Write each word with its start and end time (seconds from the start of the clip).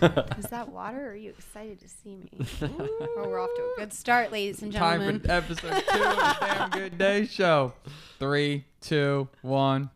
minutes. 0.00 0.38
Is 0.38 0.46
that 0.50 0.68
water 0.68 1.06
or 1.06 1.10
are 1.10 1.14
you 1.16 1.30
excited 1.30 1.80
to 1.80 1.88
see 1.88 2.16
me? 2.16 2.30
oh, 2.62 3.24
we're 3.28 3.40
off 3.40 3.50
to 3.56 3.62
a 3.62 3.80
good 3.80 3.92
start, 3.92 4.32
ladies 4.32 4.62
and 4.62 4.72
gentlemen. 4.72 5.20
Time 5.20 5.22
gentlemen. 5.22 5.56
for 5.58 5.66
episode 5.66 5.84
two 5.92 6.02
of 6.04 6.16
the 6.16 6.36
Damn 6.40 6.70
Good 6.70 6.98
Day 6.98 7.26
Show. 7.26 7.72
Three, 8.18 8.64
two, 8.80 9.28
one. 9.42 9.90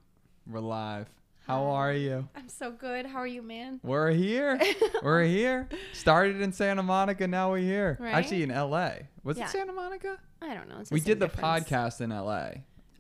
We're 0.47 0.61
live. 0.61 1.07
How 1.47 1.65
are 1.65 1.95
you? 1.95 2.29
I'm 2.37 2.49
so 2.51 2.71
good. 2.71 3.07
How 3.07 3.19
are 3.21 3.27
you, 3.27 3.41
man? 3.41 3.81
We're 3.83 4.11
here. 4.11 4.61
We're 5.03 5.25
here. 5.25 5.67
Started 5.95 6.43
in 6.43 6.53
Santa 6.53 6.83
Monica. 6.83 7.27
Now 7.27 7.51
we're 7.51 7.59
here. 7.59 7.97
Right? 7.99 8.13
Actually, 8.15 8.43
in 8.43 8.51
LA. 8.51 8.91
Was 9.25 9.39
Yeah. 9.39 9.47
it 9.47 9.51
Santa 9.51 9.73
Monica? 9.73 10.19
I 10.43 10.53
don't 10.55 10.69
know. 10.69 10.77
It's 10.81 10.91
we 10.91 11.01
same 11.01 11.07
did 11.07 11.21
the 11.21 11.29
difference. 11.29 11.67
podcast 11.69 12.01
in 12.03 12.11
LA. 12.11 12.51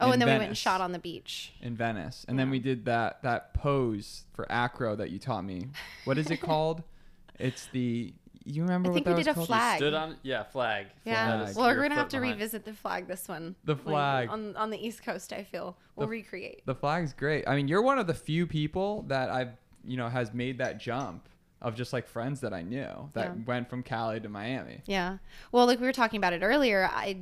Oh, 0.00 0.12
and 0.12 0.20
then 0.22 0.28
we 0.28 0.34
went 0.34 0.48
and 0.48 0.56
shot 0.56 0.80
on 0.80 0.92
the 0.92 0.98
beach. 0.98 1.52
in 1.60 1.74
Venice, 1.76 2.24
and 2.28 2.38
then 2.38 2.50
we 2.50 2.58
did 2.58 2.84
that 2.84 3.22
that 3.22 3.52
pose 3.54 4.24
for 4.32 4.46
acro 4.50 4.94
that 4.96 5.10
you 5.10 5.18
taught 5.18 5.42
me. 5.44 5.68
What 6.04 6.18
is 6.18 6.30
it 6.30 6.40
called? 6.40 6.82
it's 7.38 7.66
the 7.72 8.12
you 8.44 8.62
remember 8.62 8.88
I 8.88 8.90
what 8.90 8.94
think 8.94 9.04
that 9.06 9.10
we 9.12 9.16
was 9.18 9.26
did 9.26 9.30
a 9.30 9.34
called? 9.34 9.46
flag. 9.48 9.76
Stood 9.78 9.94
on 9.94 10.16
yeah 10.22 10.42
flag. 10.44 10.86
Yeah. 11.04 11.44
Flag. 11.44 11.56
Well, 11.56 11.66
we're 11.66 11.82
gonna 11.82 11.94
have 11.96 12.08
to 12.08 12.18
behind. 12.20 12.38
revisit 12.40 12.64
the 12.64 12.72
flag 12.72 13.06
this 13.06 13.28
one. 13.28 13.54
The 13.64 13.74
Like, 13.74 13.82
flag. 13.84 14.28
on 14.30 14.56
on 14.56 14.70
the 14.70 14.78
East 14.84 15.02
Coast. 15.04 15.32
I 15.32 15.42
feel 15.44 15.76
we'll 15.96 16.06
The- 16.06 16.10
recreate. 16.12 16.64
The 16.66 16.74
flag's 16.74 17.12
great. 17.12 17.46
I 17.46 17.54
mean, 17.56 17.68
you're 17.68 17.82
one 17.82 17.98
of 17.98 18.06
the 18.06 18.14
few 18.14 18.46
people 18.46 19.02
that 19.08 19.30
I've 19.30 19.52
you 19.84 19.96
know 19.96 20.08
has 20.08 20.32
made 20.32 20.58
that 20.58 20.78
jump 20.80 21.28
of 21.60 21.74
just 21.74 21.92
like 21.92 22.06
friends 22.06 22.40
that 22.40 22.52
I 22.54 22.62
knew 22.62 23.10
that 23.14 23.26
Yeah. 23.36 23.42
went 23.46 23.68
from 23.68 23.82
Cali 23.82 24.20
to 24.20 24.28
Miami. 24.28 24.80
Yeah. 24.86 25.18
Well, 25.52 25.66
like 25.66 25.80
we 25.80 25.86
were 25.86 25.92
talking 25.92 26.18
about 26.18 26.32
it 26.32 26.42
earlier, 26.42 26.88
I 26.92 27.18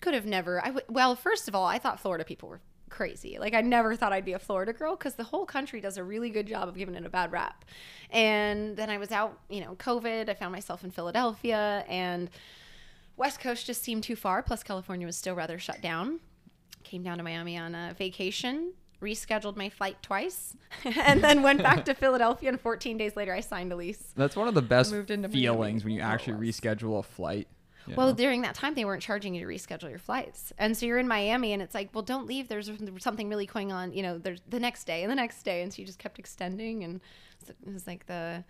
could 0.00 0.14
have 0.14 0.26
never. 0.26 0.60
I 0.62 0.68
w- 0.68 0.86
well, 0.88 1.14
first 1.16 1.48
of 1.48 1.54
all, 1.54 1.66
I 1.66 1.78
thought 1.78 2.00
Florida 2.00 2.24
people 2.24 2.48
were 2.48 2.60
crazy. 2.90 3.38
Like 3.38 3.54
I 3.54 3.60
never 3.60 3.94
thought 3.96 4.12
I'd 4.12 4.24
be 4.24 4.32
a 4.32 4.38
Florida 4.38 4.72
girl 4.72 4.96
because 4.96 5.14
the 5.14 5.24
whole 5.24 5.44
country 5.44 5.80
does 5.80 5.96
a 5.98 6.04
really 6.04 6.30
good 6.30 6.46
job 6.46 6.68
of 6.68 6.76
giving 6.76 6.94
it 6.94 7.04
a 7.04 7.10
bad 7.10 7.32
rap. 7.32 7.64
And 8.10 8.76
then 8.76 8.88
I 8.90 8.98
was 8.98 9.12
out, 9.12 9.38
you 9.48 9.60
know, 9.60 9.74
COVID. 9.76 10.28
I 10.28 10.34
found 10.34 10.52
myself 10.52 10.84
in 10.84 10.90
Philadelphia, 10.90 11.84
and 11.88 12.30
West 13.16 13.40
Coast 13.40 13.66
just 13.66 13.82
seemed 13.82 14.04
too 14.04 14.16
far. 14.16 14.42
Plus, 14.42 14.62
California 14.62 15.06
was 15.06 15.16
still 15.16 15.34
rather 15.34 15.58
shut 15.58 15.80
down. 15.82 16.20
Came 16.84 17.02
down 17.02 17.18
to 17.18 17.24
Miami 17.24 17.58
on 17.58 17.74
a 17.74 17.94
vacation. 17.98 18.72
Rescheduled 19.02 19.54
my 19.56 19.68
flight 19.68 20.02
twice, 20.02 20.56
and 20.84 21.22
then 21.22 21.42
went 21.42 21.62
back 21.62 21.84
to 21.84 21.94
Philadelphia. 22.02 22.48
And 22.48 22.60
14 22.60 22.96
days 22.96 23.14
later, 23.14 23.32
I 23.32 23.40
signed 23.40 23.70
a 23.72 23.76
lease. 23.76 24.12
That's 24.16 24.34
one 24.34 24.48
of 24.48 24.54
the 24.54 24.62
best 24.62 24.92
into 24.92 25.28
Miami. 25.28 25.34
feelings 25.34 25.84
when 25.84 25.92
you 25.92 26.00
That's 26.00 26.26
what 26.26 26.28
it 26.28 26.32
actually 26.32 26.48
reschedule 26.50 26.98
a 26.98 27.02
flight. 27.04 27.46
Well, 27.96 28.12
during 28.12 28.42
that 28.42 28.54
time, 28.54 28.74
they 28.74 28.84
weren't 28.84 29.02
charging 29.02 29.34
you 29.34 29.40
to 29.40 29.46
reschedule 29.46 29.90
your 29.90 29.98
flights, 29.98 30.52
and 30.58 30.76
so 30.76 30.86
you're 30.86 30.98
in 30.98 31.08
Miami, 31.08 31.52
and 31.52 31.62
it's 31.62 31.74
like, 31.74 31.90
well, 31.92 32.02
don't 32.02 32.26
leave. 32.26 32.48
There's 32.48 32.70
something 32.98 33.28
really 33.28 33.46
going 33.46 33.72
on. 33.72 33.92
You 33.92 34.02
know, 34.02 34.18
there's 34.18 34.42
the 34.48 34.60
next 34.60 34.84
day 34.84 35.02
and 35.02 35.10
the 35.10 35.16
next 35.16 35.42
day, 35.42 35.62
and 35.62 35.72
so 35.72 35.80
you 35.80 35.86
just 35.86 35.98
kept 35.98 36.18
extending, 36.18 36.84
and 36.84 37.00
it 37.48 37.72
was 37.72 37.86
like 37.86 38.06
the, 38.06 38.44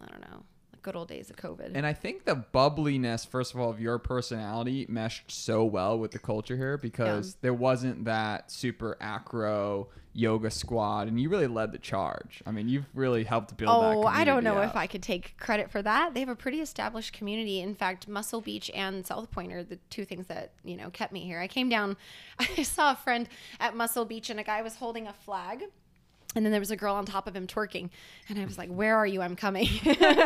I 0.00 0.06
don't 0.06 0.20
know, 0.20 0.42
good 0.82 0.96
old 0.96 1.08
days 1.08 1.30
of 1.30 1.36
COVID. 1.36 1.72
And 1.74 1.86
I 1.86 1.92
think 1.92 2.24
the 2.24 2.34
bubbliness, 2.34 3.26
first 3.26 3.54
of 3.54 3.60
all, 3.60 3.70
of 3.70 3.80
your 3.80 3.98
personality 3.98 4.86
meshed 4.88 5.30
so 5.30 5.64
well 5.64 5.98
with 5.98 6.10
the 6.10 6.18
culture 6.18 6.56
here 6.56 6.76
because 6.76 7.36
there 7.40 7.54
wasn't 7.54 8.04
that 8.04 8.50
super 8.50 8.96
acro 9.00 9.88
yoga 10.14 10.50
squad, 10.50 11.08
and 11.08 11.18
you 11.18 11.28
really 11.28 11.46
led 11.46 11.72
the 11.72 11.78
charge. 11.78 12.42
I 12.46 12.50
mean, 12.50 12.68
you've 12.68 12.86
really 12.94 13.24
helped 13.24 13.56
build 13.56 13.82
that. 13.82 13.96
Oh, 13.96 14.04
I 14.04 14.24
don't 14.24 14.44
know 14.44 14.50
community 14.50 14.70
if. 14.70 14.76
I 14.76 14.86
could 14.86 15.02
take 15.02 15.36
credit 15.38 15.70
for 15.70 15.82
that. 15.82 16.14
They 16.14 16.20
have 16.20 16.28
a 16.28 16.36
pretty 16.36 16.60
established 16.60 17.12
community. 17.12 17.60
In 17.60 17.74
fact, 17.74 18.08
Muscle 18.08 18.40
Beach 18.40 18.70
and 18.74 19.06
South 19.06 19.30
Pointe 19.30 19.52
are 19.52 19.64
the 19.64 19.78
two 19.90 20.04
things 20.04 20.26
that, 20.26 20.52
you 20.64 20.76
know, 20.76 20.90
kept 20.90 21.12
me 21.12 21.20
here. 21.20 21.40
I 21.40 21.48
came 21.48 21.68
down, 21.68 21.96
I 22.38 22.62
saw 22.62 22.92
a 22.92 22.96
friend 22.96 23.28
at 23.60 23.74
Muscle 23.76 24.04
Beach 24.04 24.28
and 24.30 24.38
a 24.38 24.44
guy 24.44 24.62
was 24.62 24.76
holding 24.76 25.06
a 25.06 25.12
flag. 25.12 25.64
And 26.34 26.44
then 26.44 26.50
there 26.52 26.60
was 26.60 26.70
a 26.70 26.76
girl 26.76 26.94
on 26.94 27.04
top 27.04 27.26
of 27.26 27.36
him 27.36 27.46
twerking. 27.46 27.90
And 28.28 28.38
I 28.38 28.44
was 28.44 28.56
like, 28.58 28.70
Where 28.70 28.96
are 28.96 29.06
you? 29.06 29.20
I'm 29.22 29.36
coming. 29.36 29.66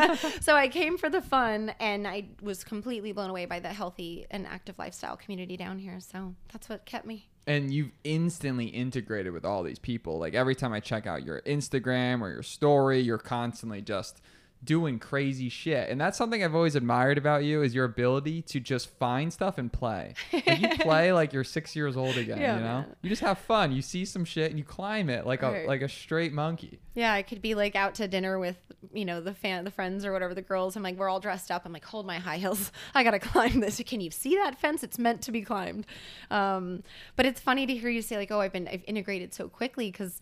so 0.40 0.54
I 0.54 0.68
came 0.70 0.98
for 0.98 1.08
the 1.10 1.20
fun 1.20 1.72
and 1.80 2.06
I 2.06 2.26
was 2.40 2.62
completely 2.64 3.12
blown 3.12 3.30
away 3.30 3.44
by 3.46 3.60
the 3.60 3.68
healthy 3.68 4.26
and 4.30 4.46
active 4.46 4.78
lifestyle 4.78 5.16
community 5.16 5.56
down 5.56 5.78
here. 5.78 5.98
So 6.00 6.34
that's 6.52 6.68
what 6.68 6.84
kept 6.84 7.06
me. 7.06 7.28
and 7.48 7.72
you've 7.72 7.92
instantly 8.02 8.66
integrated 8.66 9.32
with 9.32 9.44
all 9.44 9.62
these 9.62 9.78
people. 9.78 10.18
Like 10.18 10.34
every 10.34 10.54
time 10.56 10.72
I 10.72 10.80
check 10.80 11.06
out 11.06 11.24
your 11.24 11.40
Instagram 11.42 12.20
or 12.20 12.30
your 12.30 12.42
story, 12.42 13.00
you're 13.00 13.18
constantly 13.18 13.80
just 13.82 14.20
doing 14.66 14.98
crazy 14.98 15.48
shit. 15.48 15.88
And 15.88 15.98
that's 16.00 16.18
something 16.18 16.44
I've 16.44 16.54
always 16.54 16.74
admired 16.74 17.16
about 17.16 17.44
you 17.44 17.62
is 17.62 17.74
your 17.74 17.86
ability 17.86 18.42
to 18.42 18.60
just 18.60 18.90
find 18.98 19.32
stuff 19.32 19.56
and 19.56 19.72
play. 19.72 20.12
Like 20.32 20.60
you 20.60 20.68
play 20.80 21.12
like 21.12 21.32
you're 21.32 21.44
6 21.44 21.74
years 21.76 21.96
old 21.96 22.16
again, 22.18 22.38
Yeah, 22.40 22.54
you 22.56 22.60
know? 22.60 22.66
man. 22.80 22.96
You 23.02 23.08
just 23.08 23.22
have 23.22 23.38
fun. 23.38 23.72
You 23.72 23.80
see 23.80 24.04
some 24.04 24.24
shit 24.26 24.50
and 24.50 24.58
you 24.58 24.64
climb 24.64 25.08
it 25.08 25.24
like 25.26 25.42
a 25.42 25.64
like 25.66 25.80
a 25.80 25.88
straight 25.88 26.32
monkey. 26.32 26.80
Yeah, 26.94 27.12
I 27.12 27.22
could 27.22 27.40
be 27.40 27.54
like 27.54 27.74
out 27.76 27.94
to 27.96 28.08
dinner 28.08 28.38
with, 28.38 28.56
you 28.92 29.04
know, 29.04 29.20
the 29.20 29.34
fan, 29.34 29.64
the 29.64 29.70
friends 29.70 30.04
or 30.04 30.12
whatever, 30.12 30.34
the 30.34 30.42
girls. 30.42 30.76
I'm 30.76 30.82
like, 30.82 30.96
we're 30.96 31.08
all 31.08 31.20
dressed 31.20 31.50
up. 31.50 31.62
I'm 31.64 31.72
like, 31.72 31.84
hold 31.84 32.06
my 32.06 32.18
high 32.18 32.38
heels. 32.38 32.72
I 32.94 33.04
gotta 33.04 33.18
climb 33.18 33.60
this. 33.60 33.80
Can 33.86 34.00
you 34.00 34.10
see 34.10 34.34
that 34.36 34.58
fence? 34.58 34.82
It's 34.82 34.98
meant 34.98 35.22
to 35.22 35.32
be 35.32 35.42
climbed. 35.42 35.86
Um, 36.30 36.82
but 37.14 37.26
it's 37.26 37.40
funny 37.40 37.66
to 37.66 37.74
hear 37.76 37.90
you 37.90 38.02
say 38.02 38.16
like, 38.16 38.30
oh, 38.30 38.40
I've 38.40 38.52
been, 38.52 38.66
I've 38.68 38.84
integrated 38.86 39.32
so 39.34 39.48
quickly 39.48 39.90
because, 39.90 40.20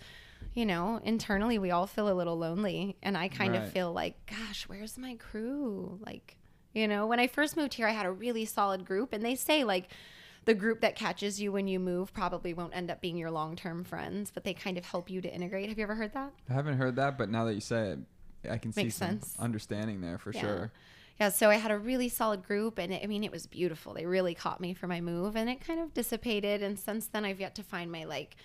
you 0.55 0.65
know, 0.65 1.01
internally 1.05 1.59
we 1.59 1.71
all 1.71 1.87
feel 1.87 2.09
a 2.09 2.15
little 2.15 2.39
lonely, 2.39 2.97
and 3.03 3.19
I 3.19 3.29
kind 3.29 3.55
Right. 3.55 3.63
of 3.63 3.73
feel 3.73 3.93
like, 3.93 4.15
gosh, 4.27 4.69
where's 4.69 4.97
my 4.97 5.17
crew? 5.17 5.99
Like, 6.01 6.37
you 6.73 6.89
know, 6.89 7.07
when 7.07 7.21
I 7.21 7.27
first 7.27 7.57
moved 7.57 7.75
here, 7.75 7.87
I 7.87 7.93
had 7.93 8.07
a 8.07 8.11
really 8.13 8.45
solid 8.45 8.85
group, 8.85 9.13
and 9.13 9.25
they 9.25 9.35
say 9.35 9.65
like. 9.65 9.89
The 10.47 10.53
group 10.53 10.83
that 10.83 10.95
catches 10.95 11.41
you 11.41 11.53
when 11.53 11.69
you 11.69 11.81
move 11.81 12.13
probably 12.13 12.53
won't 12.53 12.77
end 12.77 12.91
up 12.91 13.01
being 13.01 13.17
your 13.17 13.31
long 13.31 13.57
term 13.57 13.83
friends, 13.83 14.31
but 14.31 14.45
they 14.45 14.53
kind 14.53 14.77
of 14.77 14.85
help 14.85 15.09
you 15.09 15.23
to 15.23 15.35
integrate. 15.35 15.71
Have 15.71 15.79
you 15.79 15.85
ever 15.85 15.95
heard 15.95 16.13
that? 16.13 16.35
I 16.51 16.53
haven't 16.53 16.77
heard 16.77 16.97
that, 16.97 17.17
but 17.17 17.31
now 17.31 17.47
that 17.47 17.55
you 17.55 17.63
say 17.63 17.93
it, 17.93 18.51
I 18.51 18.59
can 18.59 18.71
see 18.71 18.83
Makes 18.83 18.97
some 18.97 19.09
sense. 19.09 19.37
understanding 19.39 20.03
there 20.03 20.19
for 20.19 20.35
Yeah. 20.35 20.43
sure. 20.43 20.73
Yeah, 21.19 21.31
so 21.31 21.49
I 21.49 21.55
had 21.55 21.71
a 21.71 21.79
really 21.79 22.11
solid 22.11 22.43
group, 22.43 22.79
and 22.79 22.93
it, 22.93 23.03
I 23.03 23.07
mean, 23.07 23.25
it 23.25 23.33
was 23.33 23.47
beautiful. 23.47 23.95
They 23.95 24.05
really 24.05 24.35
caught 24.35 24.61
me 24.61 24.75
for 24.75 24.87
my 24.87 25.01
move, 25.01 25.35
and 25.35 25.49
it 25.49 25.63
kind 25.63 25.81
of 25.81 25.95
dissipated. 25.95 26.63
And 26.63 26.79
since 26.79 27.07
then, 27.07 27.25
I've 27.25 27.41
yet 27.41 27.55
to 27.55 27.63
find 27.63 27.91
my 27.91 28.05
like. 28.05 28.37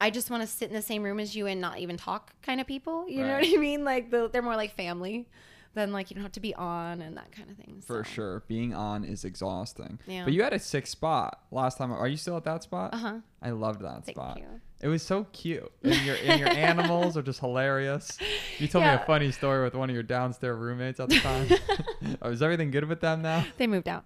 I 0.00 0.10
just 0.10 0.30
want 0.30 0.42
to 0.42 0.46
sit 0.46 0.68
in 0.68 0.74
the 0.74 0.82
same 0.82 1.02
room 1.02 1.18
as 1.18 1.34
you 1.34 1.46
and 1.46 1.60
not 1.60 1.78
even 1.78 1.96
talk 1.96 2.32
kind 2.42 2.60
of 2.60 2.66
people. 2.66 3.08
You 3.08 3.24
know 3.24 3.34
what 3.34 3.46
I 3.46 3.56
mean? 3.56 3.84
Like 3.84 4.10
the, 4.10 4.28
they're 4.28 4.42
more 4.42 4.56
like 4.56 4.74
family 4.74 5.26
than 5.74 5.92
like 5.92 6.10
you 6.10 6.14
don't 6.14 6.22
have 6.22 6.32
to 6.32 6.40
be 6.40 6.54
on 6.54 7.00
and 7.02 7.16
that 7.16 7.32
kind 7.32 7.50
of 7.50 7.56
thing. 7.56 7.82
For 7.86 8.04
sure. 8.04 8.42
Being 8.48 8.74
on 8.74 9.04
is 9.04 9.24
exhausting. 9.24 9.98
Yeah. 10.06 10.24
But 10.24 10.32
you 10.32 10.42
had 10.42 10.52
a 10.52 10.58
sick 10.58 10.86
spot 10.86 11.40
last 11.50 11.78
time. 11.78 11.92
Are 11.92 12.08
you 12.08 12.16
still 12.16 12.36
at 12.36 12.44
that 12.44 12.62
spot? 12.62 12.94
Uh 12.94 12.98
huh. 12.98 13.14
I 13.42 13.50
loved 13.50 13.80
that 13.82 14.04
Thank 14.04 14.16
spot. 14.16 14.38
you. 14.38 14.60
It 14.80 14.88
was 14.88 15.02
so 15.02 15.26
cute. 15.32 15.70
And 15.82 16.04
your 16.04 16.16
and 16.24 16.40
your 16.40 16.50
animals 16.50 17.16
are 17.16 17.22
just 17.22 17.40
hilarious. 17.40 18.18
You 18.58 18.68
told 18.68 18.84
me 18.84 18.90
a 18.90 19.02
funny 19.06 19.32
story 19.32 19.64
with 19.64 19.74
one 19.74 19.90
of 19.90 19.94
your 19.94 20.02
downstairs 20.02 20.58
roommates 20.58 21.00
at 21.00 21.08
the 21.08 21.18
time. 21.20 21.48
oh, 22.22 22.30
is 22.30 22.42
everything 22.42 22.70
good 22.70 22.84
with 22.84 23.00
them 23.00 23.22
now? 23.22 23.44
They 23.56 23.66
moved 23.66 23.88
out. 23.88 24.04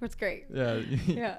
It's 0.00 0.14
great. 0.14 0.44
Yeah. 0.52 0.80
Yeah. 1.06 1.38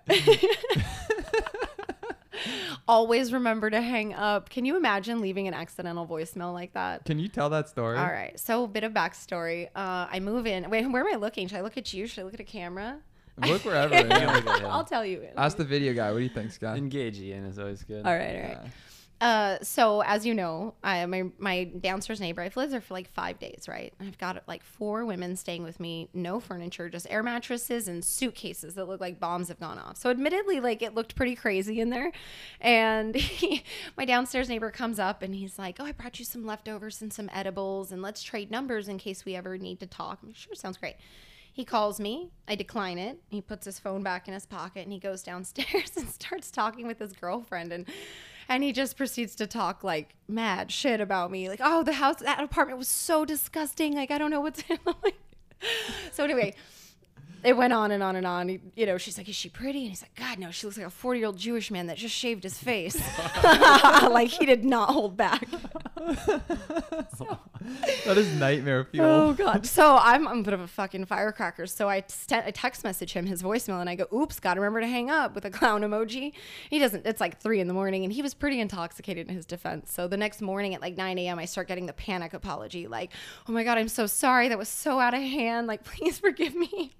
Always 2.88 3.34
remember 3.34 3.70
to 3.70 3.82
hang 3.82 4.14
up. 4.14 4.50
Can 4.50 4.64
you 4.66 4.78
imagine 4.78 5.20
leaving 5.20 5.48
an 5.48 5.54
accidental 5.54 6.08
voicemail 6.08 6.54
like 6.54 6.74
that? 6.74 7.04
Can 7.06 7.20
you 7.20 7.28
tell 7.28 7.50
that 7.50 7.68
story? 7.68 7.98
All 7.98 8.06
right. 8.06 8.40
So 8.40 8.64
a 8.64 8.68
bit 8.68 8.84
of 8.84 8.94
backstory. 8.94 9.68
Uh, 9.76 10.08
I 10.10 10.20
move 10.22 10.48
in. 10.48 10.70
Wait, 10.70 10.86
where 10.90 11.06
am 11.06 11.14
I 11.14 11.18
looking? 11.18 11.48
Should 11.48 11.58
I 11.58 11.62
look 11.62 11.78
at 11.78 11.94
you? 11.94 12.08
Should 12.08 12.22
I 12.22 12.24
look 12.24 12.34
at 12.34 12.40
a 12.40 12.46
camera? 12.46 13.00
Look 13.46 13.66
wherever. 13.66 13.94
yeah. 13.94 14.34
look 14.34 14.48
at 14.48 14.60
him. 14.62 14.66
I'll 14.72 14.86
tell 14.86 15.06
you. 15.06 15.28
Ask 15.36 15.58
the 15.58 15.66
video 15.66 15.94
guy. 15.94 16.12
What 16.12 16.18
do 16.20 16.24
you 16.24 16.30
think, 16.30 16.52
Scott? 16.52 16.78
Engage 16.78 17.20
Ian 17.20 17.46
is 17.46 17.60
always 17.60 17.84
good. 17.84 18.06
all 18.06 18.14
right, 18.16 18.36
all 18.36 18.42
right. 18.42 18.58
Yeah. 18.64 18.70
Uh, 19.20 19.58
so 19.64 20.02
as 20.02 20.28
you 20.28 20.34
know, 20.36 20.76
I 20.84 21.04
my 21.08 21.24
my 21.40 21.64
downstairs 21.64 22.22
neighbor. 22.22 22.42
I've 22.42 22.56
lived 22.56 22.72
there 22.72 22.82
for 22.82 22.94
like 22.94 23.10
five 23.10 23.40
days, 23.40 23.66
right? 23.68 23.92
I've 24.00 24.18
got 24.20 24.44
like 24.48 24.64
four 24.64 25.06
women 25.06 25.36
staying 25.36 25.64
with 25.64 25.80
me, 25.80 26.10
no 26.14 26.40
furniture, 26.40 26.88
just 26.88 27.08
air 27.10 27.24
mattresses 27.24 27.88
and 27.88 28.06
suitcases 28.06 28.76
that 28.76 28.88
look 28.88 29.02
like 29.02 29.20
bombs 29.20 29.48
have 29.48 29.60
gone 29.60 29.80
off. 29.80 29.98
So 29.98 30.12
admittedly, 30.12 30.60
like 30.60 30.84
it 30.84 30.94
looked 30.94 31.16
pretty 31.16 31.36
crazy 31.36 31.82
in 31.82 31.90
there. 31.90 32.12
And 32.62 33.16
he, 33.16 33.64
my 33.98 34.06
downstairs 34.06 34.50
neighbor 34.50 34.70
comes 34.70 35.00
up 35.00 35.24
and 35.24 35.34
he's 35.34 35.58
like, 35.58 35.78
"Oh, 35.80 35.86
I 35.86 35.94
brought 35.94 36.20
you 36.20 36.26
some 36.26 36.46
leftovers 36.46 37.02
and 37.02 37.12
some 37.12 37.30
edibles, 37.34 37.92
and 37.92 38.04
let's 38.04 38.22
trade 38.22 38.52
numbers 38.52 38.88
in 38.88 39.00
case 39.00 39.26
we 39.26 39.36
ever 39.36 39.58
need 39.58 39.80
to 39.80 39.88
talk." 39.88 40.20
I'm 40.22 40.30
like, 40.30 40.38
"Sure, 40.38 40.54
sounds 40.54 40.78
great." 40.78 40.96
He 41.52 41.66
calls 41.66 42.00
me. 42.00 42.30
I 42.48 42.54
decline 42.54 43.00
it. 43.00 43.18
He 43.30 43.42
puts 43.42 43.66
his 43.66 43.80
phone 43.80 44.04
back 44.04 44.28
in 44.28 44.36
his 44.36 44.46
pocket 44.46 44.82
and 44.84 44.94
he 44.94 45.00
goes 45.00 45.24
downstairs 45.24 45.92
and 45.98 46.08
starts 46.08 46.52
talking 46.52 46.86
with 46.86 47.00
his 47.00 47.14
girlfriend 47.14 47.72
and 47.74 47.88
and 48.50 48.64
he 48.64 48.72
just 48.72 48.98
proceeds 48.98 49.36
to 49.36 49.48
talk 49.48 49.84
like 49.84 50.16
mad 50.28 50.72
shit 50.72 51.02
about 51.02 51.32
me. 51.32 51.50
Like, 51.50 51.60
"Oh, 51.64 51.84
the 51.84 51.94
house 51.94 52.18
that 52.18 52.42
apartment 52.44 52.80
was 52.80 52.88
so 52.88 53.26
disgusting. 53.26 53.94
Like, 53.94 54.12
I 54.12 54.18
don't 54.18 54.32
know 54.32 54.42
what's 54.42 54.64
like." 55.04 55.16
So 56.12 56.24
anyway, 56.24 56.54
it 57.44 57.56
went 57.56 57.74
on 57.74 57.92
and 57.92 58.02
on 58.02 58.16
and 58.16 58.26
on. 58.26 58.50
He, 58.50 58.60
you 58.76 58.86
know, 58.86 58.98
she's 58.98 59.18
like, 59.18 59.30
"Is 59.30 59.36
she 59.36 59.50
pretty?" 59.50 59.80
And 59.80 59.90
he's 59.90 60.02
like, 60.02 60.16
"God, 60.16 60.40
no. 60.40 60.52
She 60.52 60.66
looks 60.66 60.78
like 60.78 60.88
a 60.88 60.90
40-year-old 60.90 61.38
Jewish 61.38 61.72
man 61.72 61.88
that 61.88 61.98
just 61.98 62.16
shaved 62.16 62.44
his 62.44 62.58
face." 62.58 63.02
like 63.44 64.30
he 64.30 64.46
did 64.46 64.66
not 64.66 64.90
hold 64.90 65.16
back. 65.18 65.48
that 68.06 68.18
is 68.18 68.34
nightmare 68.40 68.86
fuel. 68.86 69.06
Oh 69.06 69.34
god. 69.34 69.66
So 69.66 69.98
I'm 70.00 70.28
I'm 70.28 70.40
a 70.40 70.44
bit 70.44 70.54
of 70.54 70.62
a 70.62 70.68
fucking 70.68 71.06
firecracker. 71.06 71.66
So 71.68 71.90
I, 71.90 72.04
st- 72.08 72.46
I 72.46 72.52
text 72.52 72.84
message 72.84 73.14
him 73.14 73.26
his 73.26 73.44
voicemail 73.44 73.82
and 73.82 73.90
I 73.90 73.96
go, 73.96 74.08
"Oops, 74.14 74.40
got 74.40 74.56
to 74.56 74.62
remember 74.62 74.82
to 74.82 74.88
hang 74.88 75.10
up" 75.10 75.36
with 75.36 75.46
a 75.46 75.50
clown 75.50 75.82
emoji. 75.82 76.34
He 76.70 76.80
doesn't. 76.80 77.06
It's 77.06 77.22
like 77.22 77.40
three 77.40 77.60
in 77.60 77.68
the 77.68 77.74
morning 77.74 78.04
and 78.04 78.14
he 78.14 78.22
was 78.22 78.34
pretty 78.34 78.60
intoxicated 78.60 79.28
in 79.28 79.36
his 79.36 79.46
defense. 79.46 79.92
So 79.92 80.08
the 80.08 80.18
next 80.18 80.42
morning 80.42 80.74
at 80.76 80.82
like 80.82 80.98
9 80.98 81.18
a.m. 81.20 81.40
I 81.40 81.46
start 81.46 81.68
getting 81.68 81.86
the 81.86 81.94
panic 81.94 82.34
apology, 82.34 82.88
like, 82.88 83.12
"Oh 83.48 83.52
my 83.52 83.64
god, 83.64 83.78
I'm 83.78 83.90
so 83.90 84.08
sorry. 84.08 84.48
That 84.50 84.58
was 84.58 84.70
so 84.70 85.00
out 85.00 85.14
of 85.14 85.22
hand. 85.22 85.68
Like, 85.68 85.84
please 85.84 86.20
forgive 86.20 86.56
me." 86.56 86.94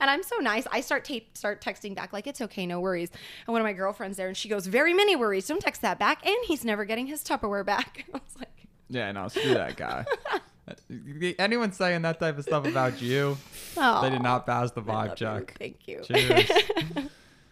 And 0.00 0.08
I'm 0.10 0.22
so 0.22 0.36
nice. 0.36 0.66
I 0.70 0.80
start 0.80 1.04
tape, 1.04 1.36
start 1.36 1.60
texting 1.60 1.94
back 1.94 2.12
like 2.12 2.26
it's 2.26 2.40
okay, 2.40 2.66
no 2.66 2.80
worries. 2.80 3.10
And 3.46 3.52
one 3.52 3.60
of 3.60 3.64
my 3.64 3.72
girlfriends 3.72 4.16
there, 4.16 4.28
and 4.28 4.36
she 4.36 4.48
goes, 4.48 4.66
"Very 4.66 4.94
many 4.94 5.16
worries. 5.16 5.46
Don't 5.46 5.60
text 5.60 5.82
that 5.82 5.98
back." 5.98 6.24
And 6.26 6.36
he's 6.46 6.64
never 6.64 6.84
getting 6.84 7.06
his 7.06 7.22
Tupperware 7.24 7.64
back. 7.64 8.04
I 8.14 8.18
was 8.18 8.36
like, 8.38 8.66
Yeah, 8.88 9.10
no, 9.12 9.28
screw 9.28 9.54
that 9.54 9.76
guy. 9.76 10.04
Anyone 11.38 11.72
saying 11.72 12.02
that 12.02 12.20
type 12.20 12.38
of 12.38 12.44
stuff 12.44 12.66
about 12.66 13.00
you, 13.02 13.36
"Oh, 13.76 14.02
they 14.02 14.10
did 14.10 14.22
not 14.22 14.46
pass 14.46 14.70
the 14.70 14.82
vibe 14.82 15.16
check. 15.16 15.56
Thank 15.58 15.88
you." 15.88 16.00
Cheers. 16.04 16.48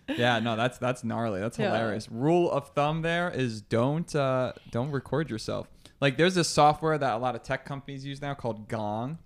yeah, 0.16 0.38
no, 0.38 0.56
that's 0.56 0.78
that's 0.78 1.02
gnarly. 1.04 1.40
That's 1.40 1.58
Yeah. 1.58 1.66
hilarious. 1.74 2.08
Rule 2.10 2.50
of 2.50 2.68
thumb 2.70 3.02
there 3.02 3.30
is 3.30 3.60
don't 3.60 4.14
uh, 4.14 4.52
don't 4.70 4.90
record 4.90 5.30
yourself. 5.30 5.68
Like 6.00 6.16
there's 6.16 6.34
this 6.36 6.48
software 6.48 6.96
that 6.96 7.12
a 7.14 7.18
lot 7.18 7.34
of 7.34 7.42
tech 7.42 7.64
companies 7.64 8.04
use 8.06 8.22
now 8.22 8.34
called 8.34 8.68
Gong. 8.68 9.18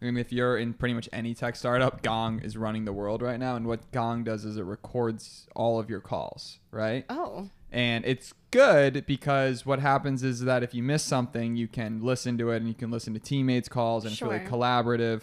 And 0.00 0.16
if 0.18 0.32
you're 0.32 0.56
in 0.56 0.74
pretty 0.74 0.94
much 0.94 1.08
any 1.12 1.34
tech 1.34 1.56
startup, 1.56 2.02
Gong 2.02 2.40
is 2.40 2.56
running 2.56 2.84
the 2.84 2.92
world 2.92 3.20
right 3.22 3.38
now. 3.38 3.56
And 3.56 3.66
what 3.66 3.90
Gong 3.90 4.22
does 4.24 4.44
is 4.44 4.56
it 4.56 4.62
records 4.62 5.48
all 5.56 5.80
of 5.80 5.90
your 5.90 6.00
calls, 6.00 6.60
right? 6.70 7.04
oh, 7.08 7.48
And 7.72 8.04
it's 8.04 8.32
good 8.52 9.04
because 9.06 9.66
what 9.66 9.80
happens 9.80 10.22
is 10.22 10.40
that 10.42 10.62
if 10.62 10.72
you 10.72 10.82
miss 10.82 11.02
something, 11.02 11.56
you 11.56 11.66
can 11.68 12.00
listen 12.00 12.38
to 12.38 12.50
it 12.50 12.58
and 12.58 12.68
you 12.68 12.74
can 12.74 12.90
listen 12.90 13.12
to 13.14 13.20
teammates' 13.20 13.68
calls 13.68 14.04
and 14.04 14.12
it's 14.12 14.22
really 14.22 14.38
Sure. 14.38 14.48
collaborative. 14.48 15.22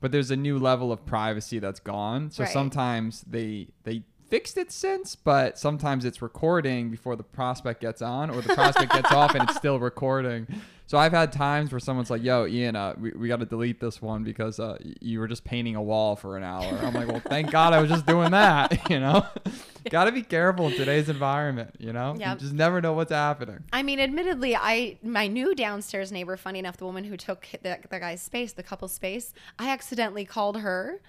But 0.00 0.12
there's 0.12 0.30
a 0.30 0.36
new 0.36 0.58
level 0.58 0.92
of 0.92 1.06
privacy 1.06 1.58
that's 1.58 1.80
gone. 1.80 2.30
So 2.30 2.44
Right. 2.44 2.52
sometimes 2.52 3.22
they 3.22 3.68
they 3.84 4.02
fixed 4.28 4.56
it 4.56 4.72
since, 4.72 5.14
but 5.16 5.58
sometimes 5.58 6.04
it's 6.04 6.20
recording 6.22 6.90
before 6.90 7.16
the 7.16 7.22
prospect 7.22 7.80
gets 7.80 8.02
on 8.02 8.30
or 8.30 8.40
the 8.40 8.54
prospect 8.54 8.92
gets 8.92 9.12
off 9.12 9.34
and 9.34 9.48
it's 9.48 9.56
still 9.56 9.78
recording. 9.78 10.46
So 10.86 10.98
I've 10.98 11.12
had 11.12 11.32
times 11.32 11.72
where 11.72 11.80
someone's 11.80 12.10
like, 12.10 12.22
"Yo, 12.22 12.46
Ian, 12.46 12.76
uh, 12.76 12.94
we, 12.98 13.10
we 13.12 13.28
got 13.28 13.40
to 13.40 13.46
delete 13.46 13.80
this 13.80 14.02
one 14.02 14.22
because 14.22 14.60
uh, 14.60 14.76
you 15.00 15.18
were 15.18 15.26
just 15.26 15.42
painting 15.42 15.76
a 15.76 15.82
wall 15.82 16.14
for 16.14 16.36
an 16.36 16.42
hour." 16.42 16.62
I'm 16.82 16.92
like, 16.92 17.08
"Well, 17.08 17.22
thank 17.24 17.50
God 17.50 17.72
I 17.72 17.80
was 17.80 17.90
just 17.90 18.06
doing 18.06 18.32
that." 18.32 18.78
You 18.90 19.00
know, 19.00 19.26
got 19.90 20.04
to 20.04 20.12
be 20.12 20.20
careful 20.22 20.66
in 20.68 20.74
today's 20.74 21.08
environment. 21.08 21.74
You 21.78 21.94
know, 21.94 22.14
Yep. 22.18 22.34
you 22.34 22.40
just 22.40 22.52
never 22.52 22.82
know 22.82 22.92
what's 22.92 23.12
happening. 23.12 23.64
I 23.72 23.82
mean, 23.82 23.98
admittedly, 23.98 24.54
I 24.54 24.98
my 25.02 25.26
new 25.26 25.54
downstairs 25.54 26.12
neighbor, 26.12 26.36
funny 26.36 26.58
enough, 26.58 26.76
the 26.76 26.84
woman 26.84 27.04
who 27.04 27.16
took 27.16 27.46
the, 27.62 27.78
the 27.88 27.98
guy's 27.98 28.20
space, 28.20 28.52
the 28.52 28.62
couple's 28.62 28.92
space, 28.92 29.32
I 29.58 29.70
accidentally 29.70 30.26
called 30.26 30.58
her 30.60 31.00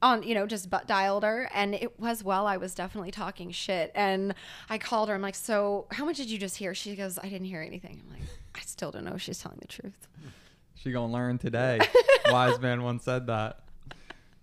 on, 0.00 0.22
you 0.22 0.34
know, 0.34 0.46
just 0.46 0.70
butt 0.70 0.86
dialed 0.86 1.22
her, 1.24 1.48
and 1.54 1.74
it 1.74 1.98
was 1.98 2.22
while 2.22 2.46
I 2.46 2.56
was 2.56 2.74
definitely 2.74 3.10
talking 3.10 3.50
shit. 3.50 3.90
And 3.94 4.34
I 4.70 4.78
called 4.78 5.08
her. 5.08 5.14
I'm 5.14 5.22
like, 5.22 5.34
"So, 5.34 5.86
how 5.90 6.04
much 6.04 6.16
did 6.18 6.30
you 6.30 6.38
just 6.38 6.56
hear?" 6.56 6.74
She 6.74 6.94
goes, 6.96 7.18
"I 7.18 7.28
didn't 7.28 7.46
hear 7.46 7.60
anything." 7.62 8.00
I'm 8.06 8.12
like, 8.12 8.28
"I 8.54 8.60
still 8.60 8.90
don't 8.90 9.04
know 9.04 9.14
if 9.14 9.22
she's 9.22 9.38
telling 9.40 9.58
the 9.60 9.68
truth." 9.68 10.06
She 10.80 10.92
gonna 10.92 11.12
learn 11.12 11.38
today. 11.38 11.80
Wise 12.30 12.60
man 12.60 12.84
once 12.84 13.02
said 13.02 13.26
that. 13.26 13.58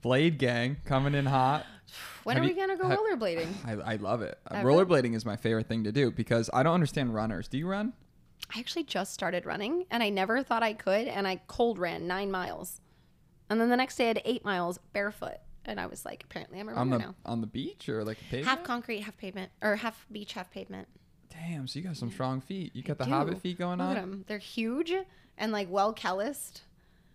Blade 0.02 0.38
Gang 0.38 0.75
coming 0.86 1.16
in 1.16 1.25
hot. 1.25 1.66
When 2.25 2.36
Have 2.36 2.44
are 2.44 2.50
you- 2.50 2.56
we 2.56 2.60
gonna 2.60 2.75
go 2.75 2.88
ha- 2.90 2.98
rollerblading? 2.98 3.48
I, 3.66 3.94
I 3.94 3.96
love 3.96 4.22
it. 4.22 4.38
Uh, 4.52 4.56
Ever? 4.56 4.68
rollerblading 4.69 5.16
is 5.16 5.25
my 5.25 5.38
favorite 5.38 5.68
thing 5.68 5.84
to 5.86 5.92
do 5.94 6.12
because 6.12 6.50
I 6.54 6.63
don't 6.63 6.74
understand 6.74 7.13
runners. 7.16 7.48
Do 7.48 7.57
you 7.57 7.68
run? 7.68 7.94
I 8.54 8.60
actually 8.60 8.84
just 8.84 9.13
started 9.13 9.46
running, 9.46 9.86
and 9.90 10.04
I 10.04 10.10
never 10.10 10.44
thought 10.44 10.62
I 10.62 10.74
could, 10.74 11.07
and 11.07 11.25
I 11.28 11.40
cold 11.48 11.80
ran 11.80 12.06
nine 12.06 12.31
miles, 12.31 12.81
and 13.50 13.59
then 13.62 13.69
the 13.69 13.77
next 13.77 13.95
day 13.97 14.06
I 14.06 14.07
had 14.09 14.21
eight 14.25 14.44
miles 14.45 14.80
barefoot, 14.94 15.38
and 15.65 15.80
I 15.80 15.86
was 15.88 16.06
like, 16.06 16.24
apparently 16.24 16.59
I'm 16.59 16.69
a 16.69 16.74
on 16.74 16.89
runner 16.92 16.97
the 16.97 17.03
now. 17.09 17.15
on 17.25 17.42
the 17.42 17.47
beach 17.47 17.89
or 17.89 18.03
like 18.03 18.18
a 18.19 18.24
pavement? 18.25 18.45
Half 18.47 18.63
concrete, 18.63 19.01
half 19.01 19.18
pavement, 19.18 19.51
or 19.62 19.75
half 19.77 20.06
beach, 20.12 20.33
half 20.33 20.51
pavement. 20.51 20.88
Damn, 21.30 21.68
so 21.68 21.80
you 21.80 21.86
got 21.86 21.97
some 21.97 22.12
strong 22.12 22.39
feet. 22.42 22.75
You 22.75 22.81
got 22.83 22.97
the 22.97 23.03
do. 23.06 23.12
hobbit 23.12 23.39
feet 23.42 23.57
going 23.57 23.80
Look 23.80 23.89
at 23.89 23.97
on. 23.97 24.03
'em. 24.03 24.25
They're 24.27 24.38
huge 24.38 24.94
and 25.38 25.51
like 25.51 25.68
well 25.69 25.92
calloused. 25.94 26.62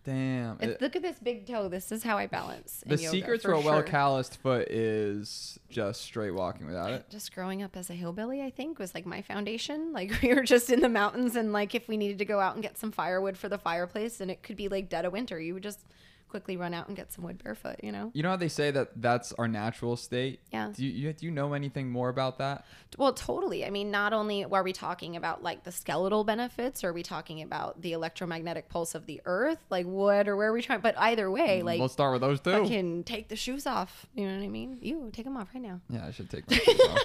Damn. 0.02 0.56
It's, 0.60 0.64
It- 0.64 0.70
uh, 0.76 0.84
look 0.84 0.96
at 0.96 1.02
this 1.02 1.18
big 1.18 1.46
toe. 1.46 1.68
This 1.68 1.92
is 1.92 2.02
how 2.02 2.16
I 2.16 2.26
balance. 2.26 2.82
in 2.84 2.96
the 2.96 3.02
yoga, 3.02 3.10
secret 3.16 3.42
to 3.42 3.48
for 3.48 3.52
a 3.52 3.60
well 3.60 3.74
sure. 3.76 3.82
calloused 3.82 4.38
foot 4.38 4.68
is 4.70 5.58
just 5.68 6.00
straight 6.02 6.30
walking 6.32 6.66
without 6.66 6.90
it. 6.92 7.10
Just 7.10 7.34
growing 7.34 7.62
up 7.62 7.76
as 7.76 7.90
a 7.90 7.92
hillbilly, 7.94 8.40
I 8.42 8.50
think, 8.50 8.78
was 8.78 8.94
like 8.94 9.04
my 9.06 9.20
foundation. 9.22 9.92
Like 10.00 10.12
we 10.22 10.32
were 10.34 10.42
just 10.42 10.70
in 10.70 10.80
the 10.80 10.88
mountains, 10.88 11.36
and 11.36 11.52
like 11.52 11.74
if 11.74 11.86
we 11.86 11.96
needed 11.98 12.18
to 12.18 12.24
go 12.24 12.40
out 12.40 12.54
and 12.54 12.62
get 12.62 12.78
some 12.78 12.90
firewood 12.92 13.36
for 13.36 13.48
the 13.50 13.58
fireplace, 13.58 14.20
and 14.22 14.30
it 14.30 14.42
could 14.42 14.56
be 14.56 14.68
like 14.68 14.88
dead 14.88 15.04
of 15.04 15.12
winter, 15.12 15.38
you 15.38 15.52
would 15.54 15.62
just 15.62 15.84
quickly 16.30 16.56
run 16.56 16.72
out 16.72 16.88
and 16.88 16.96
get 16.96 17.12
some 17.12 17.24
wood 17.24 17.42
barefoot. 17.42 17.76
You 17.82 17.92
know? 17.92 18.10
You 18.14 18.22
know 18.22 18.30
how 18.30 18.36
they 18.36 18.48
say 18.48 18.70
that 18.70 19.00
that's 19.00 19.32
our 19.32 19.48
natural 19.48 19.96
state? 19.96 20.40
Yeah. 20.52 20.72
Do 20.74 20.84
you, 20.84 21.12
do 21.12 21.26
you 21.26 21.32
know 21.32 21.52
anything 21.52 21.90
more 21.90 22.08
about 22.08 22.38
that? 22.38 22.64
Well, 22.96 23.12
totally. 23.12 23.64
I 23.64 23.70
mean, 23.70 23.90
not 23.90 24.12
only 24.12 24.44
are 24.44 24.62
we 24.62 24.72
talking 24.72 25.16
about 25.16 25.42
like 25.42 25.64
the 25.64 25.72
skeletal 25.72 26.24
benefits, 26.24 26.84
are 26.84 26.92
we 26.92 27.02
talking 27.02 27.42
about 27.42 27.82
the 27.82 27.92
electromagnetic 27.92 28.68
pulse 28.68 28.94
of 28.94 29.06
the 29.06 29.20
earth? 29.26 29.58
Like 29.68 29.86
what 29.86 30.28
or 30.28 30.36
where 30.36 30.48
are 30.48 30.52
we 30.52 30.62
trying? 30.62 30.80
But 30.80 30.98
either 30.98 31.30
way, 31.30 31.60
mm, 31.60 31.64
like 31.64 31.80
Let's 31.80 31.92
start 31.92 32.12
with 32.12 32.22
those 32.22 32.40
two. 32.40 32.66
can 32.66 33.02
take 33.04 33.28
the 33.28 33.36
shoes 33.36 33.66
off. 33.66 34.06
You 34.14 34.26
know 34.26 34.36
what 34.36 34.44
I 34.44 34.48
mean? 34.48 34.78
You 34.80 35.10
take 35.12 35.24
them 35.24 35.36
off 35.36 35.48
right 35.54 35.62
now. 35.62 35.80
Yeah, 35.90 36.06
I 36.06 36.10
should 36.12 36.30
take 36.30 36.48
my 36.50 36.56
shoes 36.64 36.80
off. 36.88 37.02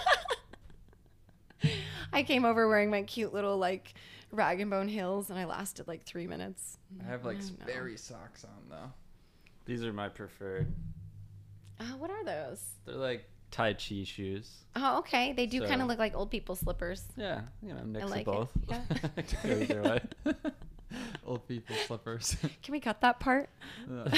I 2.13 2.23
came 2.23 2.45
over 2.45 2.67
wearing 2.67 2.89
my 2.91 3.01
cute 3.03 3.33
little 3.33 3.57
like 3.57 3.93
rag 4.31 4.59
and 4.61 4.69
bone 4.69 4.87
heels, 4.87 5.29
and 5.29 5.39
I 5.39 5.45
lasted 5.45 5.87
like 5.87 6.03
three 6.03 6.27
minutes. 6.27 6.77
I 7.03 7.09
have 7.09 7.25
like 7.25 7.37
mm, 7.37 7.61
I. 7.61 7.69
Sperry 7.69 7.97
socks 7.97 8.43
on 8.43 8.69
though. 8.69 8.91
These 9.65 9.83
are 9.83 9.93
my 9.93 10.09
preferred. 10.09 10.71
Uh, 11.79 11.83
what 11.97 12.09
are 12.09 12.23
those? 12.23 12.61
They're 12.85 12.95
like 12.95 13.27
Tai 13.51 13.73
Chi 13.73 14.03
shoes. 14.03 14.49
Oh, 14.75 14.99
okay. 14.99 15.33
They 15.33 15.45
do 15.45 15.65
kind 15.65 15.81
of 15.81 15.87
look 15.87 15.99
like 15.99 16.15
old 16.15 16.31
people 16.31 16.55
slippers. 16.55 17.03
Yeah, 17.17 17.41
you 17.61 17.73
know, 17.73 17.83
mix 17.83 18.09
like 18.09 18.27
it, 18.27 18.27
of 18.27 18.35
both. 18.35 18.49
yeah. 18.69 18.81
Either 19.45 19.81
way. 19.81 20.01
Old 21.25 21.45
people 21.47 21.75
slippers. 21.87 22.37
Can 22.63 22.71
we 22.71 22.79
cut 22.79 23.01
that 23.01 23.19
part? 23.19 23.49
Uh, 23.91 24.09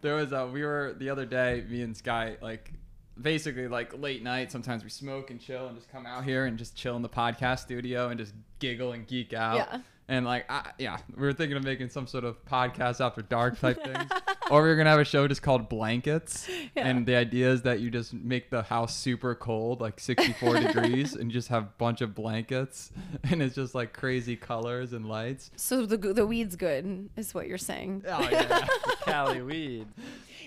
there 0.00 0.14
was 0.14 0.32
a 0.32 0.46
we 0.46 0.62
were 0.64 0.94
the 0.98 1.10
other 1.10 1.26
day 1.26 1.64
me 1.68 1.82
and 1.82 1.94
sky 1.96 2.36
like 2.40 2.72
basically 3.20 3.66
like 3.68 3.98
late 3.98 4.22
night 4.22 4.50
sometimes 4.52 4.84
we 4.84 4.88
smoke 4.88 5.30
and 5.30 5.40
chill 5.40 5.66
and 5.66 5.76
just 5.76 5.90
come 5.90 6.06
out 6.06 6.24
here 6.24 6.46
and 6.46 6.56
just 6.56 6.76
chill 6.76 6.94
in 6.96 7.02
the 7.02 7.08
podcast 7.08 7.58
studio 7.58 8.08
and 8.08 8.18
just 8.18 8.32
giggle 8.60 8.92
and 8.92 9.06
geek 9.08 9.32
out 9.34 9.56
Yeah. 9.56 9.80
And 10.08 10.24
like 10.24 10.50
I, 10.50 10.70
yeah 10.78 10.98
we 11.14 11.22
were 11.22 11.32
thinking 11.32 11.56
of 11.56 11.64
making 11.64 11.90
some 11.90 12.06
sort 12.06 12.24
of 12.24 12.42
podcast 12.46 13.04
after 13.04 13.20
dark 13.22 13.58
type 13.60 13.82
things 13.84 14.10
or 14.50 14.62
we 14.62 14.70
are 14.70 14.76
gonna 14.76 14.88
have 14.90 15.00
a 15.00 15.04
show 15.04 15.28
just 15.28 15.42
called 15.42 15.68
blankets 15.68 16.48
Yeah. 16.74 16.86
and 16.88 17.04
the 17.06 17.14
idea 17.16 17.50
is 17.52 17.62
that 17.62 17.80
you 17.80 17.90
just 17.90 18.14
make 18.14 18.50
the 18.50 18.62
house 18.62 18.96
super 18.96 19.34
cold 19.34 19.80
like 19.80 20.00
64 20.00 20.60
degrees 20.60 21.14
and 21.14 21.30
just 21.30 21.48
have 21.48 21.64
a 21.64 21.70
bunch 21.78 22.00
of 22.00 22.14
blankets 22.14 22.90
and 23.24 23.42
it's 23.42 23.54
just 23.54 23.74
like 23.74 23.92
crazy 23.92 24.34
colors 24.36 24.92
and 24.92 25.06
lights 25.06 25.50
So 25.56 25.84
the 25.86 25.96
the 25.98 26.26
weed's 26.26 26.56
good, 26.56 27.10
is 27.16 27.34
what 27.34 27.46
you're 27.46 27.58
saying. 27.58 28.04
oh 28.08 28.28
yeah 28.30 28.66
Cali 29.02 29.42
weed. 29.42 29.86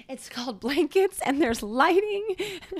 It's 0.09 0.29
called 0.29 0.59
blankets, 0.59 1.19
and 1.25 1.41
there's 1.41 1.61
lighting. 1.63 2.35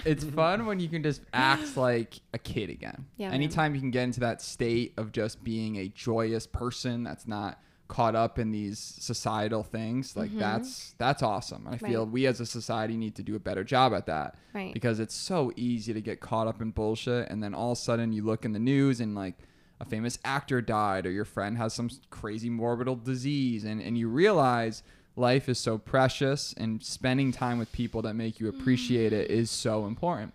it's 0.06 0.24
fun 0.36 0.66
when 0.66 0.80
you 0.80 0.88
can 0.90 1.04
just 1.04 1.22
act 1.34 1.78
like 1.78 2.20
a 2.34 2.38
kid 2.38 2.70
again. 2.70 3.06
Yeah, 3.18 3.28
man. 3.28 3.36
Anytime 3.36 3.76
you 3.76 3.82
can 3.82 3.92
get 3.92 4.04
into 4.04 4.20
that 4.22 4.42
state 4.42 4.94
of 4.98 5.12
just 5.12 5.44
being 5.44 5.78
a 5.78 5.88
joyous 5.88 6.48
person 6.48 7.04
that's 7.04 7.28
not 7.28 7.60
caught 7.88 8.16
up 8.16 8.40
in 8.40 8.52
these 8.52 8.80
societal 8.80 9.64
things, 9.64 10.16
like 10.16 10.34
that's 10.38 10.96
that's 10.98 11.22
awesome. 11.22 11.68
I 11.70 11.78
feel 11.78 12.04
Mm-hmm. 12.06 12.14
We 12.14 12.26
as 12.26 12.40
a 12.40 12.46
society 12.46 12.96
need 12.96 13.16
to 13.16 13.24
do 13.24 13.36
a 13.36 13.40
better 13.40 13.64
job 13.66 13.94
at 13.94 14.06
that. 14.06 14.36
Right. 14.54 14.74
Because 14.74 15.00
it's 15.02 15.14
so 15.16 15.52
easy 15.58 15.94
to 15.94 16.02
get 16.02 16.22
caught 16.22 16.48
up 16.48 16.62
in 16.62 16.72
bullshit 16.72 17.30
and 17.30 17.44
then 17.44 17.54
all 17.54 17.74
of 17.74 17.78
a 17.78 17.82
sudden 17.82 18.14
you 18.14 18.24
look 18.24 18.46
in 18.46 18.54
the 18.54 18.60
news 18.60 19.02
and 19.02 19.14
like 19.14 19.36
a 19.82 19.86
famous 19.86 20.20
actor 20.24 20.62
died 20.62 21.06
or 21.06 21.12
your 21.12 21.26
friend 21.26 21.58
has 21.58 21.74
some 21.74 21.90
crazy 22.10 22.50
morbid 22.50 23.04
disease 23.04 23.66
and, 23.66 23.82
and 23.82 23.98
you 23.98 24.08
realize 24.08 24.84
life 25.16 25.50
is 25.50 25.60
so 25.60 25.78
precious 25.78 26.54
and 26.58 26.84
spending 26.84 27.32
time 27.32 27.60
with 27.60 27.72
people 27.72 28.02
that 28.04 28.16
make 28.16 28.40
you 28.40 28.48
appreciate 28.48 29.14
it 29.14 29.30
mm. 29.30 29.34
is 29.34 29.52
so 29.52 29.86
important. 29.86 30.34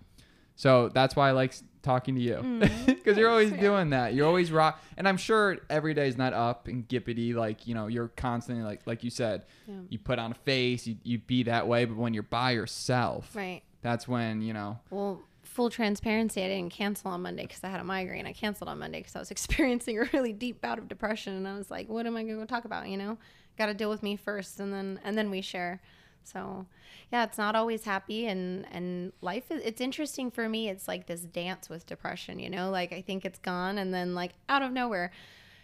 So 0.55 0.89
that's 0.89 1.15
why 1.17 1.29
I 1.29 1.33
like 1.33 1.55
talking 1.83 2.17
to 2.17 2.21
you 2.21 2.35
mm. 2.35 2.87
because 2.87 3.17
you're 3.17 3.31
always 3.31 3.53
yeah. 3.53 3.61
doing 3.61 3.91
that. 3.91 4.15
You're 4.15 4.27
always 4.27 4.51
rock, 4.51 4.83
and 4.97 5.07
I'm 5.07 5.17
sure 5.17 5.59
every 5.71 5.95
day 5.95 6.09
is 6.09 6.17
not 6.17 6.33
up 6.33 6.67
and 6.67 6.87
gippity. 6.89 7.35
Like 7.35 7.67
you 7.67 7.75
know, 7.75 7.87
you're 7.87 8.09
constantly 8.09 8.65
like 8.65 8.81
like 8.87 9.05
you 9.05 9.11
said, 9.11 9.45
Yeah. 9.67 9.75
you 9.89 9.99
put 9.99 10.19
on 10.19 10.33
a 10.33 10.35
face, 10.35 10.87
you 10.87 10.97
you 11.05 11.19
be 11.19 11.45
that 11.45 11.69
way. 11.69 11.85
But 11.85 11.97
when 11.97 12.13
you're 12.13 12.23
by 12.23 12.53
yourself, 12.53 13.35
Right. 13.35 13.63
that's 13.83 14.09
when 14.09 14.43
you 14.43 14.53
know. 14.53 14.81
Well, 14.91 15.23
full 15.43 15.71
transparency, 15.71 16.43
I 16.43 16.49
didn't 16.49 16.73
cancel 16.73 17.11
on 17.11 17.23
Monday 17.23 17.43
because 17.43 17.63
I 17.63 17.69
had 17.69 17.81
a 17.81 17.85
migraine. 17.85 18.27
I 18.27 18.33
canceled 18.33 18.69
on 18.69 18.79
Monday 18.79 18.99
because 19.01 19.17
I 19.17 19.21
was 19.21 19.31
experiencing 19.37 19.99
a 19.99 20.05
really 20.13 20.33
deep 20.33 20.61
bout 20.61 20.79
of 20.79 20.89
depression, 20.89 21.35
and 21.35 21.47
I 21.47 21.57
was 21.57 21.71
like, 21.71 21.89
"What 21.89 22.07
am 22.07 22.17
I 22.17 22.25
going 22.25 22.41
to 22.41 22.47
talk 22.47 22.65
about?" 22.65 22.89
You 22.89 22.97
know, 22.97 23.19
got 23.59 23.67
to 23.67 23.75
deal 23.75 23.91
with 23.91 24.03
me 24.03 24.17
first, 24.17 24.61
and 24.61 24.73
then 24.73 25.01
and 25.05 25.17
then 25.17 25.31
we 25.31 25.41
share. 25.41 25.81
So, 26.25 26.67
yeah, 27.13 27.23
it's 27.23 27.39
not 27.39 27.55
always 27.55 27.85
happy, 27.85 28.27
and 28.27 28.67
and 28.73 29.13
life 29.21 29.51
is. 29.51 29.63
It's 29.65 29.81
interesting 29.81 30.31
for 30.31 30.49
me. 30.49 30.69
It's 30.69 30.89
like 30.89 31.07
this 31.07 31.21
dance 31.21 31.69
with 31.69 31.87
depression. 31.87 32.39
You 32.39 32.51
know, 32.51 32.71
like 32.71 32.93
I 32.93 33.01
think 33.01 33.25
it's 33.25 33.39
gone, 33.39 33.79
and 33.79 33.93
then 33.95 34.15
like 34.15 34.33
out 34.49 34.63
of 34.63 34.73
nowhere. 34.73 35.13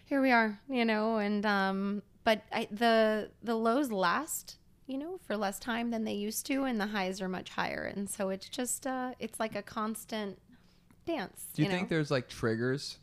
here 0.04 0.20
we 0.20 0.30
are, 0.30 0.60
you 0.68 0.84
know, 0.84 1.16
and 1.18 1.44
um, 1.46 2.02
but 2.24 2.42
I, 2.52 2.68
the 2.70 3.30
the 3.42 3.54
lows 3.54 3.90
last, 3.90 4.56
you 4.86 4.98
know, 4.98 5.18
for 5.26 5.36
less 5.36 5.58
time 5.58 5.90
than 5.90 6.04
they 6.04 6.12
used 6.12 6.46
to, 6.46 6.64
and 6.64 6.80
the 6.80 6.88
highs 6.88 7.20
are 7.20 7.28
much 7.28 7.50
higher, 7.50 7.90
and 7.94 8.08
so 8.08 8.28
it's 8.28 8.48
just 8.48 8.86
uh, 8.86 9.12
it's 9.18 9.40
like 9.40 9.56
a 9.56 9.62
constant 9.62 10.38
dance. 11.06 11.46
Do 11.54 11.62
you, 11.62 11.68
know? 11.68 11.74
think 11.74 11.88
there's 11.88 12.10
like 12.10 12.28
triggers? 12.28 12.98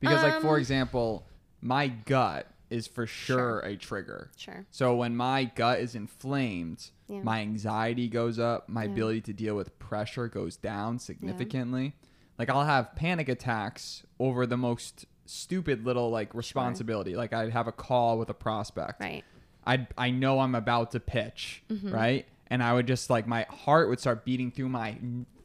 Because 0.00 0.22
like 0.22 0.40
for 0.40 0.54
Um, 0.54 0.60
example, 0.60 1.26
my 1.60 1.88
gut 1.88 2.46
is 2.70 2.86
for 2.86 3.06
sure, 3.06 3.60
a 3.60 3.76
trigger. 3.76 4.30
Sure. 4.36 4.66
So 4.70 4.94
when 4.96 5.16
my 5.16 5.44
gut 5.44 5.80
is 5.80 5.94
inflamed, 5.94 6.90
Yeah. 7.08 7.20
my 7.22 7.40
anxiety 7.40 8.08
goes 8.08 8.38
up, 8.38 8.68
my 8.68 8.84
Yeah. 8.84 8.90
ability 8.90 9.20
to 9.22 9.32
deal 9.32 9.54
with 9.56 9.78
pressure 9.78 10.28
goes 10.28 10.56
down 10.56 10.98
significantly. 10.98 11.94
Like 12.38 12.50
I'll 12.50 12.64
have 12.64 12.94
panic 12.94 13.28
attacks 13.28 14.04
over 14.20 14.46
the 14.46 14.56
most 14.56 15.06
stupid 15.26 15.84
little 15.84 16.10
like 16.10 16.34
responsibility. 16.34 17.16
Like 17.16 17.32
I'd 17.32 17.50
have 17.52 17.66
a 17.68 17.72
call 17.72 18.18
with 18.18 18.28
a 18.30 18.34
prospect. 18.34 19.00
Right. 19.00 19.24
I 19.66 19.86
I 19.96 20.10
know 20.10 20.40
I'm 20.40 20.54
about 20.54 20.90
to 20.92 21.00
pitch, 21.00 21.62
Mm-hmm. 21.70 21.90
right? 21.92 22.26
And 22.50 22.62
I 22.62 22.72
would 22.74 22.86
just 22.86 23.10
like 23.10 23.26
my 23.26 23.44
heart 23.50 23.88
would 23.88 24.00
start 24.00 24.24
beating 24.24 24.50
through 24.50 24.68
my 24.70 24.96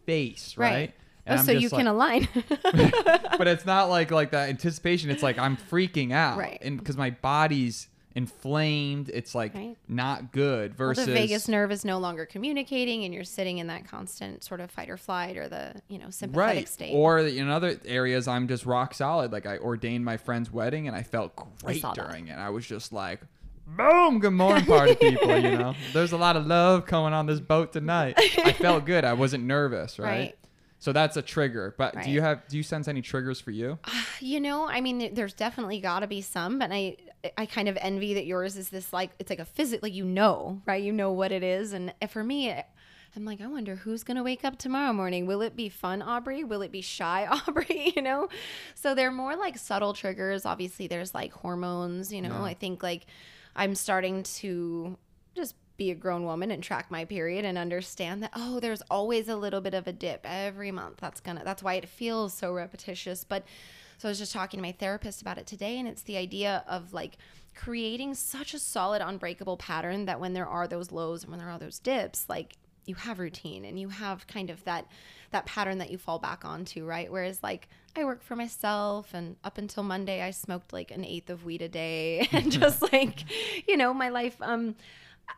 face, 0.06 0.56
right? 0.58 0.70
Right. 0.72 0.94
And 1.26 1.38
oh, 1.38 1.40
I'm 1.40 1.46
so 1.46 1.52
you 1.54 1.62
just 1.62 1.76
can 1.76 1.88
align. 1.88 2.28
but 3.38 3.48
it's 3.48 3.66
not 3.66 3.90
like 3.90 4.12
like 4.12 4.32
that 4.32 4.50
anticipation. 4.50 5.10
It's 5.10 5.24
like 5.24 5.38
I'm 5.38 5.56
freaking 5.58 6.12
out, 6.12 6.38
Right. 6.38 6.58
And 6.62 6.78
because 6.78 6.98
my 6.98 7.12
body's 7.12 7.88
inflamed, 8.16 9.10
it's 9.10 9.34
like 9.34 9.54
Right. 9.56 9.78
not 9.88 10.32
good. 10.32 10.78
Well, 10.78 10.90
Versus 10.90 11.06
the 11.06 11.14
vagus 11.14 11.48
nerve 11.48 11.72
is 11.72 11.86
no 11.86 11.98
longer 11.98 12.26
communicating, 12.26 13.06
and 13.06 13.14
you're 13.14 13.24
sitting 13.24 13.58
in 13.60 13.68
that 13.68 13.88
constant 13.88 14.44
sort 14.44 14.60
of 14.60 14.70
fight 14.70 14.90
or 14.90 14.98
flight 14.98 15.38
or 15.38 15.48
the 15.48 15.82
you 15.88 15.98
know 15.98 16.10
sympathetic 16.10 16.56
right. 16.56 16.70
state. 16.70 16.94
Or 16.94 17.20
in 17.20 17.50
other 17.50 17.80
areas, 17.86 18.28
I'm 18.28 18.48
just 18.48 18.66
rock 18.66 18.94
solid. 18.94 19.32
Like 19.32 19.46
I 19.46 19.58
ordained 19.58 20.04
my 20.04 20.18
friend's 20.18 20.52
wedding, 20.52 20.88
and 20.88 20.96
I 20.96 21.04
felt 21.04 21.36
great 21.64 21.82
that. 21.82 21.96
during 21.96 22.28
it. 22.28 22.38
I 22.38 22.50
was 22.50 22.66
just 22.66 22.92
like. 22.92 23.22
Boom! 23.66 24.20
Good 24.20 24.32
morning, 24.32 24.66
party 24.66 24.94
people. 24.94 25.38
You 25.38 25.58
know, 25.58 25.74
there's 25.94 26.12
a 26.12 26.18
lot 26.18 26.36
of 26.36 26.46
love 26.46 26.86
coming 26.86 27.14
on 27.14 27.28
this 27.28 27.40
boat 27.40 27.72
tonight. 27.72 28.16
I 28.20 28.52
felt 28.52 28.84
good. 28.86 29.06
I 29.06 29.14
wasn't 29.14 29.46
nervous, 29.46 29.98
right? 29.98 30.10
Right. 30.10 30.38
So 30.84 30.92
that's 30.92 31.16
a 31.16 31.22
trigger. 31.22 31.74
But 31.78 32.04
do 32.04 32.12
you 32.12 32.20
have? 32.20 32.46
Do 32.50 32.58
you 32.58 32.64
sense 32.64 32.90
any 32.90 33.02
triggers 33.02 33.40
for 33.40 33.52
you? 33.52 33.80
Uh, 33.86 33.92
you 34.20 34.42
know, 34.42 34.68
I 34.68 34.82
mean, 34.82 35.14
there's 35.14 35.34
definitely 35.34 35.80
got 35.80 36.02
to 36.02 36.08
be 36.08 36.20
some, 36.20 36.60
but 36.60 36.74
I, 36.74 36.98
I 37.38 37.46
kind 37.46 37.70
of 37.70 37.78
envy 37.80 38.16
that 38.16 38.26
yours 38.26 38.58
is 38.58 38.68
this 38.68 38.92
like 38.92 39.12
it's 39.18 39.30
like 39.30 39.40
a 39.40 39.46
physic, 39.46 39.82
like 39.82 39.94
you 39.94 40.04
know, 40.04 40.62
right? 40.66 40.84
You 40.84 40.92
know 40.92 41.14
what 41.14 41.32
it 41.32 41.42
is, 41.42 41.72
and 41.72 41.94
eh, 42.02 42.08
for 42.08 42.22
me, 42.22 42.50
eh, 42.50 42.64
I'm 43.16 43.24
like, 43.24 43.40
I 43.40 43.48
wonder 43.48 43.78
who's 43.78 44.04
gonna 44.04 44.24
wake 44.24 44.44
up 44.44 44.58
tomorrow 44.58 44.92
morning. 44.92 45.26
Will 45.26 45.42
it 45.42 45.56
be 45.56 45.70
fun, 45.70 46.02
Aubry? 46.02 46.46
Will 46.46 46.62
it 46.62 46.72
be 46.74 46.82
shy, 46.82 47.28
Aubry? 47.32 47.96
You 47.96 48.02
know, 48.02 48.28
so 48.76 48.94
they're 48.94 49.10
more 49.10 49.38
like 49.38 49.58
subtle 49.58 49.94
triggers. 49.94 50.46
Obviously, 50.46 50.88
there's 50.88 51.14
like 51.14 51.32
hormones. 51.32 52.12
You 52.12 52.22
know, 52.22 52.40
Yeah. 52.40 52.44
I 52.44 52.56
think 52.56 52.84
like 52.84 53.06
I'm 53.56 53.76
starting 53.76 54.24
to 54.24 54.98
just 55.34 55.56
be 55.84 55.92
a 55.92 55.96
grown 55.96 56.24
woman 56.24 56.50
and 56.52 56.64
track 56.64 56.90
my 56.90 57.04
period 57.04 57.44
and 57.44 57.58
understand 57.58 58.24
that 58.24 58.32
oh 58.36 58.60
there's 58.60 58.82
always 58.90 59.28
a 59.28 59.36
little 59.36 59.60
bit 59.60 59.74
of 59.74 59.86
a 59.88 59.92
dip 59.92 60.22
every 60.24 60.72
month. 60.72 60.98
That's 60.98 61.20
gonna 61.20 61.44
that's 61.44 61.62
why 61.62 61.74
it 61.76 61.90
feels 61.90 62.34
so 62.34 62.54
repetitious. 62.54 63.24
But 63.24 63.44
so 63.98 64.08
i 64.08 64.12
was 64.12 64.20
just 64.20 64.34
talking 64.34 64.58
to 64.58 64.62
my 64.62 64.72
therapist 64.74 65.22
about 65.22 65.38
it 65.38 65.48
today 65.48 65.80
and 65.80 65.88
it's 65.88 66.02
the 66.02 66.18
idea 66.18 66.64
of 66.68 66.94
like 66.94 67.18
creating 67.56 68.14
such 68.16 68.54
a 68.54 68.60
solid 68.60 69.02
unbreakable 69.02 69.56
pattern 69.56 70.06
that 70.06 70.20
when 70.20 70.34
there 70.34 70.48
are 70.48 70.68
those 70.68 70.92
lows 70.92 71.24
and 71.24 71.32
when 71.32 71.40
there 71.40 71.50
are 71.50 71.60
those 71.60 71.80
dips 71.80 72.26
like 72.28 72.58
you 72.86 72.96
have 72.96 73.20
routine 73.20 73.64
and 73.66 73.80
you 73.80 73.90
have 73.90 74.28
kind 74.28 74.50
of 74.50 74.64
that 74.66 74.86
that 75.32 75.46
pattern 75.46 75.78
that 75.78 75.90
you 75.90 75.98
fall 75.98 76.20
back 76.20 76.46
onto 76.46 76.86
right? 76.86 77.12
Whereas 77.12 77.42
like 77.42 77.70
i 77.96 78.04
work 78.04 78.24
for 78.24 78.36
myself 78.36 79.14
and 79.14 79.36
up 79.44 79.58
until 79.58 79.84
monday 79.84 80.22
i 80.22 80.32
smoked 80.32 80.74
like 80.74 80.92
an 80.92 81.06
eighth 81.06 81.30
of 81.30 81.46
weed 81.46 81.62
a 81.62 81.70
day. 81.70 82.28
And 82.34 82.52
just 82.52 82.82
like 82.92 83.24
you 83.68 83.78
know 83.78 83.94
my 83.94 84.10
life 84.10 84.36
um 84.42 84.76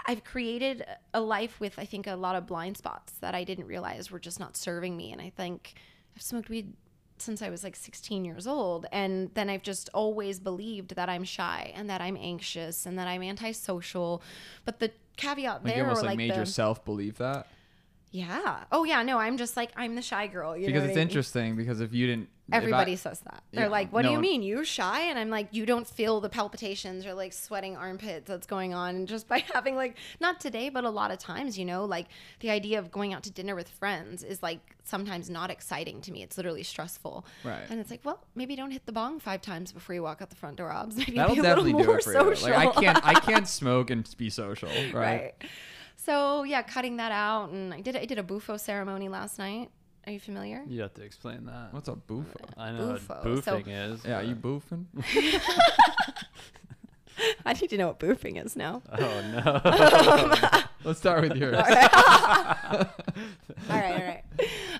I've 0.07 0.23
created 0.23 0.85
a 1.13 1.21
life 1.21 1.59
with, 1.59 1.77
I 1.79 1.85
think, 1.85 2.07
a 2.07 2.15
lot 2.15 2.35
of 2.35 2.45
blind 2.45 2.77
spots 2.77 3.13
that 3.21 3.33
I 3.35 3.43
didn't 3.43 3.67
realize 3.67 4.11
were 4.11 4.19
just 4.19 4.39
not 4.39 4.55
serving 4.57 4.95
me. 4.95 5.11
And 5.11 5.21
I 5.21 5.29
think 5.29 5.73
I've 6.15 6.21
smoked 6.21 6.49
weed 6.49 6.73
since 7.17 7.41
I 7.41 7.49
was 7.49 7.63
like 7.63 7.75
16 7.75 8.25
years 8.25 8.45
old. 8.45 8.85
And 8.91 9.31
then 9.35 9.49
I've 9.49 9.63
just 9.63 9.89
always 9.93 10.39
believed 10.39 10.95
that 10.95 11.09
I'm 11.09 11.23
shy 11.23 11.71
and 11.75 11.89
that 11.89 12.01
I'm 12.01 12.17
anxious 12.17 12.85
and 12.85 12.99
that 12.99 13.07
I'm 13.07 13.23
antisocial. 13.23 14.21
But 14.65 14.79
the 14.79 14.91
caveat 15.17 15.63
Like 15.63 15.73
there, 15.73 15.77
you 15.77 15.83
almost 15.83 16.01
like, 16.01 16.09
like 16.09 16.17
made 16.17 16.31
the, 16.31 16.37
yourself 16.37 16.83
believe 16.83 17.17
that. 17.19 17.47
yeah. 18.11 18.63
Oh, 18.71 18.83
yeah. 18.83 19.01
No, 19.03 19.17
I'm 19.17 19.37
just 19.37 19.55
like, 19.55 19.71
I'm 19.75 19.95
the 19.95 20.01
shy 20.01 20.27
girl. 20.27 20.57
You 20.57 20.65
because 20.67 20.83
it's 20.83 20.97
interesting 20.97 21.55
because 21.55 21.79
if 21.79 21.93
you 21.93 22.05
didn't 22.07 22.29
if 22.47 22.53
I- 22.53 22.57
Everybody 22.57 22.95
says 22.95 23.19
that. 23.21 23.43
They're 23.51 23.63
Yeah, 23.65 23.69
like, 23.69 23.91
"What 23.91 24.03
no 24.03 24.09
do 24.09 24.11
you 24.11 24.17
one- 24.17 24.21
mean? 24.21 24.43
You're 24.43 24.65
shy?" 24.65 25.01
And 25.09 25.17
I'm 25.17 25.29
like, 25.31 25.47
"You 25.51 25.65
don't 25.65 25.87
feel 25.87 26.21
the 26.21 26.29
palpitations 26.29 27.05
or 27.05 27.13
like 27.13 27.33
sweating 27.33 27.75
armpits 27.75 28.27
that's 28.27 28.45
going 28.45 28.73
on 28.73 28.95
and 28.95 29.07
just 29.07 29.27
by 29.27 29.39
having 29.53 29.75
like 29.75 29.97
not 30.19 30.39
today, 30.39 30.69
but 30.69 30.83
a 30.83 30.89
lot 30.89 31.09
of 31.11 31.17
times, 31.17 31.57
you 31.57 31.65
know, 31.65 31.85
like 31.85 32.07
the 32.41 32.49
idea 32.51 32.77
of 32.79 32.91
going 32.91 33.13
out 33.13 33.23
to 33.23 33.31
dinner 33.31 33.55
with 33.55 33.69
friends 33.69 34.23
is 34.23 34.43
like 34.43 34.59
sometimes 34.83 35.29
not 35.29 35.49
exciting 35.49 36.01
to 36.01 36.11
me. 36.11 36.21
It's 36.21 36.37
literally 36.37 36.61
stressful. 36.61 37.25
Right. 37.43 37.63
And 37.69 37.79
it's 37.79 37.89
like, 37.89 38.01
well, 38.03 38.23
maybe 38.35 38.55
don't 38.55 38.69
hit 38.71 38.85
the 38.85 38.91
bong 38.91 39.19
five 39.19 39.41
times 39.41 39.71
before 39.71 39.95
you 39.95 40.03
walk 40.03 40.21
out 40.21 40.29
the 40.29 40.35
front 40.35 40.57
door, 40.57 40.71
Obs. 40.71 40.97
Maybe 40.97 41.13
that'll 41.13 41.33
be 41.33 41.39
a 41.39 41.43
definitely 41.43 41.71
little 41.73 41.81
do 41.81 41.87
more 41.87 41.97
it 41.97 42.03
for 42.03 42.13
social. 42.13 42.49
you. 42.49 42.53
Like 42.53 42.77
I 42.77 42.81
can't 42.81 43.05
I 43.05 43.13
can't 43.21 43.47
smoke 43.47 43.89
and 43.89 44.07
be 44.17 44.29
social, 44.29 44.69
right? 44.69 44.93
right. 44.93 45.33
So 45.97 46.43
yeah, 46.43 46.61
cutting 46.61 46.97
that 46.97 47.11
out, 47.11 47.49
and 47.49 47.73
I 47.73 47.81
did 47.81 47.95
I 47.95 48.05
did 48.05 48.19
a 48.19 48.23
bufo 48.23 48.57
ceremony 48.57 49.09
last 49.09 49.39
night. 49.39 49.71
Are 50.07 50.11
you 50.11 50.19
familiar? 50.19 50.63
You 50.67 50.81
have 50.81 50.93
to 50.95 51.01
explain 51.03 51.45
that. 51.45 51.69
What's 51.73 51.87
a 51.87 51.93
boofo? 51.93 52.25
I 52.57 52.71
know 52.71 52.93
Bufo. 52.93 53.13
what 53.33 53.43
So- 53.43 53.59
boofing 53.59 53.67
is. 53.93 54.05
Yeah, 54.05 54.19
are 54.19 54.23
you 54.23 54.35
but- 54.35 54.47
boofing? 54.49 54.85
I 57.45 57.53
need 57.53 57.69
to 57.69 57.77
know 57.77 57.87
what 57.87 57.99
boofing 57.99 58.43
is 58.43 58.55
now. 58.57 58.81
Oh 58.91 58.97
no. 59.31 59.61
Let's 60.83 60.99
start 60.99 61.21
with 61.21 61.37
yours. 61.37 61.55
all 61.55 61.63
right, 61.63 62.89
all 63.69 64.03
right. 64.03 64.23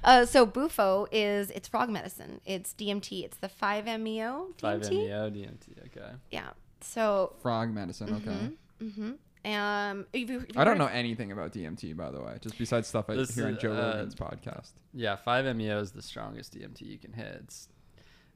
Uh, 0.04 0.26
so 0.26 0.46
Bufo 0.46 1.08
is 1.12 1.50
it's 1.52 1.68
frog 1.70 1.90
medicine. 1.90 2.42
It's 2.46 2.74
DMT. 2.74 3.24
It's 3.24 3.38
the 3.38 3.48
5-MeO 3.48 4.50
DMT. 4.58 4.62
Five 4.62 4.82
MEO 4.92 5.30
DMT. 5.30 5.86
Okay. 5.88 6.12
Yeah. 6.30 6.50
So, 6.82 7.34
Frog 7.42 7.74
medicine. 7.74 8.14
Okay. 8.16 8.50
mm-hmm. 8.86 9.12
Um, 9.46 10.06
if 10.14 10.30
you, 10.30 10.40
if 10.40 10.56
you 10.56 10.62
I 10.62 10.64
don't 10.64 10.78
know 10.78 10.88
anything 10.88 11.32
about 11.32 11.54
DMT, 11.54 11.96
by 11.96 12.12
the 12.12 12.22
way. 12.22 12.38
Just 12.42 12.58
besides 12.58 12.88
stuff 12.88 13.10
I 13.10 13.16
This 13.16 13.36
hear 13.36 13.48
on 13.48 13.56
is, 13.56 13.62
Joe 13.62 13.74
uh, 13.74 13.96
Rogan's 13.98 14.16
podcast. 14.16 14.72
Yeah, 14.94 15.18
5-MeO 15.26 15.80
is 15.80 15.92
the 15.92 16.02
strongest 16.02 16.58
DMT 16.58 16.82
you 16.82 16.98
can 16.98 17.14
hit. 17.14 17.42
It's 17.44 17.70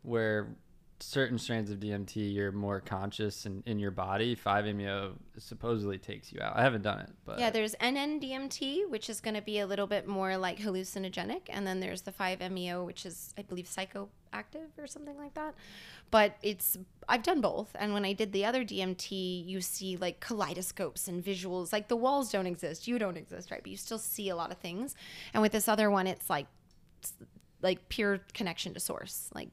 where 0.04 0.50
certain 1.02 1.38
strains 1.38 1.72
of 1.72 1.80
DMT 1.80 2.34
you're 2.34 2.52
more 2.52 2.82
conscious 2.82 3.46
in, 3.46 3.64
in 3.66 3.80
your 3.80 3.92
body. 3.92 4.36
5-MeO 4.36 5.14
supposedly 5.38 5.98
takes 5.98 6.32
you 6.32 6.42
out. 6.42 6.56
I 6.58 6.62
haven't 6.62 6.82
done 6.82 7.00
it, 7.00 7.10
but 7.26 7.40
Yeah, 7.40 7.50
there's 7.50 7.74
NN-DMT, 7.76 8.90
which 8.90 9.10
is 9.10 9.22
going 9.22 9.36
to 9.36 9.42
be 9.42 9.60
a 9.60 9.68
little 9.68 9.88
bit 9.88 10.08
more 10.08 10.38
like 10.38 10.60
hallucinogenic, 10.60 11.44
and 11.50 11.66
then 11.66 11.80
there's 11.80 12.02
the 12.02 12.12
5-MeO, 12.12 12.84
which 12.84 13.06
is 13.06 13.34
I 13.38 13.44
believe 13.44 13.68
psychoactive 14.34 14.68
or 14.78 14.88
something 14.88 15.18
like 15.18 15.34
that. 15.36 15.56
But 16.12 16.36
it's 16.42 16.78
I've 17.08 17.24
done 17.24 17.42
both, 17.42 17.76
and 17.80 17.94
when 17.94 18.06
I 18.06 18.14
did 18.14 18.32
the 18.32 18.46
other 18.46 18.64
DMT, 18.64 19.46
you 19.48 19.62
see 19.62 19.98
like 19.98 20.20
kaleidoscopes 20.20 21.08
and 21.08 21.24
visuals. 21.24 21.72
Like 21.72 21.88
the 21.88 21.96
walls 21.96 22.32
don't 22.32 22.48
exist, 22.48 22.88
you 22.88 23.00
don't 23.00 23.18
exist, 23.18 23.52
right? 23.52 23.62
But 23.62 23.72
you 23.72 23.78
still 23.78 24.00
see 24.00 24.30
a 24.30 24.36
lot 24.36 24.52
of 24.52 24.58
things. 24.58 24.96
And 25.34 25.42
with 25.42 25.52
this 25.52 25.68
other 25.68 25.90
one, 25.90 26.08
it's 26.08 26.30
like 26.30 26.48
it's 27.00 27.14
like 27.62 27.90
pure 27.90 28.20
connection 28.34 28.74
to 28.74 28.80
source. 28.80 29.30
Like 29.34 29.50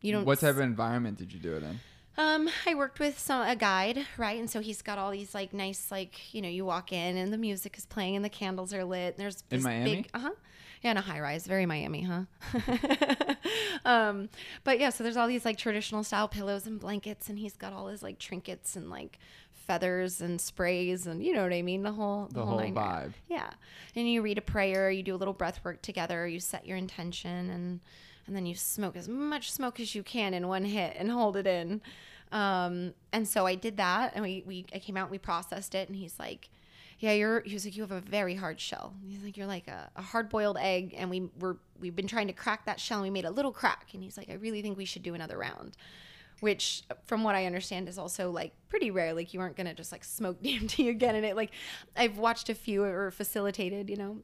you 0.00 0.12
don't. 0.12 0.24
What 0.24 0.40
type 0.40 0.56
of 0.56 0.60
environment 0.60 1.18
did 1.18 1.32
you 1.32 1.40
do 1.40 1.56
it 1.56 1.62
in? 1.62 1.80
Um, 2.16 2.50
I 2.66 2.74
worked 2.74 2.98
with 2.98 3.16
some 3.16 3.46
a 3.46 3.54
guide, 3.54 4.04
right? 4.16 4.40
And 4.40 4.50
so 4.50 4.58
he's 4.60 4.82
got 4.82 4.98
all 4.98 5.12
these 5.12 5.34
like 5.34 5.52
nice, 5.52 5.90
like 5.92 6.34
you 6.34 6.42
know, 6.42 6.48
you 6.48 6.64
walk 6.64 6.92
in 6.92 7.16
and 7.16 7.32
the 7.32 7.38
music 7.38 7.78
is 7.78 7.86
playing 7.86 8.16
and 8.16 8.24
the 8.24 8.28
candles 8.28 8.74
are 8.74 8.84
lit. 8.84 9.14
And 9.14 9.18
there's 9.18 9.44
In 9.52 9.58
this 9.58 9.64
Miami? 9.64 9.94
big, 9.96 10.08
uh 10.12 10.18
huh, 10.18 10.30
yeah, 10.82 10.92
in 10.92 10.96
a 10.96 11.00
high 11.00 11.20
rise, 11.20 11.46
very 11.46 11.66
Miami, 11.66 12.02
huh? 12.02 12.22
um, 13.84 14.28
but 14.64 14.78
yeah, 14.78 14.90
so 14.90 15.02
there's 15.04 15.16
all 15.16 15.28
these 15.28 15.44
like 15.44 15.58
traditional 15.58 16.02
style 16.04 16.28
pillows 16.28 16.66
and 16.66 16.78
blankets, 16.80 17.28
and 17.28 17.38
he's 17.38 17.56
got 17.56 17.72
all 17.72 17.88
his 17.88 18.02
like 18.02 18.18
trinkets 18.18 18.76
and 18.76 18.90
like 18.90 19.18
feathers 19.52 20.20
and 20.22 20.40
sprays 20.40 21.06
and 21.06 21.22
you 21.22 21.34
know 21.34 21.42
what 21.42 21.52
I 21.52 21.60
mean, 21.62 21.82
the 21.82 21.92
whole 21.92 22.28
The 22.32 22.44
whole 22.44 22.58
nine 22.58 22.74
yards. 22.74 23.08
vibe. 23.08 23.12
Yeah. 23.28 23.50
And 23.94 24.10
you 24.10 24.22
read 24.22 24.38
a 24.38 24.42
prayer, 24.42 24.90
you 24.90 25.02
do 25.02 25.14
a 25.14 25.18
little 25.18 25.34
breath 25.34 25.60
work 25.62 25.82
together, 25.82 26.26
you 26.26 26.40
set 26.40 26.66
your 26.66 26.76
intention 26.78 27.50
and 27.50 27.80
and 28.26 28.36
then 28.36 28.46
you 28.46 28.54
smoke 28.54 28.96
as 28.96 29.08
much 29.08 29.50
smoke 29.52 29.78
as 29.80 29.94
you 29.94 30.02
can 30.02 30.32
in 30.34 30.48
one 30.48 30.64
hit 30.64 30.94
and 30.98 31.10
hold 31.10 31.36
it 31.36 31.46
in. 31.46 31.80
Um, 32.32 32.92
and 33.12 33.26
so 33.26 33.46
I 33.46 33.54
did 33.54 33.78
that 33.78 34.12
and 34.14 34.22
we, 34.22 34.42
we 34.46 34.64
I 34.74 34.78
came 34.78 34.96
out 34.96 35.04
and 35.04 35.10
we 35.10 35.18
processed 35.18 35.74
it 35.74 35.88
and 35.88 35.96
he's 35.96 36.18
like, 36.18 36.48
Yeah, 36.98 37.12
you're 37.12 37.40
he 37.42 37.54
was 37.54 37.64
like, 37.64 37.76
You 37.76 37.82
have 37.82 37.92
a 37.92 38.00
very 38.00 38.34
hard 38.34 38.60
shell. 38.60 38.94
He's 39.06 39.22
like, 39.22 39.36
You're 39.36 39.46
like 39.46 39.68
a, 39.68 39.90
a 39.96 40.02
hard 40.02 40.28
boiled 40.28 40.56
egg 40.58 40.94
and 40.96 41.10
we 41.10 41.28
were 41.38 41.58
we've 41.80 41.94
been 41.96 42.08
trying 42.08 42.26
to 42.26 42.32
crack 42.32 42.66
that 42.66 42.80
shell 42.80 42.98
and 42.98 43.04
we 43.04 43.10
made 43.10 43.24
a 43.24 43.30
little 43.30 43.52
crack 43.52 43.88
and 43.94 44.02
he's 44.02 44.16
like, 44.16 44.30
I 44.30 44.34
really 44.34 44.62
think 44.62 44.76
we 44.76 44.84
should 44.84 45.02
do 45.02 45.14
another 45.14 45.38
round 45.38 45.76
which 46.40 46.84
from 47.04 47.24
what 47.24 47.34
I 47.34 47.46
understand 47.46 47.88
is 47.88 47.98
also 47.98 48.30
like 48.30 48.52
pretty 48.68 48.92
rare. 48.92 49.12
Like 49.12 49.34
you 49.34 49.40
aren't 49.40 49.56
gonna 49.56 49.74
just 49.74 49.90
like 49.90 50.04
smoke 50.04 50.40
DMT 50.42 50.88
again 50.88 51.16
in 51.16 51.24
it. 51.24 51.34
Like 51.36 51.50
I've 51.96 52.18
watched 52.18 52.48
a 52.48 52.54
few 52.54 52.84
or 52.84 53.10
facilitated, 53.10 53.90
you 53.90 53.96
know. 53.96 54.18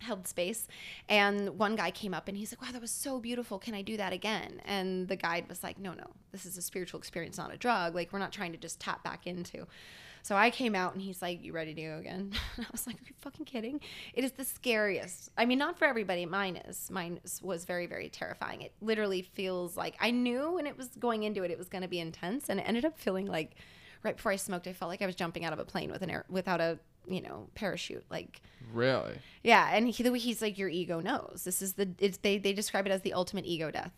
held 0.00 0.28
space 0.28 0.68
and 1.08 1.58
one 1.58 1.74
guy 1.74 1.90
came 1.90 2.14
up 2.14 2.28
and 2.28 2.36
he's 2.36 2.52
like 2.52 2.62
wow 2.62 2.70
that 2.70 2.80
was 2.80 2.90
so 2.92 3.18
beautiful 3.18 3.58
can 3.58 3.74
i 3.74 3.82
do 3.82 3.96
that 3.96 4.12
again 4.12 4.60
and 4.64 5.08
the 5.08 5.16
guide 5.16 5.44
was 5.48 5.64
like 5.64 5.76
no 5.76 5.92
no 5.92 6.06
this 6.30 6.46
is 6.46 6.56
a 6.56 6.62
spiritual 6.62 7.00
experience 7.00 7.36
not 7.36 7.52
a 7.52 7.56
drug 7.56 7.96
like 7.96 8.12
we're 8.12 8.20
not 8.20 8.30
trying 8.30 8.52
to 8.52 8.58
just 8.58 8.78
tap 8.78 9.02
back 9.02 9.26
into 9.26 9.66
so 10.28 10.36
i 10.36 10.50
came 10.50 10.74
out 10.74 10.92
and 10.92 11.00
he's 11.02 11.22
like 11.22 11.42
you 11.42 11.52
ready 11.52 11.72
to 11.72 11.82
go 11.82 11.96
again 11.98 12.30
i 12.58 12.66
was 12.70 12.86
like 12.86 12.96
are 12.96 13.06
you 13.06 13.14
fucking 13.20 13.46
kidding 13.46 13.80
it 14.12 14.24
is 14.24 14.32
the 14.32 14.44
scariest 14.44 15.30
i 15.38 15.44
mean 15.44 15.58
not 15.58 15.78
for 15.78 15.86
everybody 15.86 16.26
mine 16.26 16.56
is 16.56 16.90
mine 16.90 17.18
was 17.42 17.64
very 17.64 17.86
very 17.86 18.08
terrifying 18.08 18.60
it 18.60 18.72
literally 18.82 19.22
feels 19.22 19.76
like 19.76 19.94
i 20.00 20.10
knew 20.10 20.52
when 20.52 20.66
it 20.66 20.76
was 20.76 20.88
going 20.98 21.22
into 21.22 21.42
it 21.42 21.50
it 21.50 21.58
was 21.58 21.68
going 21.68 21.82
to 21.82 21.88
be 21.88 21.98
intense 21.98 22.50
and 22.50 22.60
it 22.60 22.64
ended 22.68 22.84
up 22.84 22.98
feeling 22.98 23.26
like 23.26 23.56
right 24.02 24.16
before 24.16 24.32
i 24.32 24.36
smoked 24.36 24.66
i 24.66 24.72
felt 24.72 24.90
like 24.90 25.02
i 25.02 25.06
was 25.06 25.16
jumping 25.16 25.44
out 25.44 25.52
of 25.52 25.58
a 25.58 25.64
plane 25.64 25.90
with 25.90 26.02
an 26.02 26.10
air 26.10 26.24
without 26.28 26.60
a 26.60 26.78
you 27.06 27.22
know 27.22 27.48
parachute 27.54 28.04
like 28.10 28.42
Really? 28.72 29.14
yeah, 29.42 29.70
and 29.72 29.88
he, 29.88 30.02
the 30.02 30.12
way 30.12 30.18
he's 30.18 30.42
like, 30.42 30.58
your 30.58 30.68
ego 30.68 31.00
knows. 31.00 31.42
This 31.44 31.62
is 31.62 31.72
the 31.72 31.88
it's 31.98 32.18
they 32.18 32.36
they 32.36 32.52
describe 32.52 32.86
it 32.86 32.90
as 32.90 33.00
the 33.00 33.14
ultimate 33.14 33.46
ego 33.46 33.70
death. 33.70 33.92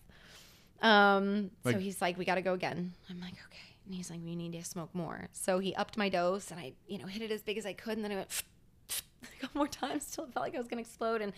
Um, 0.80 1.50
so 1.64 1.78
he's 1.78 2.00
like, 2.00 2.16
we 2.16 2.24
got 2.24 2.36
to 2.36 2.42
go 2.42 2.54
again. 2.54 2.92
I'm 3.10 3.20
like, 3.20 3.32
okay, 3.32 3.69
and 3.90 3.96
he's 3.96 4.08
like, 4.08 4.20
we 4.24 4.36
need 4.36 4.52
to 4.52 4.64
smoke 4.64 4.94
more. 4.94 5.26
So 5.32 5.58
he 5.58 5.74
upped 5.74 5.96
my 5.96 6.08
dose, 6.08 6.52
and 6.52 6.60
I 6.60 6.74
you 6.86 6.96
know 6.96 7.06
hit 7.06 7.22
it 7.22 7.32
as 7.32 7.42
big 7.42 7.58
as 7.58 7.66
I 7.66 7.72
could, 7.72 7.96
and 7.96 8.04
then 8.04 8.12
I 8.12 8.16
went 8.16 8.44
a 9.24 9.40
couple 9.40 9.58
more 9.58 9.66
times 9.66 10.08
till 10.12 10.26
it 10.26 10.32
felt 10.32 10.46
like 10.46 10.54
I 10.54 10.58
was 10.58 10.68
gonna 10.68 10.82
explode, 10.82 11.20
and 11.20 11.32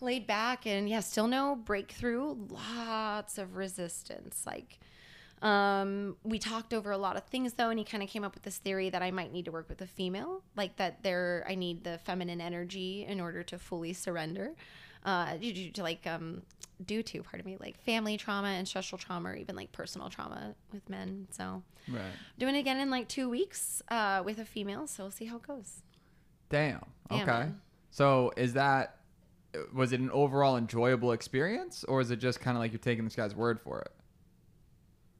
laid 0.00 0.26
back, 0.26 0.66
and 0.66 0.88
yeah, 0.88 1.00
still 1.00 1.26
no 1.26 1.54
breakthrough. 1.54 2.36
Lots 2.48 3.36
of 3.36 3.56
resistance, 3.56 4.44
like. 4.46 4.80
Um, 5.42 6.16
we 6.22 6.38
talked 6.38 6.72
over 6.72 6.90
a 6.90 6.96
lot 6.96 7.18
of 7.18 7.24
things 7.24 7.52
though, 7.52 7.68
and 7.68 7.78
he 7.78 7.84
kind 7.84 8.02
of 8.02 8.08
came 8.08 8.24
up 8.24 8.32
with 8.32 8.44
this 8.44 8.56
theory 8.56 8.88
that 8.88 9.02
I 9.02 9.10
might 9.10 9.30
need 9.30 9.44
to 9.44 9.50
work 9.50 9.68
with 9.68 9.82
a 9.82 9.86
female, 9.86 10.40
like 10.56 10.76
that 10.76 11.02
there 11.02 11.44
I 11.46 11.54
need 11.54 11.84
the 11.84 11.98
feminine 11.98 12.40
energy 12.40 13.04
in 13.06 13.20
order 13.20 13.42
to 13.42 13.58
fully 13.58 13.92
surrender. 13.92 14.52
Uh, 15.04 15.36
due 15.36 15.70
to, 15.70 15.82
like 15.82 16.06
um, 16.06 16.42
due 16.84 17.02
to 17.02 17.22
pardon 17.22 17.44
me, 17.50 17.56
like 17.60 17.78
family 17.82 18.16
trauma, 18.16 18.48
and 18.48 18.58
ancestral 18.58 18.98
trauma, 18.98 19.30
or 19.30 19.36
even 19.36 19.54
like 19.54 19.70
personal 19.72 20.08
trauma 20.08 20.54
with 20.72 20.88
men. 20.88 21.26
So 21.30 21.62
Right. 21.88 22.12
doing 22.38 22.54
it 22.54 22.60
again 22.60 22.78
in 22.78 22.90
like 22.90 23.08
two 23.08 23.28
weeks 23.28 23.82
uh, 23.90 24.22
with 24.24 24.38
a 24.38 24.44
female. 24.44 24.86
So 24.86 25.04
we'll 25.04 25.10
see 25.10 25.26
how 25.26 25.36
it 25.36 25.46
goes. 25.46 25.82
Damn. 26.48 26.84
Okay. 27.10 27.24
man. 27.24 27.60
So 27.90 28.32
is 28.36 28.54
that 28.54 28.96
was 29.72 29.92
it 29.92 30.00
an 30.00 30.10
overall 30.10 30.56
enjoyable 30.56 31.12
experience 31.12 31.84
or 31.84 32.00
is 32.00 32.10
it 32.10 32.16
just 32.16 32.40
kind 32.40 32.56
of 32.56 32.60
like 32.60 32.72
you're 32.72 32.78
taking 32.80 33.04
this 33.04 33.14
guy's 33.14 33.34
word 33.34 33.60
for 33.60 33.80
it? 33.80 33.92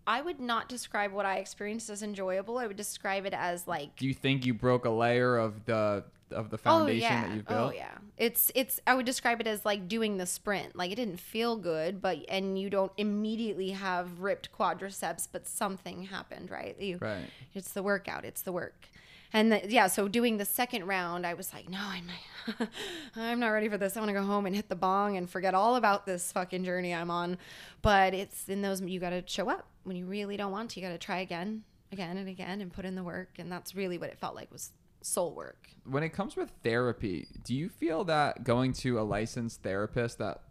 I 0.07 0.21
would 0.21 0.41
not 0.41 0.69
describe 0.69 1.13
what 1.13 1.27
I 1.27 1.37
experienced 1.39 1.91
as 1.91 2.03
enjoyable. 2.03 2.59
I 2.59 2.67
would 2.67 2.77
describe 2.77 3.27
it 3.27 3.35
as 3.35 3.67
like 3.67 3.97
Do 3.97 4.07
you 4.07 4.15
think 4.15 4.45
you 4.47 4.55
broke 4.55 4.85
a 4.85 4.91
layer 4.91 5.37
of 5.37 5.65
the 5.65 6.05
of 6.31 6.51
the 6.51 6.57
oh, 6.57 6.59
foundation 6.59 7.13
oh, 7.13 7.15
yeah. 7.15 7.27
that 7.27 7.35
you've 7.35 7.47
built? 7.49 7.73
Oh 7.73 7.77
yeah. 7.77 7.99
It's 8.17 8.53
it's 8.55 8.81
I 8.87 8.95
would 8.95 9.07
describe 9.07 9.41
it 9.41 9.47
as 9.47 9.65
like 9.65 9.89
doing 9.89 10.17
the 10.17 10.27
sprint. 10.27 10.77
Like 10.77 10.91
it 10.91 10.97
didn't 10.97 11.21
feel 11.21 11.57
good, 11.57 12.01
but 12.01 12.19
and 12.29 12.59
you 12.59 12.71
don't 12.71 12.93
immediately 12.97 13.71
have 13.71 14.21
ripped 14.21 14.51
quadriceps, 14.53 15.29
but 15.31 15.47
something 15.47 16.05
happened, 16.05 16.51
right? 16.51 16.79
You 16.81 16.99
Right. 17.01 17.27
it's 17.55 17.73
the 17.73 17.83
workout, 17.83 18.25
it's 18.25 18.43
the 18.43 18.53
work. 18.53 18.89
And 19.35 19.51
the, 19.51 19.61
yeah, 19.69 19.89
so 19.89 20.07
doing 20.07 20.37
the 20.37 20.45
second 20.45 20.87
round, 20.87 21.27
I 21.27 21.35
was 21.35 21.53
like, 21.53 21.69
no, 21.69 21.81
I'm 21.81 22.07
not, 22.07 22.69
I'm 23.17 23.41
not 23.41 23.49
ready 23.49 23.69
for 23.69 23.77
this. 23.77 23.97
I 23.97 24.01
want 24.01 24.11
to 24.11 24.15
go 24.15 24.23
home 24.23 24.47
and 24.47 24.55
hit 24.55 24.69
the 24.69 24.77
bong 24.77 25.17
and 25.17 25.29
forget 25.29 25.55
all 25.55 25.75
about 25.75 26.07
this 26.07 26.31
fucking 26.31 26.63
journey 26.63 26.95
I'm 26.95 27.11
on. 27.11 27.37
But 27.83 28.15
it's 28.15 28.49
in 28.49 28.63
those 28.63 28.81
you 28.81 29.01
got 29.01 29.11
to 29.11 29.25
show 29.27 29.51
up 29.51 29.67
when 29.83 29.97
you 29.97 30.07
really 30.07 30.37
don't 30.37 30.53
want 30.53 30.71
to. 30.71 30.81
You 30.81 30.87
got 30.87 30.93
to 30.93 30.99
try 30.99 31.19
again, 31.19 31.65
again 31.91 32.17
and 32.17 32.29
again, 32.29 32.61
and 32.61 32.73
put 32.73 32.85
in 32.85 32.95
the 32.95 33.03
work. 33.03 33.31
And 33.39 33.51
that's 33.51 33.75
really 33.75 33.99
what 33.99 34.09
it 34.09 34.19
felt 34.21 34.37
like 34.37 34.53
was 34.53 34.71
soul 35.03 35.35
work. 35.35 35.69
When 35.85 36.05
it 36.05 36.11
comes 36.11 36.37
with 36.37 36.53
therapy, 36.63 37.27
do 37.43 37.57
you 37.57 37.69
feel 37.69 38.05
that 38.05 38.45
going 38.45 38.73
to 38.75 39.01
a 39.01 39.03
licensed 39.03 39.65
therapist 39.65 40.19
that 40.19 40.43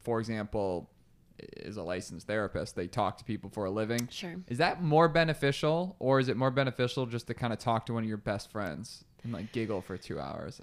for 0.00 0.20
example 0.20 0.90
is 1.38 1.76
a 1.76 1.82
licensed 1.82 2.26
therapist, 2.26 2.76
they 2.76 2.86
talk 2.86 3.18
to 3.18 3.24
people 3.24 3.50
for 3.50 3.64
a 3.64 3.70
living, 3.70 4.08
Sure. 4.10 4.36
is 4.48 4.58
that 4.58 4.82
more 4.82 5.08
beneficial 5.08 5.96
or 5.98 6.18
is 6.20 6.28
it 6.28 6.36
more 6.36 6.50
beneficial 6.50 7.06
just 7.06 7.26
to 7.28 7.34
kind 7.34 7.52
of 7.52 7.58
talk 7.58 7.86
to 7.86 7.94
one 7.94 8.02
of 8.02 8.08
your 8.08 8.18
best 8.18 8.50
friends 8.50 9.04
and 9.24 9.32
like 9.32 9.52
giggle 9.52 9.80
for 9.80 9.96
2 9.96 10.18
hours? 10.20 10.60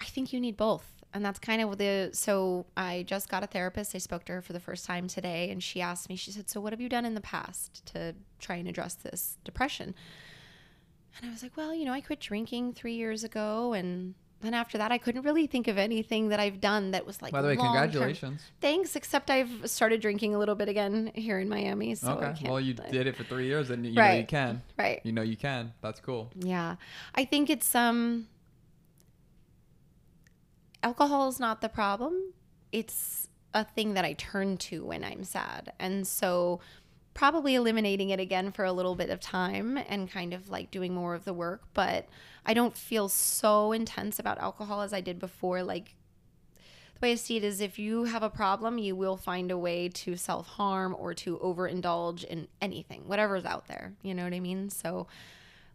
I 0.00 0.04
think 0.04 0.32
you 0.32 0.40
need 0.40 0.56
both. 0.56 0.84
And 1.14 1.24
that's 1.24 1.38
kind 1.38 1.62
of 1.62 1.78
the 1.78 2.10
so 2.12 2.66
I 2.76 3.02
just 3.06 3.30
got 3.30 3.42
a 3.42 3.46
therapist. 3.46 3.94
I 3.94 3.98
spoke 3.98 4.24
to 4.26 4.32
her 4.34 4.42
for 4.42 4.52
the 4.52 4.60
first 4.60 4.84
time 4.84 5.08
today 5.08 5.50
and 5.50 5.62
she 5.62 5.80
asked 5.80 6.08
me, 6.10 6.16
she 6.16 6.30
said, 6.30 6.50
So 6.50 6.60
what 6.60 6.72
have 6.74 6.80
you 6.82 6.88
done 6.90 7.06
in 7.06 7.14
the 7.14 7.22
past 7.22 7.84
to 7.86 8.14
try 8.38 8.56
and 8.56 8.68
address 8.68 8.94
this 8.94 9.38
depression? 9.42 9.94
And 11.16 11.28
I 11.28 11.32
was 11.32 11.42
like, 11.42 11.56
Well, 11.56 11.74
you 11.74 11.86
know, 11.86 11.92
I 11.94 12.02
quit 12.02 12.20
drinking 12.20 12.74
three 12.74 12.94
years 12.94 13.24
ago 13.24 13.72
and 13.72 14.14
then 14.40 14.54
after 14.54 14.78
that 14.78 14.92
I 14.92 14.98
couldn't 14.98 15.22
really 15.22 15.46
think 15.46 15.68
of 15.68 15.78
anything 15.78 16.28
that 16.28 16.40
I've 16.40 16.60
done 16.60 16.92
that 16.92 17.06
was 17.06 17.20
like 17.20 17.32
By 17.32 17.42
the 17.42 17.48
way, 17.48 17.56
congratulations. 17.56 18.42
Thanks, 18.60 18.96
except 18.96 19.30
I've 19.30 19.68
started 19.70 20.00
drinking 20.00 20.34
a 20.34 20.38
little 20.38 20.54
bit 20.54 20.68
again 20.68 21.10
here 21.14 21.38
in 21.38 21.48
Miami. 21.48 21.94
So 21.94 22.18
I 22.18 22.30
okay. 22.30 22.48
Well, 22.48 22.60
you 22.60 22.74
did 22.74 23.06
it 23.06 23.16
for 23.16 23.24
3 23.24 23.46
years 23.46 23.70
and 23.70 23.84
you 23.84 23.92
know 23.92 24.10
you 24.12 24.26
can. 24.26 24.62
Right. 24.78 25.00
You 25.04 25.12
know 25.12 25.22
you 25.22 25.36
can. 25.36 25.72
That's 25.80 26.00
cool. 26.00 26.30
Yeah. 26.38 26.76
I 27.14 27.24
think 27.24 27.50
it's 27.50 27.74
um 27.74 28.28
alcohol 30.82 31.28
is 31.28 31.40
not 31.40 31.60
the 31.60 31.68
problem. 31.68 32.32
It's 32.72 33.28
a 33.54 33.64
thing 33.64 33.94
that 33.94 34.04
I 34.04 34.12
turn 34.12 34.56
to 34.58 34.84
when 34.84 35.02
I'm 35.02 35.24
sad. 35.24 35.72
And 35.78 36.06
so 36.06 36.60
probably 37.18 37.56
eliminating 37.56 38.10
it 38.10 38.20
again 38.20 38.52
for 38.52 38.64
a 38.64 38.72
little 38.72 38.94
bit 38.94 39.10
of 39.10 39.18
time 39.18 39.76
and 39.88 40.08
kind 40.08 40.32
of 40.32 40.48
like 40.50 40.70
doing 40.70 40.94
more 40.94 41.16
of 41.16 41.24
the 41.24 41.32
work, 41.32 41.64
but 41.74 42.06
I 42.46 42.54
don't 42.54 42.76
feel 42.76 43.08
so 43.08 43.72
intense 43.72 44.20
about 44.20 44.38
alcohol 44.38 44.82
as 44.82 44.92
I 44.92 45.00
did 45.00 45.18
before 45.18 45.64
like 45.64 45.96
the 46.54 47.00
way 47.02 47.12
I 47.12 47.14
see 47.16 47.36
it 47.36 47.42
is 47.42 47.60
if 47.60 47.76
you 47.76 48.04
have 48.04 48.22
a 48.22 48.30
problem, 48.30 48.78
you 48.78 48.94
will 48.94 49.16
find 49.16 49.50
a 49.50 49.58
way 49.58 49.88
to 49.88 50.16
self 50.16 50.46
harm 50.46 50.94
or 50.96 51.12
to 51.14 51.38
overindulge 51.38 52.22
in 52.22 52.46
anything, 52.62 53.02
whatever's 53.08 53.44
out 53.44 53.66
there. 53.66 53.94
You 54.02 54.14
know 54.14 54.22
what 54.22 54.32
I 54.32 54.38
mean? 54.38 54.70
So, 54.70 55.08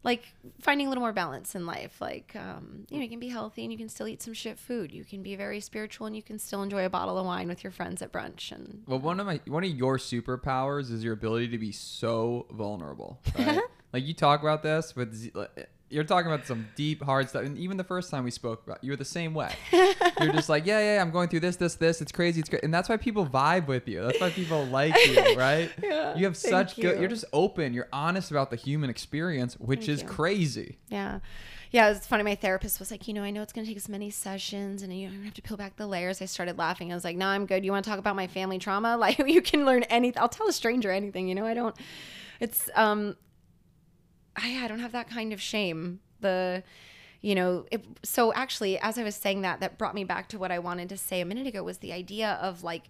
like 0.03 0.33
finding 0.59 0.87
a 0.87 0.89
little 0.89 1.01
more 1.01 1.13
balance 1.13 1.55
in 1.55 1.65
life. 1.65 2.01
Like, 2.01 2.35
um, 2.35 2.85
you 2.89 2.97
know, 2.97 3.03
you 3.03 3.09
can 3.09 3.19
be 3.19 3.29
healthy 3.29 3.63
and 3.63 3.71
you 3.71 3.77
can 3.77 3.89
still 3.89 4.07
eat 4.07 4.21
some 4.21 4.33
shit 4.33 4.59
food. 4.59 4.91
You 4.91 5.05
can 5.05 5.23
be 5.23 5.35
very 5.35 5.59
spiritual 5.59 6.07
and 6.07 6.15
you 6.15 6.21
can 6.21 6.39
still 6.39 6.61
enjoy 6.61 6.85
a 6.85 6.89
bottle 6.89 7.17
of 7.17 7.25
wine 7.25 7.47
with 7.47 7.63
your 7.63 7.71
friends 7.71 8.01
at 8.01 8.11
brunch. 8.11 8.51
And 8.51 8.83
Well, 8.85 8.99
one 8.99 9.19
of 9.19 9.25
my 9.25 9.39
one 9.47 9.63
of 9.63 9.69
your 9.69 9.97
superpowers 9.97 10.91
is 10.91 11.03
your 11.03 11.13
ability 11.13 11.49
to 11.49 11.57
be 11.57 11.71
so 11.71 12.47
vulnerable. 12.51 13.19
Right? 13.37 13.61
like 13.93 14.05
you 14.05 14.13
talk 14.13 14.41
about 14.41 14.61
this 14.61 14.93
like, 15.33 15.69
you're 15.93 16.03
talking 16.03 16.31
about 16.31 16.47
some 16.47 16.67
deep 16.75 17.03
hard 17.03 17.29
stuff, 17.29 17.43
and 17.43 17.57
even 17.57 17.77
the 17.77 17.83
first 17.83 18.09
time 18.09 18.23
we 18.23 18.31
spoke 18.31 18.65
about, 18.65 18.83
you 18.83 18.91
were 18.91 18.97
the 18.97 19.05
same 19.05 19.33
way. 19.33 19.53
you're 19.71 20.33
just 20.33 20.49
like, 20.49 20.65
yeah, 20.65 20.79
yeah, 20.79 20.95
yeah, 20.95 21.01
I'm 21.01 21.11
going 21.11 21.29
through 21.29 21.41
this, 21.41 21.55
this, 21.55 21.75
this. 21.75 22.01
It's 22.01 22.11
crazy, 22.11 22.39
it's 22.39 22.49
great, 22.49 22.63
and 22.63 22.73
that's 22.73 22.89
why 22.89 22.97
people 22.97 23.25
vibe 23.25 23.67
with 23.67 23.87
you. 23.87 24.01
That's 24.01 24.19
why 24.19 24.31
people 24.31 24.65
like 24.65 24.95
you, 25.05 25.35
right? 25.37 25.71
Yeah, 25.81 26.15
you 26.15 26.25
have 26.25 26.35
such 26.35 26.75
good. 26.75 26.95
you. 26.95 26.99
You're 27.01 27.09
just 27.09 27.25
open. 27.31 27.73
You're 27.73 27.89
honest 27.93 28.31
about 28.31 28.49
the 28.49 28.55
human 28.55 28.89
experience, 28.89 29.53
which 29.59 29.81
Thank 29.81 29.89
is 29.89 30.01
you. 30.01 30.07
crazy. 30.07 30.77
yeah. 30.89 31.19
Yeah, 31.71 31.89
it's 31.89 32.05
funny. 32.05 32.21
My 32.21 32.35
therapist 32.35 32.77
was 32.77 32.91
like, 32.91 33.07
you 33.07 33.15
know, 33.15 33.23
I 33.23 33.31
know 33.31 33.41
it's 33.41 33.51
going 33.51 33.65
to 33.65 33.67
take 33.69 33.77
us 33.77 33.89
many 33.89 34.11
sessions 34.11 34.83
and 34.83 34.95
you 34.95 35.09
don't 35.09 35.23
have 35.23 35.33
to 35.33 35.41
peel 35.41 35.57
back 35.57 35.75
the 35.75 35.87
layers. 35.87 36.21
I 36.21 36.25
started 36.25 36.55
laughing. 36.59 36.91
I 36.91 36.95
was 36.95 37.03
like, 37.03 37.17
no, 37.17 37.25
I'm 37.25 37.47
good. 37.47 37.65
You 37.65 37.71
want 37.71 37.83
to 37.83 37.89
talk 37.89 37.97
about 37.97 38.15
my 38.15 38.27
family 38.27 38.59
trauma? 38.59 38.95
Like, 39.03 39.17
you 39.17 39.41
can 39.41 39.65
learn 39.65 39.81
anything. 39.83 40.21
I'll 40.21 40.29
tell 40.29 40.47
a 40.47 40.53
stranger 40.53 40.91
anything, 40.91 41.27
you 41.27 41.33
know? 41.33 41.47
I 41.47 41.55
don't, 41.55 41.75
it's, 42.39 42.69
um, 42.75 43.17
I, 44.35 44.63
I 44.63 44.67
don't 44.67 44.79
have 44.79 44.91
that 44.93 45.09
kind 45.09 45.33
of 45.33 45.41
shame. 45.41 45.99
The, 46.21 46.63
you 47.21 47.35
know, 47.35 47.65
it, 47.71 47.85
so 48.03 48.33
actually, 48.33 48.77
as 48.79 48.97
I 48.97 49.03
was 49.03 49.15
saying 49.15 49.41
that, 49.41 49.59
that 49.59 49.77
brought 49.77 49.95
me 49.95 50.03
back 50.03 50.27
to 50.29 50.39
what 50.39 50.51
I 50.51 50.59
wanted 50.59 50.89
to 50.89 50.97
say 50.97 51.21
a 51.21 51.25
minute 51.25 51.47
ago 51.47 51.63
was 51.63 51.79
the 51.79 51.93
idea 51.93 52.37
of 52.41 52.63
like 52.63 52.89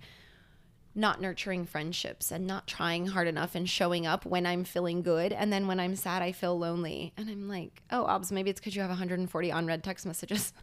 not 0.95 1.19
nurturing 1.19 1.65
friendships 1.65 2.31
and 2.31 2.45
not 2.45 2.67
trying 2.67 3.07
hard 3.07 3.27
enough 3.27 3.55
and 3.55 3.67
showing 3.67 4.05
up 4.05 4.25
when 4.25 4.45
I'm 4.45 4.63
feeling 4.63 5.01
good. 5.01 5.33
And 5.33 5.51
then 5.51 5.65
when 5.65 5.79
I'm 5.79 5.95
sad, 5.95 6.21
I 6.21 6.31
feel 6.31 6.57
lonely. 6.57 7.13
And 7.17 7.29
I'm 7.29 7.47
like, 7.47 7.81
oh, 7.91 8.05
Obs, 8.05 8.31
maybe 8.31 8.51
it's 8.51 8.59
because 8.59 8.75
you 8.75 8.81
have 8.81 8.91
140 8.91 9.49
unread 9.49 9.83
text 9.83 10.05
messages. 10.05 10.53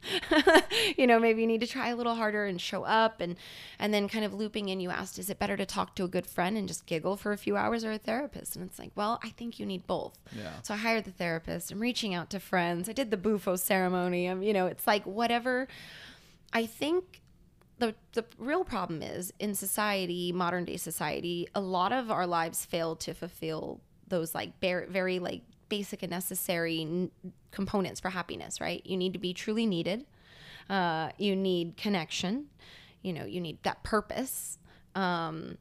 you 0.96 1.06
know, 1.08 1.18
maybe 1.18 1.40
you 1.40 1.48
need 1.48 1.62
to 1.62 1.66
try 1.66 1.88
a 1.88 1.96
little 1.96 2.14
harder 2.14 2.44
and 2.44 2.60
show 2.60 2.84
up. 2.84 3.20
And, 3.20 3.36
and 3.80 3.92
then 3.92 4.08
kind 4.08 4.24
of 4.24 4.32
looping 4.32 4.68
in, 4.68 4.78
you 4.78 4.90
asked, 4.90 5.18
is 5.18 5.30
it 5.30 5.40
better 5.40 5.56
to 5.56 5.66
talk 5.66 5.96
to 5.96 6.04
a 6.04 6.08
good 6.08 6.26
friend 6.26 6.56
and 6.56 6.68
just 6.68 6.86
giggle 6.86 7.16
for 7.16 7.32
a 7.32 7.38
few 7.38 7.56
hours 7.56 7.84
or 7.84 7.90
a 7.90 7.98
therapist? 7.98 8.54
And 8.54 8.64
it's 8.64 8.78
like, 8.78 8.92
well, 8.94 9.18
I 9.24 9.30
think 9.30 9.58
you 9.58 9.66
need 9.66 9.86
both. 9.88 10.16
Yeah. 10.36 10.52
So 10.62 10.74
I 10.74 10.76
hired 10.76 11.04
the 11.04 11.10
therapist. 11.10 11.72
I'm 11.72 11.80
reaching 11.80 12.14
out 12.14 12.30
to 12.30 12.38
friends. 12.38 12.88
I 12.88 12.92
did 12.92 13.10
the 13.10 13.16
bufo 13.16 13.56
ceremony. 13.56 14.28
Um, 14.28 14.42
you 14.42 14.52
know, 14.52 14.66
it's 14.66 14.86
like 14.86 15.04
whatever. 15.04 15.66
I 16.52 16.66
think 16.66 17.20
the 17.80 17.94
the 18.12 18.24
real 18.38 18.62
problem 18.62 19.02
is 19.02 19.32
in 19.38 19.54
society, 19.54 20.32
modern 20.32 20.64
day 20.64 20.76
society, 20.76 21.48
a 21.54 21.60
lot 21.60 21.92
of 21.92 22.10
our 22.10 22.26
lives 22.26 22.64
fail 22.64 22.94
to 22.96 23.14
fulfill 23.14 23.80
those 24.06 24.34
like 24.34 24.60
bare, 24.60 24.86
very 24.88 25.18
like 25.18 25.42
basic 25.68 26.02
and 26.02 26.10
necessary 26.10 26.82
n- 26.82 27.10
components 27.50 27.98
for 28.00 28.10
happiness. 28.10 28.60
Right? 28.60 28.84
You 28.84 28.96
need 28.96 29.14
to 29.14 29.18
be 29.18 29.34
truly 29.34 29.66
needed. 29.66 30.04
Uh, 30.68 31.10
you 31.18 31.34
need 31.34 31.76
connection. 31.76 32.46
You 33.02 33.14
know, 33.14 33.24
you 33.24 33.40
need 33.40 33.62
that 33.62 33.82
purpose. 33.82 34.58
Um, 34.94 35.56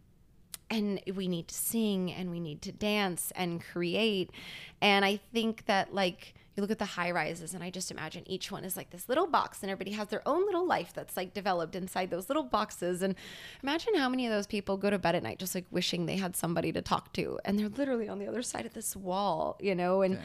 and 0.69 1.01
we 1.15 1.27
need 1.27 1.47
to 1.47 1.55
sing 1.55 2.11
and 2.11 2.29
we 2.29 2.39
need 2.39 2.61
to 2.61 2.71
dance 2.71 3.31
and 3.35 3.63
create 3.63 4.29
and 4.81 5.03
i 5.03 5.19
think 5.33 5.65
that 5.65 5.93
like 5.95 6.35
you 6.59 6.61
look 6.61 6.71
at 6.71 6.79
the 6.79 6.85
high 6.85 7.11
rises, 7.11 7.53
and 7.53 7.63
I 7.63 7.69
just 7.69 7.89
imagine 7.89 8.23
each 8.27 8.51
one 8.51 8.65
is 8.65 8.75
like 8.75 8.89
this 8.89 9.07
little 9.07 9.27
box, 9.27 9.63
and 9.63 9.71
everybody 9.71 9.95
has 9.95 10.09
their 10.09 10.21
own 10.27 10.45
little 10.45 10.67
life 10.67 10.91
that's 10.93 11.15
like 11.15 11.33
developed 11.33 11.73
inside 11.75 12.09
those 12.09 12.29
little 12.29 12.43
boxes. 12.43 13.01
And 13.01 13.15
imagine 13.63 13.95
how 13.95 14.09
many 14.09 14.27
of 14.27 14.33
those 14.33 14.45
people 14.45 14.75
go 14.75 14.89
to 14.89 14.99
bed 14.99 15.15
at 15.15 15.23
night 15.23 15.39
just 15.39 15.55
like 15.55 15.65
wishing 15.71 16.05
they 16.05 16.17
had 16.17 16.35
somebody 16.35 16.71
to 16.73 16.81
talk 16.81 17.13
to, 17.13 17.39
and 17.45 17.57
they're 17.57 17.69
literally 17.69 18.09
on 18.09 18.19
the 18.19 18.27
other 18.27 18.41
side 18.41 18.65
of 18.65 18.73
this 18.73 18.95
wall, 18.95 19.57
you 19.61 19.73
know, 19.73 20.01
and 20.01 20.19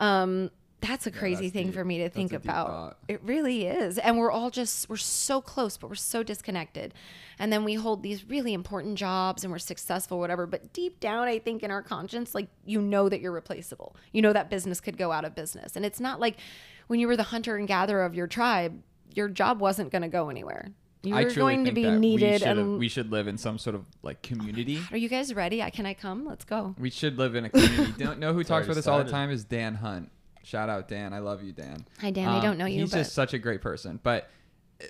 um 0.00 0.50
that's 0.80 1.06
a 1.06 1.10
crazy 1.10 1.46
that's 1.46 1.52
thing 1.54 1.66
deep. 1.66 1.74
for 1.74 1.84
me 1.84 1.98
to 1.98 2.04
That's 2.04 2.14
think 2.14 2.32
about. 2.32 2.66
thought. 2.68 2.98
It 3.08 3.20
really 3.24 3.66
is. 3.66 3.98
And 3.98 4.16
we're 4.16 4.30
all 4.30 4.50
just, 4.50 4.88
we're 4.88 4.96
so 4.96 5.40
close, 5.40 5.76
but 5.76 5.88
we're 5.88 5.96
so 5.96 6.22
disconnected. 6.22 6.94
And 7.38 7.52
then 7.52 7.64
we 7.64 7.74
hold 7.74 8.02
these 8.02 8.28
really 8.28 8.52
important 8.52 8.96
jobs 8.96 9.42
and 9.42 9.52
we're 9.52 9.58
successful, 9.58 10.18
whatever. 10.18 10.46
But 10.46 10.72
deep 10.72 11.00
down, 11.00 11.26
I 11.26 11.40
think 11.40 11.62
in 11.62 11.70
our 11.70 11.82
conscience, 11.82 12.34
like 12.34 12.48
you 12.64 12.80
know 12.80 13.08
that 13.08 13.20
you're 13.20 13.32
replaceable. 13.32 13.96
You 14.12 14.22
know 14.22 14.32
that 14.32 14.50
business 14.50 14.80
could 14.80 14.96
go 14.96 15.10
out 15.10 15.24
of 15.24 15.34
business. 15.34 15.74
And 15.74 15.84
it's 15.84 16.00
not 16.00 16.20
like 16.20 16.36
when 16.86 17.00
you 17.00 17.08
were 17.08 17.16
the 17.16 17.24
hunter 17.24 17.56
and 17.56 17.66
gatherer 17.66 18.04
of 18.04 18.14
your 18.14 18.26
tribe, 18.26 18.80
your 19.14 19.28
job 19.28 19.60
wasn't 19.60 19.90
going 19.90 20.02
to 20.02 20.08
go 20.08 20.28
anywhere. 20.28 20.68
You 21.02 21.14
I 21.14 21.24
were 21.24 21.30
going 21.30 21.64
to 21.64 21.72
be 21.72 21.88
needed. 21.90 22.32
We 22.32 22.38
should, 22.38 22.58
and 22.58 22.78
we 22.78 22.88
should 22.88 23.12
live 23.12 23.28
in 23.28 23.38
some 23.38 23.58
sort 23.58 23.76
of 23.76 23.84
like 24.02 24.20
community. 24.22 24.80
are 24.90 24.96
you 24.96 25.08
guys 25.08 25.32
ready? 25.32 25.62
I, 25.62 25.70
can 25.70 25.86
I 25.86 25.94
come? 25.94 26.24
Let's 26.24 26.44
go. 26.44 26.74
We 26.78 26.90
should 26.90 27.18
live 27.18 27.34
in 27.34 27.44
a 27.44 27.50
community. 27.50 27.92
Don't 27.98 28.18
know 28.18 28.32
who 28.32 28.42
talks 28.42 28.66
about 28.66 28.74
already 28.74 28.74
this 28.74 28.86
all 28.86 29.04
the 29.04 29.10
time 29.10 29.30
is 29.30 29.44
Dan 29.44 29.74
Hunt. 29.76 30.10
Shout 30.48 30.70
out 30.70 30.88
Dan. 30.88 31.12
I 31.12 31.18
love 31.18 31.42
you, 31.42 31.52
Dan. 31.52 31.84
Hi, 32.00 32.10
Dan. 32.10 32.26
I 32.26 32.36
Um, 32.38 32.42
don't 32.42 32.56
know 32.58 32.64
you, 32.64 32.80
He's 32.80 32.90
but 32.90 32.96
just 32.98 33.12
such 33.12 33.34
a 33.34 33.38
great 33.38 33.60
person. 33.60 34.00
But 34.02 34.30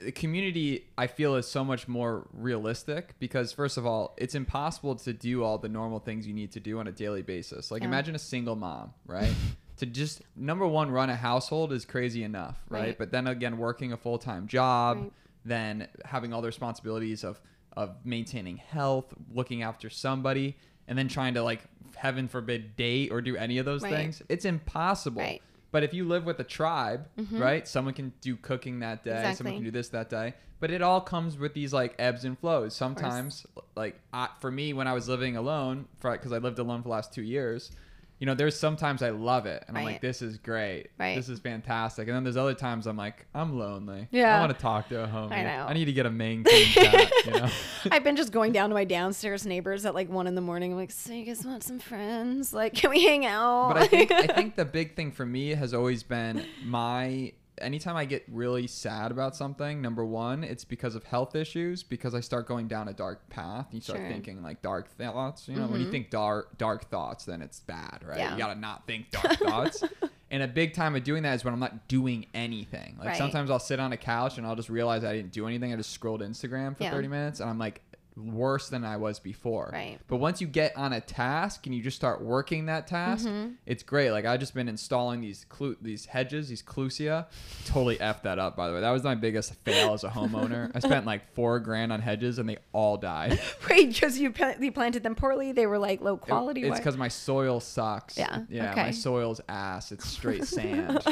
the 0.04 0.12
community, 0.12 0.84
I 0.96 1.08
feel, 1.08 1.34
is 1.34 1.48
so 1.48 1.64
much 1.64 1.88
more 1.88 2.28
realistic 2.32 3.16
because, 3.18 3.50
first 3.52 3.76
of 3.76 3.84
all, 3.84 4.14
it's 4.18 4.36
impossible 4.36 4.94
to 4.96 5.12
do 5.12 5.42
all 5.42 5.58
the 5.58 5.68
normal 5.68 5.98
things 5.98 6.28
you 6.28 6.32
need 6.32 6.52
to 6.52 6.60
do 6.60 6.78
on 6.78 6.86
a 6.86 6.92
daily 6.92 7.22
basis. 7.22 7.72
Like, 7.72 7.82
Yeah. 7.82 7.88
imagine 7.88 8.14
a 8.14 8.20
single 8.20 8.54
mom, 8.54 8.94
right? 9.04 9.34
to 9.78 9.86
just, 9.86 10.22
number 10.36 10.64
one, 10.64 10.92
run 10.92 11.10
a 11.10 11.16
household 11.16 11.72
is 11.72 11.84
crazy 11.84 12.22
enough, 12.22 12.56
right? 12.68 12.80
Right. 12.80 12.98
But 12.98 13.10
then 13.10 13.26
again, 13.26 13.58
working 13.58 13.92
a 13.92 13.96
full 13.96 14.18
time 14.18 14.46
job, 14.46 14.98
Right. 14.98 15.12
then 15.44 15.88
having 16.04 16.32
all 16.32 16.40
the 16.40 16.46
responsibilities 16.48 17.24
of, 17.24 17.40
of 17.76 17.96
maintaining 18.04 18.58
health, 18.58 19.12
looking 19.34 19.64
after 19.64 19.90
somebody, 19.90 20.56
and 20.88 20.98
then 20.98 21.06
trying 21.08 21.34
to, 21.34 21.42
like, 21.42 21.60
heaven 21.96 22.26
forbid, 22.28 22.74
date 22.76 23.10
or 23.12 23.20
do 23.20 23.36
any 23.36 23.58
of 23.58 23.64
those 23.64 23.82
Right. 23.82 23.92
things. 23.92 24.22
It's 24.28 24.44
impossible. 24.44 25.22
Right. 25.22 25.42
But 25.70 25.82
if 25.82 25.92
you 25.92 26.04
live 26.06 26.24
with 26.24 26.40
a 26.40 26.44
tribe, 26.44 27.06
right? 27.30 27.68
Someone 27.68 27.92
can 27.94 28.12
do 28.20 28.36
cooking 28.36 28.80
that 28.80 29.04
day. 29.04 29.34
Someone 29.34 29.52
Mm-hmm. 29.54 29.58
Can 29.58 29.64
do 29.64 29.70
this 29.70 29.88
that 29.90 30.08
day. 30.08 30.34
But 30.60 30.70
it 30.72 30.80
all 30.82 31.00
comes 31.00 31.36
with 31.38 31.54
these 31.54 31.72
like 31.72 31.94
ebbs 31.98 32.24
and 32.24 32.36
flows. 32.38 32.74
Sometimes, 32.74 33.46
like 33.76 34.00
I, 34.12 34.28
for 34.40 34.50
me, 34.50 34.72
when 34.72 34.88
I 34.88 34.92
was 34.94 35.08
living 35.08 35.36
alone, 35.36 35.86
because 36.02 36.32
I 36.32 36.38
lived 36.38 36.58
alone 36.58 36.80
for 36.82 36.88
the 36.88 36.92
last 36.94 37.12
two 37.12 37.22
years, 37.22 37.70
you 38.18 38.26
know, 38.26 38.34
there's 38.34 38.58
sometimes 38.58 39.02
I 39.02 39.10
love 39.10 39.46
it, 39.46 39.64
and 39.68 39.78
I'm 39.78 39.84
like, 39.84 40.00
this 40.00 40.22
is 40.22 40.38
great. 40.38 40.88
Right. 40.98 41.14
This 41.14 41.28
is 41.28 41.38
fantastic. 41.38 42.08
And 42.08 42.16
then 42.16 42.24
there's 42.24 42.36
other 42.36 42.54
times 42.54 42.86
I'm 42.86 42.96
like, 42.96 43.26
I'm 43.32 43.56
lonely. 43.58 44.08
Yeah. 44.10 44.36
I 44.36 44.40
want 44.40 44.52
to 44.52 44.60
talk 44.60 44.88
to 44.88 45.04
a 45.04 45.06
homie. 45.06 45.32
I 45.32 45.42
know. 45.44 45.66
I 45.68 45.72
need 45.72 45.84
to 45.84 45.92
get 45.92 46.04
a 46.04 46.10
main 46.10 46.42
cat. 46.42 47.12
You 47.24 47.30
know. 47.32 47.48
I've 47.92 48.02
been 48.02 48.16
just 48.16 48.32
going 48.32 48.52
down 48.52 48.70
to 48.70 48.74
my 48.74 48.84
downstairs 48.84 49.46
neighbors 49.46 49.86
at 49.86 49.94
like 49.94 50.08
one 50.08 50.26
in 50.26 50.34
the 50.34 50.40
morning. 50.40 50.72
I'm 50.72 50.78
like, 50.78 50.90
so 50.90 51.12
you 51.12 51.24
guys 51.24 51.44
want 51.44 51.62
some 51.62 51.78
friends? 51.78 52.52
Like, 52.52 52.74
can 52.74 52.90
we 52.90 53.04
hang 53.04 53.24
out? 53.24 53.74
But 53.74 53.82
I 53.82 53.86
think 53.86 54.10
I 54.10 54.26
think 54.34 54.56
the 54.56 54.64
big 54.64 54.96
thing 54.96 55.12
for 55.12 55.24
me 55.24 55.50
has 55.50 55.72
always 55.72 56.02
been 56.02 56.44
my 56.64 57.32
anytime 57.60 57.96
I 57.96 58.04
get 58.04 58.24
really 58.28 58.66
sad 58.66 59.10
about 59.10 59.34
something, 59.36 59.80
number 59.82 60.04
one, 60.04 60.44
it's 60.44 60.64
because 60.64 60.94
of 60.94 61.04
health 61.04 61.34
issues, 61.34 61.82
because 61.82 62.14
I 62.14 62.20
start 62.20 62.46
going 62.46 62.68
down 62.68 62.88
a 62.88 62.92
dark 62.92 63.28
path. 63.30 63.66
You 63.72 63.80
start 63.80 63.98
Sure. 63.98 64.04
Mm-hmm. 64.04 64.12
thinking 64.14 64.42
like 64.42 64.62
dark 64.62 64.88
thoughts. 64.88 65.48
You 65.48 65.56
know, 65.56 65.66
when 65.66 65.80
you 65.80 65.90
think 65.90 66.10
dark 66.10 66.56
dark 66.58 66.88
thoughts, 66.90 67.24
then 67.24 67.42
it's 67.42 67.60
bad, 67.60 68.00
right? 68.06 68.18
Yeah. 68.18 68.32
You 68.32 68.38
gotta 68.38 68.58
not 68.58 68.86
think 68.86 69.10
dark 69.10 69.32
thoughts. 69.38 69.82
And 70.30 70.42
a 70.42 70.48
big 70.48 70.74
time 70.74 70.94
of 70.94 71.04
doing 71.04 71.22
that 71.22 71.34
is 71.34 71.44
when 71.44 71.54
I'm 71.54 71.60
not 71.60 71.88
doing 71.88 72.26
anything. 72.34 72.96
Like 72.98 73.08
Right. 73.08 73.16
sometimes 73.16 73.50
I'll 73.50 73.58
sit 73.58 73.80
on 73.80 73.92
a 73.92 73.96
couch 73.96 74.36
and 74.36 74.46
I'll 74.46 74.56
just 74.56 74.68
realize 74.68 75.02
I 75.04 75.14
didn't 75.14 75.32
do 75.32 75.46
anything. 75.46 75.72
I 75.72 75.76
just 75.76 75.90
scrolled 75.90 76.20
Instagram 76.20 76.76
for 76.76 76.84
Yeah. 76.84 76.90
30 76.90 77.08
minutes 77.08 77.40
and 77.40 77.48
I'm 77.48 77.58
like 77.58 77.80
worse 78.18 78.68
than 78.68 78.84
I 78.84 78.96
was 78.96 79.18
before. 79.20 79.70
Right. 79.72 79.98
But 80.08 80.16
once 80.16 80.40
you 80.40 80.46
get 80.46 80.76
on 80.76 80.92
a 80.92 81.00
task 81.00 81.66
and 81.66 81.74
you 81.74 81.82
just 81.82 81.96
start 81.96 82.20
working 82.22 82.66
that 82.66 82.86
task, 82.86 83.26
Mm-hmm. 83.26 83.52
it's 83.66 83.82
great. 83.82 84.10
Like 84.10 84.24
I've 84.24 84.40
just 84.40 84.54
been 84.54 84.68
installing 84.68 85.20
these 85.20 85.44
clu- 85.48 85.76
these 85.80 86.06
hedges, 86.06 86.48
these 86.48 86.62
clusia. 86.62 87.26
Totally 87.66 87.96
effed 87.96 88.22
that 88.22 88.38
up, 88.38 88.56
by 88.56 88.68
the 88.68 88.74
way. 88.74 88.80
That 88.80 88.90
was 88.90 89.02
my 89.02 89.14
biggest 89.14 89.54
fail 89.64 89.94
as 89.94 90.04
a 90.04 90.08
homeowner. 90.08 90.70
I 90.74 90.80
spent 90.80 91.06
like 91.06 91.32
four 91.34 91.60
grand 91.60 91.92
on 91.92 92.00
hedges 92.00 92.38
and 92.38 92.48
they 92.48 92.58
all 92.72 92.96
died. 92.96 93.40
Wait, 93.70 93.92
because 93.92 94.18
you, 94.18 94.30
pla- 94.32 94.54
you 94.60 94.72
planted 94.72 95.02
them 95.02 95.14
poorly? 95.14 95.52
They 95.52 95.66
were 95.66 95.78
like 95.78 96.00
low 96.00 96.14
It- 96.14 96.20
quality? 96.22 96.62
it's 96.64 96.78
because 96.78 96.96
my 96.96 97.08
soil 97.08 97.60
sucks. 97.60 98.16
Yeah, 98.18 98.40
Yeah. 98.48 98.72
okay. 98.72 98.82
My 98.84 98.90
soil's 98.90 99.40
ass. 99.48 99.92
It's 99.92 100.06
straight 100.08 100.44
sand. 100.44 101.02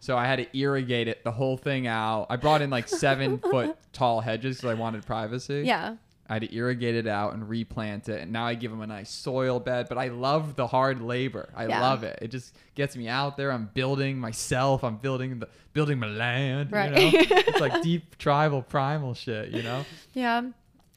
so 0.00 0.16
I 0.16 0.26
had 0.26 0.36
to 0.36 0.58
irrigate 0.58 1.08
it, 1.08 1.24
the 1.24 1.32
whole 1.32 1.56
thing 1.56 1.86
out. 1.86 2.26
I 2.30 2.36
brought 2.36 2.62
in 2.62 2.70
like 2.70 2.88
seven 2.88 3.38
foot 3.38 3.76
tall 3.92 4.20
hedges 4.20 4.56
because 4.58 4.70
I 4.70 4.74
wanted 4.74 5.06
privacy. 5.06 5.62
Yeah. 5.66 5.96
I 6.30 6.34
had 6.34 6.42
to 6.42 6.54
irrigate 6.54 6.94
it 6.94 7.08
out 7.08 7.34
and 7.34 7.48
replant 7.48 8.08
it, 8.08 8.20
and 8.22 8.32
now 8.32 8.46
I 8.46 8.54
give 8.54 8.70
them 8.70 8.80
a 8.82 8.86
nice 8.86 9.10
soil 9.10 9.58
bed. 9.58 9.86
But 9.88 9.98
I 9.98 10.08
love 10.08 10.54
the 10.54 10.66
hard 10.68 11.02
labor. 11.02 11.48
I 11.56 11.66
Yeah. 11.66 11.80
love 11.80 12.04
it. 12.04 12.20
It 12.22 12.28
just 12.28 12.56
gets 12.76 12.96
me 12.96 13.08
out 13.08 13.36
there. 13.36 13.50
I'm 13.50 13.68
building 13.74 14.16
myself. 14.18 14.84
I'm 14.84 14.96
building 14.98 15.40
the 15.40 15.48
building 15.72 15.98
my 15.98 16.06
land. 16.06 16.70
Right. 16.70 16.96
You 16.96 17.12
know? 17.12 17.18
it's 17.30 17.60
like 17.60 17.82
deep 17.82 18.16
tribal 18.16 18.62
primal 18.62 19.14
shit. 19.14 19.48
You 19.50 19.62
know. 19.64 19.84
Yeah. 20.14 20.42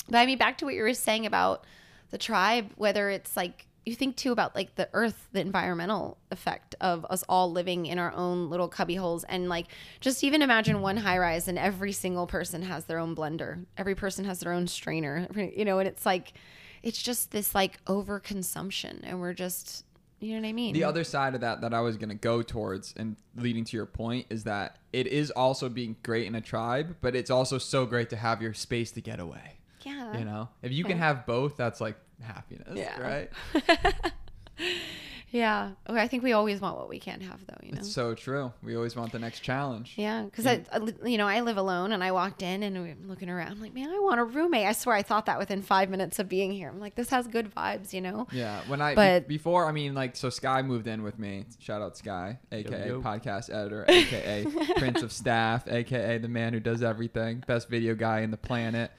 But 0.08 0.18
I 0.20 0.26
mean, 0.28 0.38
back 0.38 0.60
to 0.60 0.66
what 0.66 0.76
you 0.76 0.84
were 0.84 0.94
saying 0.94 1.26
about 1.26 1.66
the 2.12 2.18
tribe, 2.20 2.70
whether 2.76 3.10
it's 3.10 3.36
like, 3.36 3.66
you 3.86 3.96
think 3.96 4.16
too 4.16 4.32
about 4.32 4.56
like 4.56 4.76
the 4.76 4.90
earth, 4.94 5.28
the 5.34 5.42
environmental 5.42 6.18
effect 6.32 6.76
of 6.80 7.06
us 7.10 7.24
all 7.28 7.52
living 7.52 7.86
in 7.86 8.00
our 8.00 8.14
own 8.14 8.50
little 8.50 8.68
cubby 8.68 8.96
holes. 8.96 9.24
And 9.26 9.50
like, 9.50 9.68
just 10.00 10.24
even 10.24 10.42
imagine 10.42 10.82
one 10.82 10.98
high 10.98 11.18
rise 11.18 11.48
and 11.48 11.60
every 11.60 11.92
single 11.92 12.28
person 12.28 12.62
has 12.64 12.86
their 12.86 13.00
own 13.00 13.16
blender. 13.16 13.66
Every 13.78 13.96
person 13.96 14.26
has 14.26 14.40
their 14.40 14.54
own 14.54 14.68
strainer, 14.68 15.28
you 15.36 15.66
know, 15.66 15.80
and 15.80 15.88
it's 15.88 16.06
like, 16.06 16.34
it's 16.82 17.02
just 17.02 17.32
this 17.32 17.54
like 17.54 17.84
overconsumption. 17.86 19.02
And 19.04 19.20
we're 19.20 19.34
just, 19.34 19.86
you 20.20 20.36
know 20.36 20.42
what 20.42 20.48
I 20.48 20.54
mean? 20.54 20.74
The 20.74 20.86
other 20.86 21.04
side 21.04 21.36
of 21.36 21.42
that 21.42 21.62
that 21.62 21.74
I 21.74 21.82
was 21.82 21.98
gonna 21.98 22.16
go 22.16 22.42
towards 22.42 22.94
and 22.96 23.18
leading 23.36 23.66
to 23.66 23.78
your 23.78 23.86
point 23.86 24.28
is 24.30 24.46
that 24.46 24.78
it 24.94 25.08
is 25.08 25.30
also 25.32 25.68
being 25.68 25.98
great 26.04 26.26
in 26.28 26.36
a 26.36 26.42
tribe, 26.42 26.96
but 27.02 27.16
it's 27.16 27.30
also 27.30 27.58
so 27.58 27.86
great 27.86 28.10
to 28.12 28.16
have 28.16 28.42
your 28.42 28.54
space 28.54 28.92
to 28.92 29.02
get 29.02 29.20
away. 29.20 29.58
Yeah. 29.86 30.18
You 30.18 30.26
know, 30.26 30.50
if 30.62 30.72
you 30.72 30.84
can 30.84 30.98
have 30.98 31.26
both, 31.26 31.58
that's 31.58 31.80
like 31.82 31.98
happiness, 32.22 32.74
Yeah. 32.76 33.00
right? 33.02 33.30
Yeah. 35.34 35.72
Okay, 35.90 36.00
I 36.00 36.08
think 36.08 36.22
we 36.24 36.32
always 36.34 36.62
want 36.62 36.78
what 36.78 36.88
we 36.88 37.00
can't 37.00 37.24
have 37.24 37.40
though, 37.48 37.58
you 37.64 37.72
know? 37.74 37.80
It's 37.80 37.92
so 37.92 38.14
true. 38.14 38.54
We 38.64 38.76
always 38.76 38.96
want 38.96 39.12
the 39.12 39.18
next 39.20 39.40
challenge. 39.40 39.94
Yeah, 39.98 40.22
because 40.24 40.46
I, 40.46 40.64
I 40.72 40.80
you 41.06 41.18
know, 41.18 41.28
I 41.28 41.42
live 41.42 41.58
alone, 41.58 41.92
and 41.92 42.04
I 42.04 42.12
walked 42.12 42.44
in 42.44 42.62
and 42.62 42.78
I'm 42.78 43.08
looking 43.10 43.30
around. 43.30 43.52
I'm 43.52 43.60
like, 43.60 43.74
man, 43.74 43.90
I 43.90 43.98
want 44.00 44.20
a 44.20 44.24
roommate. 44.24 44.68
I 44.68 44.74
swear, 44.74 44.96
I 44.96 45.02
thought 45.02 45.26
that 45.26 45.40
within 45.40 45.64
five 45.64 45.90
minutes 45.90 46.20
of 46.20 46.30
being 46.30 46.52
here. 46.52 46.70
I'm 46.70 46.80
like, 46.80 46.94
this 46.96 47.10
has 47.10 47.26
good 47.28 47.54
vibes, 47.54 47.94
you 47.94 48.02
know. 48.02 48.28
Yeah, 48.32 48.62
when 48.68 48.80
I 48.80 48.94
But- 48.94 49.28
be- 49.28 49.34
before 49.36 49.66
I 49.66 49.72
mean 49.72 49.96
like 49.96 50.16
so 50.16 50.30
Sky 50.30 50.62
moved 50.62 50.88
in 50.88 51.02
with 51.02 51.18
me. 51.18 51.46
Shout 51.60 51.82
out 51.82 51.98
Sky, 51.98 52.38
aka 52.52 52.88
yo. 52.88 53.02
podcast 53.02 53.52
editor, 53.52 53.86
aka 53.90 54.46
Prince 54.78 55.02
of 55.02 55.12
Staff, 55.12 55.68
aka 55.68 56.20
the 56.20 56.28
man 56.28 56.54
who 56.54 56.60
does 56.60 56.84
everything, 56.84 57.44
best 57.48 57.70
video 57.70 57.96
guy 57.96 58.20
in 58.20 58.30
the 58.30 58.38
planet. 58.38 58.92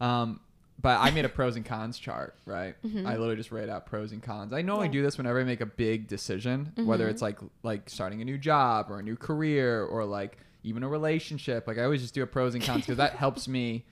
Um, 0.00 0.40
but 0.84 1.00
I 1.00 1.10
made 1.10 1.24
a 1.24 1.28
pros 1.28 1.56
and 1.56 1.64
cons 1.64 1.98
chart, 1.98 2.36
right? 2.46 2.74
Mm-hmm. 2.86 3.06
I 3.06 3.12
literally 3.16 3.36
just 3.36 3.50
write 3.50 3.68
out 3.68 3.86
pros 3.86 4.12
and 4.12 4.22
cons. 4.22 4.52
I 4.52 4.62
normally 4.62 4.86
Yeah. 4.88 4.92
do 4.92 5.02
this 5.02 5.18
whenever 5.18 5.40
I 5.40 5.44
make 5.44 5.60
a 5.62 5.66
big 5.66 6.06
decision, 6.08 6.72
whether 6.76 7.04
Mm-hmm. 7.04 7.10
it's 7.10 7.22
like 7.22 7.38
like 7.62 7.88
starting 7.90 8.20
a 8.20 8.24
new 8.24 8.38
job 8.38 8.90
or 8.90 8.98
a 9.00 9.02
new 9.02 9.16
career 9.16 9.82
or 9.84 10.04
like 10.04 10.38
even 10.62 10.82
a 10.82 10.88
relationship. 10.88 11.66
Like 11.66 11.78
I 11.78 11.84
always 11.84 12.02
just 12.02 12.14
do 12.14 12.22
a 12.22 12.26
pros 12.26 12.54
and 12.54 12.62
cons 12.62 12.82
because 12.82 12.98
that 12.98 13.14
helps 13.16 13.48
me 13.48 13.84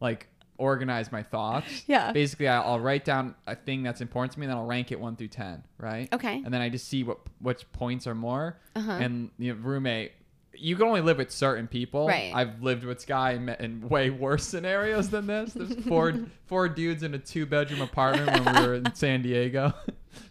like 0.00 0.26
organize 0.58 1.10
my 1.12 1.22
thoughts. 1.22 1.84
Yeah. 1.86 2.12
Basically, 2.12 2.48
I- 2.48 2.60
I'll 2.60 2.80
write 2.80 3.04
down 3.04 3.34
a 3.46 3.56
thing 3.56 3.82
that's 3.82 4.00
important 4.00 4.32
to 4.32 4.40
me, 4.40 4.46
and 4.46 4.50
then 4.50 4.58
I'll 4.58 4.66
rank 4.66 4.92
it 4.92 5.00
one 5.00 5.16
through 5.16 5.28
ten, 5.28 5.64
right? 5.78 6.12
Okay. 6.12 6.42
And 6.44 6.52
then 6.52 6.60
I 6.60 6.68
just 6.68 6.88
see 6.88 7.02
what 7.04 7.18
which 7.40 7.70
points 7.72 8.06
are 8.06 8.14
more. 8.14 8.58
Uh-huh. 8.76 8.90
And 8.92 9.30
you 9.38 9.52
know, 9.54 9.60
roommate, 9.60 10.12
you 10.54 10.76
can 10.76 10.86
only 10.86 11.00
live 11.00 11.18
with 11.18 11.30
certain 11.30 11.66
people. 11.66 12.08
Right. 12.08 12.32
I've 12.34 12.62
lived 12.62 12.84
with 12.84 13.00
Sky 13.00 13.32
in, 13.32 13.48
in 13.48 13.88
way 13.88 14.10
worse 14.10 14.44
scenarios 14.48 15.10
than 15.10 15.26
this. 15.26 15.52
There's 15.54 15.74
four 15.86 16.14
four 16.46 16.68
dudes 16.68 17.02
in 17.02 17.14
a 17.14 17.18
two 17.18 17.46
bedroom 17.46 17.80
apartment 17.80 18.30
when 18.44 18.54
we 18.56 18.66
were 18.66 18.74
in 18.74 18.94
San 18.94 19.22
Diego. 19.22 19.72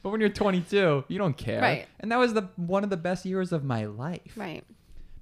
but 0.03 0.10
when 0.10 0.19
you're 0.21 0.29
22, 0.29 1.05
you 1.07 1.17
don't 1.17 1.38
care. 1.38 1.62
Right. 1.62 1.88
And 1.99 2.12
that 2.12 2.19
was 2.19 2.34
the 2.34 2.49
one 2.55 2.84
of 2.84 2.89
the 2.89 2.97
best 2.97 3.25
years 3.25 3.51
of 3.51 3.63
my 3.63 3.86
life. 3.86 4.34
Right. 4.36 4.63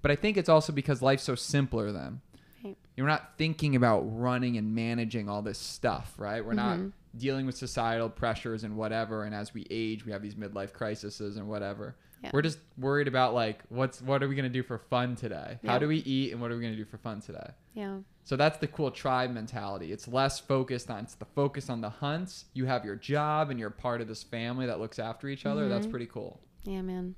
But 0.02 0.12
I 0.12 0.16
think 0.16 0.38
it's 0.38 0.50
also 0.50 0.72
because 0.74 1.02
life's 1.02 1.24
so 1.24 1.36
simpler 1.36 1.92
then. 1.92 2.22
Right. 2.64 2.78
You're 2.96 3.08
not 3.08 3.38
thinking 3.38 3.76
about 3.76 4.02
running 4.02 4.58
and 4.58 4.76
managing 4.76 5.28
all 5.30 5.42
this 5.42 5.58
stuff, 5.60 6.14
right? 6.18 6.46
We're 6.46 6.54
not 6.54 6.78
Mm-hmm. 6.78 7.18
dealing 7.18 7.46
with 7.46 7.58
societal 7.58 8.10
pressures 8.10 8.64
and 8.64 8.76
whatever. 8.78 9.24
And 9.24 9.34
as 9.34 9.54
we 9.54 9.66
age, 9.70 10.06
we 10.06 10.12
have 10.12 10.22
these 10.22 10.36
midlife 10.36 10.74
crises 10.74 11.20
and 11.38 11.48
whatever. 11.48 11.96
Yeah. 12.24 12.32
We're 12.34 12.42
just 12.42 12.60
worried 12.78 13.08
about 13.08 13.34
like 13.34 13.62
what's 13.70 14.02
what 14.02 14.22
are 14.22 14.28
we 14.28 14.36
gonna 14.36 14.50
do 14.50 14.64
for 14.64 14.78
fun 14.78 15.16
today? 15.16 15.58
How 15.66 15.80
do 15.80 15.88
we 15.88 15.98
eat 16.00 16.32
and 16.34 16.42
what 16.42 16.52
are 16.52 16.56
we 16.58 16.62
gonna 16.62 16.76
do 16.76 16.86
for 16.86 16.98
fun 16.98 17.22
today? 17.22 17.52
Yeah. 17.74 18.00
So 18.26 18.36
that's 18.36 18.58
the 18.58 18.68
cool 18.68 18.92
tribe 18.92 19.32
mentality. 19.32 19.92
It's 19.92 20.08
less 20.08 20.38
focused 20.40 20.90
on 20.92 21.04
it's 21.06 21.16
the 21.16 21.26
focus 21.26 21.70
on 21.70 21.82
the 21.82 21.90
hunts. 21.90 22.46
You 22.54 22.66
have 22.66 22.84
your 22.86 22.96
job 22.96 23.50
and 23.50 23.60
you're 23.60 23.70
part 23.70 24.02
of 24.02 24.08
this 24.08 24.22
family 24.22 24.66
that 24.66 24.80
looks 24.80 25.00
after 25.00 25.28
each 25.30 25.46
other. 25.46 25.70
That's 25.70 25.84
Mm-hmm. 25.86 25.92
pretty 25.92 26.06
cool. 26.08 26.40
Yeah, 26.66 26.82
man. 26.82 27.16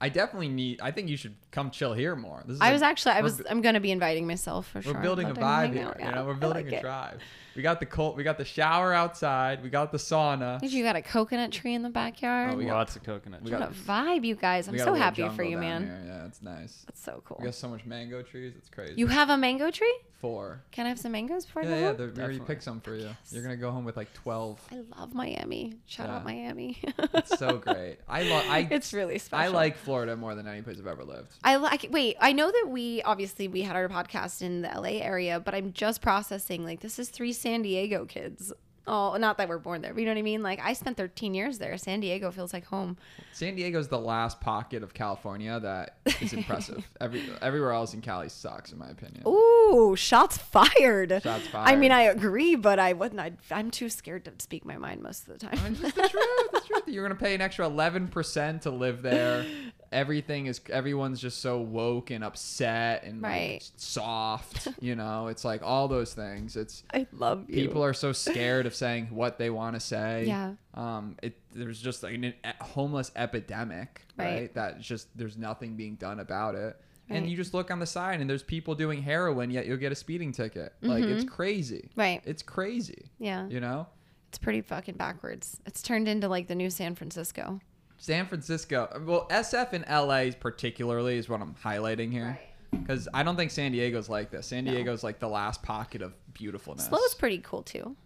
I 0.00 0.08
definitely 0.08 0.48
need. 0.48 0.80
I 0.80 0.90
think 0.92 1.08
you 1.08 1.16
should 1.16 1.34
come 1.50 1.70
chill 1.70 1.92
here 1.92 2.14
more. 2.14 2.42
This 2.46 2.54
is 2.56 2.60
I 2.60 2.72
was 2.72 2.82
actually, 2.82 3.12
I 3.12 3.20
was, 3.20 3.42
I'm 3.50 3.60
gonna 3.60 3.80
be 3.80 3.90
inviting 3.90 4.26
myself 4.28 4.68
for 4.68 4.80
sure. 4.80 4.92
We're 4.92 4.96
sure. 4.98 5.02
building 5.02 5.28
a 5.28 5.34
vibe 5.34 5.72
here. 5.74 5.88
out. 5.88 6.00
You 6.00 6.10
know, 6.12 6.24
we're 6.24 6.34
building 6.34 6.64
like 6.66 6.72
a 6.72 6.78
it. 6.78 6.82
drive. 6.82 7.20
We 7.56 7.62
got 7.62 7.80
the 7.80 7.86
cold. 7.86 8.16
We 8.16 8.22
got 8.22 8.38
the 8.38 8.44
shower 8.44 8.92
outside. 8.94 9.62
We 9.62 9.70
got 9.70 9.90
the 9.92 9.98
sauna. 9.98 10.58
You 10.62 10.82
got 10.84 10.96
a 10.96 11.02
coconut 11.02 11.50
tree 11.52 11.74
in 11.74 11.82
the 11.82 11.90
backyard. 11.90 12.54
Oh, 12.54 12.56
we 12.56 12.66
got- 12.66 12.74
Lots 12.76 12.96
of 12.96 13.02
coconut. 13.04 13.42
we 13.42 13.50
what 13.50 13.60
got- 13.60 13.70
a 13.70 13.74
vibe, 13.74 14.24
you 14.24 14.34
guys! 14.36 14.68
I'm 14.68 14.72
We 14.72 14.78
got 14.78 14.88
a 14.88 14.90
so 14.90 14.94
happy 14.94 15.28
for 15.30 15.42
you, 15.42 15.58
man. 15.58 15.82
here. 15.84 16.02
Yeah, 16.06 16.26
it's 16.26 16.42
nice. 16.42 16.84
That's 16.86 17.02
so 17.02 17.22
cool. 17.24 17.38
We 17.40 17.46
got 17.46 17.54
so 17.54 17.68
much 17.68 17.84
mango 17.84 18.22
trees. 18.22 18.54
It's 18.56 18.68
crazy. 18.68 18.94
You 18.96 19.06
have 19.08 19.30
a 19.30 19.36
mango 19.36 19.70
tree? 19.70 19.94
four. 20.20 20.60
Can 20.72 20.84
I 20.84 20.88
have 20.88 20.98
some 20.98 21.12
mangoes 21.12 21.46
before 21.46 21.62
I 21.62 21.64
Yeah, 21.66 21.70
go 21.70 21.76
yeah. 21.80 21.86
home? 21.86 21.96
they're- 21.96 22.10
We 22.10 22.22
already 22.24 22.40
picked 22.40 22.64
some 22.64 22.80
for 22.80 22.92
you. 22.96 23.04
Yes. 23.04 23.14
You're 23.30 23.42
gonna 23.44 23.56
go 23.56 23.70
home 23.70 23.84
with 23.84 23.96
like 23.96 24.12
twelve. 24.14 24.60
I 24.72 24.82
love 24.98 25.14
Miami. 25.14 25.74
Shout 25.86 26.10
out 26.10 26.24
Miami. 26.24 26.82
It's 27.14 27.38
so 27.38 27.58
great. 27.58 27.98
I 28.08 28.22
love. 28.24 28.44
I 28.48 28.58
it's 28.72 28.92
really 28.92 29.18
special. 29.20 29.44
I 29.44 29.56
like 29.56 29.76
Florida 29.76 30.16
more 30.16 30.34
than 30.34 30.48
any 30.48 30.60
place 30.62 30.76
I've 30.80 30.88
ever 30.88 31.04
lived. 31.04 31.34
I 31.44 31.54
like. 31.56 31.86
Wait, 31.90 32.16
I 32.20 32.32
know 32.32 32.50
that 32.50 32.66
we 32.68 33.00
obviously 33.02 33.46
we 33.46 33.62
had 33.62 33.76
our 33.76 33.88
podcast 33.88 34.42
in 34.42 34.62
the 34.62 34.68
LA 34.74 34.98
area, 35.00 35.38
but 35.38 35.54
I'm 35.54 35.72
just 35.72 36.02
processing. 36.02 36.64
Like, 36.64 36.80
this 36.80 36.98
is 36.98 37.10
three 37.10 37.32
San 37.38 37.62
Diego 37.62 38.04
kids. 38.04 38.52
Oh, 38.90 39.18
not 39.18 39.36
that 39.36 39.50
we're 39.50 39.58
born 39.58 39.82
there, 39.82 39.92
but 39.92 40.00
you 40.00 40.06
know 40.06 40.12
what 40.12 40.18
I 40.18 40.22
mean. 40.22 40.42
Like, 40.42 40.60
I 40.64 40.72
spent 40.72 40.96
13 40.96 41.34
years 41.34 41.58
there. 41.58 41.76
San 41.76 42.00
Diego 42.00 42.30
feels 42.30 42.54
like 42.54 42.64
home. 42.64 42.96
San 43.34 43.54
Diego's 43.54 43.88
the 43.88 43.98
last 43.98 44.40
pocket 44.40 44.82
of 44.82 44.94
California 44.94 45.60
that 45.60 45.98
is 46.22 46.32
impressive. 46.32 46.88
Every 47.00 47.22
everywhere 47.42 47.72
else 47.72 47.92
in 47.92 48.00
Cali 48.00 48.30
sucks, 48.30 48.72
in 48.72 48.78
my 48.78 48.88
opinion. 48.88 49.24
Ooh, 49.28 49.94
shots 49.94 50.38
fired. 50.38 51.10
Shots 51.22 51.46
fired. 51.48 51.68
I 51.68 51.76
mean. 51.76 51.92
I 51.92 52.04
agree, 52.04 52.54
but 52.54 52.78
I 52.78 52.94
wouldn't. 52.94 53.20
I, 53.20 53.32
I'm 53.50 53.70
too 53.70 53.90
scared 53.90 54.24
to 54.24 54.32
speak 54.38 54.64
my 54.64 54.78
mind 54.78 55.02
most 55.02 55.28
of 55.28 55.38
the 55.38 55.46
I 55.46 55.50
mean, 55.56 55.74
time. 55.74 55.84
it's 55.84 55.94
the 55.94 56.08
truth. 56.08 56.24
It's 56.24 56.52
the 56.52 56.60
truth. 56.74 56.82
You're 56.86 57.04
gonna 57.06 57.20
pay 57.20 57.34
an 57.34 57.42
extra 57.42 57.66
eleven 57.66 58.08
percent 58.08 58.62
to 58.62 58.70
live 58.70 59.02
there. 59.02 59.44
Everything 59.90 60.46
is 60.46 60.60
everyone's 60.70 61.20
just 61.20 61.40
so 61.40 61.60
woke 61.60 62.10
and 62.10 62.22
upset 62.22 63.04
and 63.04 63.22
like, 63.22 63.62
soft. 63.76 64.68
You 64.80 64.94
know, 64.94 65.26
it's 65.28 65.44
like 65.44 65.62
all 65.62 65.88
those 65.88 66.14
things. 66.14 66.56
It's 66.56 66.84
I 66.92 67.06
love 67.12 67.48
you. 67.48 67.56
people 67.56 67.82
are 67.82 67.94
so 67.94 68.12
scared 68.12 68.66
of 68.66 68.74
saying 68.74 69.08
what 69.10 69.38
they 69.38 69.50
want 69.50 69.74
to 69.76 69.80
say. 69.80 70.24
Yeah. 70.26 70.52
Um. 70.74 71.16
It 71.22 71.36
there's 71.52 71.80
just 71.80 72.02
like 72.02 72.14
an 72.14 72.24
e- 72.26 72.34
homeless 72.60 73.10
epidemic, 73.16 74.02
right? 74.16 74.24
Right. 74.26 74.54
That 74.54 74.80
just 74.80 75.08
there's 75.16 75.36
nothing 75.36 75.76
being 75.76 75.96
done 75.96 76.20
about 76.20 76.54
it. 76.54 76.76
And 77.10 77.28
you 77.28 77.36
just 77.36 77.54
look 77.54 77.70
on 77.70 77.78
the 77.78 77.86
sign 77.86 78.20
and 78.20 78.28
there's 78.28 78.42
people 78.42 78.74
doing 78.74 79.00
heroin, 79.02 79.50
yet 79.50 79.64
you'll 79.66 79.78
get 79.78 79.92
a 79.92 79.94
speeding 79.94 80.30
ticket. 80.30 80.74
Like 80.82 81.04
it's 81.04 81.24
crazy. 81.24 81.88
Right. 81.96 82.20
It's 82.26 82.42
crazy. 82.42 83.06
Yeah. 83.18 83.46
You 83.48 83.60
know. 83.60 83.86
It's 84.28 84.36
pretty 84.36 84.60
fucking 84.60 84.96
backwards. 84.96 85.58
It's 85.64 85.80
turned 85.80 86.06
into 86.06 86.28
like 86.28 86.48
the 86.48 86.54
new 86.54 86.68
San 86.68 86.94
Francisco. 86.94 87.60
San 87.98 88.26
Francisco. 88.26 88.88
Well, 89.04 89.26
SF 89.28 89.72
in 89.74 89.84
LA 89.90 90.30
particularly 90.38 91.18
is 91.18 91.28
what 91.28 91.40
I'm 91.42 91.54
highlighting 91.62 92.10
here. 92.12 92.38
Because 92.70 93.08
I 93.14 93.22
don't 93.22 93.36
think 93.36 93.50
San 93.50 93.72
Diego's 93.72 94.08
like 94.08 94.30
this. 94.30 94.46
San 94.46 94.64
No. 94.64 94.72
Diego's 94.72 95.02
like 95.02 95.18
the 95.18 95.28
last 95.28 95.62
pocket 95.62 96.00
of 96.02 96.14
beautifulness. 96.34 96.88
SLO's 96.88 97.14
pretty 97.14 97.38
cool 97.38 97.62
too. 97.62 97.96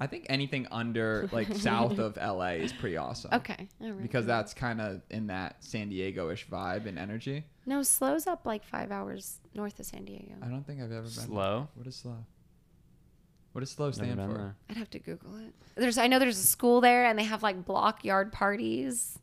I 0.00 0.08
think 0.08 0.26
anything 0.28 0.66
under, 0.72 1.28
like, 1.30 1.54
south 1.54 1.98
of 2.00 2.16
LA 2.16 2.54
is 2.54 2.72
pretty 2.72 2.96
awesome. 2.96 3.30
Okay. 3.32 3.68
All 3.80 3.92
right. 3.92 4.02
Because 4.02 4.26
that's 4.26 4.52
kind 4.52 4.80
of 4.80 5.00
in 5.10 5.28
that 5.28 5.56
San 5.64 5.88
Diego 5.90 6.30
ish 6.30 6.48
vibe 6.48 6.86
and 6.86 6.98
energy. 6.98 7.44
No, 7.66 7.82
SLO's 7.82 8.26
up 8.26 8.44
like 8.44 8.64
five 8.64 8.90
hours 8.90 9.38
north 9.54 9.78
of 9.78 9.86
San 9.86 10.04
Diego. 10.04 10.34
I 10.42 10.46
don't 10.48 10.66
think 10.66 10.80
I've 10.80 10.90
ever 10.90 11.02
been. 11.02 11.10
SLO. 11.10 11.68
What 11.74 11.86
is 11.86 11.94
SLO? 11.94 12.16
What 13.52 13.60
does 13.60 13.70
SLO 13.70 13.86
Never 13.86 13.94
stand 13.94 14.16
been 14.16 14.28
for? 14.30 14.34
there. 14.38 14.56
I'd 14.70 14.76
have 14.78 14.90
to 14.90 14.98
Google 14.98 15.36
it. 15.36 15.54
There's, 15.76 15.98
I 15.98 16.08
know 16.08 16.18
there's 16.18 16.38
a 16.38 16.46
school 16.46 16.80
there, 16.80 17.04
and 17.04 17.16
they 17.18 17.24
have 17.24 17.42
like 17.44 17.64
block 17.64 18.04
yard 18.04 18.32
parties, 18.32 19.16
and 19.16 19.21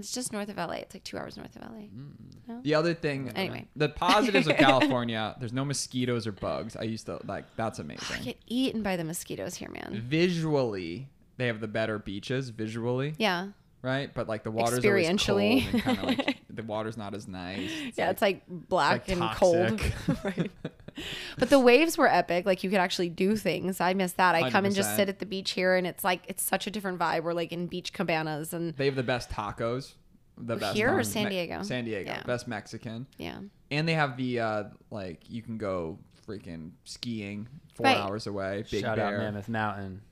it's 0.00 0.12
just 0.12 0.32
north 0.32 0.48
of 0.48 0.56
LA. 0.56 0.74
It's 0.74 0.94
like 0.94 1.04
two 1.04 1.18
hours 1.18 1.36
north 1.36 1.54
of 1.56 1.62
LA. 1.62 1.78
Mm. 1.84 2.10
No? 2.48 2.60
The 2.62 2.74
other 2.74 2.94
thing, 2.94 3.30
Anyway. 3.34 3.66
the 3.76 3.88
positives 3.88 4.46
of 4.46 4.56
California, 4.58 5.34
there's 5.40 5.52
no 5.52 5.64
mosquitoes 5.64 6.26
or 6.26 6.32
bugs. 6.32 6.76
I 6.76 6.82
used 6.82 7.06
to, 7.06 7.18
like, 7.26 7.44
that's 7.56 7.78
amazing. 7.78 8.16
I 8.20 8.24
get 8.24 8.38
eaten 8.46 8.82
by 8.82 8.96
the 8.96 9.04
mosquitoes 9.04 9.54
here, 9.56 9.68
man. 9.70 10.02
Visually, 10.06 11.08
they 11.38 11.46
have 11.48 11.60
the 11.60 11.68
better 11.68 11.98
beaches, 11.98 12.50
visually. 12.50 13.14
Yeah, 13.18 13.48
right? 13.82 14.12
But 14.14 14.28
like 14.28 14.42
the 14.42 14.50
water's 14.50 14.84
always 14.84 15.06
cold 15.06 15.18
Experientially. 15.18 15.72
and 15.72 15.82
kind 15.82 15.98
of 15.98 16.04
like 16.04 16.36
the 16.50 16.62
water's 16.62 16.96
not 16.96 17.14
as 17.14 17.28
nice. 17.28 17.70
yeah, 17.94 18.10
it's 18.10 18.22
like 18.22 18.42
black 18.48 19.08
like 19.08 19.16
and 19.18 19.30
cold. 19.36 19.80
right. 20.24 20.50
But 21.38 21.50
the 21.50 21.58
waves 21.60 21.98
were 21.98 22.08
epic. 22.10 22.46
Like 22.46 22.64
you 22.64 22.70
could 22.70 22.78
actually 22.80 23.08
do 23.10 23.36
things. 23.36 23.80
I 23.80 23.92
miss 23.94 24.12
that. 24.12 24.34
I 24.34 24.50
come 24.50 24.64
and 24.64 24.74
just 24.74 24.96
sit 24.96 25.08
at 25.08 25.18
the 25.18 25.26
beach 25.26 25.50
here, 25.52 25.74
and 25.76 25.86
it's 25.86 26.02
like 26.04 26.22
it's 26.28 26.42
such 26.42 26.66
a 26.66 26.70
different 26.70 26.98
vibe. 26.98 27.22
We're 27.24 27.34
like 27.34 27.52
in 27.52 27.66
beach 27.66 27.92
cabanas, 27.92 28.52
and 28.54 28.74
they 28.76 28.86
have 28.86 28.96
the 28.96 29.02
best 29.02 29.30
tacos. 29.30 29.94
The 30.38 30.56
best 30.56 30.76
Here 30.76 30.94
or. 30.96 31.02
San 31.02 31.30
Diego? 31.30 31.62
San 31.62 31.84
Diego, 31.86 32.10
Yeah. 32.10 32.22
best 32.24 32.46
Mexican, 32.46 33.06
yeah, 33.16 33.38
and 33.70 33.88
they 33.88 33.94
have 33.94 34.16
the 34.18 34.40
uh 34.40 34.64
like 34.90 35.20
you 35.30 35.40
can 35.42 35.56
go 35.58 35.98
freaking 36.26 36.72
skiing 36.84 37.48
four 37.74 37.84
Right. 37.84 37.96
hours 37.96 38.26
away. 38.26 38.64
Big 38.70 38.82
Shout 38.82 38.96
Bear. 38.96 39.06
out 39.06 39.18
Mammoth 39.18 39.48
Mountain. 39.48 40.02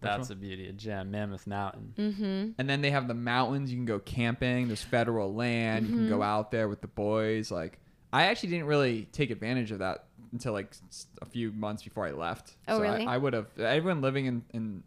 That's 0.00 0.28
one? 0.30 0.38
a 0.38 0.40
beauty, 0.40 0.66
a 0.68 0.72
gem. 0.72 1.10
Mammoth 1.10 1.46
Mountain. 1.46 1.94
mm-hmm. 1.98 2.50
And 2.58 2.68
then 2.70 2.80
they 2.80 2.90
have 2.90 3.06
the 3.06 3.14
mountains. 3.14 3.70
You 3.70 3.76
can 3.76 3.84
go 3.84 3.98
camping. 3.98 4.66
There's 4.68 4.82
federal 4.82 5.34
land. 5.34 5.86
You 5.86 5.92
can 5.92 6.00
Mm-hmm. 6.06 6.08
go 6.16 6.22
out 6.22 6.50
there 6.50 6.68
with 6.68 6.80
the 6.80 6.86
boys. 6.88 7.50
Like 7.50 7.78
I 8.12 8.24
actually 8.24 8.48
didn't 8.50 8.66
really 8.66 9.04
take 9.12 9.30
advantage 9.30 9.70
of 9.70 9.78
that 9.80 10.06
until 10.32 10.52
like 10.52 10.74
a 11.22 11.26
few 11.26 11.52
months 11.52 11.82
before 11.82 12.06
I 12.06 12.12
left. 12.12 12.56
Oh, 12.68 12.76
so 12.76 12.82
really? 12.82 13.06
I, 13.06 13.14
I 13.14 13.18
would 13.18 13.32
have. 13.32 13.46
Everyone 13.58 14.00
living 14.00 14.26
in 14.26 14.44
in 14.52 14.82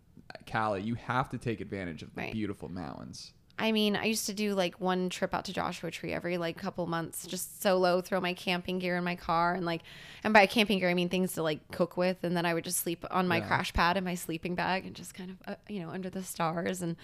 Cali, 0.46 0.82
you 0.82 0.96
have 0.96 1.30
to 1.30 1.38
take 1.38 1.62
advantage 1.62 2.02
of 2.04 2.14
the 2.16 2.22
Right. 2.22 2.32
beautiful 2.32 2.70
mountains. 2.70 3.34
I 3.60 3.72
mean, 3.72 3.96
I 3.96 4.06
used 4.06 4.26
to 4.26 4.34
do 4.34 4.56
like 4.56 4.82
one 4.82 5.10
trip 5.10 5.32
out 5.32 5.46
to 5.46 5.54
Joshua 5.54 5.92
Tree 5.92 6.12
every 6.12 6.38
like 6.40 6.58
couple 6.58 6.88
months, 6.88 7.28
just 7.28 7.62
solo, 7.62 8.02
throw 8.02 8.20
my 8.20 8.34
camping 8.34 8.80
gear 8.80 8.98
in 8.98 9.04
my 9.04 9.16
car, 9.16 9.54
and 9.54 9.64
like, 9.64 9.84
and 10.24 10.34
by 10.34 10.48
camping 10.48 10.80
gear 10.80 10.90
I 10.90 10.96
mean 10.96 11.08
things 11.10 11.34
to 11.34 11.44
like 11.44 11.60
cook 11.72 11.96
with, 11.96 12.24
and 12.24 12.36
then 12.36 12.48
I 12.48 12.54
would 12.56 12.64
just 12.64 12.80
sleep 12.80 13.06
on 13.12 13.28
my 13.28 13.38
Yeah. 13.38 13.48
crash 13.48 13.72
pad 13.72 13.96
in 13.96 14.04
my 14.04 14.16
sleeping 14.16 14.56
bag 14.56 14.88
and 14.88 14.96
just 14.96 15.14
kind 15.14 15.30
of 15.30 15.38
uh, 15.48 15.56
you 15.70 15.82
know 15.82 15.90
under 15.92 16.10
the 16.10 16.24
stars, 16.24 16.82
and 16.82 16.96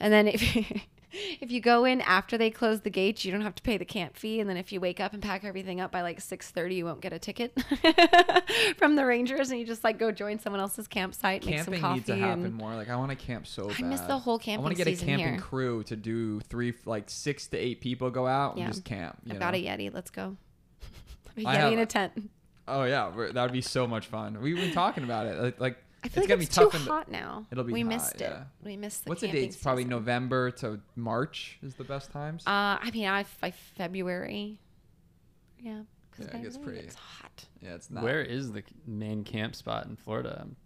and 0.00 0.12
then 0.12 0.26
if 0.28 0.42
if 1.40 1.50
you 1.50 1.60
go 1.60 1.84
in 1.84 2.00
after 2.02 2.38
they 2.38 2.50
close 2.50 2.80
the 2.80 2.90
gates, 2.90 3.24
you 3.24 3.32
don't 3.32 3.40
have 3.42 3.54
to 3.56 3.62
pay 3.62 3.76
the 3.76 3.84
camp 3.84 4.16
fee, 4.16 4.40
and 4.40 4.48
then 4.48 4.56
if 4.56 4.72
you 4.72 4.80
wake 4.80 5.00
up 5.00 5.12
and 5.12 5.22
pack 5.22 5.44
everything 5.44 5.80
up 5.80 5.90
by 5.92 6.02
like 6.02 6.20
six 6.20 6.50
thirty, 6.50 6.76
you 6.76 6.84
won't 6.84 7.00
get 7.00 7.12
a 7.12 7.18
ticket 7.18 7.56
from 8.78 8.96
the 8.96 9.04
rangers, 9.04 9.50
and 9.50 9.58
you 9.60 9.66
just 9.66 9.84
like 9.84 9.98
go 9.98 10.10
join 10.10 10.38
someone 10.38 10.60
else's 10.60 10.86
campsite, 10.88 11.44
make 11.44 11.56
some 11.58 11.74
Camping 11.74 11.80
coffee, 11.80 11.94
needs 11.96 12.06
to 12.06 12.16
happen 12.16 12.52
more. 12.52 12.74
Like 12.74 12.88
I 12.88 12.96
want 12.96 13.10
to 13.10 13.16
camp 13.16 13.46
so 13.46 13.68
bad. 13.68 13.76
I 13.78 13.82
miss 13.82 14.00
the 14.02 14.18
whole 14.18 14.38
camping. 14.38 14.60
I 14.60 14.62
want 14.64 14.76
to 14.76 14.84
get 14.84 14.92
a 14.92 15.04
camping 15.04 15.34
here. 15.34 15.38
crew 15.40 15.82
to 15.84 15.96
do 15.96 16.40
three, 16.40 16.74
like 16.84 17.10
six 17.10 17.46
to 17.48 17.56
eight 17.58 17.80
people 17.80 18.10
go 18.10 18.26
out 18.26 18.56
Yeah. 18.56 18.64
and 18.64 18.72
just 18.72 18.84
camp. 18.84 19.18
You 19.24 19.32
I've 19.32 19.40
know? 19.40 19.46
got 19.46 19.54
a 19.54 19.62
Yeti. 19.64 19.92
Let's 19.92 20.10
go. 20.10 20.36
a 21.36 21.40
Yeti 21.40 21.46
have- 21.56 21.72
in 21.72 21.78
a 21.78 21.86
tent. 21.86 22.30
Oh 22.68 22.84
yeah, 22.84 23.10
that 23.32 23.42
would 23.42 23.52
be 23.52 23.62
so 23.62 23.88
much 23.88 24.06
fun. 24.06 24.40
We've 24.40 24.54
been 24.54 24.72
talking 24.72 25.02
about 25.02 25.26
it. 25.26 25.36
Like, 25.40 25.60
like 25.60 25.76
I 26.02 26.08
feel 26.08 26.22
it's 26.22 26.28
like 26.28 26.28
gonna 26.28 26.40
it's 26.42 26.48
be 26.50 26.54
tough. 26.64 26.70
too 26.72 26.76
in 26.78 26.84
the- 26.84 26.90
hot 26.90 27.10
now. 27.10 27.46
It'll 27.50 27.64
be 27.64 27.72
we 27.72 27.80
hot, 27.80 27.88
missed 27.88 28.20
it. 28.20 28.32
We 28.64 28.76
missed 28.76 29.04
the 29.04 29.08
What's 29.10 29.20
the 29.20 29.26
camping 29.28 29.44
dates? 29.44 29.56
Probably 29.56 29.82
season. 29.82 29.90
November 29.90 30.50
to 30.52 30.80
March 30.96 31.58
is 31.62 31.74
the 31.74 31.84
best 31.84 32.10
times. 32.10 32.42
Uh, 32.46 32.78
I 32.80 32.90
mean, 32.92 33.06
I, 33.06 33.24
I 33.42 33.50
February. 33.50 34.58
Yeah. 35.58 35.82
Yeah, 36.18 36.26
it 36.36 36.42
gets 36.42 36.58
pretty- 36.58 36.80
It's 36.80 36.94
hot. 36.96 37.46
yeah, 37.62 37.74
it's 37.74 37.90
not. 37.90 38.02
Where 38.02 38.20
is 38.22 38.52
the 38.52 38.62
main 38.86 39.24
camp 39.24 39.54
spot 39.54 39.86
in 39.86 39.96
Florida? 39.96 40.36
I'm- 40.38 40.56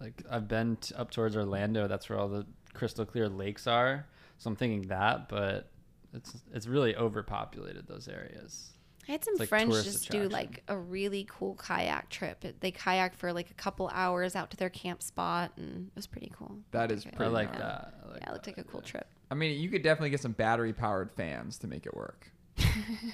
Like 0.00 0.22
I've 0.30 0.46
been 0.48 0.76
t- 0.76 0.94
up 0.94 1.10
towards 1.10 1.36
Orlando. 1.36 1.88
That's 1.88 2.08
where 2.08 2.18
all 2.18 2.28
the 2.28 2.46
crystal 2.74 3.04
clear 3.04 3.28
lakes 3.28 3.66
are. 3.66 4.06
So 4.38 4.48
I'm 4.50 4.56
thinking 4.56 4.88
that, 4.88 5.28
but 5.28 5.70
it's 6.14 6.36
it's 6.54 6.66
really 6.68 6.94
overpopulated 6.96 7.86
those 7.88 8.06
areas. 8.08 8.74
I 9.08 9.12
had 9.12 9.24
some 9.24 9.34
like 9.38 9.48
friends 9.48 9.70
tourist 9.70 9.84
just 9.90 10.10
do 10.10 10.28
like 10.28 10.62
a 10.68 10.76
really 10.76 11.26
cool 11.30 11.54
kayak 11.54 12.10
trip. 12.10 12.44
They 12.60 12.70
kayak 12.70 13.14
for 13.14 13.32
like 13.32 13.50
a 13.50 13.54
couple 13.54 13.88
hours 13.92 14.36
out 14.36 14.50
to 14.50 14.56
their 14.58 14.68
camp 14.68 15.02
spot, 15.02 15.52
and 15.56 15.86
it 15.86 15.96
was 15.96 16.06
pretty 16.06 16.30
cool. 16.36 16.58
That 16.72 16.92
is 16.92 17.04
I 17.04 17.08
like. 17.08 17.14
I 17.14 17.16
Pretty 17.16 17.32
like 17.32 17.48
gnarly. 17.52 17.62
that. 17.64 17.94
I 18.04 18.08
like 18.12 18.20
Yeah, 18.20 18.28
it 18.28 18.32
looked 18.32 18.44
that 18.44 18.56
like 18.58 18.66
a 18.66 18.68
cool 18.70 18.80
idea. 18.80 18.90
trip. 18.90 19.06
I 19.30 19.34
mean, 19.34 19.58
you 19.60 19.70
could 19.70 19.82
definitely 19.82 20.10
get 20.10 20.20
some 20.20 20.32
battery 20.32 20.72
powered 20.72 21.10
fans 21.12 21.58
to 21.58 21.66
make 21.66 21.86
it 21.86 21.94
work. 21.96 22.30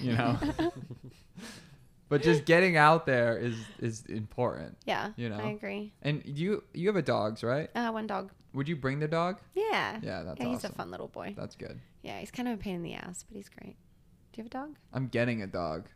You 0.01 0.13
know. 0.13 0.37
but 2.09 2.21
just 2.21 2.45
getting 2.45 2.77
out 2.77 3.05
there 3.05 3.37
is 3.37 3.55
is 3.79 4.05
important. 4.07 4.77
Yeah. 4.85 5.11
You 5.15 5.29
know? 5.29 5.37
I 5.37 5.49
agree. 5.49 5.93
And 6.01 6.21
you 6.25 6.63
you 6.73 6.87
have 6.87 6.95
a 6.95 7.01
dogs, 7.01 7.43
right? 7.43 7.69
Uh, 7.75 7.91
one 7.91 8.07
dog. 8.07 8.31
Would 8.53 8.67
you 8.69 8.75
bring 8.75 8.99
the 8.99 9.07
dog? 9.07 9.39
Yeah. 9.53 9.99
Yeah, 10.01 10.23
that's 10.23 10.39
yeah, 10.39 10.47
he's 10.47 10.63
a 10.63 10.69
fun 10.69 10.89
little 10.91 11.09
boy. 11.09 11.33
That's 11.37 11.55
good. 11.55 11.79
Yeah, 12.03 12.19
he's 12.19 12.31
kind 12.31 12.47
of 12.47 12.55
a 12.55 12.57
pain 12.57 12.75
in 12.75 12.83
the 12.83 12.93
ass, 12.93 13.23
but 13.27 13.35
he's 13.35 13.49
great. 13.49 13.75
Do 14.35 14.41
you 14.41 14.49
have 14.51 14.63
a 14.63 14.65
dog? 14.65 14.75
I'm 14.91 15.07
getting 15.07 15.43
a 15.43 15.47
dog. 15.47 15.87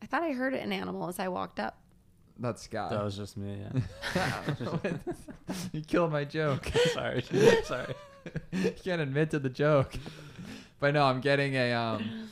I 0.00 0.06
thought 0.06 0.22
I 0.22 0.32
heard 0.32 0.54
an 0.54 0.72
animal 0.72 1.08
as 1.08 1.18
I 1.18 1.28
walked 1.28 1.60
up. 1.60 1.76
That's 2.38 2.62
Scott. 2.62 2.88
That 2.88 3.04
was 3.04 3.18
just 3.18 3.36
me. 3.36 3.58
Yeah. 4.14 4.40
you 5.72 5.82
killed 5.82 6.10
my 6.10 6.24
joke. 6.24 6.72
Sorry. 6.94 7.22
Sorry. 7.64 7.94
you 8.52 8.72
can't 8.82 9.02
admit 9.02 9.30
to 9.32 9.38
the 9.38 9.50
joke. 9.50 9.92
But 10.80 10.94
no, 10.94 11.04
I'm 11.04 11.20
getting 11.20 11.54
a 11.54 11.74
um 11.74 12.30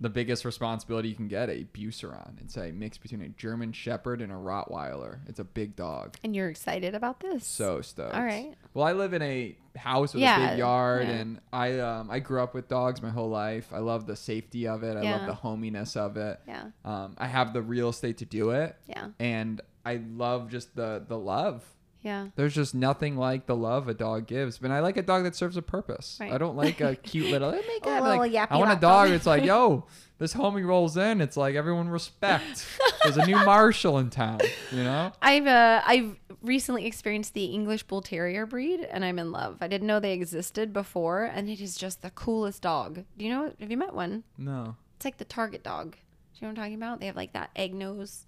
the 0.00 0.08
biggest 0.08 0.44
responsibility 0.44 1.08
you 1.08 1.14
can 1.14 1.28
get 1.28 1.48
a 1.50 1.64
Beauceron. 1.72 2.40
It's 2.40 2.56
a 2.56 2.70
mix 2.70 2.98
between 2.98 3.20
a 3.22 3.28
German 3.30 3.72
Shepherd 3.72 4.20
and 4.22 4.30
a 4.30 4.36
Rottweiler. 4.36 5.18
It's 5.26 5.40
a 5.40 5.44
big 5.44 5.74
dog. 5.74 6.16
And 6.22 6.36
you're 6.36 6.48
excited 6.48 6.94
about 6.94 7.20
this? 7.20 7.44
So 7.46 7.80
stoked. 7.80 8.14
All 8.14 8.22
right. 8.22 8.54
Well, 8.74 8.86
I 8.86 8.92
live 8.92 9.12
in 9.12 9.22
a 9.22 9.56
house 9.76 10.14
with 10.14 10.22
a 10.22 10.48
big 10.50 10.58
yard, 10.58 11.06
yeah. 11.08 11.14
and 11.14 11.40
I 11.52 11.78
um, 11.80 12.10
I 12.10 12.18
grew 12.20 12.42
up 12.42 12.54
with 12.54 12.68
dogs 12.68 13.02
my 13.02 13.10
whole 13.10 13.28
life. 13.30 13.68
I 13.72 13.78
love 13.78 14.06
the 14.06 14.16
safety 14.16 14.66
of 14.68 14.82
it. 14.82 14.96
I 14.96 15.02
Yeah. 15.02 15.16
love 15.18 15.26
the 15.26 15.34
hominess 15.34 15.96
of 15.96 16.16
it. 16.16 16.38
Yeah. 16.46 16.64
Um, 16.84 17.14
I 17.18 17.26
have 17.26 17.52
the 17.52 17.62
real 17.62 17.88
estate 17.88 18.18
to 18.18 18.24
do 18.24 18.50
it, 18.50 18.76
Yeah. 18.88 19.08
and 19.18 19.60
I 19.84 19.96
love 19.96 20.50
just 20.50 20.76
the 20.76 21.04
the 21.06 21.18
love. 21.18 21.64
Yeah. 22.02 22.28
There's 22.36 22.54
just 22.54 22.74
nothing 22.74 23.16
like 23.16 23.46
the 23.46 23.56
love 23.56 23.88
a 23.88 23.94
dog 23.94 24.26
gives. 24.28 24.58
But 24.58 24.70
I 24.70 24.80
like 24.80 24.96
a 24.96 25.02
dog 25.02 25.24
that 25.24 25.34
serves 25.34 25.56
a 25.56 25.62
purpose. 25.62 26.16
Right. 26.20 26.32
I 26.32 26.38
don't 26.38 26.56
like 26.56 26.80
a 26.80 26.94
cute 26.94 27.30
little. 27.30 27.50
A 27.54 27.56
it. 27.56 27.84
little 27.84 28.18
Like, 28.18 28.32
yappy 28.32 28.48
I 28.50 28.56
want 28.56 28.70
a 28.70 28.74
dog. 28.74 29.08
dog. 29.08 29.10
It's 29.10 29.26
like, 29.26 29.44
yo, 29.44 29.84
this 30.18 30.32
homie 30.34 30.64
rolls 30.66 30.96
in. 30.96 31.20
It's 31.20 31.36
like 31.36 31.54
everyone 31.56 31.88
respect. 31.88 32.64
There's 33.02 33.16
a 33.16 33.26
new 33.26 33.36
marshal 33.44 33.98
in 33.98 34.10
town. 34.10 34.40
You 34.70 34.84
know. 34.84 35.12
I've 35.20 35.46
uh, 35.46 35.82
I've 35.84 36.16
recently 36.42 36.86
experienced 36.86 37.34
the 37.34 37.46
English 37.46 37.82
Bull 37.84 38.00
Terrier 38.02 38.46
breed, 38.46 38.80
and 38.80 39.04
I'm 39.04 39.18
in 39.18 39.32
love. 39.32 39.58
I 39.60 39.66
didn't 39.68 39.86
know 39.88 39.98
they 39.98 40.12
existed 40.12 40.72
before, 40.72 41.24
and 41.24 41.48
it 41.50 41.60
is 41.60 41.76
just 41.76 42.02
the 42.02 42.10
coolest 42.10 42.62
dog. 42.62 43.04
Do 43.16 43.24
you 43.24 43.30
know? 43.32 43.52
Have 43.58 43.70
you 43.70 43.76
met 43.76 43.92
one? 43.94 44.22
No. 44.36 44.76
It's 44.96 45.04
like 45.04 45.18
the 45.18 45.24
Target 45.24 45.62
dog. 45.64 45.92
Do 45.92 45.98
you 46.34 46.42
know 46.42 46.48
what 46.48 46.50
I'm 46.50 46.64
talking 46.64 46.74
about? 46.74 47.00
They 47.00 47.06
have 47.06 47.16
like 47.16 47.32
that 47.32 47.50
egg 47.56 47.74
nose, 47.74 48.26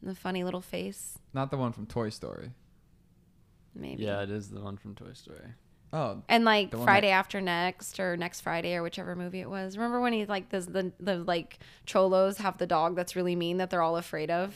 and 0.00 0.08
the 0.10 0.14
funny 0.14 0.44
little 0.44 0.60
face. 0.60 1.18
Not 1.34 1.50
the 1.50 1.56
one 1.56 1.72
from 1.72 1.86
Toy 1.86 2.10
Story. 2.10 2.50
Maybe. 3.74 4.04
Yeah, 4.04 4.22
it 4.22 4.30
is 4.30 4.50
the 4.50 4.60
one 4.60 4.76
from 4.76 4.94
Toy 4.94 5.12
Story. 5.12 5.54
Oh, 5.92 6.22
And 6.28 6.44
like 6.44 6.70
The 6.70 6.76
one 6.78 6.86
Friday 6.86 7.08
after 7.08 7.40
next 7.40 7.98
or 7.98 8.16
next 8.16 8.42
Friday 8.42 8.74
or 8.74 8.82
whichever 8.82 9.16
movie 9.16 9.40
it 9.40 9.48
was. 9.48 9.76
Remember 9.78 10.00
when 10.00 10.12
he 10.12 10.26
like 10.26 10.50
does 10.50 10.66
the 10.66 10.92
the 11.00 11.16
like 11.16 11.58
cholos 11.86 12.36
have 12.38 12.58
the 12.58 12.66
dog 12.66 12.94
that's 12.94 13.16
really 13.16 13.34
mean 13.36 13.56
that 13.56 13.70
they're 13.70 13.80
all 13.82 13.96
afraid 13.96 14.30
of, 14.30 14.54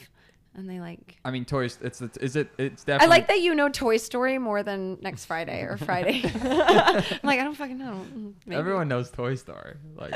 and 0.54 0.68
they 0.68 0.78
like. 0.78 1.16
I 1.24 1.30
mean, 1.30 1.46
Toy. 1.46 1.64
It's 1.64 1.78
it's 2.02 2.18
is 2.18 2.36
it? 2.36 2.50
It's 2.58 2.84
definitely. 2.84 3.06
I 3.06 3.16
like 3.16 3.28
that 3.28 3.40
you 3.40 3.54
know 3.54 3.70
Toy 3.70 3.96
Story 3.96 4.36
more 4.36 4.62
than 4.62 4.98
next 5.00 5.24
Friday 5.24 5.62
or 5.62 5.76
Friday. 5.78 6.22
I'm 6.34 7.20
like 7.22 7.40
I 7.40 7.44
don't 7.44 7.54
fucking 7.56 7.78
know. 7.78 8.04
Mm, 8.14 8.34
maybe. 8.44 8.58
Everyone 8.58 8.88
knows 8.88 9.10
Toy 9.10 9.34
Story. 9.34 9.76
Like, 9.96 10.12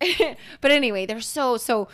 but 0.60 0.70
anyway, 0.72 1.06
they're 1.06 1.20
so 1.20 1.56
so 1.56 1.86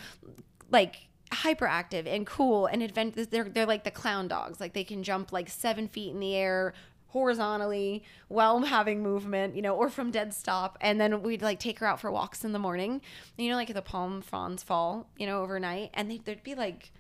like 0.71 1.06
hyperactive 1.31 2.07
and 2.07 2.27
cool 2.27 2.67
and 2.67 2.83
advent. 2.83 3.31
They're 3.31 3.49
they're 3.49 3.67
like 3.67 3.85
the 3.85 3.91
clown 3.91 4.29
dogs. 4.29 4.61
Like 4.61 4.73
they 4.73 4.85
can 4.85 5.03
jump 5.03 5.33
like 5.33 5.49
seven 5.49 5.89
feet 5.89 6.11
in 6.11 6.21
the 6.21 6.35
air 6.35 6.75
horizontally 7.09 8.03
while 8.29 8.61
having 8.77 9.03
movement, 9.03 9.57
you 9.57 9.63
know, 9.63 9.75
or 9.75 9.89
from 9.89 10.11
dead 10.11 10.35
stop. 10.35 10.77
And 10.81 11.01
then 11.01 11.23
we'd 11.23 11.43
like 11.43 11.61
take 11.61 11.79
her 11.79 11.87
out 11.87 12.01
for 12.01 12.11
walks 12.11 12.45
in 12.45 12.53
the 12.53 12.59
morning. 12.59 13.01
You 13.37 13.51
know, 13.51 13.57
like 13.57 13.73
the 13.73 13.83
palm 13.83 14.23
fronds 14.23 14.63
fall, 14.63 15.09
you 15.17 15.27
know, 15.27 15.43
overnight, 15.43 15.91
and 15.95 16.11
they, 16.11 16.19
they'd 16.19 16.43
be 16.43 16.55
like 16.55 16.93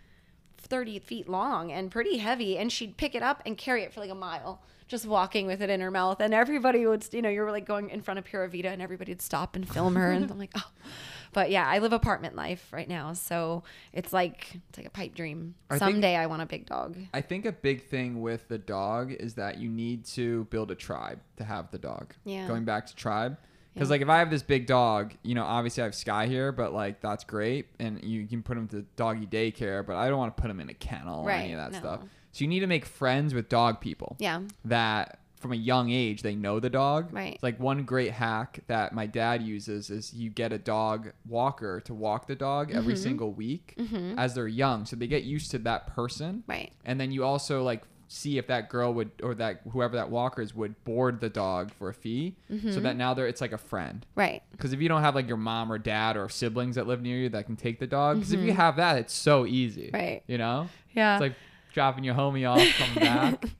30 0.58 0.98
feet 1.00 1.28
long 1.28 1.70
and 1.70 1.90
pretty 1.90 2.18
heavy 2.18 2.58
and 2.58 2.72
she'd 2.72 2.96
pick 2.96 3.14
it 3.14 3.22
up 3.22 3.42
and 3.46 3.56
carry 3.56 3.82
it 3.82 3.92
for 3.92 4.00
like 4.00 4.10
a 4.10 4.14
mile 4.14 4.62
just 4.88 5.06
walking 5.06 5.46
with 5.46 5.62
it 5.62 5.70
in 5.70 5.80
her 5.80 5.90
mouth 5.90 6.20
and 6.20 6.34
everybody 6.34 6.86
would 6.86 7.06
you 7.12 7.22
know 7.22 7.28
you 7.28 7.40
were 7.40 7.50
like 7.50 7.64
going 7.64 7.90
in 7.90 8.00
front 8.00 8.18
of 8.18 8.24
Pura 8.24 8.48
Vida 8.48 8.68
and 8.68 8.82
everybody 8.82 9.12
would 9.12 9.22
stop 9.22 9.54
and 9.54 9.68
film 9.68 9.94
her 9.94 10.10
and 10.10 10.30
I'm 10.30 10.38
like 10.38 10.52
oh 10.56 10.70
but 11.36 11.50
yeah 11.50 11.66
I 11.68 11.78
live 11.78 11.92
apartment 11.92 12.34
life 12.34 12.66
right 12.72 12.88
now 12.88 13.12
so 13.12 13.62
it's 13.92 14.12
like 14.12 14.38
it's 14.68 14.78
like 14.78 14.86
a 14.86 14.90
pipe 14.90 15.14
dream 15.14 15.54
I 15.70 15.78
think- 15.78 15.90
someday 15.92 16.16
I 16.16 16.26
want 16.26 16.42
a 16.42 16.46
big 16.46 16.66
dog 16.66 16.96
I 17.14 17.20
think 17.20 17.44
a 17.46 17.52
big 17.52 17.84
thing 17.84 18.20
with 18.22 18.48
the 18.48 18.58
dog 18.58 19.12
is 19.12 19.34
that 19.34 19.58
you 19.58 19.68
need 19.68 20.04
to 20.16 20.44
build 20.44 20.70
a 20.70 20.74
tribe 20.74 21.20
to 21.36 21.44
have 21.44 21.70
the 21.70 21.78
dog. 21.78 22.14
Yeah. 22.24 22.48
Going 22.48 22.64
back 22.64 22.86
to 22.86 22.96
tribe. 22.96 23.36
Because 23.74 23.88
Yeah. 23.88 23.92
like 23.94 24.00
if 24.00 24.08
I 24.08 24.18
have 24.18 24.30
this 24.30 24.42
big 24.42 24.66
dog, 24.66 25.12
you 25.22 25.34
know, 25.34 25.44
obviously 25.44 25.82
I 25.82 25.84
have 25.86 25.94
Sky 25.94 26.26
here, 26.26 26.50
but 26.52 26.72
like 26.72 27.00
that's 27.02 27.24
great, 27.24 27.66
and 27.78 28.02
you 28.02 28.26
can 28.26 28.42
put 28.42 28.56
him 28.56 28.66
to 28.68 28.82
doggy 28.96 29.26
daycare, 29.26 29.84
but 29.86 29.96
I 29.96 30.08
don't 30.08 30.16
want 30.18 30.34
to 30.34 30.40
put 30.40 30.50
him 30.50 30.60
in 30.60 30.70
a 30.70 30.74
kennel 30.74 31.24
or 31.24 31.30
any 31.30 31.52
of 31.52 31.58
that 31.58 31.72
no. 31.72 31.78
stuff. 31.78 32.00
So 32.32 32.38
you 32.44 32.48
need 32.48 32.60
to 32.60 32.66
make 32.66 32.84
friends 32.86 33.34
with 33.34 33.48
dog 33.50 33.80
people. 33.80 34.16
yeah 34.18 34.40
that 34.64 35.18
from 35.46 35.52
a 35.52 35.56
young 35.56 35.90
age 35.90 36.22
they 36.22 36.34
know 36.34 36.58
the 36.60 36.70
dog. 36.70 37.12
Right. 37.12 37.34
It's 37.34 37.42
like 37.42 37.58
one 37.60 37.84
great 37.84 38.12
hack 38.12 38.60
that 38.66 38.92
my 38.92 39.06
dad 39.06 39.42
uses 39.42 39.90
is 39.90 40.12
you 40.12 40.30
get 40.30 40.52
a 40.52 40.58
dog 40.58 41.12
walker 41.28 41.80
to 41.82 41.94
walk 41.94 42.26
the 42.26 42.34
dog 42.34 42.72
every 42.72 42.94
Mm-hmm. 42.94 43.02
single 43.02 43.32
week 43.32 43.74
as 44.16 44.34
they're 44.34 44.48
young, 44.48 44.86
so 44.86 44.96
they 44.96 45.06
get 45.06 45.24
used 45.24 45.50
to 45.52 45.58
that 45.60 45.86
person. 45.94 46.42
right 46.46 46.72
And 46.84 47.00
then 47.00 47.12
you 47.12 47.24
also 47.24 47.62
like 47.62 47.82
see 48.08 48.38
if 48.38 48.46
that 48.46 48.68
girl 48.68 48.94
would 48.94 49.10
or 49.22 49.34
that 49.34 49.60
whoever 49.72 49.96
that 49.96 50.08
walker 50.10 50.40
is 50.40 50.54
would 50.54 50.72
board 50.84 51.20
the 51.20 51.28
dog 51.28 51.72
for 51.72 51.88
a 51.88 51.94
fee, 51.94 52.36
Mm-hmm. 52.50 52.70
so 52.72 52.80
that 52.80 52.96
now 52.96 53.14
they're 53.14 53.26
it's 53.26 53.40
like 53.40 53.52
a 53.52 53.58
friend. 53.58 54.06
right 54.14 54.42
Because 54.52 54.72
if 54.72 54.80
you 54.80 54.88
don't 54.88 55.02
have 55.02 55.14
like 55.14 55.26
your 55.28 55.36
mom 55.36 55.70
or 55.72 55.78
dad 55.78 56.16
or 56.16 56.28
siblings 56.28 56.76
that 56.76 56.86
live 56.86 57.02
near 57.02 57.18
you 57.18 57.28
that 57.30 57.46
can 57.46 57.56
take 57.56 57.78
the 57.80 57.86
dog, 57.86 58.16
because 58.18 58.32
if 58.32 58.40
you 58.40 58.52
have 58.52 58.76
that, 58.76 58.96
it's 58.98 59.14
so 59.14 59.44
easy. 59.46 59.86
Mm-hmm. 59.88 59.96
Right. 59.96 60.22
You 60.26 60.38
know. 60.38 60.68
yeah 60.94 61.16
It's 61.16 61.20
like 61.22 61.34
dropping 61.72 62.04
your 62.04 62.14
homie 62.14 62.48
off, 62.48 62.66
coming 62.78 62.94
back. 63.04 63.44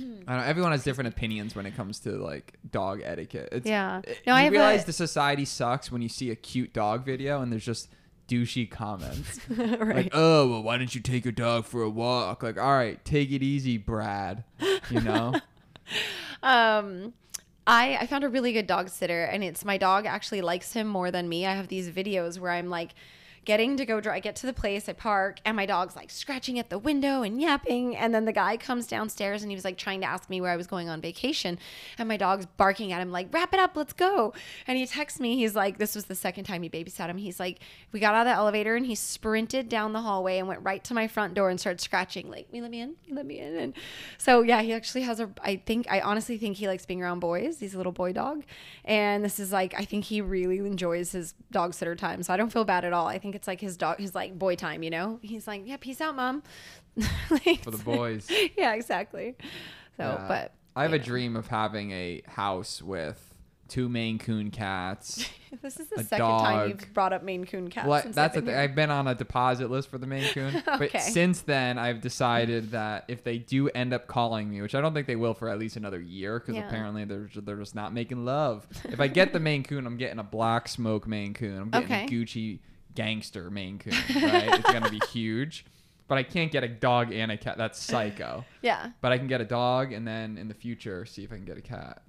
I 0.00 0.36
don't. 0.36 0.44
Everyone 0.44 0.72
has 0.72 0.84
different 0.84 1.08
opinions 1.08 1.54
when 1.54 1.66
it 1.66 1.74
comes 1.76 2.00
to 2.00 2.10
like 2.12 2.54
dog 2.70 3.00
etiquette. 3.02 3.48
It's, 3.52 3.66
Yeah. 3.66 4.02
No, 4.26 4.34
you 4.36 4.42
I 4.42 4.46
realize 4.48 4.82
a- 4.82 4.86
the 4.86 4.92
society 4.92 5.44
sucks 5.44 5.90
when 5.90 6.02
you 6.02 6.08
see 6.08 6.30
a 6.30 6.36
cute 6.36 6.72
dog 6.72 7.04
video 7.04 7.40
and 7.42 7.50
there's 7.52 7.64
just 7.64 7.88
douchey 8.28 8.68
comments. 8.70 9.40
right 9.48 9.96
Like, 9.96 10.08
oh, 10.12 10.48
well, 10.48 10.62
why 10.62 10.78
didn't 10.78 10.94
you 10.94 11.00
take 11.00 11.24
your 11.24 11.32
dog 11.32 11.64
for 11.64 11.82
a 11.82 11.88
walk? 11.90 12.42
Like, 12.42 12.58
all 12.58 12.74
right, 12.74 13.02
take 13.04 13.30
it 13.30 13.42
easy, 13.42 13.78
Brad. 13.78 14.44
You 14.90 15.00
know? 15.00 15.34
um 16.42 17.12
I, 17.68 17.96
I 18.02 18.06
found 18.06 18.22
a 18.22 18.28
really 18.28 18.52
good 18.52 18.66
dog 18.68 18.88
sitter 18.88 19.24
and 19.24 19.42
it's 19.42 19.64
my 19.64 19.76
dog 19.76 20.06
actually 20.06 20.40
likes 20.40 20.72
him 20.72 20.86
more 20.86 21.10
than 21.10 21.28
me. 21.28 21.46
I 21.46 21.54
have 21.54 21.66
these 21.68 21.90
videos 21.90 22.38
where 22.38 22.52
I'm 22.52 22.70
like 22.70 22.90
getting 23.46 23.76
to 23.76 23.86
go 23.86 24.00
drive 24.00 24.16
I 24.16 24.20
get 24.20 24.34
to 24.36 24.46
the 24.46 24.54
place, 24.54 24.88
I 24.88 24.94
park, 24.94 25.40
and 25.44 25.54
my 25.54 25.66
dog's 25.66 25.94
like 25.94 26.10
scratching 26.10 26.58
at 26.58 26.70
the 26.70 26.78
window 26.78 27.22
and 27.22 27.38
yapping. 27.38 27.94
And 27.94 28.14
then 28.14 28.24
the 28.24 28.32
guy 28.32 28.56
comes 28.56 28.86
downstairs 28.86 29.42
and 29.42 29.50
he 29.50 29.54
was 29.54 29.64
like 29.64 29.76
trying 29.76 30.00
to 30.00 30.06
ask 30.06 30.30
me 30.30 30.40
where 30.40 30.50
I 30.50 30.56
was 30.56 30.66
going 30.66 30.88
on 30.88 31.02
vacation. 31.02 31.58
And 31.98 32.08
my 32.08 32.16
dog's 32.16 32.46
barking 32.46 32.92
at 32.92 33.02
him, 33.02 33.12
like, 33.12 33.28
wrap 33.30 33.52
it 33.52 33.60
up, 33.60 33.76
let's 33.76 33.92
go. 33.92 34.32
And 34.66 34.78
he 34.78 34.86
texts 34.86 35.20
me, 35.20 35.36
he's 35.36 35.54
like, 35.54 35.76
this 35.76 35.94
was 35.94 36.06
the 36.06 36.14
second 36.14 36.44
time 36.44 36.62
he 36.62 36.70
babysat 36.70 37.10
him. 37.10 37.18
He's 37.18 37.38
like, 37.38 37.58
we 37.92 38.00
got 38.00 38.14
out 38.14 38.26
of 38.26 38.32
the 38.32 38.36
elevator 38.36 38.74
and 38.74 38.86
he 38.86 38.94
sprinted 38.94 39.68
down 39.68 39.92
the 39.92 40.00
hallway 40.00 40.38
and 40.38 40.48
went 40.48 40.62
right 40.62 40.82
to 40.84 40.94
my 40.94 41.06
front 41.06 41.34
door 41.34 41.50
and 41.50 41.60
started 41.60 41.82
scratching, 41.82 42.30
like, 42.30 42.48
we 42.50 42.62
let 42.62 42.70
me 42.70 42.80
in, 42.80 42.94
let 43.10 43.26
me 43.26 43.38
in. 43.38 43.54
And 43.54 43.74
so 44.16 44.40
yeah, 44.40 44.62
he 44.62 44.72
actually 44.72 45.02
has 45.02 45.20
a 45.20 45.28
I 45.42 45.56
think 45.56 45.86
I 45.90 46.00
honestly 46.00 46.38
think 46.38 46.56
he 46.56 46.68
likes 46.68 46.86
being 46.86 47.02
around 47.02 47.20
boys. 47.20 47.60
He's 47.60 47.74
a 47.74 47.76
little 47.76 47.92
boy 47.92 48.14
dog. 48.14 48.44
And 48.86 49.22
this 49.22 49.38
is 49.38 49.52
like 49.52 49.74
I 49.76 49.84
think 49.84 50.06
he 50.06 50.22
really 50.22 50.56
enjoys 50.56 51.12
his 51.12 51.34
dog 51.50 51.74
sitter 51.74 51.94
time. 51.94 52.22
So 52.22 52.32
I 52.32 52.38
don't 52.38 52.50
feel 52.50 52.64
bad 52.64 52.86
at 52.86 52.94
all. 52.94 53.06
I 53.06 53.18
think 53.18 53.35
it's 53.36 53.46
like 53.46 53.60
his 53.60 53.76
dog 53.76 54.00
his 54.00 54.14
like 54.14 54.36
boy 54.36 54.56
time, 54.56 54.82
you 54.82 54.90
know? 54.90 55.20
He's 55.22 55.46
like, 55.46 55.62
Yeah, 55.64 55.76
peace 55.78 56.00
out, 56.00 56.16
mom. 56.16 56.42
Like, 57.30 57.62
For 57.62 57.70
the 57.70 57.78
boys. 57.84 58.28
yeah, 58.58 58.74
exactly. 58.74 59.36
So 59.96 60.02
Yeah. 60.04 60.24
but 60.28 60.52
I 60.74 60.82
have 60.82 60.92
a 60.92 60.98
dream 60.98 61.36
of 61.36 61.46
having 61.46 61.90
a 61.92 62.22
house 62.26 62.82
with 62.82 63.34
two 63.68 63.88
Maine 63.88 64.18
Coon 64.18 64.50
cats. 64.50 65.28
this 65.62 65.80
is 65.80 65.88
the 65.88 66.04
second 66.04 66.26
time 66.38 66.68
you've 66.68 66.92
brought 66.94 67.12
up 67.12 67.22
Maine 67.24 67.44
Coon 67.46 67.68
cats. 67.68 67.88
Well, 67.88 68.02
since 68.02 68.14
that's 68.14 68.36
I've 68.36 68.44
been. 68.44 68.54
I've 68.54 68.74
been 68.74 68.90
on 68.90 69.08
a 69.08 69.14
deposit 69.14 69.70
list 69.70 69.88
for 69.90 69.98
the 69.98 70.06
Maine 70.06 70.28
Coon, 70.34 70.62
but 70.66 70.92
since 71.00 71.40
then 71.40 71.78
I've 71.78 72.00
decided 72.00 72.70
that 72.72 73.04
if 73.08 73.24
they 73.24 73.38
do 73.38 73.68
end 73.70 73.92
up 73.94 74.06
calling 74.06 74.50
me, 74.50 74.60
which 74.62 74.74
I 74.74 74.80
don't 74.80 74.94
think 74.94 75.06
they 75.06 75.16
will 75.16 75.34
for 75.34 75.48
at 75.48 75.58
least 75.58 75.76
another 75.76 76.00
year, 76.00 76.38
because 76.38 76.54
Yeah. 76.56 76.66
apparently 76.68 77.04
they're 77.06 77.28
they're 77.34 77.56
just 77.56 77.74
not 77.74 77.92
making 77.92 78.24
love. 78.24 78.66
if 78.84 79.00
I 79.00 79.08
get 79.08 79.32
the 79.32 79.40
Maine 79.40 79.64
Coon, 79.64 79.86
I'm 79.86 79.96
getting 79.96 80.18
a 80.18 80.24
black 80.24 80.68
smoke 80.68 81.06
Maine 81.08 81.34
Coon. 81.34 81.58
I'm 81.62 81.70
getting 81.70 81.86
Okay. 81.86 82.04
a 82.04 82.08
Gucci 82.08 82.58
gangster 82.96 83.50
Maine 83.50 83.78
Coon. 83.78 83.92
Right? 83.92 84.58
it's 84.58 84.72
gonna 84.72 84.90
be 84.90 85.00
huge. 85.12 85.64
But 86.08 86.18
I 86.18 86.22
can't 86.22 86.52
get 86.52 86.62
a 86.64 86.68
dog 86.68 87.12
and 87.12 87.32
a 87.32 87.36
cat. 87.36 87.58
That's 87.58 87.80
psycho. 87.80 88.44
Yeah. 88.62 88.90
But 89.00 89.12
I 89.12 89.18
can 89.18 89.28
get 89.28 89.40
a 89.40 89.44
dog, 89.44 89.92
and 89.92 90.06
then 90.06 90.38
in 90.38 90.48
the 90.48 90.54
future, 90.54 91.06
see 91.06 91.22
if 91.22 91.32
I 91.32 91.36
can 91.36 91.44
get 91.44 91.56
a 91.56 91.62
cat. 91.62 92.02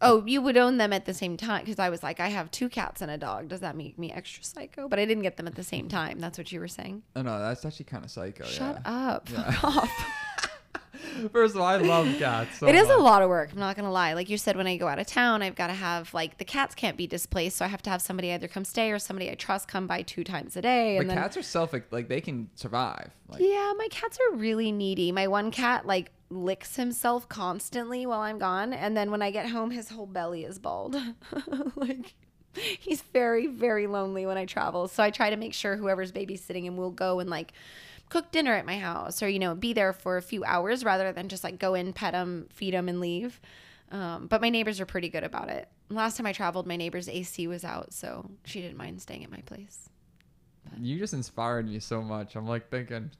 Oh, 0.00 0.24
you 0.26 0.42
would 0.42 0.56
own 0.56 0.76
them 0.76 0.92
at 0.92 1.06
the 1.06 1.14
same 1.14 1.36
time 1.36 1.64
because 1.64 1.78
I 1.78 1.88
was 1.88 2.02
like, 2.02 2.20
I 2.20 2.28
have 2.28 2.50
two 2.50 2.68
cats 2.68 3.00
and 3.00 3.10
a 3.10 3.16
dog. 3.16 3.48
Does 3.48 3.60
that 3.60 3.74
make 3.74 3.98
me 3.98 4.12
extra 4.12 4.44
psycho? 4.44 4.88
But 4.88 4.98
I 4.98 5.06
didn't 5.06 5.22
get 5.22 5.36
them 5.36 5.46
at 5.46 5.54
the 5.54 5.64
same 5.64 5.88
time. 5.88 6.18
That's 6.18 6.36
what 6.36 6.52
you 6.52 6.60
were 6.60 6.68
saying. 6.68 7.02
Oh 7.16 7.22
no, 7.22 7.38
that's 7.38 7.64
actually 7.64 7.86
kind 7.86 8.04
of 8.04 8.10
psycho. 8.10 8.44
Shut 8.44 8.82
yeah. 8.84 9.08
up. 9.08 9.30
Yeah. 9.30 9.50
Fuck 9.52 9.64
off. 9.64 9.90
First 11.32 11.54
of 11.54 11.60
all, 11.60 11.66
I 11.66 11.76
love 11.76 12.06
cats. 12.18 12.58
So 12.58 12.66
it 12.66 12.74
is 12.74 12.88
a 12.88 12.96
lot 12.96 13.22
of 13.22 13.28
work. 13.28 13.50
I'm 13.52 13.58
not 13.58 13.76
gonna 13.76 13.90
lie. 13.90 14.14
Like 14.14 14.28
you 14.28 14.38
said, 14.38 14.56
when 14.56 14.66
I 14.66 14.76
go 14.76 14.86
out 14.86 14.98
of 14.98 15.06
town, 15.06 15.42
I've 15.42 15.54
got 15.54 15.68
to 15.68 15.72
have 15.72 16.12
like 16.14 16.38
the 16.38 16.44
cats 16.44 16.74
can't 16.74 16.96
be 16.96 17.06
displaced, 17.06 17.56
so 17.56 17.64
I 17.64 17.68
have 17.68 17.82
to 17.82 17.90
have 17.90 18.02
somebody 18.02 18.32
either 18.32 18.48
come 18.48 18.64
stay 18.64 18.90
or 18.90 18.98
somebody 18.98 19.30
I 19.30 19.34
trust 19.34 19.68
come 19.68 19.86
by 19.86 20.02
two 20.02 20.24
times 20.24 20.56
a 20.56 20.62
day. 20.62 20.98
But 20.98 21.08
then 21.08 21.16
cats 21.16 21.36
are 21.36 21.42
self 21.42 21.72
like 21.90 22.08
they 22.08 22.20
can 22.20 22.50
survive. 22.54 23.10
Like 23.28 23.40
yeah, 23.40 23.72
my 23.76 23.88
cats 23.90 24.18
are 24.18 24.36
really 24.36 24.72
needy. 24.72 25.12
My 25.12 25.28
one 25.28 25.50
cat 25.50 25.86
like 25.86 26.10
licks 26.30 26.76
himself 26.76 27.28
constantly 27.28 28.06
while 28.06 28.20
I'm 28.20 28.38
gone, 28.38 28.72
and 28.72 28.96
then 28.96 29.10
when 29.10 29.22
I 29.22 29.30
get 29.30 29.48
home, 29.48 29.70
his 29.70 29.90
whole 29.90 30.06
belly 30.06 30.44
is 30.44 30.58
bald. 30.58 30.96
like 31.76 32.14
he's 32.56 33.02
very 33.02 33.46
very 33.46 33.86
lonely 33.86 34.26
when 34.26 34.36
I 34.36 34.46
travel. 34.46 34.88
So 34.88 35.02
I 35.02 35.10
try 35.10 35.30
to 35.30 35.36
make 35.36 35.54
sure 35.54 35.76
whoever's 35.76 36.12
babysitting 36.12 36.64
him 36.64 36.76
will 36.76 36.90
go 36.90 37.20
and 37.20 37.28
like 37.28 37.52
cook 38.14 38.30
dinner 38.30 38.54
at 38.54 38.64
my 38.64 38.78
house 38.78 39.24
or 39.24 39.28
you 39.28 39.40
know 39.40 39.56
be 39.56 39.72
there 39.72 39.92
for 39.92 40.16
a 40.16 40.22
few 40.22 40.44
hours 40.44 40.84
rather 40.84 41.10
than 41.10 41.28
just 41.28 41.42
like 41.42 41.58
go 41.58 41.74
in, 41.74 41.92
pet 41.92 42.12
them 42.12 42.46
feed 42.52 42.72
them 42.72 42.88
and 42.88 43.00
leave. 43.00 43.40
Um, 43.90 44.28
but 44.28 44.40
my 44.40 44.50
neighbors 44.50 44.80
are 44.80 44.86
pretty 44.86 45.08
good 45.08 45.24
about 45.24 45.48
it. 45.48 45.68
Last 45.88 46.16
time 46.16 46.24
I 46.24 46.32
traveled, 46.32 46.64
my 46.64 46.76
neighbor's 46.76 47.08
AC 47.08 47.48
was 47.48 47.64
out, 47.64 47.92
so 47.92 48.30
she 48.44 48.60
didn't 48.60 48.76
mind 48.76 49.02
staying 49.02 49.24
at 49.24 49.32
my 49.32 49.40
place. 49.40 49.88
You 50.78 50.96
just 50.96 51.12
inspired 51.12 51.68
me 51.68 51.80
so 51.80 52.02
much. 52.02 52.36
I'm 52.36 52.46
like 52.46 52.70
thinking, 52.70 53.10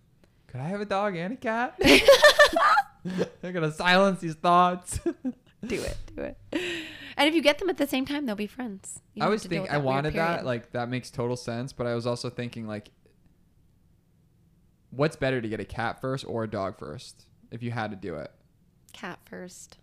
could 0.46 0.60
I 0.60 0.68
have 0.68 0.80
a 0.80 0.84
dog 0.84 1.16
and 1.16 1.32
a 1.32 1.36
cat? 1.36 1.74
They're 3.42 3.52
gonna 3.52 3.72
silence 3.72 4.20
these 4.20 4.34
thoughts. 4.34 5.00
Do 5.66 5.80
it, 5.80 5.96
do 6.14 6.22
it. 6.22 6.36
And 7.16 7.26
if 7.26 7.34
you 7.34 7.40
get 7.40 7.58
them 7.58 7.70
at 7.70 7.78
the 7.78 7.86
same 7.86 8.04
time, 8.04 8.26
they'll 8.26 8.36
be 8.36 8.46
friends. 8.46 9.00
You 9.14 9.24
I 9.24 9.28
was 9.28 9.46
thinking 9.46 9.70
I 9.70 9.78
wanted 9.78 10.12
that. 10.12 10.44
Like 10.44 10.72
that 10.72 10.90
makes 10.90 11.10
total 11.10 11.36
sense. 11.36 11.72
But 11.72 11.86
I 11.86 11.94
was 11.94 12.06
also 12.06 12.28
thinking 12.28 12.66
like, 12.66 12.90
what's 14.96 15.16
better 15.16 15.40
to 15.40 15.48
get 15.48 15.60
a 15.60 15.64
cat 15.64 16.00
first 16.00 16.24
or 16.26 16.44
a 16.44 16.48
dog 16.50 16.78
first? 16.78 17.24
If 17.50 17.62
you 17.62 17.70
had 17.70 17.90
to 17.90 17.96
do 17.96 18.14
it, 18.16 18.30
cat 18.92 19.18
first. 19.24 19.78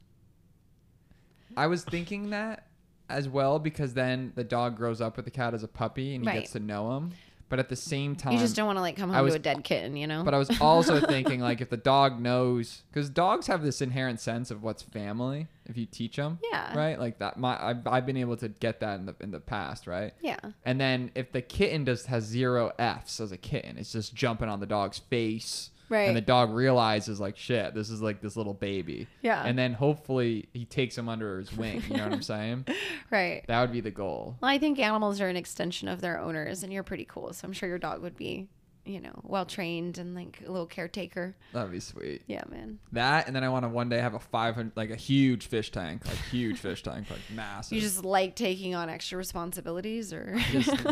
I 1.57 1.67
was 1.67 1.83
thinking 1.83 2.29
that 2.29 2.67
as 3.09 3.27
well 3.27 3.59
because 3.59 3.93
then 3.93 4.31
the 4.35 4.43
dog 4.43 4.77
grows 4.77 5.01
up 5.01 5.15
with 5.17 5.25
the 5.25 5.31
cat 5.31 5.53
as 5.53 5.63
a 5.63 5.67
puppy 5.67 6.15
and 6.15 6.23
he 6.23 6.27
Right. 6.29 6.39
gets 6.39 6.51
to 6.53 6.59
know 6.59 6.95
him. 6.95 7.11
But 7.51 7.59
at 7.59 7.67
the 7.69 7.75
same 7.75 8.15
time, 8.15 8.31
You 8.31 8.39
just 8.39 8.55
don't 8.55 8.65
want 8.65 8.77
to 8.77 8.81
like 8.81 8.95
come 8.95 9.11
home 9.11 9.23
was- 9.25 9.33
to 9.33 9.39
a 9.39 9.43
dead 9.43 9.63
kitten, 9.65 9.95
you 9.97 10.07
know? 10.07 10.23
But 10.23 10.33
I 10.33 10.37
was 10.37 10.49
also 10.61 11.01
thinking 11.01 11.41
like 11.41 11.59
if 11.59 11.69
the 11.69 11.75
dog 11.77 12.19
knows, 12.19 12.81
because 12.89 13.09
dogs 13.09 13.45
have 13.47 13.61
this 13.61 13.81
inherent 13.81 14.21
sense 14.21 14.51
of 14.51 14.63
what's 14.63 14.81
family 14.81 15.47
if 15.65 15.77
you 15.77 15.85
teach 15.85 16.15
them. 16.15 16.39
Yeah. 16.51 16.75
Right. 16.77 16.97
Like 16.97 17.19
that. 17.19 17.37
My 17.37 17.61
I've, 17.61 17.85
I've 17.85 18.05
been 18.05 18.15
able 18.15 18.37
to 18.37 18.47
get 18.47 18.79
that 18.79 18.99
in 19.01 19.05
the 19.05 19.15
in 19.19 19.31
the 19.31 19.41
past. 19.41 19.85
Right. 19.85 20.13
yeah. 20.21 20.39
And 20.65 20.79
then 20.79 21.11
if 21.13 21.33
the 21.33 21.41
kitten 21.41 21.85
just 21.85 22.07
has 22.07 22.23
zero 22.23 22.71
F's 22.79 23.19
as 23.19 23.33
a 23.33 23.37
kitten, 23.37 23.77
it's 23.77 23.91
just 23.91 24.15
jumping 24.15 24.47
on 24.47 24.61
the 24.61 24.65
dog's 24.65 24.99
face. 24.99 25.71
Right. 25.91 26.07
And 26.07 26.15
the 26.15 26.21
dog 26.21 26.51
realizes 26.53 27.19
like 27.19 27.35
shit, 27.37 27.73
this 27.75 27.89
is 27.89 28.01
like 28.01 28.21
this 28.21 28.37
little 28.37 28.53
baby. 28.53 29.07
Yeah. 29.21 29.43
And 29.45 29.59
then 29.59 29.73
hopefully 29.73 30.47
he 30.53 30.63
takes 30.63 30.97
him 30.97 31.09
under 31.09 31.37
his 31.39 31.51
wing. 31.55 31.83
You 31.89 31.97
know 31.97 32.05
what 32.05 32.13
I'm 32.13 32.21
saying? 32.23 32.65
Right. 33.11 33.43
That 33.47 33.59
would 33.59 33.73
be 33.73 33.81
the 33.81 33.91
goal. 33.91 34.37
Well, 34.41 34.49
I 34.49 34.57
think 34.57 34.79
animals 34.79 35.19
are 35.19 35.27
an 35.27 35.35
extension 35.35 35.89
of 35.89 35.99
their 35.99 36.17
owners, 36.17 36.63
and 36.63 36.71
you're 36.71 36.83
pretty 36.83 37.03
cool. 37.05 37.33
So 37.33 37.45
I'm 37.45 37.51
sure 37.53 37.67
your 37.67 37.77
dog 37.77 38.01
would 38.01 38.15
be, 38.15 38.47
you 38.85 39.01
know, 39.01 39.19
well 39.23 39.45
trained 39.45 39.97
and 39.97 40.15
like 40.15 40.39
a 40.47 40.49
little 40.49 40.65
caretaker. 40.65 41.35
That'd 41.51 41.71
be 41.73 41.81
sweet. 41.81 42.21
Yeah, 42.25 42.43
man. 42.49 42.79
That 42.93 43.27
and 43.27 43.35
then 43.35 43.43
I 43.43 43.49
want 43.49 43.65
to 43.65 43.69
one 43.69 43.89
day 43.89 43.99
have 43.99 44.13
a 44.13 44.19
500 44.19 44.71
like 44.77 44.91
a 44.91 44.95
huge 44.95 45.47
fish 45.47 45.71
tank, 45.71 46.05
like 46.07 46.15
huge 46.31 46.57
fish 46.57 46.83
tank, 46.83 47.09
like 47.09 47.19
massive. 47.35 47.75
You 47.75 47.81
just 47.81 48.05
like 48.05 48.35
taking 48.37 48.75
on 48.75 48.89
extra 48.89 49.17
responsibilities, 49.17 50.13
or 50.13 50.39
Just- 50.51 50.69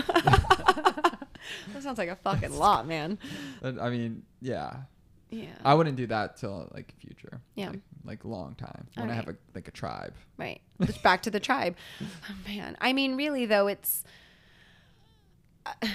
that 1.74 1.84
sounds 1.84 1.98
like 1.98 2.10
a 2.10 2.16
fucking 2.16 2.58
lot, 2.58 2.88
man. 2.88 3.18
I 3.64 3.90
mean, 3.90 4.24
yeah. 4.42 4.76
Yeah. 5.30 5.46
I 5.64 5.76
wouldn't 5.76 5.96
do 5.96 6.08
that 6.08 6.38
till 6.38 6.70
like 6.74 6.94
future. 7.00 7.42
Yeah. 7.56 7.70
Like, 7.70 7.80
like 8.04 8.26
long 8.26 8.56
time. 8.56 8.88
When 8.96 9.10
I 9.10 9.14
have 9.14 9.28
a 9.28 9.36
like 9.54 9.68
a 9.68 9.72
tribe. 9.72 10.14
Right. 10.38 10.62
Just 10.82 11.04
back 11.04 11.24
to 11.24 11.32
the 11.32 11.40
tribe. 11.40 11.76
Oh, 12.02 12.36
man. 12.48 12.78
I 12.82 12.94
mean, 12.94 13.16
really, 13.16 13.46
though, 13.46 13.68
it's. 13.68 14.04
Uh, 15.66 15.88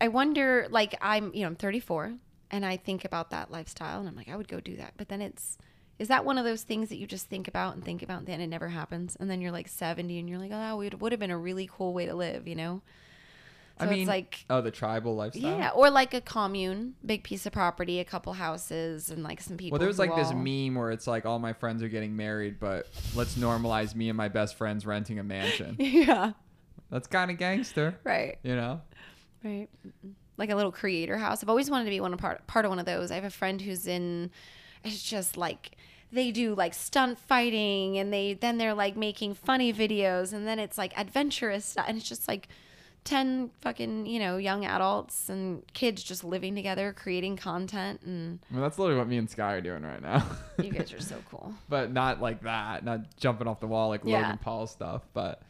I 0.00 0.08
wonder, 0.08 0.66
like, 0.70 0.94
I'm, 1.00 1.32
you 1.34 1.42
know, 1.42 1.46
I'm 1.46 1.56
34 1.56 2.14
and 2.50 2.66
I 2.66 2.76
think 2.76 3.04
about 3.04 3.30
that 3.30 3.50
lifestyle 3.50 4.00
and 4.00 4.08
I'm 4.08 4.16
like, 4.16 4.28
I 4.28 4.36
would 4.36 4.48
go 4.48 4.60
do 4.60 4.76
that. 4.76 4.92
But 4.96 5.08
then 5.08 5.22
it's, 5.22 5.56
is 5.98 6.08
that 6.08 6.24
one 6.24 6.36
of 6.36 6.44
those 6.44 6.62
things 6.62 6.88
that 6.90 6.98
you 6.98 7.06
just 7.06 7.26
think 7.26 7.48
about 7.48 7.74
and 7.74 7.82
think 7.82 8.02
about 8.02 8.18
and 8.18 8.26
then 8.26 8.40
it 8.40 8.48
never 8.48 8.68
happens? 8.68 9.16
And 9.18 9.30
then 9.30 9.40
you're 9.40 9.52
like 9.52 9.68
70 9.68 10.18
and 10.18 10.28
you're 10.28 10.38
like, 10.38 10.50
oh, 10.52 10.82
it 10.82 11.00
would 11.00 11.12
have 11.12 11.20
been 11.20 11.30
a 11.30 11.38
really 11.38 11.70
cool 11.72 11.94
way 11.94 12.06
to 12.06 12.14
live, 12.14 12.46
you 12.46 12.54
know? 12.54 12.82
So 13.78 13.86
I 13.86 13.90
mean, 13.90 14.00
it's 14.00 14.08
like, 14.08 14.44
oh, 14.48 14.60
the 14.60 14.70
tribal 14.70 15.16
lifestyle. 15.16 15.58
yeah, 15.58 15.70
or 15.70 15.90
like 15.90 16.14
a 16.14 16.20
commune, 16.20 16.94
big 17.04 17.24
piece 17.24 17.44
of 17.44 17.52
property, 17.52 17.98
a 17.98 18.04
couple 18.04 18.32
houses, 18.32 19.10
and 19.10 19.24
like 19.24 19.40
some 19.40 19.56
people. 19.56 19.76
Well, 19.76 19.84
there's 19.84 19.98
like 19.98 20.14
this 20.14 20.32
meme 20.32 20.76
where 20.76 20.92
it's 20.92 21.08
like 21.08 21.26
all 21.26 21.40
my 21.40 21.52
friends 21.52 21.82
are 21.82 21.88
getting 21.88 22.14
married, 22.14 22.60
but 22.60 22.86
let's 23.16 23.34
normalize 23.34 23.96
me 23.96 24.08
and 24.10 24.16
my 24.16 24.28
best 24.28 24.56
friends 24.56 24.86
renting 24.86 25.18
a 25.18 25.24
mansion. 25.24 25.74
yeah, 25.80 26.32
That's 26.90 27.08
kind 27.08 27.32
of 27.32 27.38
gangster, 27.38 27.98
right. 28.04 28.38
you 28.44 28.54
know? 28.54 28.80
Right. 29.42 29.68
Like 30.36 30.50
a 30.50 30.54
little 30.54 30.72
creator 30.72 31.18
house. 31.18 31.42
I've 31.42 31.48
always 31.48 31.68
wanted 31.68 31.84
to 31.84 31.90
be 31.90 32.00
one 32.00 32.12
of 32.12 32.20
part 32.20 32.46
part 32.46 32.64
of 32.64 32.68
one 32.68 32.78
of 32.78 32.86
those. 32.86 33.10
I 33.10 33.16
have 33.16 33.24
a 33.24 33.30
friend 33.30 33.60
who's 33.60 33.88
in 33.88 34.30
it's 34.84 35.02
just 35.02 35.36
like 35.36 35.72
they 36.12 36.30
do 36.30 36.54
like 36.54 36.74
stunt 36.74 37.18
fighting 37.18 37.98
and 37.98 38.12
they 38.12 38.34
then 38.34 38.58
they're 38.58 38.74
like 38.74 38.96
making 38.96 39.34
funny 39.34 39.72
videos 39.72 40.32
and 40.32 40.46
then 40.46 40.58
it's 40.58 40.78
like 40.78 40.96
adventurous 40.96 41.64
stuff 41.64 41.86
and 41.88 41.98
it's 41.98 42.08
just 42.08 42.28
like 42.28 42.48
10 43.04 43.50
fucking, 43.60 44.06
you 44.06 44.18
know, 44.18 44.38
young 44.38 44.64
adults 44.64 45.28
and 45.28 45.62
kids 45.74 46.02
just 46.02 46.24
living 46.24 46.54
together 46.54 46.92
creating 46.92 47.36
content 47.36 48.00
and 48.02 48.38
I 48.50 48.54
mean, 48.54 48.62
that's 48.62 48.78
literally 48.78 48.98
what 48.98 49.08
me 49.08 49.18
and 49.18 49.28
Sky 49.28 49.52
are 49.54 49.60
doing 49.60 49.82
right 49.82 50.00
now. 50.02 50.26
you 50.62 50.70
guys 50.70 50.92
are 50.92 51.00
so 51.00 51.16
cool. 51.30 51.52
but 51.68 51.92
not 51.92 52.20
like 52.22 52.42
that, 52.42 52.84
not 52.84 53.16
jumping 53.16 53.46
off 53.46 53.60
the 53.60 53.66
wall 53.66 53.88
like 53.90 54.00
Yeah. 54.04 54.22
Logan 54.22 54.38
Paul 54.38 54.66
stuff, 54.66 55.02
but 55.12 55.42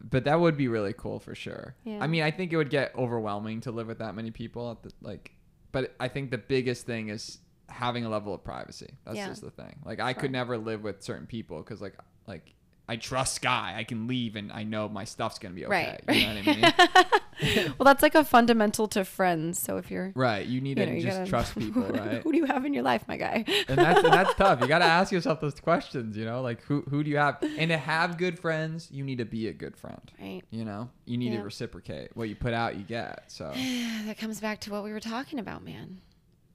but 0.00 0.24
that 0.24 0.38
would 0.38 0.56
be 0.56 0.68
really 0.68 0.92
cool 0.92 1.18
for 1.18 1.34
sure. 1.34 1.74
Yeah. 1.84 1.98
I 2.00 2.06
mean, 2.06 2.22
I 2.22 2.30
think 2.30 2.52
it 2.52 2.56
would 2.58 2.70
get 2.70 2.94
overwhelming 2.94 3.62
to 3.62 3.72
live 3.72 3.86
with 3.86 3.98
that 3.98 4.14
many 4.14 4.30
people 4.30 4.70
at 4.70 4.82
the 4.82 4.92
like 5.02 5.32
but 5.72 5.94
I 5.98 6.06
think 6.06 6.30
the 6.30 6.38
biggest 6.38 6.86
thing 6.86 7.08
is 7.08 7.38
having 7.68 8.04
a 8.04 8.08
level 8.08 8.32
of 8.32 8.44
privacy. 8.44 8.94
That's 9.04 9.16
Yeah. 9.16 9.26
just 9.28 9.40
the 9.40 9.50
thing. 9.50 9.80
Like 9.84 9.98
I 9.98 10.12
Sure. 10.12 10.20
could 10.22 10.30
never 10.30 10.56
live 10.58 10.82
with 10.84 11.02
certain 11.02 11.26
people 11.26 11.60
cuz 11.64 11.80
like 11.80 11.96
like 12.28 12.54
I 12.86 12.96
trust 12.96 13.36
Sky. 13.36 13.74
I 13.78 13.84
can 13.84 14.06
leave 14.06 14.36
and 14.36 14.52
I 14.52 14.62
know 14.62 14.90
my 14.90 15.04
stuff's 15.04 15.38
going 15.38 15.54
to 15.54 15.56
be 15.58 15.64
okay. 15.66 15.98
Right. 16.06 16.16
You 16.16 16.26
know 16.26 16.34
what 16.34 16.48
I 16.48 17.54
mean? 17.62 17.74
well, 17.78 17.84
that's 17.86 18.02
like 18.02 18.14
a 18.14 18.24
fundamental 18.24 18.86
to 18.88 19.06
friends. 19.06 19.58
So 19.58 19.78
if 19.78 19.90
you're 19.90 20.12
right. 20.14 20.46
You 20.46 20.60
need 20.60 20.78
you 20.78 20.84
to 20.84 20.92
know, 20.92 21.00
just 21.00 21.16
gotta- 21.18 21.30
trust 21.30 21.54
people, 21.58 21.82
right? 21.82 22.20
Who 22.24 22.32
do 22.32 22.36
you 22.36 22.44
have 22.44 22.66
in 22.66 22.74
your 22.74 22.82
life, 22.82 23.08
my 23.08 23.16
guy? 23.16 23.44
and 23.68 23.78
that's 23.78 24.04
and 24.04 24.12
that's 24.12 24.34
tough. 24.34 24.60
You 24.60 24.66
got 24.66 24.80
to 24.80 24.84
ask 24.84 25.10
yourself 25.12 25.40
those 25.40 25.58
questions. 25.60 26.14
You 26.14 26.26
know, 26.26 26.42
like 26.42 26.60
who 26.64 26.82
who 26.90 27.02
do 27.02 27.08
you 27.10 27.16
have? 27.16 27.38
And 27.42 27.70
to 27.70 27.78
have 27.78 28.18
good 28.18 28.38
friends, 28.38 28.88
you 28.90 29.02
need 29.02 29.16
to 29.18 29.24
be 29.24 29.48
a 29.48 29.52
good 29.54 29.76
friend. 29.78 30.12
right. 30.20 30.42
You 30.50 30.66
know, 30.66 30.90
you 31.06 31.16
need 31.16 31.32
Yeah. 31.32 31.38
to 31.38 31.44
reciprocate 31.44 32.14
what 32.14 32.28
you 32.28 32.36
put 32.36 32.52
out, 32.52 32.76
you 32.76 32.82
get. 32.84 33.24
So 33.32 33.50
that 34.04 34.18
comes 34.18 34.40
back 34.40 34.60
to 34.60 34.70
what 34.70 34.84
we 34.84 34.92
were 34.92 35.00
talking 35.00 35.38
about, 35.38 35.64
man. 35.64 36.02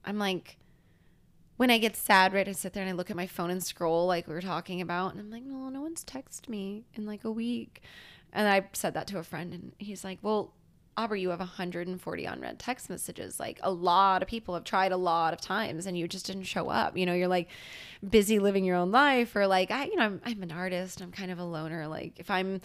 I'm 0.04 0.18
like, 0.18 0.56
when 1.60 1.68
I 1.70 1.76
get 1.76 1.94
sad, 1.94 2.32
right, 2.32 2.48
I 2.48 2.52
sit 2.52 2.72
there 2.72 2.82
and 2.82 2.88
I 2.88 2.94
look 2.94 3.10
at 3.10 3.18
my 3.18 3.26
phone 3.26 3.50
and 3.50 3.62
scroll 3.62 4.06
like 4.06 4.26
we 4.26 4.32
were 4.32 4.40
talking 4.40 4.80
about, 4.80 5.12
and 5.12 5.20
I'm 5.20 5.30
like, 5.30 5.42
no, 5.42 5.68
no 5.68 5.82
one's 5.82 6.02
texted 6.02 6.48
me 6.48 6.86
in 6.94 7.04
like 7.04 7.22
a 7.22 7.30
week. 7.30 7.82
And 8.32 8.48
I 8.48 8.64
said 8.72 8.94
that 8.94 9.06
to 9.08 9.18
a 9.18 9.22
friend, 9.22 9.52
and 9.52 9.72
he's 9.76 10.02
like, 10.02 10.20
well, 10.22 10.54
Aubry, 10.96 11.20
you 11.20 11.28
have 11.28 11.38
140 11.38 12.24
unread 12.24 12.58
text 12.58 12.88
messages. 12.88 13.38
Like 13.38 13.60
a 13.62 13.70
lot 13.70 14.22
of 14.22 14.28
people 14.28 14.54
have 14.54 14.64
tried 14.64 14.90
a 14.90 14.96
lot 14.96 15.34
of 15.34 15.42
times, 15.42 15.84
and 15.84 15.98
you 15.98 16.08
just 16.08 16.24
didn't 16.24 16.44
show 16.44 16.70
up. 16.70 16.96
You 16.96 17.04
know, 17.04 17.12
you're 17.12 17.28
like 17.28 17.50
busy 18.08 18.38
living 18.38 18.64
your 18.64 18.76
own 18.76 18.90
life, 18.90 19.36
or 19.36 19.46
like 19.46 19.70
I, 19.70 19.84
you 19.84 19.96
know, 19.96 20.04
I'm, 20.04 20.22
I'm 20.24 20.42
an 20.42 20.52
artist. 20.52 21.02
I'm 21.02 21.12
kind 21.12 21.30
of 21.30 21.38
a 21.38 21.44
loner. 21.44 21.86
Like 21.88 22.18
if 22.18 22.30
I'm 22.30 22.62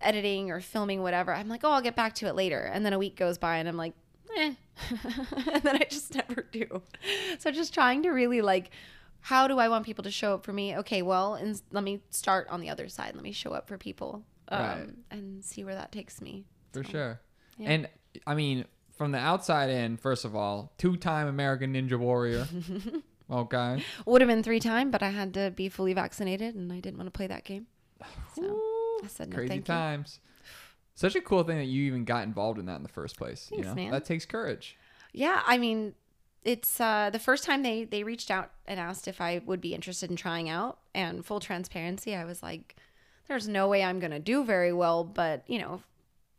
editing 0.00 0.50
or 0.50 0.62
filming 0.62 1.02
whatever, 1.02 1.34
I'm 1.34 1.48
like, 1.48 1.64
oh, 1.64 1.70
I'll 1.72 1.82
get 1.82 1.96
back 1.96 2.14
to 2.14 2.28
it 2.28 2.34
later. 2.34 2.60
And 2.60 2.86
then 2.86 2.94
a 2.94 2.98
week 2.98 3.14
goes 3.14 3.36
by 3.36 3.58
and 3.58 3.68
I'm 3.68 3.76
like, 3.76 3.92
eh. 4.38 4.54
and 5.52 5.62
then 5.62 5.76
I 5.76 5.86
just 5.90 6.14
never 6.14 6.42
do. 6.50 6.82
So 7.38 7.50
just 7.50 7.72
trying 7.74 8.02
to 8.02 8.10
really 8.10 8.40
like, 8.42 8.70
how 9.20 9.46
do 9.48 9.58
I 9.58 9.68
want 9.68 9.86
people 9.86 10.04
to 10.04 10.10
show 10.10 10.34
up 10.34 10.44
for 10.44 10.52
me? 10.52 10.76
Okay, 10.78 11.02
well, 11.02 11.34
and 11.34 11.60
let 11.70 11.84
me 11.84 12.00
start 12.10 12.48
on 12.48 12.60
the 12.60 12.68
other 12.70 12.88
side. 12.88 13.14
Let 13.14 13.22
me 13.22 13.32
show 13.32 13.52
up 13.52 13.68
for 13.68 13.78
people 13.78 14.24
um, 14.48 14.60
Right. 14.60 14.88
and 15.10 15.44
see 15.44 15.64
where 15.64 15.74
that 15.74 15.92
takes 15.92 16.20
me. 16.20 16.44
for 16.72 16.82
So, 16.84 16.90
sure. 16.90 17.20
yeah. 17.58 17.70
And 17.70 17.88
I 18.26 18.34
mean, 18.34 18.64
from 18.96 19.12
the 19.12 19.18
outside 19.18 19.70
in, 19.70 19.96
first 19.96 20.24
of 20.24 20.34
all, 20.34 20.72
two-time 20.78 21.28
American 21.28 21.72
Ninja 21.74 21.98
Warrior. 21.98 22.46
okay. 23.30 23.82
Would 24.06 24.20
have 24.20 24.28
been 24.28 24.42
three 24.42 24.60
time, 24.60 24.90
but 24.90 25.02
I 25.02 25.10
had 25.10 25.34
to 25.34 25.50
be 25.50 25.68
fully 25.68 25.92
vaccinated 25.94 26.54
and 26.54 26.72
I 26.72 26.80
didn't 26.80 26.98
want 26.98 27.06
to 27.06 27.16
play 27.16 27.26
that 27.28 27.44
game. 27.44 27.66
So 28.34 28.60
I 29.04 29.08
said 29.08 29.30
no, 29.30 29.36
Crazy 29.36 29.48
thank 29.48 29.68
you. 29.68 29.74
Such 30.94 31.16
a 31.16 31.20
cool 31.20 31.42
thing 31.42 31.58
that 31.58 31.66
you 31.66 31.84
even 31.84 32.04
got 32.04 32.24
involved 32.24 32.58
in 32.58 32.66
that 32.66 32.76
in 32.76 32.82
the 32.82 32.88
first 32.88 33.16
place. 33.16 33.48
you 33.50 33.58
Thanks, 33.62 33.68
know, 33.68 33.74
man. 33.74 33.90
that 33.90 34.04
takes 34.04 34.26
courage. 34.26 34.76
Yeah, 35.12 35.42
I 35.46 35.58
mean, 35.58 35.94
it's 36.44 36.80
uh, 36.80 37.10
the 37.10 37.18
first 37.18 37.44
time 37.44 37.62
they 37.62 37.84
they 37.84 38.02
reached 38.04 38.30
out 38.30 38.50
and 38.66 38.78
asked 38.78 39.08
if 39.08 39.20
I 39.20 39.40
would 39.46 39.60
be 39.60 39.74
interested 39.74 40.10
in 40.10 40.16
trying 40.16 40.48
out. 40.48 40.78
And 40.94 41.24
full 41.24 41.40
transparency, 41.40 42.14
I 42.14 42.24
was 42.24 42.42
like, 42.42 42.76
"There's 43.28 43.48
no 43.48 43.68
way 43.68 43.82
I'm 43.82 44.00
gonna 44.00 44.20
do 44.20 44.44
very 44.44 44.72
well," 44.72 45.04
but 45.04 45.44
you 45.48 45.58
know. 45.58 45.82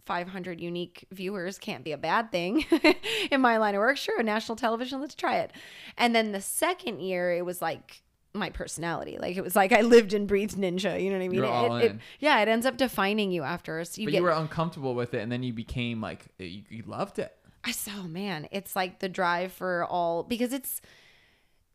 500 0.06 0.60
unique 0.60 1.06
viewers 1.12 1.58
can't 1.58 1.86
be 1.86 1.94
a 1.94 1.98
bad 1.98 2.30
thing 2.30 2.66
in 3.32 3.40
my 3.40 3.56
line 3.56 3.74
of 3.74 3.80
work. 3.80 3.96
Sure, 3.96 4.22
national 4.22 4.58
television, 4.58 5.00
let's 5.00 5.16
try 5.16 5.38
it. 5.38 5.52
And 5.98 6.14
then 6.14 6.34
the 6.34 6.42
second 6.42 7.00
year, 7.00 7.32
it 7.34 7.46
was 7.46 7.62
like 7.62 8.04
my 8.34 8.50
personality. 8.50 9.18
Like 9.20 9.38
it 9.38 9.44
was 9.44 9.56
like 9.56 9.72
I 9.72 9.82
lived 9.82 10.14
and 10.14 10.28
breathed 10.28 10.58
ninja. 10.58 11.02
You 11.02 11.10
know 11.12 11.18
what 11.18 11.26
I 11.26 11.28
mean? 11.28 11.34
You're 11.36 11.46
It- 11.46 11.50
all 11.50 11.76
it- 11.78 11.92
in. 11.92 12.02
yeah, 12.20 12.42
it 12.42 12.48
ends 12.48 12.66
up 12.66 12.78
defining 12.78 13.32
you 13.32 13.44
after. 13.44 13.84
So 13.86 14.02
you 14.02 14.08
but 14.08 14.12
get 14.12 14.18
you 14.18 14.24
were 14.24 14.32
uncomfortable 14.32 14.96
with 14.96 15.14
it, 15.14 15.22
and 15.22 15.32
then 15.32 15.44
you 15.44 15.54
became 15.54 16.02
like 16.02 16.26
you, 16.40 16.64
you 16.70 16.84
loved 16.88 17.20
it. 17.20 17.36
I 17.64 17.72
saw, 17.72 17.92
oh, 18.00 18.08
man, 18.08 18.48
it's 18.52 18.76
like 18.76 19.00
the 19.00 19.08
drive 19.08 19.54
for 19.54 19.86
all 19.86 20.24
because 20.24 20.52
it's 20.52 20.82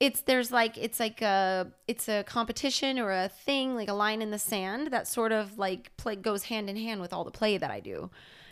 it's 0.00 0.20
there's 0.22 0.52
like 0.52 0.76
it's 0.78 1.00
like 1.00 1.22
a 1.22 1.72
it's 1.88 2.09
a 2.09 2.22
competition 2.24 2.98
or 2.98 3.11
a 3.11 3.28
thing 3.28 3.74
like 3.74 3.88
a 3.88 3.92
line 3.94 4.22
in 4.22 4.30
the 4.30 4.38
sand 4.38 4.88
that 4.92 5.09
sort 5.09 5.32
of 5.32 5.59
like 5.59 5.96
play 5.96 6.14
goes 6.14 6.44
hand 6.44 6.70
in 6.70 6.76
hand 6.76 7.00
with 7.00 7.12
all 7.12 7.24
the 7.24 7.30
play 7.30 7.56
that 7.59 7.70
I 7.70 7.80
do. 7.80 8.11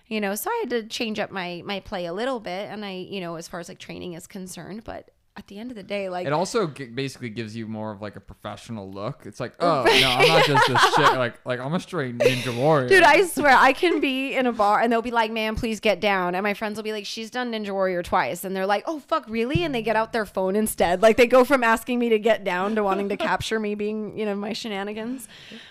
You 0.09 0.21
know, 0.21 0.35
so 0.37 0.51
I 0.51 0.59
had 0.63 0.71
to 0.71 0.83
change 0.85 1.19
up 1.19 1.31
my 1.31 1.63
my 1.65 1.81
play 1.81 2.07
a 2.07 2.13
little 2.13 2.41
bit 2.41 2.69
and 2.71 2.85
I, 2.85 2.93
you 2.93 3.21
know, 3.21 3.37
as 3.37 3.49
far 3.49 3.61
as 3.61 3.69
like 3.69 3.79
training 3.79 4.15
is 4.15 4.27
concerned, 4.27 4.83
but 4.85 5.11
at 5.39 5.47
the 5.49 5.59
end 5.59 5.71
of 5.71 5.77
the 5.77 5.83
day, 5.83 6.09
like 6.09 6.27
It 6.27 6.33
also 6.33 6.67
g- 6.69 6.87
basically 6.87 7.29
gives 7.29 7.55
you 7.55 7.67
more 7.67 7.91
of 7.93 8.01
like 8.01 8.17
a 8.17 8.21
professional 8.21 8.91
look. 8.91 9.25
It's 9.27 9.39
like, 9.39 9.55
oh 9.61 9.85
no, 9.85 10.09
I'm 10.09 10.29
not 10.29 10.45
just 10.47 10.67
this 10.67 10.81
shit. 10.95 11.19
Like, 11.19 11.45
like 11.45 11.61
I'm 11.61 11.75
a 11.75 11.81
straight 11.81 12.17
ninja 12.17 12.57
warrior. 12.57 12.89
Dude, 12.89 13.03
I 13.03 13.23
swear 13.27 13.55
I 13.55 13.75
can 13.75 14.01
be 14.01 14.35
in 14.35 14.47
a 14.47 14.53
bar 14.53 14.81
and 14.81 14.91
they'll 14.91 15.03
be 15.03 15.11
like, 15.11 15.31
"Man, 15.31 15.55
please 15.55 15.79
get 15.79 16.01
down." 16.01 16.35
And 16.35 16.43
my 16.43 16.55
friends 16.55 16.77
will 16.77 16.85
be 16.85 16.93
like, 16.93 17.05
"She's 17.05 17.31
done 17.31 17.53
Ninja 17.53 17.71
Warrior 17.71 18.03
twice," 18.03 18.45
and 18.45 18.57
they're 18.57 18.67
like, 18.67 18.85
"Oh 18.87 18.99
fuck, 18.99 19.29
really?" 19.29 19.63
And 19.63 19.75
they 19.75 19.83
get 19.83 19.95
out 19.95 20.13
their 20.15 20.25
phone 20.27 20.57
instead. 20.57 21.03
Like 21.03 21.19
they 21.19 21.27
go 21.27 21.45
from 21.45 21.63
asking 21.63 21.99
me 21.99 22.09
to 22.09 22.19
get 22.19 22.43
down 22.43 22.75
to 22.77 22.83
wanting 22.83 23.11
to 23.11 23.17
capture 23.19 23.61
me 23.61 23.75
being, 23.75 24.19
you 24.19 24.25
know, 24.25 24.35
my 24.35 24.55
shenanigans. 24.55 25.29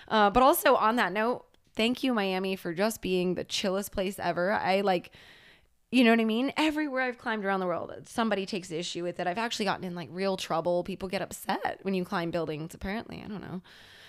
Uh, 0.08 0.30
but 0.30 0.42
also 0.44 0.76
on 0.76 0.94
that 0.96 1.12
note, 1.12 1.44
thank 1.74 2.04
you 2.04 2.14
Miami 2.14 2.54
for 2.54 2.72
just 2.72 3.00
being 3.02 3.34
the 3.34 3.44
chillest 3.44 3.90
place 3.90 4.18
ever. 4.20 4.52
I 4.52 4.82
like. 4.82 5.10
You 5.90 6.02
know 6.02 6.10
what 6.10 6.20
I 6.20 6.24
mean? 6.24 6.52
Everywhere 6.56 7.02
I've 7.02 7.18
climbed 7.18 7.44
around 7.44 7.60
the 7.60 7.66
world, 7.66 7.92
somebody 8.06 8.44
takes 8.44 8.70
issue 8.72 9.04
with 9.04 9.20
it. 9.20 9.26
I've 9.26 9.38
actually 9.38 9.66
gotten 9.66 9.84
in 9.84 9.94
like 9.94 10.08
real 10.10 10.36
trouble. 10.36 10.82
People 10.82 11.08
get 11.08 11.22
upset 11.22 11.78
when 11.82 11.94
you 11.94 12.04
climb 12.04 12.30
buildings, 12.30 12.74
apparently. 12.74 13.22
I 13.24 13.28
don't 13.28 13.40
know. 13.40 13.62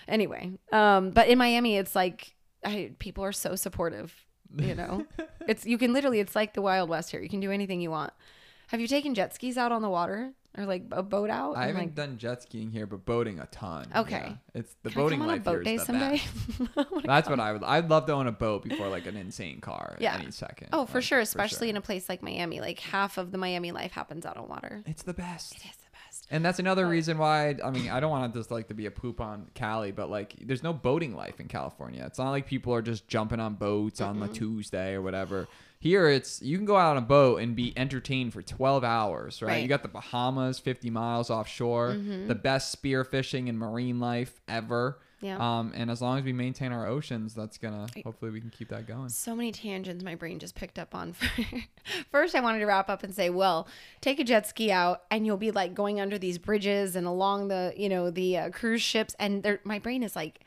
Anyway, 0.08 0.54
um, 0.72 1.12
but 1.12 1.28
in 1.28 1.38
Miami, 1.38 1.78
it's 1.78 1.96
like 1.96 2.34
I, 2.66 2.94
people 2.98 3.24
are 3.24 3.32
so 3.32 3.56
supportive. 3.56 4.14
You 4.56 4.76
know, 4.76 5.06
it's 5.48 5.66
you 5.66 5.78
can 5.78 5.94
literally 5.94 6.20
it's 6.20 6.36
like 6.36 6.54
the 6.54 6.62
Wild 6.62 6.90
West 6.90 7.12
here. 7.12 7.22
You 7.22 7.30
can 7.30 7.42
do 7.42 7.52
anything 7.52 7.80
you 7.80 7.92
want. 7.92 8.14
Have 8.70 8.82
you 8.82 8.88
taken 8.88 9.14
jet 9.14 9.36
skis 9.36 9.58
out 9.58 9.72
on 9.72 9.82
the 9.82 9.90
water 9.90 10.34
or 10.58 10.66
like 10.66 10.84
a 10.92 11.04
boat 11.04 11.30
out? 11.30 11.58
I 11.58 11.68
haven't 11.68 11.82
like, 11.82 11.96
done 11.96 12.18
jet 12.18 12.44
skiing 12.44 12.72
here, 12.72 12.86
but 12.86 13.06
boating 13.06 13.40
a 13.40 13.46
ton. 13.48 13.88
Okay. 13.96 14.24
Yeah. 14.28 14.36
It's 14.60 14.76
the 14.84 14.90
can 14.90 15.00
I 15.00 15.04
boating 15.04 15.20
come 15.20 15.28
on 15.28 15.34
a 15.34 15.38
life 15.38 15.44
boat 15.44 15.52
here 15.54 15.64
day 15.64 15.76
is 15.76 15.82
the 15.82 15.86
someday? 15.86 16.22
best. 16.22 16.72
Oh 16.78 17.02
that's 17.04 17.28
come. 17.28 17.38
what 17.38 17.46
I 17.46 17.54
would. 17.54 17.64
I'd 17.64 17.90
love 17.90 18.06
to 18.08 18.14
own 18.14 18.28
a 18.28 18.32
boat 18.32 18.64
before 18.64 18.88
like 18.88 19.06
an 19.06 19.18
insane 19.18 19.62
car. 19.62 19.96
Yeah. 20.00 20.18
Any 20.20 20.32
second. 20.32 20.70
Oh, 20.74 20.86
for 20.86 20.98
like, 20.98 21.06
sure, 21.06 21.20
especially 21.20 21.70
in 21.70 21.78
a 21.78 21.82
place 21.82 22.10
like 22.10 22.22
Miami. 22.22 22.60
Like 22.60 22.80
half 22.80 23.18
of 23.18 23.32
the 23.32 23.38
Miami 23.38 23.72
life 23.72 23.92
happens 23.92 24.26
out 24.26 24.38
on 24.38 24.48
water. 24.48 24.84
It's 24.86 25.04
the 25.04 25.14
best. 25.14 25.54
It 25.54 25.66
is 25.66 25.78
the 25.78 25.90
best. 25.92 26.28
And 26.30 26.44
that's 26.44 26.60
another 26.60 26.88
reason 26.88 27.18
why 27.18 27.56
I 27.64 27.70
mean 27.70 27.90
I 27.90 28.00
don't 28.00 28.12
want 28.12 28.34
to 28.34 28.40
just 28.40 28.52
like 28.52 28.68
to 28.70 28.74
be 28.74 28.86
a 28.86 28.92
poop 28.92 29.22
on 29.22 29.50
Cali, 29.54 29.92
but 29.92 30.10
like 30.10 30.36
there's 30.42 30.64
no 30.64 30.74
boating 30.74 31.16
life 31.16 31.40
in 31.40 31.48
California. 31.48 32.04
It's 32.06 32.20
not 32.20 32.32
like 32.32 32.48
people 32.48 32.74
are 32.74 32.82
just 32.82 33.08
jumping 33.08 33.40
on 33.40 33.56
boats 33.56 34.02
on 34.02 34.20
the 34.20 34.28
Tuesday 34.28 34.94
or 34.94 35.02
whatever. 35.02 35.48
Here 35.80 36.08
it's 36.10 36.42
you 36.42 36.58
can 36.58 36.66
go 36.66 36.76
out 36.76 36.92
on 36.92 36.98
a 36.98 37.06
boat 37.06 37.42
and 37.42 37.56
be 37.56 37.72
entertained 37.78 38.34
for 38.34 38.42
12 38.42 38.84
hours, 38.84 39.42
right? 39.42 39.50
Right. 39.50 39.62
You 39.62 39.68
got 39.68 39.84
the 39.84 39.88
Bahamas, 39.90 40.60
50 40.60 40.90
miles 40.90 41.30
offshore, 41.30 41.94
the 42.28 42.36
best 42.36 42.72
spear 42.72 43.04
fishing 43.04 43.48
and 43.48 43.58
marine 43.60 44.00
life 44.00 44.42
ever. 44.48 45.00
Yeah. 45.20 45.38
Um, 45.40 45.72
and 45.76 45.90
as 45.90 46.00
long 46.00 46.20
as 46.20 46.24
we 46.24 46.34
maintain 46.34 46.72
our 46.72 46.86
oceans, 46.86 47.34
that's 47.34 47.58
gonna 47.58 47.88
hopefully 48.04 48.30
we 48.32 48.40
can 48.40 48.52
keep 48.52 48.70
that 48.70 48.88
going. 48.88 49.10
So 49.10 49.36
many 49.36 49.52
tangents 49.52 50.04
my 50.04 50.14
brain 50.16 50.38
just 50.40 50.54
picked 50.56 50.78
up 50.78 50.94
on. 50.94 51.16
First, 52.12 52.36
I 52.36 52.40
wanted 52.40 52.60
to 52.60 52.66
wrap 52.66 52.90
up 52.90 53.04
and 53.04 53.14
say, 53.14 53.30
well, 53.30 53.68
take 54.00 54.20
a 54.20 54.24
jet 54.24 54.48
ski 54.48 54.72
out 54.72 55.04
and 55.10 55.26
you'll 55.26 55.38
be 55.38 55.52
like 55.52 55.74
going 55.74 56.00
under 56.00 56.20
these 56.20 56.38
bridges 56.38 56.96
and 56.96 57.08
along 57.08 57.48
the, 57.48 57.74
you 57.76 57.90
know, 57.90 58.12
the 58.12 58.38
uh, 58.38 58.50
cruise 58.52 58.82
ships. 58.84 59.16
And 59.20 59.42
there, 59.42 59.60
my 59.64 59.80
brain 59.80 60.04
is 60.04 60.16
like, 60.16 60.42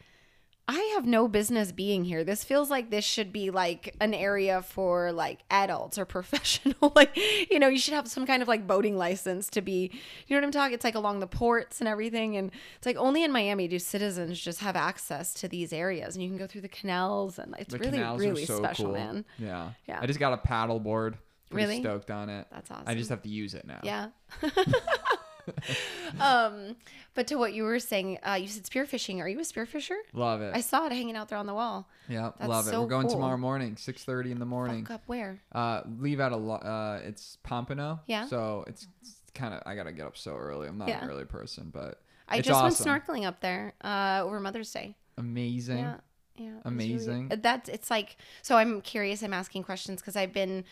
I 0.73 0.93
have 0.95 1.05
no 1.05 1.27
business 1.27 1.73
being 1.73 2.05
here. 2.05 2.23
This 2.23 2.45
feels 2.45 2.71
like 2.71 2.91
this 2.91 3.05
should 3.05 3.33
be 3.33 3.51
like 3.51 3.93
an 4.01 4.15
area 4.15 4.63
for 4.63 5.11
like 5.11 5.41
adults 5.51 5.99
or 5.99 6.05
professional. 6.17 6.93
like, 6.95 7.17
you 7.51 7.59
know, 7.59 7.67
you 7.67 7.77
should 7.79 7.95
have 7.95 8.07
some 8.07 8.25
kind 8.25 8.41
of 8.41 8.47
like 8.47 8.69
boating 8.69 8.97
license 8.97 9.49
to 9.51 9.63
be, 9.63 9.91
you 10.29 10.37
know 10.37 10.37
what 10.37 10.45
I'm 10.45 10.53
talking? 10.53 10.73
It's 10.75 10.85
like 10.85 10.95
along 10.95 11.19
the 11.19 11.27
ports 11.27 11.81
and 11.81 11.89
everything. 11.89 12.37
And 12.37 12.53
it's 12.77 12.87
like 12.87 12.97
only 12.97 13.25
in 13.25 13.33
Miami 13.33 13.67
do 13.67 13.81
citizens 13.81 14.39
just 14.39 14.61
have 14.61 14.77
access 14.77 15.35
to 15.35 15.49
these 15.49 15.73
areas 15.73 16.15
and 16.15 16.23
you 16.23 16.29
can 16.29 16.39
go 16.39 16.47
through 16.47 16.61
the 16.61 16.69
canals 16.69 17.41
and 17.41 17.53
it's 17.59 17.73
The 17.73 17.79
really, 17.81 17.99
really 17.99 18.45
so 18.47 18.57
special, 18.57 18.85
cool. 18.87 18.95
man. 18.95 19.25
Yeah. 19.39 19.71
Yeah. 19.89 19.99
I 20.01 20.07
just 20.07 20.21
got 20.21 20.33
a 20.33 20.39
paddle 20.39 20.79
board. 20.79 21.19
Pretty 21.51 21.67
Really? 21.67 21.81
stoked 21.81 22.13
on 22.13 22.29
it. 22.31 22.47
That's 22.53 22.71
awesome. 22.71 22.85
I 22.87 22.95
just 22.95 23.11
have 23.11 23.23
to 23.23 23.29
use 23.29 23.55
it 23.55 23.67
now. 23.67 23.81
Yeah. 23.83 24.11
um, 26.21 26.77
but 27.15 27.27
to 27.29 27.37
what 27.37 27.53
you 27.53 27.63
were 27.65 27.79
saying, 27.79 28.19
uh, 28.27 28.35
you 28.35 28.49
said 28.49 28.65
spearfishing. 28.65 29.21
Are 29.21 29.29
you 29.29 29.39
a 29.39 29.43
spearfisher? 29.43 29.97
Love 30.13 30.41
it. 30.43 30.55
I 30.55 30.61
saw 30.61 30.87
it 30.87 30.93
hanging 30.93 31.17
out 31.17 31.29
there 31.29 31.39
on 31.39 31.47
the 31.47 31.55
wall. 31.55 31.89
Yeah, 32.09 32.31
That's 32.39 32.49
love 32.49 32.67
it. 32.67 32.71
so 32.71 32.83
We're 32.83 32.89
going 32.89 33.07
cool. 33.07 33.17
tomorrow 33.17 33.37
morning, 33.37 33.77
six 33.77 34.05
thirty 34.05 34.31
in 34.33 34.39
the 34.39 34.47
morning. 34.47 34.85
Fuck 34.85 34.95
up 34.97 35.03
where? 35.07 35.41
Uh, 35.53 35.83
leave 35.99 36.21
out 36.21 36.33
a 36.33 36.37
lot. 36.37 36.65
Uh, 36.65 37.01
it's 37.05 37.39
Pompano. 37.43 38.01
Yeah. 38.07 38.27
So 38.27 38.65
it's, 38.67 38.87
it's 39.03 39.21
kind 39.35 39.55
of 39.55 39.63
I 39.67 39.75
gotta 39.75 39.93
get 39.93 40.07
up 40.07 40.17
so 40.17 40.37
early. 40.37 40.69
I'm 40.69 40.79
not 40.79 40.89
Yeah. 40.89 41.05
an 41.05 41.11
early 41.11 41.25
person, 41.25 41.71
but 41.73 42.01
I 42.29 42.37
it's 42.39 42.47
just 42.47 42.61
awesome. 42.63 42.91
went 42.91 43.05
snorkeling 43.07 43.27
up 43.27 43.41
there 43.41 43.75
uh, 43.83 44.23
over 44.25 44.39
Mother's 44.41 44.71
Day. 44.73 44.95
Amazing. 45.19 45.79
Yeah. 45.79 45.97
Yeah. 46.37 46.51
Amazing. 46.65 47.29
Really, 47.29 47.41
that's 47.43 47.69
it's 47.69 47.91
like 47.91 48.17
so. 48.43 48.57
I'm 48.57 48.81
curious. 48.81 49.23
I'm 49.23 49.35
asking 49.35 49.65
questions 49.65 50.01
because 50.01 50.17
I've 50.17 50.33
been, 50.33 50.65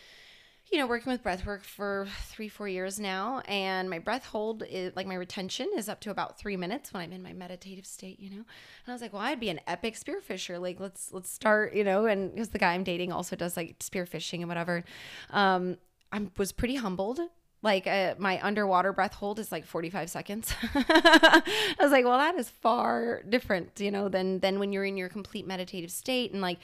you 0.71 0.77
know, 0.77 0.85
working 0.85 1.11
with 1.11 1.23
breath 1.23 1.45
work 1.45 1.63
for 1.63 2.07
three, 2.25 2.47
four 2.47 2.67
years 2.67 2.99
now, 2.99 3.41
and 3.47 3.89
my 3.89 3.99
breath 3.99 4.25
hold 4.25 4.63
is 4.69 4.95
like 4.95 5.07
my 5.07 5.15
retention 5.15 5.69
is 5.75 5.89
up 5.89 5.99
to 6.01 6.11
about 6.11 6.37
three 6.37 6.57
minutes 6.57 6.93
when 6.93 7.01
I'm 7.01 7.11
in 7.11 7.23
my 7.23 7.33
meditative 7.33 7.85
state. 7.85 8.19
You 8.19 8.29
know, 8.29 8.35
and 8.35 8.87
I 8.87 8.91
was 8.91 9.01
like, 9.01 9.13
well, 9.13 9.21
I'd 9.21 9.39
be 9.39 9.49
an 9.49 9.61
epic 9.67 9.95
spearfisher. 9.95 10.61
Like, 10.61 10.79
let's 10.79 11.11
let's 11.11 11.29
start. 11.29 11.73
You 11.73 11.83
know, 11.83 12.05
and 12.05 12.31
because 12.31 12.49
the 12.49 12.59
guy 12.59 12.73
I'm 12.73 12.83
dating 12.83 13.11
also 13.11 13.35
does 13.35 13.57
like 13.57 13.79
spearfishing 13.79 14.39
and 14.39 14.47
whatever. 14.47 14.83
Um, 15.31 15.77
I 16.11 16.27
was 16.37 16.51
pretty 16.51 16.75
humbled. 16.75 17.19
Like 17.61 17.87
uh, 17.87 18.15
my 18.17 18.39
underwater 18.45 18.93
breath 18.93 19.13
hold 19.13 19.37
is 19.39 19.51
like 19.51 19.65
45 19.65 20.09
seconds. 20.09 20.53
I 20.73 21.75
was 21.79 21.91
like, 21.91 22.05
well, 22.05 22.17
that 22.17 22.35
is 22.35 22.49
far 22.49 23.21
different, 23.27 23.79
you 23.79 23.91
know, 23.91 24.07
than 24.09 24.39
than 24.39 24.59
when 24.59 24.71
you're 24.71 24.85
in 24.85 24.95
your 24.97 25.09
complete 25.09 25.45
meditative 25.45 25.91
state. 25.91 26.31
And 26.31 26.41
like, 26.41 26.59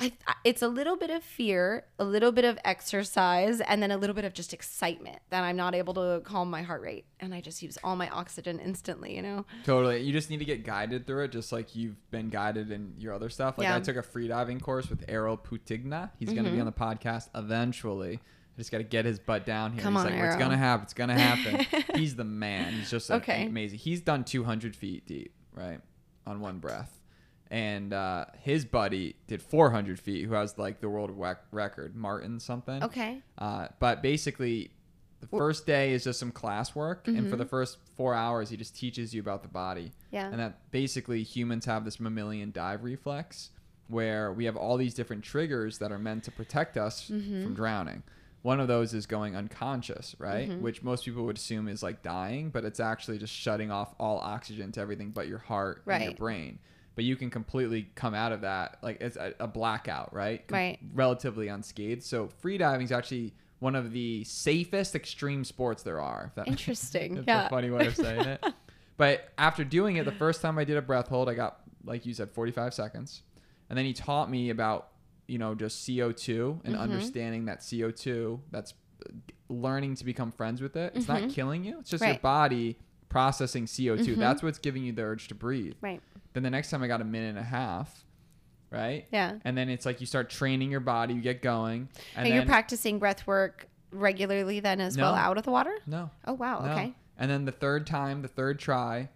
I, 0.00 0.12
it's 0.44 0.60
a 0.60 0.68
little 0.68 0.96
bit 0.96 1.08
of 1.10 1.22
fear, 1.22 1.84
a 1.98 2.04
little 2.04 2.30
bit 2.32 2.44
of 2.44 2.58
exercise, 2.64 3.60
and 3.62 3.82
then 3.82 3.90
a 3.90 3.96
little 3.96 4.12
bit 4.14 4.24
of 4.24 4.34
just 4.34 4.52
excitement 4.52 5.18
that 5.30 5.44
I'm 5.44 5.56
not 5.56 5.74
able 5.74 5.94
to 5.94 6.20
calm 6.24 6.50
my 6.50 6.62
heart 6.62 6.82
rate, 6.82 7.06
and 7.20 7.32
I 7.32 7.40
just 7.40 7.62
use 7.62 7.78
all 7.84 7.96
my 7.96 8.08
oxygen 8.10 8.58
instantly, 8.58 9.14
you 9.16 9.22
know. 9.22 9.46
Totally. 9.64 10.02
You 10.02 10.12
just 10.12 10.30
need 10.30 10.38
to 10.40 10.44
get 10.44 10.64
guided 10.64 11.06
through 11.06 11.24
it, 11.24 11.32
just 11.32 11.52
like 11.52 11.74
you've 11.76 12.10
been 12.10 12.28
guided 12.28 12.70
in 12.70 12.94
your 12.98 13.14
other 13.14 13.30
stuff. 13.30 13.56
Like 13.56 13.66
Yeah. 13.66 13.76
I 13.76 13.80
took 13.80 13.96
a 13.96 14.02
freediving 14.02 14.60
course 14.60 14.90
with 14.90 15.04
Errol 15.08 15.38
Putigna. 15.38 16.10
He's 16.18 16.28
Mm-hmm. 16.28 16.54
be 16.56 16.60
on 16.60 16.66
the 16.66 16.72
podcast 16.72 17.28
eventually. 17.34 18.20
I 18.56 18.60
just 18.60 18.70
got 18.70 18.78
to 18.78 18.84
get 18.84 19.04
his 19.04 19.18
butt 19.18 19.44
down 19.44 19.72
here. 19.72 19.82
Come 19.82 19.94
He's 19.94 20.04
on, 20.04 20.10
like, 20.10 20.20
"What's 20.20 20.26
Errol." 20.36 20.38
gonna 20.38 20.56
happen? 20.56 20.82
It's 20.84 20.94
gonna 20.94 21.18
happen." 21.18 21.84
He's 21.96 22.14
the 22.16 22.24
man. 22.24 22.72
He's 22.74 22.90
just 22.90 23.10
like, 23.10 23.22
Okay. 23.22 23.46
amazing. 23.46 23.78
He's 23.80 24.00
done 24.00 24.22
200 24.24 24.76
feet 24.76 25.06
deep, 25.06 25.34
right, 25.52 25.80
on 26.26 26.40
one 26.40 26.58
breath, 26.60 27.00
and 27.50 27.92
uh, 27.92 28.26
his 28.40 28.64
buddy 28.64 29.16
did 29.26 29.42
400 29.42 29.98
feet, 29.98 30.24
who 30.26 30.34
has 30.34 30.56
like 30.58 30.80
the 30.80 30.88
world 30.88 31.10
rec- 31.12 31.44
record, 31.50 31.96
Martin 31.96 32.38
something. 32.40 32.82
Okay. 32.84 33.22
Uh, 33.38 33.68
but 33.80 34.02
basically, 34.02 34.70
the 35.20 35.26
first 35.26 35.66
day 35.66 35.92
is 35.92 36.04
just 36.04 36.20
some 36.20 36.30
class 36.30 36.74
work, 36.76 37.08
and 37.08 37.28
for 37.28 37.36
the 37.36 37.46
first 37.46 37.78
four 37.96 38.14
hours, 38.14 38.50
he 38.50 38.56
just 38.56 38.76
teaches 38.76 39.12
you 39.14 39.20
about 39.20 39.42
the 39.42 39.48
body. 39.48 39.86
Mm-hmm. 39.86 40.14
Yeah. 40.14 40.28
And 40.30 40.38
that 40.38 40.70
basically 40.70 41.22
humans 41.24 41.64
have 41.64 41.84
this 41.84 41.98
mammalian 41.98 42.52
dive 42.52 42.84
reflex, 42.84 43.50
where 43.88 44.32
we 44.32 44.44
have 44.44 44.56
all 44.56 44.76
these 44.76 44.94
different 44.94 45.24
triggers 45.24 45.78
that 45.78 45.90
are 45.92 45.98
meant 45.98 46.24
to 46.24 46.30
protect 46.30 46.76
us 46.76 47.10
Mm-hmm. 47.10 47.42
from 47.42 47.54
drowning. 47.54 48.02
One 48.44 48.60
of 48.60 48.68
those 48.68 48.92
is 48.92 49.06
going 49.06 49.34
unconscious, 49.34 50.14
right? 50.18 50.48
Mm-hmm. 50.48 50.60
Which 50.62 50.82
most 50.82 51.04
people 51.06 51.24
would 51.24 51.36
assume 51.38 51.66
is 51.66 51.82
like 51.82 52.02
dying, 52.02 52.50
but 52.50 52.64
it's 52.64 52.78
actually 52.78 53.16
just 53.18 53.32
shutting 53.32 53.70
off 53.70 53.94
all 53.98 54.18
oxygen 54.18 54.70
to 54.72 54.80
everything 54.80 55.10
but 55.10 55.26
your 55.28 55.38
heart 55.38 55.78
and 55.78 55.86
your 56.04 56.14
brain. 56.18 56.58
But 56.94 57.04
you 57.04 57.16
can 57.16 57.30
completely 57.30 57.88
come 57.94 58.14
out 58.14 58.32
of 58.32 58.42
that 58.42 58.78
like 58.82 59.00
it's 59.00 59.16
a, 59.16 59.32
a 59.40 59.46
blackout, 59.48 60.12
right? 60.14 60.46
Com- 60.46 60.56
Right. 60.56 60.78
Relatively 60.94 61.48
unscathed. 61.48 62.02
So 62.02 62.28
freediving 62.42 62.84
is 62.84 62.92
actually 62.92 63.34
one 63.60 63.74
of 63.74 63.92
the 63.92 64.22
safest 64.24 64.94
extreme 64.94 65.42
sports 65.42 65.82
there 65.82 66.00
are. 66.00 66.26
if 66.28 66.34
that- 66.34 66.46
Interesting. 66.54 67.14
That's 67.14 67.26
yeah. 67.26 67.46
a 67.46 67.48
funny 67.48 67.70
way 67.70 67.86
of 67.86 67.96
saying 67.96 68.26
it. 68.28 68.44
But 68.96 69.30
after 69.38 69.64
doing 69.64 69.96
it, 69.96 70.04
the 70.04 70.12
first 70.12 70.40
time 70.40 70.56
I 70.56 70.62
did 70.62 70.76
a 70.76 70.82
breath 70.82 71.08
hold, 71.08 71.28
I 71.28 71.34
got, 71.34 71.58
like 71.84 72.06
you 72.06 72.14
said, 72.14 72.30
45 72.30 72.72
seconds. 72.74 73.22
And 73.68 73.76
then 73.76 73.84
he 73.84 73.92
taught 73.92 74.30
me 74.30 74.50
about, 74.50 74.90
you 75.26 75.38
know, 75.38 75.54
just 75.54 75.86
CO2 75.88 76.60
and 76.64 76.76
understanding 76.76 77.46
that 77.46 77.60
CO2, 77.60 78.40
that's 78.50 78.74
uh, 79.06 79.10
learning 79.48 79.94
to 79.96 80.04
become 80.04 80.30
friends 80.32 80.60
with 80.60 80.76
it. 80.76 80.92
It's 80.94 81.08
not 81.08 81.28
killing 81.30 81.64
you, 81.64 81.80
it's 81.80 81.90
just 81.90 82.04
your 82.04 82.18
body 82.18 82.78
processing 83.08 83.66
CO2. 83.66 84.16
That's 84.16 84.42
what's 84.42 84.58
giving 84.58 84.84
you 84.84 84.92
the 84.92 85.02
urge 85.02 85.28
to 85.28 85.34
breathe. 85.34 85.74
Right. 85.80 86.02
Then 86.32 86.42
the 86.42 86.50
next 86.50 86.70
time 86.70 86.82
I 86.82 86.88
got 86.88 87.00
a 87.00 87.04
minute 87.04 87.28
and 87.30 87.38
a 87.38 87.44
half, 87.44 88.04
right? 88.70 89.06
Yeah. 89.12 89.38
And 89.44 89.56
then 89.56 89.68
it's 89.68 89.86
like 89.86 90.00
you 90.00 90.06
start 90.06 90.30
training 90.30 90.70
your 90.70 90.80
body, 90.80 91.14
you 91.14 91.20
get 91.20 91.40
going. 91.40 91.88
And 92.16 92.26
And 92.26 92.34
you're 92.34 92.44
practicing 92.44 92.98
breath 92.98 93.26
work 93.26 93.68
regularly 93.92 94.58
then 94.58 94.80
as 94.80 94.98
well 94.98 95.14
out 95.14 95.38
of 95.38 95.44
the 95.44 95.52
water? 95.52 95.74
no, 95.86 96.10
Oh 96.26 96.32
wow. 96.32 96.64
No. 96.64 96.72
Okay. 96.72 96.94
And 97.16 97.30
then 97.30 97.44
the 97.44 97.52
third 97.52 97.86
time, 97.86 98.22
the 98.22 98.28
third 98.28 98.58
try, 98.58 99.08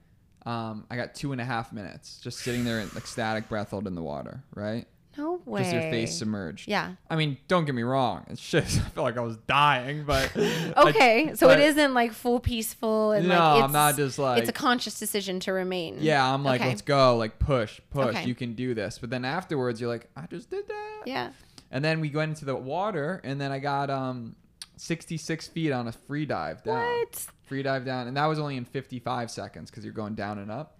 um, 0.46 0.86
I 0.88 0.94
got 0.94 1.16
two 1.16 1.32
and 1.32 1.40
a 1.40 1.44
half 1.44 1.72
minutes 1.72 2.20
just 2.22 2.38
sitting 2.38 2.64
there 2.64 2.78
in 2.80 2.88
ecstatic 2.96 3.48
breath 3.48 3.70
hold 3.70 3.88
in 3.88 3.96
the 3.96 4.02
water, 4.02 4.44
right? 4.54 4.86
No 5.18 5.40
way. 5.44 5.60
Just 5.62 5.72
your 5.74 5.82
face 5.82 6.16
submerged. 6.16 6.68
Yeah. 6.68 6.92
I 7.10 7.16
mean, 7.16 7.36
don't 7.48 7.64
get 7.66 7.74
me 7.74 7.82
wrong. 7.82 8.24
It's 8.30 8.40
shit. 8.40 8.62
I 8.64 8.68
felt 8.68 9.04
like 9.04 9.18
I 9.18 9.20
was 9.20 9.36
dying, 9.48 10.04
but 10.04 10.30
Okay, 10.76 11.32
so 11.34 11.48
but- 11.48 11.58
it 11.60 11.64
isn't 11.66 11.92
like 11.92 12.12
full 12.12 12.40
peaceful 12.40 13.12
and 13.12 13.28
No, 13.28 13.34
like 13.36 13.56
it's, 13.58 13.64
I'm 13.64 13.72
not 13.72 13.96
just 13.96 14.18
like 14.18 14.38
it's 14.38 14.48
a 14.48 14.52
conscious 14.52 14.98
decision 14.98 15.40
to 15.40 15.52
remain. 15.52 15.96
yeah. 16.00 16.24
I'm 16.32 16.44
like, 16.44 16.60
Okay. 16.60 16.70
let's 16.70 16.82
go, 16.82 17.16
like 17.16 17.38
push, 17.38 17.80
push. 17.90 18.06
Okay. 18.14 18.24
You 18.26 18.34
can 18.34 18.54
do 18.54 18.72
this. 18.74 18.98
But 18.98 19.10
then 19.10 19.24
afterwards, 19.24 19.80
you're 19.80 19.90
like, 19.90 20.08
I 20.16 20.26
just 20.26 20.48
did 20.50 20.66
that. 20.68 21.02
Yeah. 21.04 21.32
And 21.70 21.84
then 21.84 22.00
we 22.00 22.08
went 22.10 22.30
into 22.30 22.44
the 22.46 22.56
water, 22.56 23.20
and 23.24 23.38
then 23.40 23.52
I 23.52 23.58
got 23.58 23.90
um 23.90 24.36
66 24.76 25.48
feet 25.48 25.72
on 25.72 25.88
a 25.88 25.92
free 25.92 26.24
dive 26.26 26.62
down. 26.62 26.76
What? 27.00 27.26
Free 27.46 27.62
dive 27.62 27.84
down, 27.84 28.06
and 28.08 28.16
that 28.16 28.26
was 28.26 28.38
only 28.38 28.56
in 28.56 28.64
55 28.64 29.30
seconds 29.30 29.70
because 29.70 29.84
you're 29.84 29.92
going 29.92 30.14
down 30.14 30.38
and 30.38 30.50
up. 30.50 30.77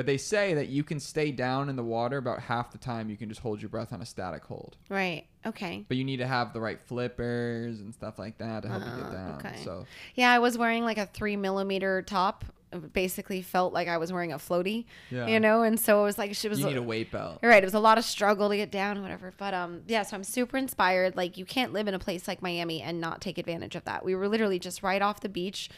But 0.00 0.06
they 0.06 0.16
say 0.16 0.54
that 0.54 0.68
you 0.68 0.82
can 0.82 0.98
stay 0.98 1.30
down 1.30 1.68
in 1.68 1.76
the 1.76 1.82
water 1.82 2.16
about 2.16 2.40
half 2.40 2.72
the 2.72 2.78
time. 2.78 3.10
You 3.10 3.18
can 3.18 3.28
just 3.28 3.42
hold 3.42 3.60
your 3.60 3.68
breath 3.68 3.92
on 3.92 4.00
a 4.00 4.06
static 4.06 4.42
hold. 4.42 4.78
Right. 4.88 5.26
Okay. 5.44 5.84
But 5.88 5.98
you 5.98 6.04
need 6.04 6.16
to 6.20 6.26
have 6.26 6.54
the 6.54 6.60
right 6.60 6.80
flippers 6.80 7.80
and 7.80 7.92
stuff 7.92 8.18
like 8.18 8.38
that 8.38 8.62
to 8.62 8.70
help 8.70 8.82
you 8.82 9.02
get 9.02 9.12
down. 9.12 9.34
okay. 9.34 9.56
So 9.62 9.84
Yeah, 10.14 10.32
I 10.32 10.38
was 10.38 10.56
wearing 10.56 10.84
like 10.84 10.96
a 10.96 11.04
three 11.04 11.36
millimeter 11.36 12.00
top. 12.00 12.46
It 12.72 12.94
basically 12.94 13.42
felt 13.42 13.74
like 13.74 13.88
I 13.88 13.98
was 13.98 14.10
wearing 14.10 14.32
a 14.32 14.38
floaty. 14.38 14.86
Yeah. 15.10 15.26
You 15.26 15.38
know, 15.38 15.64
and 15.64 15.78
so 15.78 16.00
it 16.00 16.04
was 16.04 16.16
like 16.16 16.34
she 16.34 16.48
was. 16.48 16.60
you 16.60 16.66
need 16.66 16.78
a 16.78 16.82
weight 16.82 17.12
belt. 17.12 17.40
Right. 17.42 17.62
It 17.62 17.66
was 17.66 17.74
a 17.74 17.78
lot 17.78 17.98
of 17.98 18.04
struggle 18.06 18.48
to 18.48 18.56
get 18.56 18.70
down, 18.70 19.02
whatever. 19.02 19.34
But 19.36 19.52
um, 19.52 19.82
yeah. 19.86 20.02
So 20.04 20.16
I'm 20.16 20.24
super 20.24 20.56
inspired. 20.56 21.14
Like 21.14 21.36
you 21.36 21.44
can't 21.44 21.74
live 21.74 21.88
in 21.88 21.92
a 21.92 21.98
place 21.98 22.26
like 22.26 22.40
Miami 22.40 22.80
and 22.80 23.02
not 23.02 23.20
take 23.20 23.36
advantage 23.36 23.76
of 23.76 23.84
that. 23.84 24.02
We 24.02 24.14
were 24.14 24.28
literally 24.28 24.58
just 24.58 24.82
right 24.82 25.02
off 25.02 25.20
the 25.20 25.28
beach, 25.28 25.68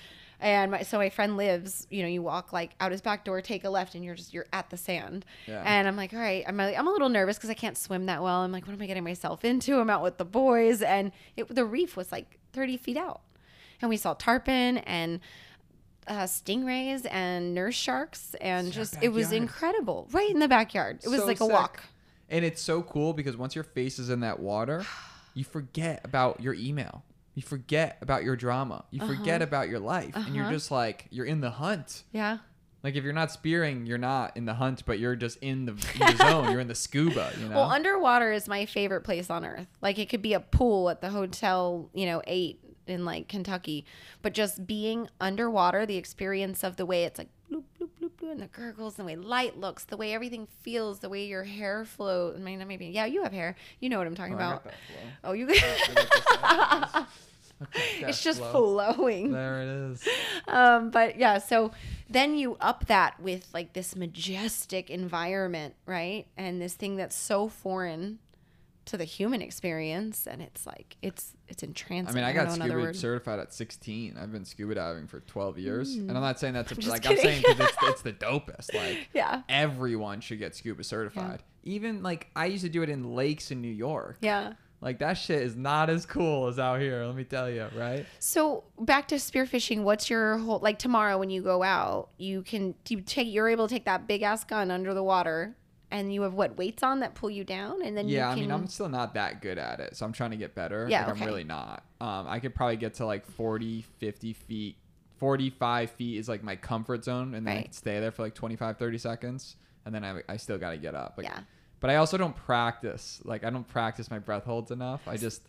and 0.42 0.70
my, 0.72 0.82
so 0.82 0.98
my 0.98 1.08
friend 1.08 1.36
lives. 1.36 1.86
You 1.90 2.02
know, 2.02 2.08
you 2.08 2.20
walk 2.22 2.52
like 2.52 2.74
out 2.80 2.92
his 2.92 3.00
back 3.00 3.24
door, 3.24 3.40
take 3.40 3.64
a 3.64 3.70
left, 3.70 3.94
and 3.94 4.04
you're 4.04 4.14
just 4.14 4.34
you're 4.34 4.46
at 4.52 4.68
the 4.68 4.76
sand. 4.76 5.24
Yeah. 5.46 5.62
And 5.64 5.88
I'm 5.88 5.96
like, 5.96 6.12
all 6.12 6.18
right. 6.18 6.44
I'm 6.46 6.60
I'm 6.60 6.86
a 6.86 6.90
little 6.90 7.08
nervous 7.08 7.36
because 7.38 7.48
I 7.50 7.54
can't 7.54 7.78
swim 7.78 8.06
that 8.06 8.22
well. 8.22 8.40
I'm 8.40 8.52
like, 8.52 8.66
what 8.66 8.74
am 8.74 8.82
I 8.82 8.86
getting 8.86 9.04
myself 9.04 9.44
into? 9.44 9.78
I'm 9.78 9.88
out 9.88 10.02
with 10.02 10.18
the 10.18 10.24
boys, 10.24 10.82
and 10.82 11.12
it, 11.36 11.48
the 11.54 11.64
reef 11.64 11.96
was 11.96 12.12
like 12.12 12.38
30 12.52 12.76
feet 12.76 12.96
out, 12.96 13.22
and 13.80 13.88
we 13.88 13.96
saw 13.96 14.14
tarpon 14.14 14.78
and 14.78 15.20
uh, 16.08 16.24
stingrays 16.24 17.06
and 17.10 17.54
nurse 17.54 17.76
sharks 17.76 18.34
and 18.40 18.72
just 18.72 18.96
it 19.00 19.10
was 19.10 19.30
incredible 19.30 20.08
right 20.10 20.30
in 20.30 20.40
the 20.40 20.48
backyard 20.48 20.98
it 21.04 21.08
was 21.08 21.20
So 21.20 21.26
like 21.26 21.36
a 21.36 21.44
sick. 21.44 21.52
walk 21.52 21.82
And 22.28 22.44
it's 22.44 22.60
so 22.60 22.82
cool 22.82 23.12
because 23.12 23.36
once 23.36 23.54
your 23.54 23.62
face 23.62 24.00
is 24.00 24.10
in 24.10 24.18
that 24.20 24.40
water, 24.40 24.84
you 25.34 25.44
forget 25.44 26.00
about 26.04 26.40
your 26.40 26.54
email. 26.54 27.04
You 27.34 27.42
forget 27.42 27.98
about 28.02 28.24
your 28.24 28.36
drama. 28.36 28.84
You 28.90 29.00
forget 29.06 29.40
about 29.42 29.68
your 29.68 29.80
life. 29.80 30.14
And 30.14 30.34
you're 30.34 30.44
Uh-huh. 30.44 30.52
just 30.52 30.70
like, 30.70 31.06
you're 31.10 31.26
in 31.26 31.40
the 31.40 31.50
hunt. 31.50 32.04
yeah 32.12 32.38
Like 32.82 32.94
if 32.96 33.04
you're 33.04 33.12
not 33.12 33.30
spearing, 33.30 33.86
you're 33.86 33.96
not 33.96 34.36
in 34.36 34.44
the 34.44 34.54
hunt, 34.54 34.82
but 34.84 34.98
you're 34.98 35.16
just 35.16 35.38
in 35.38 35.64
the, 35.66 35.72
in 35.72 36.00
the 36.00 36.16
zone. 36.28 36.50
You're 36.50 36.60
in 36.60 36.68
the 36.68 36.74
scuba, 36.74 37.30
you 37.40 37.48
know? 37.48 37.54
well 37.56 37.70
underwater 37.70 38.32
is 38.32 38.48
my 38.48 38.66
favorite 38.66 39.02
place 39.02 39.30
on 39.30 39.44
earth 39.44 39.68
like 39.80 39.98
it 39.98 40.08
could 40.10 40.20
be 40.22 40.34
a 40.34 40.40
pool 40.40 40.90
at 40.90 41.00
the 41.00 41.10
hotel 41.10 41.88
you 41.94 42.06
know 42.06 42.20
eight 42.26 42.58
in 42.88 43.04
like 43.04 43.28
kentucky 43.28 43.86
but 44.22 44.34
just 44.34 44.66
being 44.66 45.08
underwater 45.20 45.86
the 45.86 45.96
experience 45.96 46.64
of 46.64 46.76
the 46.76 46.84
way 46.84 47.04
it's 47.04 47.16
like 47.18 47.28
and 48.30 48.40
the 48.40 48.46
gurgles 48.46 48.94
the 48.94 49.04
way 49.04 49.16
light 49.16 49.58
looks 49.58 49.84
the 49.84 49.96
way 49.96 50.12
everything 50.14 50.46
feels 50.62 51.00
the 51.00 51.08
way 51.08 51.24
your 51.26 51.44
hair 51.44 51.84
flows 51.84 52.36
i 52.36 52.38
mean 52.42 52.62
maybe 52.68 52.86
yeah 52.86 53.04
you 53.04 53.22
have 53.22 53.32
hair 53.32 53.54
you 53.80 53.88
know 53.88 53.98
what 53.98 54.06
i'm 54.06 54.14
talking 54.14 54.34
Oh, 54.34 54.36
about 54.36 54.64
oh 55.24 55.32
you 55.32 55.48
it's 58.00 58.22
just 58.22 58.40
flow. 58.40 58.92
flowing 58.94 59.30
There 59.32 59.62
it 59.62 59.68
is. 59.68 60.08
um, 60.48 60.90
but 60.90 61.16
yeah, 61.16 61.38
so 61.38 61.70
then 62.10 62.36
you 62.36 62.56
up 62.60 62.86
that 62.86 63.20
with 63.20 63.46
like 63.54 63.72
this 63.72 63.94
majestic 63.94 64.90
environment, 64.90 65.74
right? 65.86 66.26
And 66.36 66.60
this 66.60 66.74
thing 66.74 66.96
that's 66.96 67.14
so 67.14 67.48
foreign 67.48 68.18
to 68.86 68.96
the 68.96 69.04
human 69.04 69.42
experience, 69.42 70.26
and 70.26 70.42
it's 70.42 70.66
like 70.66 70.96
it's 71.02 71.34
it's 71.48 71.62
entrancing. 71.62 72.14
I 72.14 72.14
mean, 72.14 72.24
I 72.24 72.32
don't 72.32 72.58
got 72.58 72.68
scuba 72.68 72.94
certified 72.94 73.38
at 73.38 73.52
16. 73.52 74.16
I've 74.20 74.32
been 74.32 74.44
scuba 74.44 74.74
diving 74.74 75.06
for 75.06 75.20
12 75.20 75.58
years, 75.58 75.94
and 75.94 76.10
I'm 76.10 76.16
hmm. 76.16 76.22
not 76.22 76.40
saying 76.40 76.54
that's 76.54 76.72
a, 76.86 76.90
like 76.90 77.06
I'm 77.06 77.16
saying 77.16 77.42
kidding. 77.42 77.56
'cause 77.56 77.68
it's, 77.68 77.82
it's 77.82 78.02
the 78.02 78.12
dopest. 78.12 78.74
Like 78.82 79.08
Yeah, 79.12 79.42
everyone 79.48 80.20
should 80.20 80.38
get 80.38 80.56
scuba 80.56 80.82
certified. 80.82 81.42
Even 81.64 82.02
like 82.02 82.28
I 82.34 82.46
used 82.46 82.64
to 82.64 82.70
do 82.70 82.82
it 82.82 82.88
in 82.88 83.14
lakes 83.14 83.50
in 83.50 83.60
New 83.60 83.68
York. 83.68 84.18
yeah. 84.20 84.54
Like 84.82 84.98
that 84.98 85.14
shit 85.14 85.42
is 85.42 85.54
not 85.54 85.88
as 85.88 86.04
cool 86.04 86.48
as 86.48 86.58
out 86.58 86.80
here. 86.80 87.04
Let 87.04 87.14
me 87.14 87.22
tell 87.22 87.48
you, 87.48 87.68
right? 87.76 88.04
So 88.18 88.64
back 88.80 89.06
to 89.08 89.14
spearfishing. 89.14 89.84
What's 89.84 90.10
your 90.10 90.38
whole 90.38 90.58
like 90.58 90.80
tomorrow 90.80 91.18
when 91.18 91.30
you 91.30 91.40
go 91.40 91.62
out? 91.62 92.08
You 92.18 92.42
can 92.42 92.74
you 92.88 93.00
take 93.00 93.28
you're 93.32 93.48
able 93.48 93.68
to 93.68 93.74
take 93.74 93.84
that 93.84 94.08
big 94.08 94.22
ass 94.22 94.42
gun 94.42 94.72
under 94.72 94.92
the 94.92 95.02
water, 95.04 95.56
and 95.92 96.12
you 96.12 96.22
have 96.22 96.34
what 96.34 96.56
weights 96.56 96.82
on 96.82 97.00
that 97.00 97.14
pull 97.14 97.30
you 97.30 97.44
down, 97.44 97.82
and 97.82 97.96
then 97.96 98.08
yeah, 98.08 98.26
you 98.30 98.32
I 98.32 98.40
mean, 98.40 98.50
I'm 98.50 98.66
still 98.66 98.88
not 98.88 99.14
that 99.14 99.40
good 99.42 99.58
at 99.58 99.78
it, 99.78 99.94
so 99.96 100.04
I'm 100.04 100.12
trying 100.12 100.30
to 100.32 100.36
get 100.36 100.54
better. 100.56 100.86
Yeah, 100.90 101.02
like, 101.06 101.12
okay. 101.12 101.20
I'm 101.20 101.26
really 101.28 101.44
not. 101.44 101.84
Um, 102.00 102.26
I 102.26 102.40
could 102.40 102.54
probably 102.54 102.76
get 102.76 102.94
to 102.94 103.06
like 103.06 103.24
40, 103.24 103.82
50 103.98 104.32
feet. 104.32 104.76
45 105.18 105.90
feet 105.92 106.18
is 106.18 106.28
like 106.28 106.42
my 106.42 106.56
comfort 106.56 107.04
zone, 107.04 107.34
and 107.34 107.46
then 107.46 107.52
I 107.52 107.56
Right. 107.58 107.64
can 107.66 107.72
stay 107.72 108.00
there 108.00 108.10
for 108.10 108.22
like 108.22 108.34
25, 108.34 108.76
30 108.78 108.98
seconds, 108.98 109.56
and 109.86 109.94
then 109.94 110.02
I, 110.04 110.20
I 110.28 110.36
still 110.36 110.58
got 110.58 110.70
to 110.70 110.78
get 110.78 110.94
up. 110.96 111.14
Like, 111.16 111.26
yeah. 111.26 111.40
But 111.78 111.90
I 111.90 111.96
also 111.96 112.16
don't 112.16 112.34
practice. 112.34 113.20
Like, 113.24 113.44
I 113.44 113.50
don't 113.50 113.66
practice 113.68 114.10
my 114.10 114.18
breath 114.18 114.44
holds 114.44 114.70
enough. 114.70 115.02
I 115.06 115.16
just, 115.16 115.42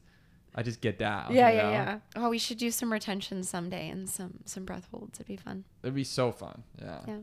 I 0.56 0.62
just 0.62 0.82
get 0.82 1.00
down. 1.00 1.34
Yeah, 1.34 1.50
you 1.50 1.56
yeah, 1.58 1.64
know? 1.64 1.72
yeah. 1.72 2.00
Oh, 2.16 2.30
we 2.30 2.38
should 2.38 2.58
do 2.60 2.70
some 2.70 2.92
retention 2.92 3.44
someday 3.44 3.90
and 3.90 4.08
some 4.10 4.40
some 4.46 4.66
breath 4.66 4.88
holds. 4.92 5.20
It'd 5.20 5.28
be 5.28 5.38
fun. 5.38 5.64
It'd 5.84 5.96
be 5.96 6.04
so 6.04 6.32
fun. 6.32 6.64
Yeah. 6.80 7.00
Yeah. 7.08 7.18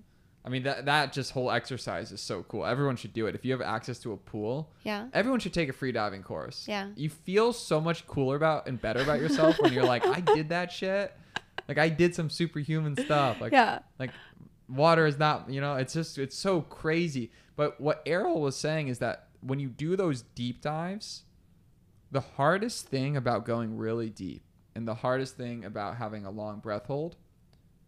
I 0.44 0.48
mean 0.48 0.62
that 0.62 0.86
that 0.86 1.12
just 1.12 1.32
whole 1.32 1.50
exercise 1.50 2.12
is 2.12 2.20
so 2.20 2.42
cool. 2.44 2.64
Everyone 2.64 2.96
should 2.96 3.12
do 3.12 3.26
it. 3.26 3.34
If 3.34 3.44
you 3.44 3.52
have 3.52 3.60
access 3.60 3.98
to 4.00 4.12
a 4.12 4.16
pool, 4.16 4.72
Yeah. 4.84 5.08
everyone 5.12 5.38
should 5.40 5.52
take 5.52 5.68
a 5.68 5.72
free 5.72 5.92
diving 5.92 6.22
course. 6.22 6.66
Yeah. 6.66 6.88
You 6.96 7.10
feel 7.10 7.52
so 7.52 7.80
much 7.80 8.06
cooler 8.06 8.36
about 8.36 8.66
and 8.66 8.80
better 8.80 9.02
about 9.02 9.20
yourself 9.20 9.60
when 9.60 9.72
you're 9.72 9.84
like, 9.84 10.06
I 10.06 10.20
did 10.20 10.48
that 10.48 10.72
shit. 10.72 11.14
Like 11.68 11.78
I 11.78 11.88
did 11.90 12.14
some 12.14 12.30
superhuman 12.30 12.96
stuff. 12.96 13.40
Like 13.40 13.52
yeah. 13.52 13.80
like 13.98 14.10
water 14.68 15.04
is 15.06 15.18
not, 15.18 15.50
you 15.50 15.60
know, 15.60 15.76
it's 15.76 15.92
just 15.92 16.16
it's 16.18 16.36
so 16.36 16.62
crazy. 16.62 17.30
But 17.56 17.78
what 17.80 18.02
Errol 18.06 18.40
was 18.40 18.56
saying 18.56 18.88
is 18.88 18.98
that 19.00 19.28
when 19.42 19.60
you 19.60 19.68
do 19.68 19.94
those 19.94 20.22
deep 20.22 20.62
dives, 20.62 21.24
the 22.10 22.20
hardest 22.20 22.88
thing 22.88 23.16
about 23.16 23.44
going 23.44 23.76
really 23.76 24.08
deep 24.08 24.42
and 24.74 24.88
the 24.88 24.94
hardest 24.94 25.36
thing 25.36 25.64
about 25.64 25.96
having 25.96 26.24
a 26.24 26.30
long 26.30 26.60
breath 26.60 26.86
hold 26.86 27.16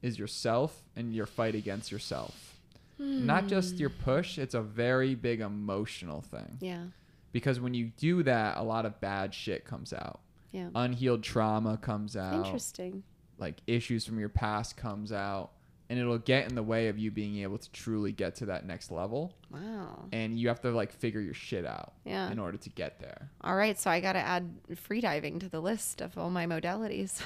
is 0.03 0.19
yourself 0.19 0.83
and 0.97 1.15
your 1.15 1.27
fight 1.27 1.55
against 1.55 1.91
yourself. 1.91 2.53
Not 2.99 3.49
just 3.49 3.79
your 3.79 3.91
hmm. 3.91 4.03
push, 4.03 4.39
it's 4.39 4.55
a 4.55 4.61
very 4.61 5.15
big 5.15 5.41
emotional 5.41 6.21
thing. 6.21 6.59
Yeah. 6.61 6.85
Because 7.33 7.59
when 7.59 7.75
you 7.75 7.91
do 7.97 8.23
that, 8.23 8.59
a 8.59 8.63
lot 8.63 8.87
of 8.87 9.01
bad 9.01 9.35
shit 9.35 9.65
comes 9.65 9.93
out. 9.93 10.21
Yeah. 10.53 10.69
Unhealed 10.75 11.23
trauma 11.23 11.79
comes 11.79 12.17
out. 12.17 12.47
Interesting. 12.47 13.03
Like 13.39 13.57
issues 13.67 14.05
from 14.05 14.21
your 14.21 14.29
past 14.29 14.77
comes 14.77 15.13
out. 15.13 15.51
And 15.93 16.01
it'll 16.01 16.17
get 16.17 16.49
in 16.49 16.55
the 16.55 16.63
way 16.63 16.89
of 16.89 16.99
you 16.99 17.11
being 17.11 17.37
able 17.43 17.59
to 17.59 17.71
truly 17.73 18.13
get 18.13 18.37
to 18.37 18.47
that 18.47 18.65
next 18.65 18.91
level. 18.91 19.35
Wow. 19.51 20.07
And 20.11 20.39
you 20.39 20.49
have 20.49 20.59
to 20.63 20.71
like 20.71 20.91
figure 20.91 21.21
your 21.21 21.35
shit 21.35 21.67
out 21.67 21.93
Yeah. 22.07 22.31
in 22.33 22.39
order 22.39 22.57
to 22.57 22.71
get 22.71 22.99
there. 22.99 23.29
All 23.43 23.55
right. 23.55 23.79
So 23.79 23.91
I 23.91 24.01
got 24.01 24.15
to 24.15 24.19
add 24.21 24.55
freediving 24.89 25.39
to 25.41 25.51
the 25.51 25.61
list 25.61 26.01
of 26.01 26.17
all 26.17 26.31
my 26.31 26.47
modalities. 26.47 27.21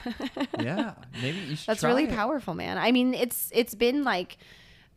Yeah. 0.61 0.95
Maybe 1.23 1.39
you 1.39 1.55
should 1.55 1.69
That's 1.69 1.85
really 1.85 2.05
it. 2.05 2.11
powerful, 2.11 2.55
man. 2.55 2.77
I 2.77 2.91
mean, 2.91 3.15
it's 3.15 3.53
it's 3.55 3.77
been 3.77 4.03
like 4.03 4.37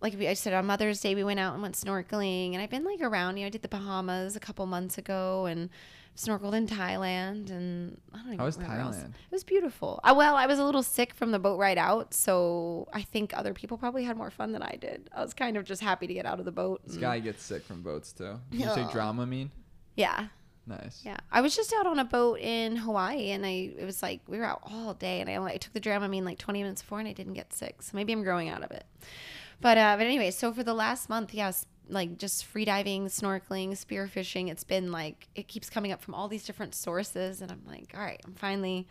like 0.02 0.20
I 0.22 0.34
said 0.34 0.54
on 0.54 0.66
Mother's 0.66 1.02
Day 1.02 1.16
we 1.16 1.24
went 1.24 1.39
out 1.39 1.54
and 1.54 1.62
went 1.62 1.76
snorkeling 1.76 2.54
and 2.54 2.62
I've 2.62 2.70
been 2.70 2.86
like 2.86 3.02
around, 3.02 3.38
you 3.38 3.43
know, 3.43 3.47
I 3.47 3.50
did 3.50 3.62
the 3.62 3.68
Bahamas 3.68 4.36
a 4.36 4.39
couple 4.39 4.66
months 4.66 4.97
ago 4.97 5.45
and 5.45 5.70
snorkeled 6.16 6.54
in 6.54 6.68
Thailand 6.68 7.50
and 7.50 8.00
I 8.14 8.18
don't 8.18 8.26
even 8.28 8.39
How 8.39 8.45
was 8.45 8.58
remember 8.58 8.82
else. 8.82 8.97
It 8.97 9.12
was 9.32 9.43
beautiful. 9.43 10.00
Uh, 10.04 10.14
well, 10.18 10.36
I 10.36 10.45
was 10.47 10.60
a 10.60 10.64
little 10.66 10.84
sick 10.84 11.14
from 11.14 11.32
the 11.32 11.39
boat 11.39 11.58
ride 11.60 11.78
out, 11.78 12.14
so 12.14 12.88
I 12.93 13.02
think 13.02 13.34
other 13.38 13.54
people 13.54 13.78
probably 13.78 14.04
had 14.04 14.18
more 14.18 14.30
fun 14.32 14.52
than 14.52 14.62
I 14.62 14.78
did. 14.80 15.10
I 15.16 15.22
was 15.22 15.34
kind 15.34 15.56
of 15.58 15.64
just 15.66 15.82
happy 15.82 16.08
to 16.08 16.14
get 16.14 16.26
out 16.26 16.39
of 16.39 16.45
the 16.45 16.52
boat. 16.52 16.82
This 16.86 16.97
guy 16.97 17.20
gets 17.20 17.43
sick 17.43 17.64
from 17.64 17.82
boats 17.84 18.12
too. 18.12 18.39
Did 18.52 18.62
you 18.62 18.70
say 18.70 18.86
Yeah. 18.93 19.26
mean? 19.26 19.52
yeah. 19.95 20.28
Nice. 20.68 21.02
Yeah, 21.04 21.18
I 21.32 21.41
was 21.41 21.56
just 21.56 21.74
out 21.74 21.88
on 21.88 21.97
a 21.97 22.06
boat 22.06 22.39
in 22.39 22.76
Hawaii, 22.76 23.32
and 23.32 23.43
I 23.43 23.74
it 23.76 23.86
was 23.86 24.04
like 24.04 24.22
we 24.28 24.38
were 24.38 24.45
out 24.45 24.62
all 24.64 24.93
day, 24.93 25.20
and 25.20 25.28
I 25.28 25.36
only 25.36 25.54
I 25.54 25.58
took 25.58 25.74
the 25.74 25.82
Dramamine 25.82 26.24
like 26.24 26.38
20 26.38 26.62
minutes 26.62 26.84
before, 26.84 27.00
and 27.00 27.08
I 27.08 27.14
didn't 27.14 27.34
get 27.34 27.54
sick. 27.54 27.82
So 27.82 27.91
maybe 27.95 28.14
I'm 28.14 28.22
growing 28.22 28.50
out 28.50 28.62
of 28.62 28.70
it. 28.70 28.86
But 29.62 29.78
uh, 29.78 29.95
but 29.97 30.05
anyway, 30.05 30.32
so 30.32 30.53
for 30.53 30.64
the 30.64 30.74
last 30.74 31.10
month, 31.10 31.34
yes, 31.34 31.66
like 31.88 32.18
just 32.18 32.45
free 32.45 32.66
diving, 32.66 33.07
snorkeling, 33.07 33.72
spearfishing, 33.72 34.49
it's 34.49 34.64
been 34.64 34.91
like 34.91 35.28
it 35.36 35.47
keeps 35.47 35.70
coming 35.70 35.91
up 35.91 36.01
from 36.01 36.14
all 36.14 36.28
these 36.28 36.45
different 36.45 36.76
sources, 36.76 37.41
and 37.41 37.51
I'm 37.51 37.64
like, 37.68 37.91
all 37.95 38.01
right, 38.01 38.22
I'm 38.26 38.36
finally, 38.36 38.88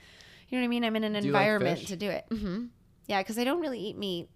you 0.49 0.59
know 0.59 0.63
what 0.63 0.67
I 0.67 0.69
mean? 0.69 0.85
I'm 0.85 0.97
in 0.97 1.05
an 1.05 1.13
Do 1.15 1.27
you 1.27 1.33
like 1.33 1.43
environment 1.43 1.87
to 1.89 1.97
do 1.97 2.11
it. 2.11 2.25
hmm 2.31 2.67
Yeah, 3.07 3.21
because 3.23 3.39
I 3.39 3.45
don't 3.45 3.61
really 3.61 3.81
eat 3.81 3.97
meat. 3.97 4.29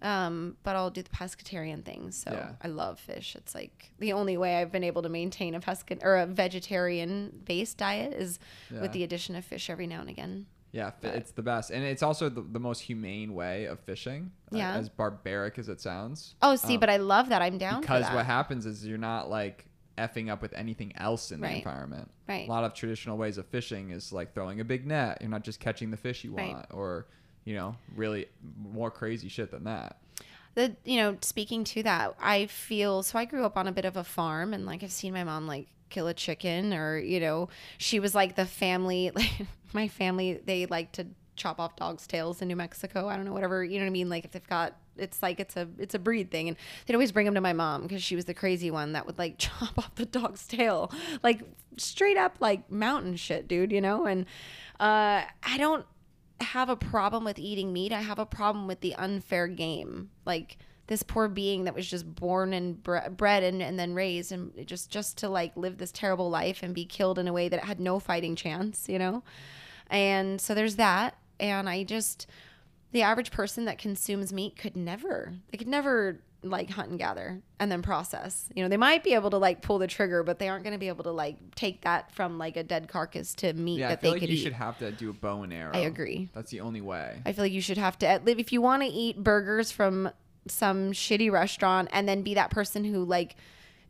Um, 0.00 0.56
but 0.64 0.74
I'll 0.74 0.90
do 0.90 1.00
the 1.00 1.10
pescatarian 1.10 1.84
thing. 1.84 2.10
So 2.10 2.32
Yeah. 2.32 2.52
I 2.60 2.66
love 2.66 2.98
fish. 2.98 3.36
It's 3.36 3.54
like 3.54 3.92
the 4.00 4.14
only 4.14 4.36
way 4.36 4.56
I've 4.60 4.72
been 4.72 4.82
able 4.82 5.02
to 5.02 5.08
maintain 5.08 5.54
a 5.54 5.60
pesca 5.60 5.96
or 6.02 6.16
a 6.16 6.26
vegetarian 6.26 7.40
based 7.44 7.76
diet 7.78 8.12
is 8.12 8.40
Yeah. 8.74 8.80
with 8.80 8.90
the 8.90 9.04
addition 9.04 9.36
of 9.36 9.44
fish 9.44 9.70
every 9.70 9.86
now 9.86 10.00
and 10.00 10.10
again. 10.10 10.46
Yeah, 10.72 10.92
But- 11.02 11.14
it's 11.14 11.32
the 11.32 11.42
best, 11.42 11.70
and 11.70 11.84
it's 11.84 12.02
also 12.02 12.28
the, 12.30 12.40
the 12.40 12.58
most 12.58 12.80
humane 12.80 13.34
way 13.34 13.66
of 13.66 13.78
fishing. 13.80 14.32
uh, 14.52 14.56
Yeah. 14.56 14.74
as 14.74 14.88
barbaric 14.88 15.58
as 15.58 15.68
it 15.68 15.80
sounds. 15.80 16.34
Oh, 16.42 16.56
see, 16.56 16.74
Um, 16.74 16.80
but 16.80 16.88
I 16.90 16.96
love 16.96 17.28
that. 17.28 17.42
I'm 17.42 17.58
down 17.58 17.80
because 17.82 18.06
what 18.12 18.24
happens 18.26 18.64
is 18.66 18.84
you're 18.86 18.98
not 18.98 19.28
like 19.30 19.66
effing 19.98 20.30
up 20.30 20.40
with 20.40 20.54
anything 20.54 20.92
else 20.96 21.30
in 21.30 21.40
the 21.42 21.50
environment. 21.56 22.10
Right. 22.26 22.48
A 22.48 22.50
lot 22.50 22.64
of 22.64 22.72
traditional 22.72 23.18
ways 23.18 23.36
of 23.38 23.46
fishing 23.46 23.90
is 23.90 24.12
like 24.12 24.32
throwing 24.34 24.60
a 24.60 24.64
big 24.64 24.86
net. 24.86 25.18
You're 25.20 25.28
not 25.30 25.44
just 25.44 25.60
catching 25.60 25.90
the 25.90 25.96
fish 25.98 26.24
you 26.24 26.34
Right. 26.34 26.54
want, 26.54 26.66
or 26.70 27.06
you 27.44 27.54
know, 27.54 27.76
really 27.94 28.26
more 28.62 28.90
crazy 28.90 29.28
shit 29.28 29.50
than 29.50 29.64
that. 29.64 29.98
the 30.54 30.76
you 30.84 30.98
know 30.98 31.16
speaking 31.22 31.64
to 31.64 31.82
that 31.82 32.14
i 32.20 32.44
feel 32.44 33.02
so 33.02 33.18
i 33.18 33.24
grew 33.24 33.42
up 33.42 33.56
on 33.56 33.66
a 33.66 33.72
bit 33.72 33.86
of 33.86 33.96
a 33.96 34.04
farm 34.04 34.52
and 34.52 34.66
like 34.66 34.82
i've 34.84 34.92
seen 34.92 35.10
my 35.14 35.24
mom 35.24 35.46
like 35.46 35.66
kill 35.92 36.08
a 36.08 36.14
chicken 36.14 36.72
or 36.72 36.98
you 36.98 37.20
know 37.20 37.48
she 37.78 38.00
was 38.00 38.14
like 38.14 38.34
the 38.34 38.46
family 38.46 39.10
like 39.14 39.46
my 39.72 39.88
family 39.88 40.40
they 40.44 40.66
like 40.66 40.92
to 40.92 41.06
chop 41.34 41.58
off 41.58 41.76
dogs 41.76 42.06
tails 42.06 42.42
in 42.42 42.48
new 42.48 42.56
mexico. 42.56 43.08
I 43.08 43.16
don't 43.16 43.24
know 43.24 43.32
whatever 43.32 43.64
you 43.64 43.78
know 43.78 43.84
what 43.84 43.90
i 43.90 43.92
mean? 43.92 44.08
Like 44.08 44.24
if 44.24 44.32
they've 44.32 44.46
got 44.46 44.76
it's 44.96 45.22
like 45.22 45.40
it's 45.40 45.56
a 45.56 45.68
it's 45.78 45.94
a 45.94 45.98
breed 45.98 46.30
thing. 46.30 46.48
And 46.48 46.56
they'd 46.86 46.94
always 46.94 47.12
bring 47.12 47.24
them 47.26 47.34
to 47.34 47.40
my 47.40 47.52
mom 47.52 47.82
because 47.82 48.02
she 48.02 48.16
was 48.16 48.26
the 48.26 48.34
crazy 48.34 48.70
one 48.70 48.92
that 48.92 49.06
would 49.06 49.18
like 49.18 49.34
chop 49.38 49.78
off 49.78 49.94
the 49.94 50.06
dog's 50.06 50.46
tail 50.46 50.92
like 51.22 51.42
straight 51.76 52.16
up 52.16 52.36
like 52.40 52.70
mountain 52.70 53.16
shit 53.16 53.48
dude 53.48 53.72
you 53.72 53.80
know? 53.80 54.06
And 54.06 54.26
uh 54.80 55.22
i 55.42 55.56
don't 55.58 55.86
have 56.42 56.68
a 56.68 56.76
problem 56.76 57.24
with 57.24 57.38
eating 57.38 57.72
meat. 57.72 57.92
I 57.92 58.02
have 58.02 58.18
a 58.18 58.26
problem 58.26 58.66
with 58.66 58.80
the 58.80 58.94
unfair 58.96 59.46
game. 59.48 60.10
Like 60.24 60.58
this 60.92 61.02
poor 61.02 61.26
being 61.26 61.64
that 61.64 61.74
was 61.74 61.88
just 61.88 62.14
born 62.14 62.52
and 62.52 62.82
bre- 62.82 63.08
bred 63.16 63.42
and, 63.42 63.62
and 63.62 63.78
then 63.78 63.94
raised 63.94 64.30
and 64.30 64.52
just 64.66 64.90
just 64.90 65.16
to 65.16 65.26
like 65.26 65.56
live 65.56 65.78
this 65.78 65.90
terrible 65.90 66.28
life 66.28 66.62
and 66.62 66.74
be 66.74 66.84
killed 66.84 67.18
in 67.18 67.26
a 67.26 67.32
way 67.32 67.48
that 67.48 67.60
it 67.60 67.64
had 67.64 67.80
no 67.80 67.98
fighting 67.98 68.36
chance 68.36 68.90
you 68.90 68.98
know 68.98 69.22
and 69.88 70.38
so 70.38 70.54
there's 70.54 70.76
that 70.76 71.16
and 71.40 71.66
i 71.66 71.82
just 71.82 72.26
the 72.90 73.00
average 73.00 73.30
person 73.30 73.64
that 73.64 73.78
consumes 73.78 74.34
meat 74.34 74.54
could 74.54 74.76
never 74.76 75.32
they 75.50 75.56
could 75.56 75.66
never 75.66 76.20
like 76.42 76.68
hunt 76.68 76.90
and 76.90 76.98
gather 76.98 77.40
and 77.58 77.72
then 77.72 77.80
process 77.80 78.50
you 78.54 78.62
know 78.62 78.68
they 78.68 78.76
might 78.76 79.02
be 79.02 79.14
able 79.14 79.30
to 79.30 79.38
like 79.38 79.62
pull 79.62 79.78
the 79.78 79.86
trigger 79.86 80.22
but 80.22 80.38
they 80.38 80.48
aren't 80.48 80.64
going 80.64 80.74
to 80.74 80.78
be 80.78 80.88
able 80.88 81.04
to 81.04 81.10
like 81.10 81.36
take 81.54 81.80
that 81.82 82.12
from 82.12 82.36
like 82.36 82.56
a 82.56 82.62
dead 82.62 82.88
carcass 82.88 83.34
to 83.34 83.52
meat 83.54 83.78
Yeah, 83.78 83.86
I 83.86 83.90
that 83.90 84.00
feel 84.02 84.10
they 84.10 84.14
like 84.16 84.20
could 84.20 84.28
you 84.28 84.36
eat 84.36 84.42
should 84.42 84.52
have 84.52 84.76
to 84.78 84.90
do 84.90 85.08
a 85.08 85.12
bow 85.12 85.42
and 85.42 85.52
arrow. 85.54 85.70
I 85.72 85.78
agree. 85.78 86.28
That's 86.34 86.50
the 86.50 86.60
only 86.60 86.80
way. 86.80 87.22
I 87.24 87.32
feel 87.32 87.44
like 87.44 87.52
you 87.52 87.60
should 87.60 87.78
have 87.78 87.98
to 88.00 88.20
if 88.26 88.52
you 88.52 88.60
want 88.60 88.82
to 88.82 88.88
eat 88.88 89.22
burgers 89.22 89.70
from 89.70 90.10
some 90.48 90.92
shitty 90.92 91.30
restaurant 91.30 91.88
and 91.92 92.08
then 92.08 92.22
be 92.22 92.34
that 92.34 92.50
person 92.50 92.84
who 92.84 93.04
like 93.04 93.36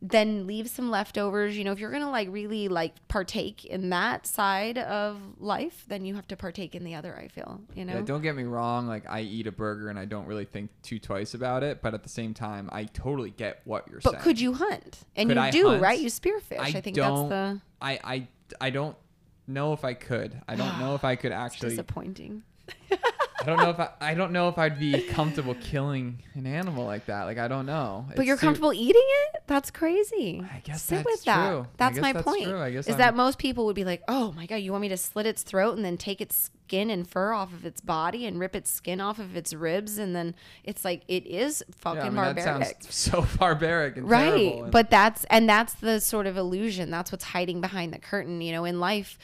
then 0.05 0.45
leave 0.45 0.69
some 0.69 0.91
leftovers. 0.91 1.57
You 1.57 1.63
know, 1.63 1.71
if 1.71 1.79
you're 1.79 1.89
gonna 1.91 2.11
like 2.11 2.27
really 2.29 2.67
like 2.67 2.93
partake 3.07 3.63
in 3.63 3.89
that 3.91 4.27
side 4.27 4.77
of 4.77 5.17
life, 5.39 5.85
then 5.87 6.03
you 6.03 6.15
have 6.15 6.27
to 6.27 6.35
partake 6.35 6.75
in 6.75 6.83
the 6.83 6.93
other. 6.95 7.15
I 7.17 7.29
feel, 7.29 7.61
you 7.73 7.85
know. 7.85 7.93
Yeah, 7.93 8.01
don't 8.01 8.21
get 8.21 8.35
me 8.35 8.43
wrong. 8.43 8.85
Like 8.85 9.09
I 9.09 9.21
eat 9.21 9.47
a 9.47 9.51
burger 9.51 9.87
and 9.89 9.97
I 9.97 10.03
don't 10.03 10.25
really 10.27 10.43
think 10.43 10.71
too 10.81 10.99
twice 10.99 11.33
about 11.33 11.63
it, 11.63 11.81
but 11.81 11.93
at 11.93 12.03
the 12.03 12.09
same 12.09 12.33
time, 12.33 12.69
I 12.73 12.83
totally 12.83 13.31
get 13.31 13.61
what 13.63 13.87
you're 13.89 14.01
but 14.01 14.11
saying. 14.11 14.15
But 14.19 14.23
could 14.23 14.41
you 14.41 14.53
hunt? 14.53 14.99
And 15.15 15.29
Could 15.29 15.37
you 15.37 15.43
I 15.43 15.51
do, 15.51 15.69
hunt? 15.69 15.81
right? 15.81 15.99
You 15.99 16.09
spearfish. 16.09 16.59
I, 16.59 16.67
I 16.67 16.81
think 16.81 16.97
that's 16.97 17.29
the 17.29 17.61
I 17.81 17.99
I 18.03 18.27
I 18.59 18.69
don't 18.71 18.97
know 19.47 19.71
if 19.71 19.85
I 19.85 19.93
could. 19.93 20.39
I 20.49 20.55
don't 20.55 20.79
know 20.81 20.95
if 20.95 21.05
I 21.05 21.15
could 21.15 21.31
it's 21.31 21.39
actually. 21.39 21.69
disappointing. 21.69 22.43
I 22.91 23.45
don't 23.45 23.57
know 23.57 23.71
if 23.71 23.79
I, 23.79 23.89
I 23.99 24.13
don't 24.13 24.31
know 24.31 24.47
if 24.47 24.57
I'd 24.57 24.79
be 24.79 25.01
comfortable 25.01 25.53
killing 25.55 26.19
an 26.33 26.45
animal 26.47 26.85
like 26.85 27.07
that. 27.07 27.23
Like 27.23 27.37
I 27.37 27.49
don't 27.49 27.65
know. 27.65 28.05
But 28.07 28.19
It's 28.19 28.27
you're 28.27 28.37
too- 28.37 28.45
comfortable 28.45 28.71
eating 28.71 29.01
it? 29.33 29.43
That's 29.47 29.69
crazy. 29.69 30.41
I 30.49 30.59
guess 30.63 30.81
Sit 30.83 30.95
that's 30.97 31.05
with 31.05 31.23
that. 31.25 31.49
true. 31.49 31.59
I 31.61 31.65
That's 31.75 31.95
guess 31.95 32.01
my 32.01 32.13
that's 32.13 32.23
point. 32.25 32.43
true. 32.45 32.61
I 32.61 32.71
guess 32.71 32.85
is 32.85 32.91
I'm- 32.91 32.99
that 32.99 33.15
most 33.15 33.39
people 33.39 33.65
would 33.65 33.75
be 33.75 33.83
like, 33.83 34.01
"Oh 34.07 34.31
my 34.31 34.45
god, 34.45 34.57
you 34.57 34.71
want 34.71 34.83
me 34.83 34.89
to 34.89 34.95
slit 34.97 35.25
its 35.25 35.43
throat 35.43 35.75
and 35.75 35.83
then 35.83 35.97
take 35.97 36.21
its 36.21 36.51
skin 36.65 36.89
and 36.89 37.05
fur 37.05 37.33
off 37.33 37.51
of 37.51 37.65
its 37.65 37.81
body 37.81 38.25
and 38.25 38.39
rip 38.39 38.55
its 38.55 38.71
skin 38.71 39.01
off 39.01 39.19
of 39.19 39.35
its 39.35 39.53
ribs 39.53 39.97
and 39.97 40.15
then 40.15 40.35
it's 40.63 40.85
like 40.85 41.01
it 41.09 41.25
is 41.27 41.61
fucking 41.79 41.97
Yeah, 41.97 42.03
I 42.05 42.09
mean, 42.11 42.15
barbaric." 42.15 42.45
That 42.79 42.83
sounds 42.93 42.95
so 42.95 43.27
barbaric 43.39 43.97
and 43.97 44.09
right 44.09 44.29
terrible 44.37 44.63
and- 44.63 44.71
but 44.71 44.89
that's 44.89 45.25
and 45.25 45.49
that's 45.49 45.73
the 45.73 45.99
sort 45.99 46.27
of 46.27 46.37
illusion 46.37 46.89
that's 46.91 47.11
what's 47.11 47.25
hiding 47.25 47.59
behind 47.59 47.91
the 47.91 47.99
curtain 47.99 48.39
you 48.39 48.53
know 48.53 48.63
in 48.63 48.79
life 48.79 49.19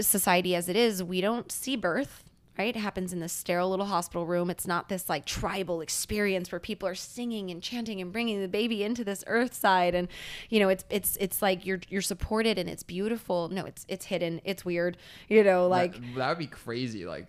society 0.00 0.54
as 0.56 0.68
it 0.68 0.76
is 0.76 1.02
we 1.04 1.20
don't 1.20 1.52
see 1.52 1.76
birth 1.76 2.24
right? 2.58 2.74
It 2.74 2.78
happens 2.78 3.12
in 3.12 3.20
this 3.20 3.32
sterile 3.32 3.70
little 3.70 3.86
hospital 3.86 4.26
room. 4.26 4.50
It's 4.50 4.66
not 4.66 4.88
this 4.88 5.08
like 5.08 5.24
tribal 5.26 5.80
experience 5.80 6.52
where 6.52 6.60
people 6.60 6.88
are 6.88 6.94
singing 6.94 7.50
and 7.50 7.62
chanting 7.62 8.00
and 8.00 8.12
bringing 8.12 8.40
the 8.40 8.48
baby 8.48 8.82
into 8.84 9.04
this 9.04 9.24
earth 9.26 9.54
side 9.54 9.94
and 9.94 10.08
you 10.50 10.60
know 10.60 10.68
it's 10.68 10.84
it's 10.90 11.16
it's 11.18 11.42
like 11.42 11.66
you're 11.66 11.80
you're 11.88 12.02
supported 12.02 12.58
and 12.58 12.68
it's 12.68 12.82
beautiful. 12.82 13.48
No 13.48 13.64
it's 13.64 13.84
it's 13.88 14.06
hidden. 14.06 14.40
It's 14.44 14.64
weird 14.64 14.96
you 15.28 15.42
know 15.42 15.68
like 15.68 15.92
that, 15.94 16.14
that 16.16 16.28
would 16.30 16.38
be 16.38 16.46
crazy. 16.46 17.06
Like 17.06 17.28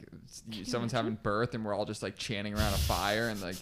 someone's 0.64 0.92
having 0.92 1.16
birth 1.22 1.54
and 1.54 1.66
we're 1.66 1.74
all 1.74 1.86
just 1.86 2.04
like 2.04 2.18
chanting 2.18 2.54
around 2.54 2.74
a 2.74 2.78
fire 2.78 3.30
and 3.30 3.42
like 3.42 3.58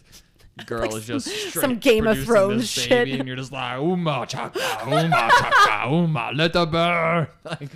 girl 0.66 0.96
is 0.96 1.08
just 1.08 1.28
straight 1.28 1.62
some 1.62 1.78
Game 1.78 2.06
of 2.06 2.24
Thrones 2.24 2.70
shit. 2.70 2.90
baby 2.90 3.14
and 3.14 3.28
you're 3.28 3.38
just 3.38 3.52
like 3.52 3.80
uma 3.80 4.26
chaka 4.28 4.60
uma 4.86 5.10
chaka 5.10 5.90
uma 5.90 6.32
let 6.36 6.54
the 6.54 6.66
bird 6.66 7.28
like 7.44 7.70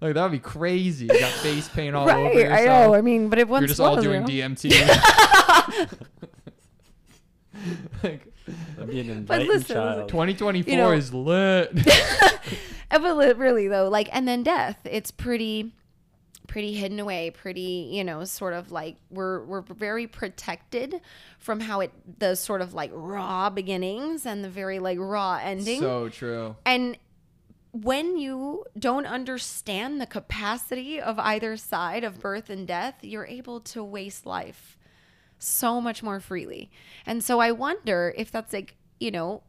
like 0.00 0.14
that 0.14 0.22
would 0.22 0.32
be 0.32 0.38
crazy. 0.38 1.06
You 1.06 1.18
got 1.20 1.32
face 1.32 1.68
paint 1.68 1.94
all 1.96 2.08
over 2.08 2.12
right 2.18 2.34
yourself. 2.34 2.60
i 2.60 2.64
know 2.64 2.94
i 2.94 3.00
mean 3.00 3.28
but 3.28 3.38
it 3.38 3.48
once 3.48 3.62
You're 3.62 3.68
just 3.68 3.80
all 3.80 3.96
was, 3.96 4.04
you 4.04 4.10
doing 4.10 4.22
know? 4.22 4.28
DMT. 4.28 4.70
like, 8.02 8.26
That'd 8.76 8.90
be 8.90 9.00
an 9.00 9.24
But 9.24 9.42
listen, 9.42 9.76
child. 9.76 10.08
2024 10.08 10.70
You 10.70 10.76
know- 10.78 10.92
is 10.92 11.12
lit. 11.14 11.70
But 12.90 13.16
li- 13.16 13.32
really 13.32 13.68
though 13.68 13.88
like 13.88 14.08
and 14.12 14.26
then 14.26 14.42
death 14.42 14.76
it's 14.84 15.10
pretty 15.12 15.72
pretty 16.48 16.74
hidden 16.74 16.98
away 16.98 17.30
pretty 17.30 17.88
you 17.92 18.02
know 18.02 18.24
sort 18.24 18.52
of 18.52 18.72
like 18.72 18.96
we're 19.10 19.44
we're 19.44 19.60
very 19.62 20.08
protected 20.08 21.00
from 21.38 21.60
how 21.60 21.80
it 21.80 21.92
the 22.18 22.34
sort 22.34 22.60
of 22.60 22.74
like 22.74 22.90
raw 22.92 23.48
beginnings 23.48 24.26
and 24.26 24.42
the 24.44 24.50
very 24.50 24.80
like 24.80 24.98
raw 25.00 25.38
ending 25.40 25.78
so 25.80 26.08
true. 26.08 26.56
and 26.66 26.98
when 27.72 28.16
you 28.16 28.64
don't 28.78 29.06
understand 29.06 30.00
the 30.00 30.06
capacity 30.06 31.00
of 31.00 31.18
either 31.18 31.56
side 31.56 32.02
of 32.02 32.20
birth 32.20 32.50
and 32.50 32.66
death 32.66 32.96
you're 33.02 33.26
able 33.26 33.60
to 33.60 33.82
waste 33.82 34.26
life 34.26 34.76
so 35.38 35.80
much 35.80 36.02
more 36.02 36.20
freely. 36.20 36.70
And 37.06 37.22
so 37.24 37.40
i 37.40 37.52
wonder 37.52 38.12
if 38.16 38.30
that's 38.30 38.52
like 38.52 38.76
you 38.98 39.10
know 39.10 39.42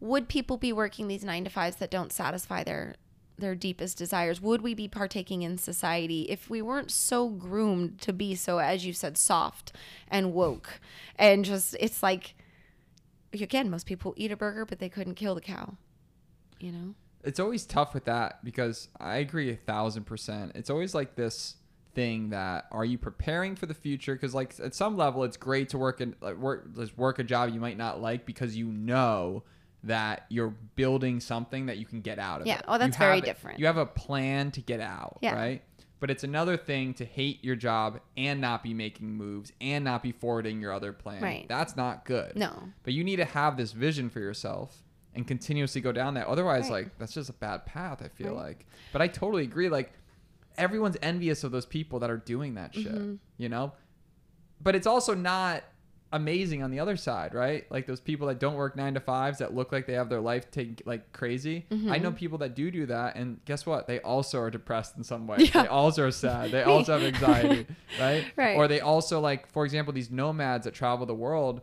would 0.00 0.28
people 0.28 0.58
be 0.58 0.72
working 0.72 1.08
these 1.08 1.24
nine 1.24 1.44
to 1.44 1.50
fives 1.50 1.76
that 1.76 1.90
don't 1.90 2.12
satisfy 2.12 2.62
their 2.62 2.96
their 3.36 3.54
deepest 3.54 3.98
desires? 3.98 4.40
Would 4.40 4.62
we 4.62 4.74
be 4.74 4.86
partaking 4.86 5.42
in 5.42 5.58
society 5.58 6.22
if 6.22 6.48
we 6.48 6.62
weren't 6.62 6.92
so 6.92 7.28
groomed 7.28 8.00
to 8.02 8.12
be 8.12 8.36
so 8.36 8.58
as 8.58 8.86
you 8.86 8.92
said 8.92 9.18
soft 9.18 9.72
and 10.08 10.32
woke? 10.32 10.80
And 11.16 11.44
just 11.44 11.74
it's 11.80 12.02
like 12.02 12.34
again 13.32 13.70
most 13.70 13.86
people 13.86 14.14
eat 14.16 14.30
a 14.30 14.36
burger 14.36 14.64
but 14.64 14.78
they 14.78 14.88
couldn't 14.88 15.14
kill 15.16 15.34
the 15.34 15.40
cow 15.40 15.74
you 16.60 16.70
know 16.70 16.94
it's 17.24 17.40
always 17.40 17.64
tough 17.66 17.94
with 17.94 18.04
that 18.04 18.44
because 18.44 18.88
I 19.00 19.16
agree 19.16 19.50
a 19.50 19.56
thousand 19.56 20.04
percent. 20.04 20.52
It's 20.54 20.70
always 20.70 20.94
like 20.94 21.14
this 21.16 21.56
thing 21.94 22.30
that 22.30 22.66
are 22.72 22.84
you 22.84 22.98
preparing 22.98 23.54
for 23.56 23.66
the 23.66 23.74
future? 23.74 24.14
Because 24.14 24.34
like 24.34 24.54
at 24.62 24.74
some 24.74 24.96
level, 24.96 25.24
it's 25.24 25.36
great 25.36 25.68
to 25.70 25.78
work 25.78 26.00
in 26.00 26.14
like 26.20 26.36
work 26.36 26.66
work 26.96 27.18
a 27.18 27.24
job 27.24 27.50
you 27.54 27.60
might 27.60 27.76
not 27.78 28.00
like 28.02 28.26
because 28.26 28.56
you 28.56 28.66
know 28.66 29.42
that 29.84 30.24
you're 30.30 30.54
building 30.76 31.20
something 31.20 31.66
that 31.66 31.76
you 31.78 31.84
can 31.84 32.00
get 32.00 32.18
out 32.18 32.40
of. 32.40 32.46
Yeah. 32.46 32.58
it. 32.58 32.64
Oh, 32.68 32.78
that's 32.78 32.96
You 32.96 32.98
very 32.98 33.16
have- 33.16 33.24
different. 33.24 33.58
You 33.60 33.66
have 33.66 33.76
a 33.76 33.86
plan 33.86 34.50
to 34.52 34.60
get 34.62 34.80
out, 34.80 35.18
Yeah. 35.20 35.34
right? 35.34 35.62
But 36.00 36.10
it's 36.10 36.24
another 36.24 36.56
thing 36.56 36.92
to 36.94 37.04
hate 37.04 37.42
your 37.44 37.56
job 37.56 38.00
and 38.16 38.40
not 38.40 38.62
be 38.62 38.74
making 38.74 39.12
moves 39.14 39.52
and 39.60 39.84
not 39.84 40.02
be 40.02 40.12
forwarding 40.12 40.60
your 40.60 40.72
other 40.72 40.92
plan. 40.92 41.22
Right. 41.22 41.46
That's 41.48 41.76
not 41.76 42.04
good. 42.04 42.34
No. 42.36 42.52
But 42.82 42.92
you 42.94 43.04
need 43.04 43.16
to 43.16 43.24
have 43.24 43.56
this 43.56 43.72
vision 43.72 44.10
for 44.10 44.20
yourself 44.20 44.82
and 45.14 45.26
continuously 45.26 45.80
go 45.80 45.92
down 45.92 46.14
that. 46.14 46.26
Otherwise, 46.26 46.64
Right. 46.64 46.84
like 46.84 46.98
that's 46.98 47.12
just 47.14 47.30
a 47.30 47.34
bad 47.34 47.66
path. 47.66 48.02
I 48.02 48.08
feel 48.08 48.34
Right. 48.34 48.46
like. 48.46 48.66
But 48.92 49.02
I 49.02 49.08
totally 49.08 49.42
agree. 49.44 49.68
Like 49.68 49.92
everyone's 50.56 50.96
envious 51.02 51.44
of 51.44 51.52
those 51.52 51.66
people 51.66 51.98
that 52.00 52.10
are 52.10 52.16
doing 52.16 52.54
that 52.54 52.74
shit. 52.74 52.86
Mm-hmm. 52.94 53.14
You 53.38 53.48
know. 53.48 53.72
But 54.62 54.74
it's 54.76 54.86
also 54.86 55.14
not 55.14 55.64
amazing 56.12 56.62
on 56.62 56.70
the 56.70 56.78
other 56.78 56.96
side, 56.96 57.34
right? 57.34 57.68
Like 57.72 57.86
those 57.88 57.98
people 57.98 58.28
that 58.28 58.38
don't 58.38 58.54
work 58.54 58.76
nine 58.76 58.94
to 58.94 59.00
fives 59.00 59.38
that 59.38 59.52
look 59.52 59.72
like 59.72 59.86
they 59.88 59.94
have 59.94 60.08
their 60.08 60.20
life 60.20 60.48
taken 60.50 60.76
like 60.86 61.12
crazy. 61.12 61.66
I 61.70 61.74
Mm-hmm. 61.74 62.02
know 62.04 62.12
people 62.12 62.38
that 62.38 62.54
do 62.54 62.70
do 62.70 62.86
that, 62.86 63.16
and 63.16 63.44
guess 63.46 63.66
what? 63.66 63.88
They 63.88 63.98
also 64.00 64.38
are 64.38 64.50
depressed 64.50 64.96
in 64.96 65.02
some 65.02 65.26
way. 65.26 65.38
Yeah. 65.54 65.62
They 65.62 65.68
also 65.68 66.06
are 66.06 66.10
sad. 66.12 66.52
They 66.52 66.62
also 66.72 66.98
have 66.98 67.02
anxiety, 67.02 67.66
right? 68.00 68.24
Right. 68.36 68.56
Or 68.56 68.68
they 68.68 68.80
also 68.80 69.18
like, 69.20 69.50
for 69.50 69.64
example, 69.64 69.92
these 69.92 70.10
nomads 70.10 70.64
that 70.66 70.74
travel 70.74 71.04
the 71.04 71.14
world. 71.14 71.60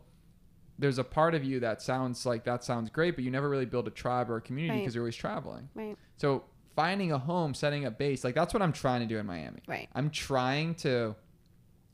There's 0.82 0.98
a 0.98 1.04
part 1.04 1.34
of 1.36 1.44
you 1.46 1.60
that 1.62 1.82
sounds 1.82 2.26
like 2.26 2.44
that 2.44 2.64
sounds 2.64 2.90
great, 2.90 3.16
but 3.16 3.24
you 3.24 3.32
never 3.32 3.48
really 3.48 3.66
build 3.66 3.88
a 3.88 3.92
tribe 3.92 4.30
or 4.30 4.36
a 4.38 4.42
community 4.42 4.74
Right. 4.74 4.80
because 4.84 4.96
you're 4.96 5.04
always 5.04 5.16
traveling. 5.16 5.70
right 5.76 5.96
So 6.18 6.44
finding 6.76 7.12
a 7.12 7.18
home, 7.18 7.54
setting 7.54 7.86
a 7.86 7.92
base, 7.92 8.24
like 8.24 8.36
that's 8.36 8.54
what 8.54 8.62
I'm 8.62 8.74
trying 8.74 9.02
to 9.02 9.06
do 9.08 9.18
in 9.18 9.26
Miami. 9.26 9.62
Right. 9.68 9.88
I'm 9.96 10.10
trying 10.10 10.76
to 10.76 11.16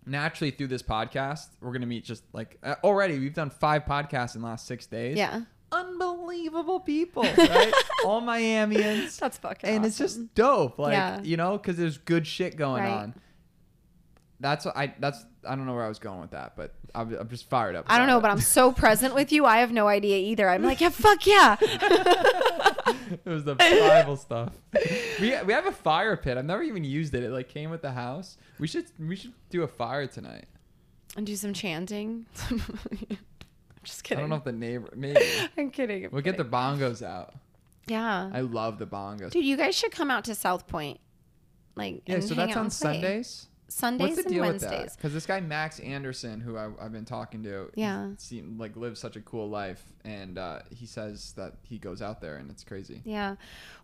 naturally 0.06 0.52
through 0.52 0.68
this 0.68 0.84
podcast, 0.84 1.48
we're 1.62 1.74
gonna 1.74 1.86
meet 1.86 2.06
just 2.06 2.24
like 2.34 2.58
uh, 2.64 2.76
already 2.84 3.20
we've 3.20 3.34
done 3.34 3.50
five 3.50 3.84
podcasts 3.86 4.36
in 4.36 4.42
the 4.42 4.48
last 4.48 4.66
six 4.66 4.86
days. 4.88 5.18
yeah 5.18 5.42
Unbelievable 5.70 6.80
people, 6.80 7.24
right? 7.38 7.74
All 8.06 8.22
Miamians. 8.22 9.18
that's 9.20 9.38
fucking 9.38 9.70
and 9.70 9.86
it's 9.86 9.98
just 9.98 10.34
dope, 10.34 10.80
like 10.80 10.94
Yeah. 10.94 11.22
you 11.24 11.36
know, 11.38 11.58
because 11.58 11.76
there's 11.78 11.98
good 11.98 12.26
shit 12.26 12.56
going 12.56 12.84
Right. 12.84 12.92
on. 12.94 13.16
That's 14.40 14.66
what 14.66 14.78
I. 14.78 14.94
That's 15.00 15.26
I 15.48 15.56
don't 15.56 15.66
know 15.66 15.74
where 15.74 15.86
I 15.86 15.88
was 15.88 16.00
going 16.00 16.22
with 16.22 16.32
that, 16.32 16.56
but 16.56 16.74
I'm, 16.94 17.14
I'm 17.16 17.30
just 17.30 17.50
fired 17.50 17.76
up. 17.76 17.86
I 17.88 17.98
don't 17.98 18.08
know, 18.08 18.18
about 18.18 18.30
but 18.30 18.32
I'm 18.32 18.42
so 18.42 18.72
present 18.72 19.16
with 19.16 19.32
you. 19.32 19.46
I 19.46 19.60
have 19.60 19.72
no 19.72 19.88
idea 19.88 20.18
either. 20.18 20.50
I'm 20.50 20.64
like, 20.64 20.82
yeah, 20.82 20.90
fuck 20.90 21.26
yeah. 21.26 21.58
it 21.62 23.26
was 23.26 23.44
the 23.44 23.56
Bible 23.56 24.18
stuff. 24.18 24.54
We 25.20 25.36
we 25.46 25.54
have 25.54 25.66
a 25.66 25.72
fire 25.72 26.16
pit. 26.16 26.38
I've 26.38 26.46
never 26.46 26.62
even 26.62 26.84
used 26.84 27.16
it. 27.16 27.24
It 27.24 27.32
like 27.32 27.50
came 27.50 27.72
with 27.72 27.82
the 27.82 27.92
house. 27.92 28.38
We 28.60 28.68
should 28.68 28.86
we 29.00 29.16
should 29.16 29.34
do 29.50 29.64
a 29.64 29.68
fire 29.68 30.06
tonight. 30.06 30.46
and 31.16 31.26
do 31.26 31.36
some 31.36 31.54
chanting. 31.54 32.28
I'm 32.52 32.62
just 33.84 34.04
kidding. 34.04 34.20
I 34.20 34.22
don't 34.22 34.30
know 34.30 34.36
if 34.36 34.44
the 34.44 34.52
neighbor 34.52 34.90
maybe 34.96 35.20
I'm 35.58 35.72
kidding. 35.72 36.06
I'm 36.06 36.12
we'll 36.12 36.22
get 36.22 36.38
the 36.38 36.46
bongos 36.46 37.02
out. 37.02 37.34
Yeah. 37.88 38.30
I 38.32 38.42
love 38.42 38.78
the 38.78 38.86
bongos. 38.86 39.32
Dude, 39.32 39.44
you 39.46 39.58
guys 39.58 39.76
should 39.76 39.92
come 39.92 40.12
out 40.12 40.26
to 40.26 40.36
South 40.36 40.68
Pointe. 40.68 41.00
Like, 41.76 42.04
yeah, 42.06 42.16
and 42.16 42.24
so 42.24 42.36
hang 42.36 42.48
that's 42.48 42.52
out 42.52 42.60
on 42.60 42.66
and 42.66 42.74
play. 42.74 42.94
Sundays. 42.94 43.48
Sundays 43.70 44.12
What's 44.12 44.16
the 44.16 44.22
and 44.24 44.34
deal 44.34 44.46
with 44.48 44.62
that? 44.62 44.70
Wednesdays. 44.72 44.96
Because 44.96 45.14
this 45.14 45.26
guy 45.26 45.40
Max 45.42 45.80
Anderson, 45.80 46.40
who 46.40 46.56
I, 46.58 46.70
I've 46.80 46.94
been 46.94 47.04
talking 47.06 47.44
to, 47.44 47.70
Yeah. 47.76 48.12
seem 48.18 48.58
like 48.58 48.76
lives 48.78 49.00
such 49.00 49.16
a 49.18 49.22
cool 49.22 49.50
life, 49.50 49.84
and 50.06 50.38
uh, 50.38 50.60
he 50.74 50.86
says 50.86 51.34
that 51.34 51.56
he 51.64 51.78
goes 51.78 52.02
out 52.02 52.22
there 52.22 52.38
and 52.38 52.50
it's 52.50 52.64
crazy. 52.64 53.02
Yeah. 53.04 53.36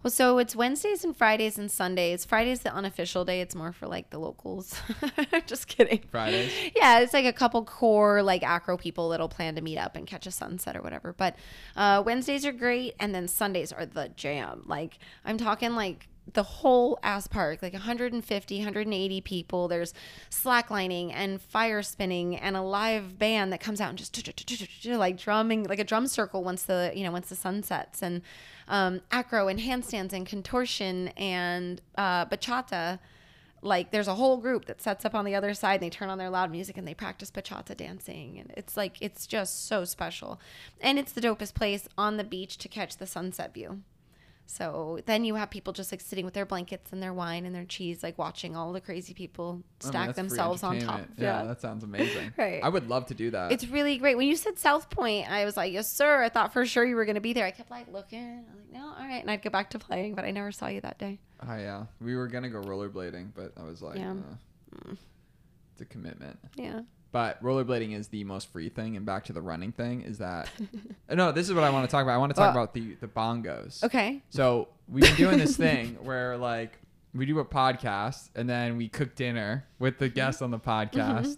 Well, 0.01 0.11
so 0.11 0.37
it's 0.37 0.55
Wednesdays 0.55 1.03
and 1.03 1.15
Fridays 1.15 1.57
and 1.57 1.69
Sundays. 1.69 2.23
Friday's 2.23 2.61
the 2.61 2.73
unofficial 2.73 3.25
day. 3.25 3.41
It's 3.41 3.55
more 3.55 3.73
for 3.73 3.87
like 3.87 4.09
the 4.09 4.19
locals. 4.19 4.79
Just 5.45 5.67
kidding. 5.67 6.01
Fridays. 6.09 6.51
Yeah, 6.75 6.99
it's 6.99 7.13
like 7.13 7.25
a 7.25 7.33
couple 7.33 7.63
core 7.65 8.23
like 8.23 8.41
acro 8.43 8.77
people 8.77 9.09
that'll 9.09 9.27
plan 9.29 9.55
to 9.55 9.61
meet 9.61 9.77
up 9.77 9.95
and 9.97 10.07
catch 10.07 10.25
a 10.27 10.31
sunset 10.31 10.77
or 10.77 10.81
whatever. 10.81 11.11
But 11.13 11.35
uh, 11.75 12.01
Wednesdays 12.05 12.45
are 12.45 12.53
great, 12.53 12.95
and 12.99 13.13
then 13.13 13.27
Sundays 13.27 13.71
are 13.73 13.85
the 13.85 14.09
jam. 14.15 14.63
Like 14.65 14.97
I'm 15.25 15.37
talking 15.37 15.73
like 15.75 16.07
the 16.31 16.43
whole 16.43 16.97
ass 17.03 17.27
park, 17.27 17.61
like 17.61 17.73
150, 17.73 18.57
180 18.57 19.21
people. 19.21 19.67
There's 19.67 19.93
slacklining 20.29 21.11
and 21.13 21.41
fire 21.41 21.81
spinning 21.81 22.37
and 22.37 22.55
a 22.55 22.61
live 22.61 23.19
band 23.19 23.51
that 23.51 23.59
comes 23.59 23.81
out 23.81 23.89
and 23.89 23.97
just 23.97 24.87
like 24.87 25.17
drumming, 25.17 25.63
like 25.63 25.79
a 25.79 25.83
drum 25.83 26.07
circle 26.07 26.43
once 26.43 26.63
the 26.63 26.91
you 26.95 27.03
know 27.03 27.11
once 27.11 27.29
the 27.29 27.35
sun 27.35 27.63
sets. 27.63 28.01
And 28.01 28.21
um, 28.67 29.01
acro 29.11 29.49
and 29.49 29.59
handstands 29.59 30.13
and 30.13 30.25
contortion 30.25 31.09
and 31.09 31.81
uh, 31.97 32.25
bachata. 32.25 32.99
Like 33.61 33.91
there's 33.91 34.09
a 34.09 34.15
whole 34.15 34.37
group 34.37 34.65
that 34.65 34.81
sets 34.81 35.05
up 35.05 35.15
on 35.15 35.23
the 35.23 35.35
other 35.35 35.53
side. 35.53 35.75
And 35.75 35.83
they 35.83 35.89
turn 35.89 36.09
on 36.09 36.17
their 36.17 36.29
loud 36.29 36.51
music 36.51 36.77
and 36.77 36.87
they 36.87 36.93
practice 36.93 37.31
bachata 37.31 37.75
dancing. 37.75 38.39
And 38.39 38.53
it's 38.55 38.77
like 38.77 38.97
it's 39.01 39.27
just 39.27 39.67
so 39.67 39.83
special. 39.85 40.39
And 40.81 40.97
it's 40.97 41.11
the 41.11 41.21
dopest 41.21 41.53
place 41.53 41.87
on 41.97 42.17
the 42.17 42.23
beach 42.23 42.57
to 42.59 42.67
catch 42.67 42.97
the 42.97 43.07
sunset 43.07 43.53
view 43.53 43.81
so 44.45 44.99
then 45.05 45.23
you 45.25 45.35
have 45.35 45.49
people 45.49 45.73
just 45.73 45.91
like 45.91 46.01
sitting 46.01 46.25
with 46.25 46.33
their 46.33 46.45
blankets 46.45 46.91
and 46.91 47.01
their 47.01 47.13
wine 47.13 47.45
and 47.45 47.55
their 47.55 47.65
cheese 47.65 48.03
like 48.03 48.17
watching 48.17 48.55
all 48.55 48.73
the 48.73 48.81
crazy 48.81 49.13
people 49.13 49.49
I 49.81 49.85
mean, 49.85 49.91
stack 49.91 50.15
themselves 50.15 50.63
on 50.63 50.79
top 50.79 50.99
entertainment. 50.99 51.19
Yeah, 51.19 51.43
that 51.45 51.61
sounds 51.61 51.83
amazing. 51.83 52.33
Right. 52.37 52.61
I 52.63 52.69
would 52.69 52.89
love 52.89 53.05
to 53.07 53.13
do 53.13 53.31
that. 53.31 53.51
it's 53.51 53.67
really 53.67 53.97
great. 53.97 54.17
When 54.17 54.27
you 54.27 54.35
said 54.35 54.59
South 54.59 54.89
Pointe, 54.89 55.29
I 55.29 55.45
was 55.45 55.55
like, 55.57 55.71
yes, 55.71 55.91
sir. 55.91 56.21
I 56.23 56.29
thought 56.29 56.51
for 56.53 56.65
sure 56.65 56.83
you 56.85 56.95
were 56.95 57.05
going 57.05 57.15
to 57.15 57.21
be 57.21 57.33
there. 57.33 57.45
I 57.45 57.51
kept 57.51 57.71
like 57.71 57.87
looking. 57.91 58.45
I'm 58.51 58.57
like, 58.59 58.71
no, 58.73 58.85
all 58.87 59.07
right. 59.07 59.21
And 59.21 59.31
I'd 59.31 59.41
go 59.41 59.49
back 59.49 59.69
to 59.71 59.79
playing, 59.79 60.15
but 60.15 60.25
I 60.25 60.31
never 60.31 60.51
saw 60.51 60.67
you 60.67 60.81
that 60.81 60.97
day. 60.99 61.19
Oh 61.47 61.55
yeah, 61.55 61.85
we 61.99 62.15
were 62.15 62.27
gonna 62.27 62.49
go 62.49 62.61
rollerblading, 62.61 63.29
but 63.35 63.51
I 63.59 63.63
was 63.63 63.81
like, 63.81 63.97
Yeah. 63.97 64.11
uh, 64.13 64.93
it's 65.73 65.81
a 65.81 65.85
commitment. 65.85 66.39
Yeah. 66.55 66.81
But 67.13 67.41
rollerblading 67.41 67.95
is 67.95 68.09
the 68.09 68.23
most 68.25 68.51
free 68.51 68.67
thing, 68.67 68.97
and 68.97 69.05
back 69.05 69.23
to 69.25 69.33
the 69.33 69.41
running 69.41 69.71
thing 69.71 70.01
is 70.01 70.17
that. 70.17 70.49
no, 71.09 71.31
this 71.31 71.47
is 71.47 71.53
what 71.53 71.63
I 71.63 71.69
want 71.69 71.87
to 71.87 71.91
talk 71.91 72.03
about. 72.03 72.15
I 72.15 72.17
want 72.17 72.31
to 72.31 72.35
talk 72.35 72.53
Well- 72.53 72.63
about 72.63 72.73
the 72.73 72.95
the 72.99 73.07
bongos. 73.07 73.83
Okay. 73.83 74.21
So 74.31 74.67
we've 74.89 75.03
been 75.03 75.15
doing 75.15 75.37
this 75.37 75.55
thing 75.55 75.95
where 76.03 76.35
like 76.37 76.79
we 77.13 77.25
do 77.27 77.37
a 77.39 77.45
podcast 77.45 78.29
and 78.35 78.49
then 78.49 78.75
we 78.75 78.89
cook 78.89 79.13
dinner 79.15 79.63
with 79.77 79.99
the 79.99 80.09
guests 80.09 80.41
on 80.41 80.49
the 80.51 80.57
podcast, 80.59 81.37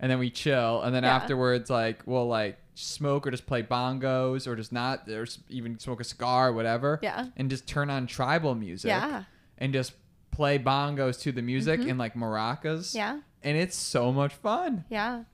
and 0.00 0.10
then 0.10 0.18
we 0.18 0.28
chill, 0.28 0.82
and 0.82 0.92
then 0.94 1.04
Mm-hmm. 1.04 1.08
Yeah. 1.10 1.16
afterwards 1.16 1.70
like 1.70 2.02
we'll 2.04 2.26
like 2.28 2.58
smoke 2.74 3.26
or 3.26 3.30
just 3.30 3.46
play 3.46 3.62
bongos 3.62 4.46
or 4.48 4.56
just 4.56 4.72
not 4.72 5.08
or 5.08 5.26
even 5.48 5.78
smoke 5.78 6.00
a 6.00 6.04
cigar 6.04 6.48
or 6.48 6.52
whatever. 6.52 6.98
Yeah. 7.02 7.26
And 7.36 7.48
just 7.48 7.68
turn 7.68 7.90
on 7.90 8.06
tribal 8.08 8.54
music. 8.56 8.88
Yeah. 8.88 9.24
And 9.58 9.72
just 9.72 9.92
play 10.32 10.58
bongos 10.58 11.20
to 11.20 11.30
the 11.30 11.42
music 11.42 11.80
and 11.80 11.96
like 11.98 12.14
maracas. 12.14 12.88
Mm-hmm. 12.96 12.96
Yeah. 12.98 13.20
And 13.44 13.56
it's 13.56 13.76
so 13.76 14.12
much 14.12 14.34
fun. 14.34 14.84
Yeah. 14.88 15.24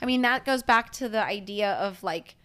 I 0.00 0.06
mean, 0.06 0.22
that 0.22 0.44
goes 0.44 0.62
back 0.62 0.90
to 0.92 1.08
the 1.08 1.22
idea 1.22 1.72
of 1.74 2.02
like 2.02 2.36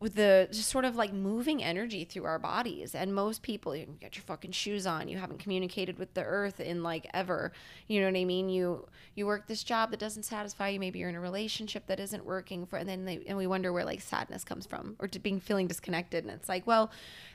the 0.00 0.46
just 0.52 0.68
sort 0.68 0.84
of 0.84 0.96
like 0.96 1.12
moving 1.12 1.64
energy 1.64 2.04
through 2.04 2.24
our 2.24 2.38
bodies. 2.38 2.94
And 2.94 3.14
most 3.14 3.42
people, 3.42 3.74
you 3.74 3.86
get 4.00 4.14
your 4.14 4.22
fucking 4.22 4.52
shoes 4.52 4.86
on. 4.86 5.08
You 5.08 5.18
haven't 5.18 5.38
communicated 5.38 5.98
with 5.98 6.12
the 6.14 6.22
earth 6.22 6.60
in 6.60 6.82
like 6.82 7.08
ever. 7.12 7.52
You 7.88 8.00
know 8.00 8.06
what 8.06 8.18
I 8.18 8.24
mean? 8.24 8.48
You 8.48 8.86
you 9.14 9.26
work 9.26 9.48
this 9.48 9.64
job 9.64 9.90
that 9.90 9.98
doesn't 9.98 10.24
satisfy 10.24 10.68
you. 10.68 10.78
Maybe 10.78 10.98
you're 10.98 11.08
in 11.08 11.14
a 11.16 11.20
relationship 11.20 11.86
that 11.86 11.98
isn't 11.98 12.24
working 12.24 12.66
for, 12.66 12.76
and 12.76 12.88
then 12.88 13.06
they, 13.06 13.22
and 13.26 13.36
we 13.36 13.46
wonder 13.46 13.72
where 13.72 13.84
like 13.84 14.02
sadness 14.02 14.44
comes 14.44 14.66
from 14.66 14.94
or 15.00 15.08
being 15.08 15.40
feeling 15.40 15.66
disconnected. 15.66 16.24
And 16.24 16.32
it's 16.32 16.50
like, 16.50 16.66
well, 16.66 16.90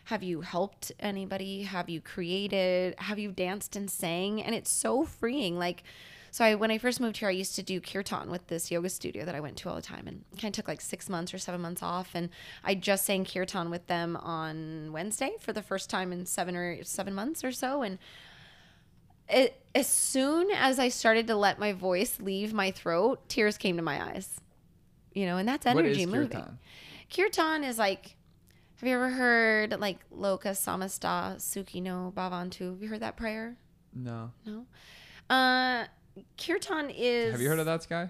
have 0.05 0.23
you 0.23 0.41
helped 0.41 0.91
anybody? 0.99 1.63
Have 1.63 1.89
you 1.89 2.01
created? 2.01 2.95
Have 2.99 3.19
you 3.19 3.31
danced 3.31 3.75
and 3.75 3.89
sang? 3.89 4.41
And 4.41 4.55
it's 4.55 4.71
so 4.71 5.03
freeing. 5.05 5.57
Like. 5.57 5.83
So 6.33 6.45
I, 6.45 6.55
when 6.55 6.71
I 6.71 6.77
first 6.77 7.01
moved 7.01 7.17
here, 7.17 7.27
I 7.27 7.33
used 7.33 7.55
to 7.55 7.63
do 7.63 7.81
kirtan 7.81 8.31
with 8.31 8.47
this 8.47 8.71
yoga 8.71 8.89
studio 8.89 9.25
that 9.25 9.35
I 9.35 9.41
went 9.41 9.57
to 9.57 9.69
all 9.69 9.75
the 9.75 9.81
time, 9.81 10.07
and 10.07 10.23
kind 10.39 10.45
of 10.45 10.53
took 10.53 10.67
like 10.69 10.79
six 10.79 11.09
months 11.09 11.33
or 11.33 11.37
seven 11.37 11.59
months 11.59 11.83
off, 11.83 12.11
and 12.13 12.29
I 12.63 12.73
just 12.73 13.05
sang 13.05 13.25
kirtan 13.25 13.69
with 13.69 13.87
them 13.87 14.15
on 14.15 14.91
Wednesday 14.93 15.33
for 15.41 15.51
the 15.51 15.61
first 15.61 15.89
time 15.89 16.13
in 16.13 16.25
seven 16.25 16.55
or 16.55 16.83
seven 16.85 17.13
months 17.13 17.43
or 17.43 17.51
so, 17.51 17.81
and 17.81 17.99
it 19.27 19.61
as 19.75 19.87
soon 19.87 20.51
as 20.51 20.79
I 20.79 20.87
started 20.87 21.27
to 21.27 21.35
let 21.35 21.59
my 21.59 21.73
voice 21.73 22.17
leave 22.19 22.53
my 22.53 22.71
throat, 22.71 23.27
tears 23.27 23.57
came 23.57 23.75
to 23.75 23.83
my 23.83 24.01
eyes, 24.01 24.39
you 25.13 25.25
know, 25.25 25.35
and 25.35 25.47
that's 25.47 25.65
energy 25.65 26.03
is 26.03 26.07
moving. 26.07 26.29
kirtan? 26.29 26.59
Kirtan 27.13 27.63
is 27.65 27.77
like, 27.77 28.15
have 28.77 28.87
you 28.87 28.95
ever 28.95 29.09
heard 29.09 29.77
like 29.81 29.99
Loka 30.09 30.51
Samasta 30.51 31.35
Sukhino 31.35 32.13
Bhavantu? 32.13 32.71
Have 32.71 32.81
you 32.81 32.87
heard 32.87 33.01
that 33.01 33.17
prayer? 33.17 33.57
No. 33.93 34.31
No. 34.45 34.65
Uh, 35.29 35.85
kirtan 36.37 36.89
is. 36.89 37.31
Have 37.31 37.41
you 37.41 37.49
heard 37.49 37.59
of 37.59 37.65
that, 37.65 37.83
Sky? 37.83 38.09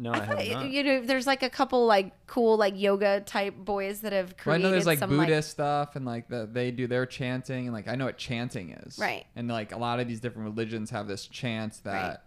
No, 0.00 0.12
I 0.12 0.18
I, 0.18 0.24
have 0.24 0.38
not. 0.38 0.70
you 0.70 0.84
know, 0.84 1.02
there's 1.02 1.26
like 1.26 1.42
a 1.42 1.50
couple 1.50 1.84
like 1.84 2.26
cool 2.28 2.56
like 2.56 2.78
yoga 2.78 3.20
type 3.20 3.56
boys 3.56 4.00
that 4.00 4.12
have 4.12 4.36
created. 4.36 4.46
Well, 4.46 4.54
I 4.54 4.58
created 4.58 4.62
know 4.62 4.70
there's 4.70 4.86
like 4.86 5.00
some 5.00 5.10
Buddhist 5.10 5.50
stuff 5.50 5.96
and 5.96 6.06
like 6.06 6.28
the, 6.28 6.48
they 6.50 6.70
do 6.70 6.86
their 6.86 7.04
chanting 7.04 7.66
and 7.66 7.74
like 7.74 7.88
I 7.88 7.96
know 7.96 8.04
what 8.04 8.16
chanting 8.16 8.70
is. 8.70 8.96
Right. 8.96 9.26
And 9.34 9.48
like 9.48 9.72
a 9.72 9.76
lot 9.76 9.98
of 9.98 10.06
these 10.06 10.20
different 10.20 10.48
religions 10.48 10.90
have 10.90 11.08
this 11.08 11.26
chant 11.26 11.80
that 11.82 12.08
like 12.10 12.20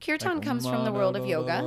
kirtan 0.00 0.38
like, 0.38 0.42
comes 0.42 0.66
from 0.66 0.84
the 0.84 0.92
world 0.92 1.16
of 1.16 1.24
yoga, 1.24 1.58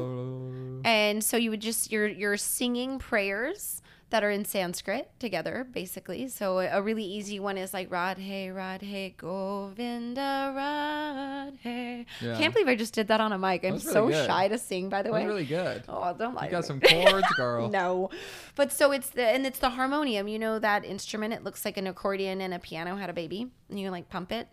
and 0.84 1.24
so 1.24 1.38
you 1.38 1.52
would 1.52 1.62
just 1.62 1.90
you're 1.90 2.08
you're 2.08 2.38
singing 2.38 3.00
prayers 3.00 3.82
that 4.12 4.24
are 4.24 4.30
in 4.30 4.46
Sanskrit 4.46 5.10
together, 5.20 5.66
basically. 5.72 6.28
So 6.28 6.60
a 6.60 6.82
really 6.82 7.04
easy 7.04 7.40
one 7.40 7.58
is 7.58 7.74
like 7.74 7.90
Radhe 7.90 8.54
Radhe 8.54 9.18
Govinda 9.18 10.54
Radhe. 10.56 12.06
Yeah. 12.22 12.38
Can't 12.38 12.54
believe 12.54 12.68
I 12.68 12.76
just 12.76 12.94
did 12.94 13.08
that 13.08 13.20
on 13.20 13.32
a 13.34 13.38
mic. 13.38 13.66
I'm 13.66 13.74
was 13.74 13.84
so 13.84 14.08
good. 14.08 14.26
shy 14.28 14.48
to 14.48 14.58
sing. 14.58 14.90
By 14.90 15.02
the 15.02 15.12
way, 15.12 15.26
really 15.26 15.46
good. 15.46 15.84
Oh, 15.90 16.16
don't 16.18 16.36
lie. 16.36 16.46
You 16.46 16.52
got 16.52 16.62
me. 16.64 16.68
some 16.68 16.80
chords, 16.82 17.28
girl. 17.36 17.70
no, 17.82 18.10
but 18.56 18.72
so 18.72 18.92
it's 18.92 19.10
the 19.10 19.24
and 19.28 19.46
it's 19.46 19.60
the 19.60 19.70
harmonium. 19.72 20.28
You 20.28 20.40
know 20.40 20.60
that 20.60 20.86
instrument? 20.86 21.34
It 21.34 21.44
looks 21.44 21.66
like 21.66 21.78
an 21.78 21.88
accordion 21.88 22.42
and 22.42 22.54
a 22.54 22.60
piano 22.60 22.96
had 22.96 23.10
a 23.10 23.14
baby, 23.14 23.48
and 23.70 23.80
you 23.80 23.90
like 23.90 24.10
pump 24.10 24.32
it. 24.32 24.48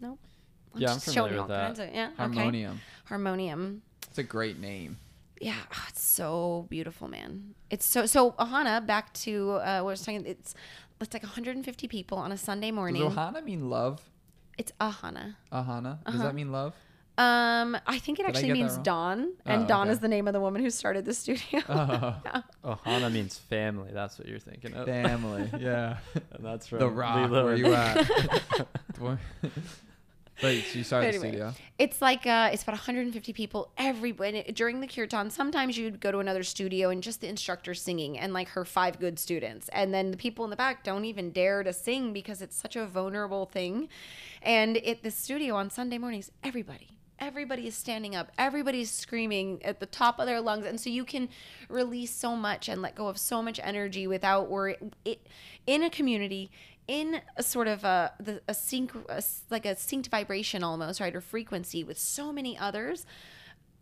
No. 0.00 0.18
Yeah, 0.76 0.92
I'm 0.92 1.00
familiar 1.00 1.38
with 1.38 1.48
that. 1.48 1.78
of- 1.78 1.92
yeah. 1.92 2.06
Okay. 2.06 2.14
Harmonium. 2.16 2.80
Harmonium. 3.06 3.82
It's 4.08 4.18
a 4.18 4.22
great 4.22 4.58
name. 4.58 4.98
Yeah, 5.40 5.54
oh, 5.74 5.84
it's 5.88 6.02
so 6.02 6.66
beautiful, 6.68 7.08
man. 7.08 7.54
It's 7.70 7.86
so 7.86 8.04
so. 8.06 8.32
Ahana, 8.32 8.84
back 8.86 9.12
to 9.24 9.52
uh, 9.52 9.80
what 9.80 9.90
I 9.90 9.92
was 9.96 10.02
talking. 10.04 10.26
It's 10.26 10.54
it's 11.00 11.14
like 11.14 11.22
150 11.22 11.88
people 11.88 12.18
on 12.18 12.30
a 12.30 12.36
Sunday 12.36 12.70
Does 12.70 12.74
morning. 12.76 13.02
Ohana 13.02 13.42
mean 13.42 13.70
love? 13.70 14.02
It's 14.58 14.70
Ahana. 14.80 15.36
Ahana. 15.50 16.04
Does 16.04 16.14
Uh-huh. 16.16 16.22
that 16.24 16.34
mean 16.34 16.52
love? 16.52 16.74
Um, 17.16 17.76
I 17.86 17.98
think 17.98 18.18
it 18.18 18.24
Did 18.26 18.28
actually 18.36 18.52
means? 18.52 18.76
Dawn, 18.78 19.32
and 19.46 19.64
Oh, 19.64 19.66
Dawn 19.66 19.86
okay. 19.88 19.92
is 19.92 20.00
the 20.00 20.08
name 20.08 20.26
of 20.28 20.32
the 20.34 20.40
woman 20.40 20.62
who 20.62 20.70
started 20.70 21.04
the 21.06 21.14
studio. 21.14 21.60
Oh, 21.68 22.42
Ohana 22.84 23.10
means 23.12 23.36
family. 23.38 23.90
That's 23.92 24.18
what 24.18 24.28
you're 24.28 24.38
thinking 24.38 24.74
of. 24.74 24.86
family. 24.86 25.50
Yeah. 25.58 25.98
And 26.32 26.44
that's 26.44 26.66
from 26.66 26.78
the 26.80 26.88
Rock. 26.88 27.30
Lilo 27.30 27.44
Where 27.46 27.56
you 27.56 27.72
at? 27.74 28.06
Wait, 30.42 30.74
you 30.74 30.82
started 30.82 31.14
the 31.14 31.18
studio. 31.18 31.54
It's 31.78 32.00
like 32.00 32.26
uh, 32.26 32.50
it's 32.52 32.62
about 32.62 32.72
150 32.72 33.32
people 33.32 33.70
every 33.76 34.12
during 34.12 34.80
the 34.80 34.86
kirtan. 34.86 35.30
Sometimes 35.30 35.76
you'd 35.76 36.00
go 36.00 36.10
to 36.10 36.18
another 36.18 36.42
studio 36.42 36.88
and 36.90 37.02
just 37.02 37.20
the 37.20 37.28
instructor 37.28 37.74
singing 37.74 38.18
and 38.18 38.32
like 38.32 38.48
her 38.48 38.64
five 38.64 38.98
good 38.98 39.18
students, 39.18 39.68
and 39.70 39.92
then 39.92 40.10
the 40.10 40.16
people 40.16 40.44
in 40.44 40.50
the 40.50 40.56
back 40.56 40.82
don't 40.82 41.04
even 41.04 41.30
dare 41.30 41.62
to 41.62 41.72
sing 41.72 42.12
because 42.12 42.40
it's 42.40 42.56
such 42.56 42.76
a 42.76 42.86
vulnerable 42.86 43.46
thing. 43.46 43.88
And 44.42 44.78
at 44.78 45.02
the 45.02 45.10
studio 45.10 45.56
on 45.56 45.70
Sunday 45.70 45.98
mornings, 45.98 46.30
everybody. 46.42 46.88
Everybody 47.18 47.66
is 47.66 47.74
standing 47.74 48.16
up. 48.16 48.32
Everybody's 48.38 48.90
screaming 48.90 49.62
at 49.62 49.78
the 49.78 49.84
top 49.84 50.18
of 50.18 50.24
their 50.24 50.40
lungs, 50.40 50.64
and 50.64 50.80
so 50.80 50.88
you 50.88 51.04
can 51.04 51.28
release 51.68 52.14
so 52.14 52.34
much 52.34 52.66
and 52.66 52.80
let 52.80 52.94
go 52.94 53.08
of 53.08 53.18
so 53.18 53.42
much 53.42 53.60
energy 53.62 54.06
without 54.06 54.48
worry. 54.48 54.76
It 55.04 55.26
in 55.66 55.82
a 55.82 55.90
community, 55.90 56.50
in 56.90 57.20
a 57.36 57.42
sort 57.42 57.68
of 57.68 57.84
a 57.84 58.12
the, 58.18 58.42
a 58.48 58.54
sync 58.54 58.92
a 59.08 59.16
s- 59.18 59.42
like 59.48 59.64
a 59.64 59.74
synced 59.76 60.08
vibration 60.08 60.64
almost 60.64 60.98
right 61.00 61.14
or 61.14 61.20
frequency 61.20 61.84
with 61.84 61.98
so 61.98 62.32
many 62.32 62.58
others 62.58 63.06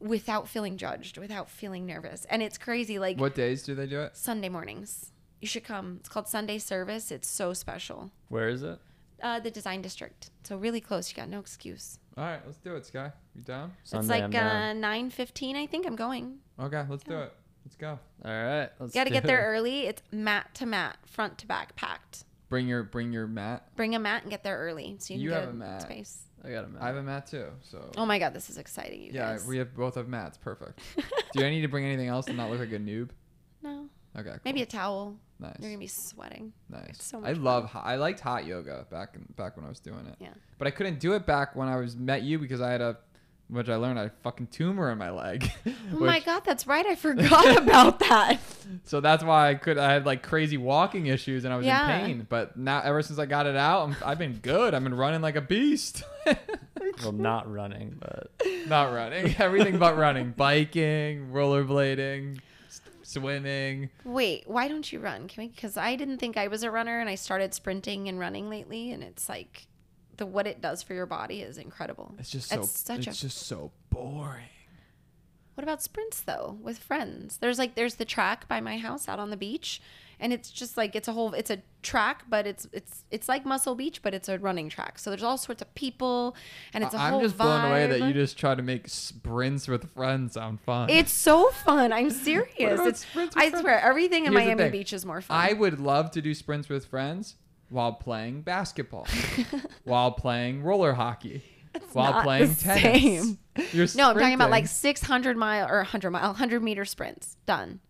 without 0.00 0.46
feeling 0.46 0.76
judged 0.76 1.16
without 1.18 1.48
feeling 1.48 1.86
nervous 1.86 2.24
and 2.30 2.42
it's 2.42 2.58
crazy 2.58 2.98
like 2.98 3.18
What 3.18 3.34
days 3.34 3.62
do 3.62 3.74
they 3.74 3.86
do 3.86 4.00
it? 4.00 4.16
sunday 4.16 4.48
mornings 4.50 5.10
you 5.40 5.48
should 5.48 5.64
come 5.64 5.96
it's 6.00 6.08
called 6.08 6.28
sunday 6.28 6.58
service 6.58 7.10
it's 7.10 7.26
so 7.28 7.52
special 7.52 8.10
Where 8.28 8.48
is 8.48 8.62
it? 8.62 8.78
uh, 9.22 9.40
the 9.40 9.50
design 9.50 9.80
district 9.82 10.30
so 10.44 10.56
really 10.58 10.80
close 10.80 11.10
you 11.10 11.16
got 11.16 11.28
no 11.30 11.40
excuse 11.40 11.98
All 12.16 12.24
right, 12.24 12.40
let's 12.46 12.58
do 12.58 12.76
it, 12.76 12.84
Sky. 12.86 13.10
You 13.34 13.42
down? 13.42 13.72
Sunday, 13.84 14.04
it's 14.04 14.10
I'm 14.12 14.22
like 14.22 14.30
down. 14.32 14.84
uh, 14.84 14.88
9.15 14.88 15.56
i 15.56 15.66
think 15.66 15.86
i'm 15.86 15.96
going 15.96 16.38
Okay, 16.60 16.84
let's 16.90 17.04
do 17.04 17.16
it. 17.20 17.32
Let's 17.64 17.76
go. 17.76 17.98
All 18.24 18.30
right. 18.30 18.68
Let's 18.80 18.94
you 18.94 19.00
gotta 19.00 19.10
do 19.10 19.14
get 19.14 19.24
there 19.24 19.40
it. 19.40 19.56
early 19.56 19.86
it's 19.86 20.02
mat 20.10 20.54
to 20.54 20.64
mat 20.66 20.96
front 21.06 21.38
to 21.38 21.46
back 21.46 21.76
packed 21.76 22.24
Bring 22.48 22.66
your 22.68 22.82
bring 22.82 23.12
your 23.12 23.26
mat. 23.26 23.68
Bring 23.76 23.94
a 23.94 23.98
mat 23.98 24.22
and 24.22 24.30
get 24.30 24.42
there 24.42 24.58
early 24.58 24.96
so 24.98 25.14
you, 25.14 25.20
You 25.20 25.28
can 25.30 25.34
have 25.38 25.44
get 25.48 25.54
a 25.54 25.56
mat. 25.56 25.82
space. 25.82 26.22
I 26.44 26.50
got 26.50 26.64
a 26.64 26.68
mat. 26.68 26.82
I 26.82 26.86
have 26.86 26.96
a 26.96 27.02
mat 27.02 27.26
too. 27.26 27.46
So 27.62 27.90
Oh 27.96 28.06
my 28.06 28.18
god, 28.18 28.32
this 28.32 28.48
is 28.48 28.58
exciting, 28.58 29.02
you 29.02 29.10
yeah, 29.12 29.32
guys. 29.32 29.46
we 29.46 29.58
have 29.58 29.74
both 29.74 29.96
have 29.96 30.08
mats. 30.08 30.38
Perfect. 30.38 30.80
Do 31.34 31.44
I 31.44 31.50
need 31.50 31.62
to 31.62 31.68
bring 31.68 31.84
anything 31.84 32.08
else 32.08 32.26
to 32.26 32.32
not 32.32 32.50
look 32.50 32.60
like 32.60 32.72
a 32.72 32.78
noob? 32.78 33.10
no, 33.62 33.88
Okay. 34.16 34.30
Cool. 34.30 34.38
maybe 34.44 34.62
a 34.62 34.66
towel. 34.66 35.16
nice. 35.38 35.56
You're 35.60 35.70
gonna 35.70 35.78
be 35.78 35.86
sweating. 35.88 36.52
Nice. 36.70 36.86
It's 36.90 37.04
so 37.04 37.18
I 37.18 37.32
much 37.32 37.38
love. 37.38 37.64
Hot, 37.66 37.84
I 37.84 37.96
liked 37.96 38.20
hot 38.20 38.46
yoga 38.46 38.86
back 38.90 39.10
in, 39.14 39.26
back 39.36 39.56
when 39.56 39.66
I 39.66 39.68
was 39.68 39.80
doing 39.80 40.06
it. 40.06 40.16
Yeah. 40.20 40.28
But 40.58 40.68
I 40.68 40.70
couldn't 40.70 41.00
do 41.00 41.12
it 41.14 41.26
back 41.26 41.54
when 41.54 41.68
I 41.68 41.76
was 41.76 41.96
met 41.96 42.22
you 42.22 42.38
because 42.38 42.60
I 42.60 42.70
had 42.70 42.80
a, 42.80 42.96
which 43.48 43.68
I 43.68 43.76
learned 43.76 43.98
I 43.98 44.02
had 44.02 44.10
a 44.12 44.22
fucking 44.22 44.48
tumor 44.48 44.90
in 44.90 44.98
my 44.98 45.10
leg. 45.10 45.50
Oh 45.94 46.00
my 46.00 46.20
god, 46.20 46.42
that's 46.44 46.66
right. 46.66 46.84
I 46.86 46.94
forgot 46.94 47.56
about 47.62 47.98
that. 48.00 48.38
So 48.84 49.00
that's 49.00 49.24
why 49.24 49.48
I 49.50 49.54
could. 49.54 49.78
I 49.78 49.90
had 49.92 50.04
like 50.06 50.22
crazy 50.22 50.56
walking 50.58 51.06
issues 51.06 51.44
and 51.44 51.52
I 51.52 51.56
was 51.56 51.64
Yeah. 51.66 51.96
in 51.98 52.06
pain. 52.06 52.26
But 52.28 52.56
now, 52.58 52.80
ever 52.82 53.02
since 53.02 53.18
I 53.18 53.24
got 53.26 53.46
it 53.46 53.56
out, 53.56 53.88
I'm, 53.88 53.96
I've 54.04 54.18
been 54.18 54.34
good. 54.34 54.74
I've 54.74 54.84
been 54.84 54.94
running 54.94 55.22
like 55.22 55.34
a 55.36 55.40
beast. 55.40 56.02
well, 57.02 57.12
not 57.12 57.50
running, 57.50 57.96
but 57.98 58.30
Not 58.68 58.92
running. 58.92 59.34
Everything 59.38 59.78
but 59.78 59.96
running. 59.96 60.32
Biking, 60.36 61.30
rollerblading, 61.32 62.38
swimming. 63.02 63.90
Wait, 64.04 64.44
why 64.46 64.68
don't 64.68 64.90
you 64.92 65.00
run? 65.00 65.26
Can 65.28 65.44
we? 65.44 65.48
Because 65.48 65.76
I 65.76 65.96
didn't 65.96 66.18
think 66.18 66.36
I 66.36 66.48
was 66.48 66.62
a 66.62 66.70
runner, 66.70 67.00
and 67.00 67.08
I 67.08 67.14
started 67.14 67.54
sprinting 67.54 68.08
and 68.08 68.18
running 68.18 68.48
lately, 68.50 68.92
and 68.92 69.02
it's 69.02 69.28
like 69.28 69.66
the 70.18 70.26
what 70.26 70.46
it 70.46 70.60
does 70.60 70.82
for 70.82 70.92
your 70.94 71.06
body 71.06 71.40
is 71.40 71.56
incredible. 71.58 72.14
It's 72.18 72.30
just 72.30 72.50
so. 72.50 72.60
It's 72.60 72.78
such 72.78 73.06
it's 73.08 73.18
a- 73.18 73.22
just 73.22 73.38
so 73.46 73.72
boring. 73.90 74.44
What 75.54 75.64
about 75.64 75.82
sprints 75.82 76.20
though 76.20 76.56
with 76.62 76.78
friends? 76.78 77.38
There's 77.38 77.58
like 77.58 77.74
there's 77.74 77.96
the 77.96 78.04
track 78.04 78.46
by 78.46 78.60
my 78.60 78.78
house 78.78 79.08
out 79.08 79.18
on 79.18 79.30
the 79.30 79.36
beach, 79.36 79.82
and 80.20 80.32
it's 80.32 80.52
just 80.52 80.76
like 80.76 80.94
it's 80.94 81.08
a 81.08 81.12
whole 81.12 81.34
it's 81.34 81.50
a 81.50 81.58
track, 81.82 82.22
but 82.28 82.46
it's 82.46 82.68
it's 82.72 83.02
it's 83.10 83.28
like 83.28 83.44
Muscle 83.44 83.74
Beach, 83.74 84.00
but 84.00 84.14
it's 84.14 84.28
a 84.28 84.38
running 84.38 84.68
track. 84.68 85.00
So 85.00 85.10
there's 85.10 85.24
all 85.24 85.36
sorts 85.36 85.60
of 85.60 85.74
people, 85.74 86.36
and 86.72 86.84
it's 86.84 86.94
a 86.94 86.98
I- 86.98 87.08
whole 87.08 87.18
I'm 87.18 87.24
just 87.24 87.36
blown 87.38 87.64
away 87.64 87.88
that 87.88 88.00
you 88.06 88.12
just 88.12 88.38
try 88.38 88.54
to 88.54 88.62
make 88.62 88.86
sprints 88.88 89.66
with 89.66 89.90
friends 89.94 90.34
sound 90.34 90.60
fun. 90.60 90.90
It's 90.90 91.10
so 91.10 91.48
fun. 91.50 91.92
I'm 91.92 92.10
serious. 92.28 92.52
It's 92.80 93.00
sprints 93.00 93.34
with 93.34 93.42
I 93.44 93.50
friends? 93.50 93.60
swear 93.62 93.80
everything 93.80 94.26
in 94.26 94.32
Here's 94.34 94.56
Miami. 94.56 94.70
Beach 94.70 94.92
is 94.92 95.04
more 95.04 95.20
fun. 95.20 95.36
I 95.36 95.54
would 95.54 95.80
love 95.80 96.12
to 96.12 96.22
do 96.22 96.34
sprints 96.34 96.68
with 96.68 96.86
friends 96.86 97.34
while 97.70 97.92
playing 97.92 98.42
basketball, 98.42 99.06
while 99.84 100.12
playing 100.12 100.62
roller 100.62 100.92
hockey, 100.94 101.42
while 101.92 102.12
not 102.12 102.24
playing 102.24 102.54
tennis. 102.54 103.36
No, 103.96 104.10
I'm 104.10 104.16
talking 104.16 104.34
about 104.34 104.50
like 104.50 104.68
600 104.68 105.36
mile 105.36 105.68
or 105.68 105.78
100 105.78 106.10
mile, 106.12 106.28
100 106.28 106.62
meter 106.62 106.84
sprints. 106.84 107.36
Done. 107.44 107.80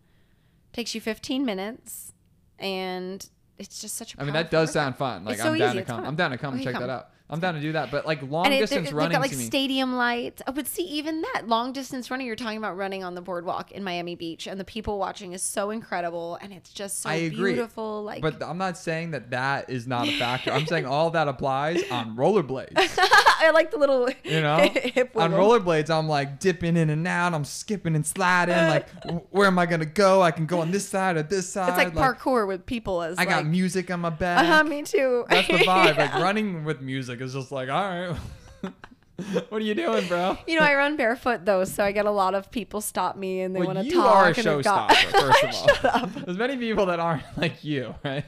Takes 0.73 0.95
you 0.95 1.01
15 1.01 1.45
minutes, 1.45 2.13
and 2.57 3.27
it's 3.59 3.79
just 3.79 3.95
such 3.95 4.15
a. 4.15 4.21
I 4.21 4.23
mean, 4.23 4.33
that 4.33 4.49
does 4.49 4.69
workout. 4.69 4.73
sound 4.73 4.97
fun. 4.97 5.25
Like 5.25 5.33
It's 5.33 5.43
so 5.43 5.51
I'm 5.51 5.59
down 5.59 5.75
easy, 5.75 5.79
to 5.79 5.85
come. 5.85 6.05
I'm 6.05 6.15
down 6.15 6.31
to 6.31 6.37
come 6.39 6.55
oh, 6.55 6.63
check 6.63 6.73
come. 6.73 6.81
that 6.81 6.89
out. 6.89 7.09
I'm 7.31 7.39
down 7.39 7.53
to 7.53 7.61
do 7.61 7.73
that. 7.73 7.91
But 7.91 8.07
like 8.07 8.23
long 8.23 8.45
And 8.45 8.55
it, 8.55 8.59
distance 8.59 8.87
they've 8.87 8.95
running 8.95 9.11
got 9.13 9.21
like 9.21 9.33
stadium 9.33 9.95
lights. 9.95 10.41
Oh, 10.47 10.51
but 10.51 10.65
see, 10.67 10.83
even 10.83 11.21
that 11.33 11.47
long 11.47 11.73
distance 11.73 12.09
running, 12.09 12.25
you're 12.25 12.35
talking 12.35 12.57
about 12.57 12.75
running 12.75 13.03
on 13.03 13.13
the 13.13 13.21
boardwalk 13.21 13.71
in 13.71 13.83
Miami 13.83 14.15
Beach, 14.15 14.47
and 14.47 14.59
the 14.59 14.63
people 14.63 14.97
watching 14.97 15.33
is 15.33 15.43
so 15.43 15.69
incredible, 15.69 16.39
and 16.41 16.51
it's 16.51 16.71
just 16.71 17.01
so 17.01 17.09
I 17.09 17.15
agree. 17.15 17.53
beautiful. 17.53 18.03
Like, 18.03 18.21
But 18.23 18.41
I'm 18.41 18.57
not 18.57 18.77
saying 18.77 19.11
that 19.11 19.29
that 19.29 19.69
is 19.69 19.85
not 19.85 20.07
a 20.07 20.17
factor. 20.17 20.51
I'm 20.51 20.65
saying 20.65 20.87
all 20.87 21.11
that 21.11 21.27
applies 21.27 21.83
on 21.91 22.15
rollerblades. 22.17 22.71
I 22.75 23.51
like 23.53 23.69
the 23.71 23.77
little 23.77 24.09
You 24.23 24.41
know, 24.41 24.57
hip 24.73 25.11
on 25.15 25.31
rollerblades, 25.31 25.89
I'm 25.91 26.07
like 26.07 26.39
dipping 26.39 26.77
in 26.77 26.89
and 26.89 27.07
out. 27.07 27.35
I'm 27.35 27.45
skipping 27.45 27.95
and 27.95 28.05
sliding. 28.05 28.55
Like, 28.55 28.89
where 29.29 29.45
am 29.45 29.59
I 29.59 29.67
gonna 29.67 29.85
go? 29.85 30.23
I 30.23 30.31
can 30.31 30.47
go 30.47 30.61
on 30.61 30.71
this 30.71 30.87
side 30.89 31.15
or 31.15 31.23
this 31.23 31.47
side. 31.47 31.69
It's 31.69 31.77
like 31.77 31.93
parkour 31.93 32.47
with 32.47 32.65
people 32.65 33.03
as 33.03 33.19
I 33.19 33.25
got 33.25 33.45
music 33.45 33.91
on 33.91 33.99
my 33.99 34.09
back. 34.09 34.43
Uh-huh, 34.43 34.63
me 34.63 34.81
too. 34.81 35.25
That's 35.29 35.47
the 35.47 35.53
vibe. 35.53 35.95
Yeah. 35.95 36.11
Like 36.11 36.13
running 36.15 36.65
with 36.65 36.81
music 36.81 37.18
is 37.21 37.33
just 37.33 37.51
like, 37.51 37.69
all 37.69 37.83
right. 37.83 38.17
what 39.49 39.61
are 39.61 39.65
you 39.65 39.75
doing, 39.75 40.07
bro? 40.07 40.37
You 40.47 40.59
know, 40.59 40.65
I 40.65 40.75
run 40.75 40.95
barefoot 40.95 41.45
though, 41.45 41.63
so 41.65 41.83
I 41.83 41.91
get 41.91 42.05
a 42.05 42.11
lot 42.11 42.35
of 42.35 42.51
people 42.51 42.81
stop 42.81 43.15
me 43.17 43.41
and 43.41 43.55
they 43.55 43.59
Well, 43.59 43.73
want 43.75 43.79
to 43.79 43.83
talk. 43.85 43.93
you 43.93 44.01
are 44.01 44.29
a 44.29 44.33
they've 44.33 44.63
got- 44.63 44.89
showstopper, 44.91 45.31
first 45.41 45.43
of 45.43 45.59
all. 45.59 45.75
Shut 45.75 45.85
up. 45.85 46.13
There's 46.25 46.37
many 46.37 46.57
people 46.57 46.85
that 46.87 46.99
aren't 46.99 47.23
like 47.37 47.63
you, 47.63 47.95
right? 48.03 48.25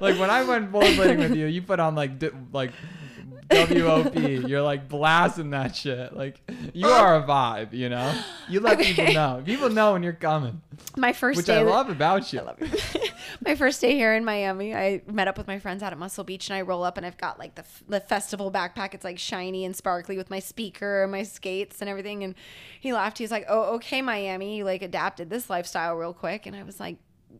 like 0.00 0.18
when 0.18 0.30
I 0.30 0.44
went 0.44 0.72
rollerblading 0.72 1.18
with 1.18 1.34
you, 1.36 1.46
you 1.46 1.62
put 1.62 1.80
on 1.80 1.94
like 1.94 2.18
di- 2.18 2.30
like 2.52 2.70
WOP. 3.50 4.14
You're 4.14 4.62
like 4.62 4.88
blasting 4.88 5.50
that 5.50 5.74
shit. 5.74 6.14
Like 6.14 6.40
you 6.72 6.86
oh. 6.86 6.92
are 6.92 7.16
a 7.16 7.22
vibe, 7.26 7.72
you 7.72 7.88
know. 7.88 8.14
You 8.48 8.60
let 8.60 8.78
people 8.78 9.12
know. 9.12 9.42
People 9.44 9.70
know 9.70 9.92
when 9.94 10.02
you're 10.04 10.12
coming, 10.12 10.60
My 10.96 11.12
first 11.12 11.36
which. 11.38 11.48
I 11.48 11.64
that- 11.64 11.68
love 11.70 11.90
about 11.90 12.32
you. 12.32 12.40
I 12.40 12.42
love 12.42 12.60
you. 12.60 12.68
My 13.44 13.54
first 13.54 13.80
day 13.80 13.94
here 13.94 14.14
in 14.14 14.24
Miami, 14.24 14.74
I 14.74 15.02
met 15.06 15.28
up 15.28 15.38
with 15.38 15.46
my 15.46 15.58
friends 15.58 15.82
out 15.82 15.92
at 15.92 15.98
Muscle 15.98 16.24
Beach, 16.24 16.48
and 16.48 16.56
I 16.56 16.62
roll 16.62 16.82
up, 16.82 16.96
and 16.96 17.06
I've 17.06 17.18
got 17.18 17.38
like 17.38 17.54
the 17.54 17.64
the 17.88 18.00
festival 18.00 18.50
backpack. 18.50 18.94
It's 18.94 19.04
like 19.04 19.18
shiny 19.18 19.64
and 19.64 19.74
sparkly 19.74 20.16
with 20.16 20.30
my 20.30 20.38
speaker 20.38 21.02
and 21.02 21.12
my 21.12 21.22
skates 21.22 21.80
and 21.80 21.88
everything. 21.88 22.24
And 22.24 22.34
he 22.80 22.92
laughed. 22.92 23.18
He's 23.18 23.30
like, 23.30 23.46
"Oh, 23.48 23.74
okay, 23.76 24.02
Miami, 24.02 24.58
you 24.58 24.64
like 24.64 24.82
adapted 24.82 25.30
this 25.30 25.50
lifestyle 25.50 25.96
real 25.96 26.14
quick." 26.14 26.46
And 26.46 26.56
I 26.56 26.62
was 26.62 26.80
like. 26.80 26.96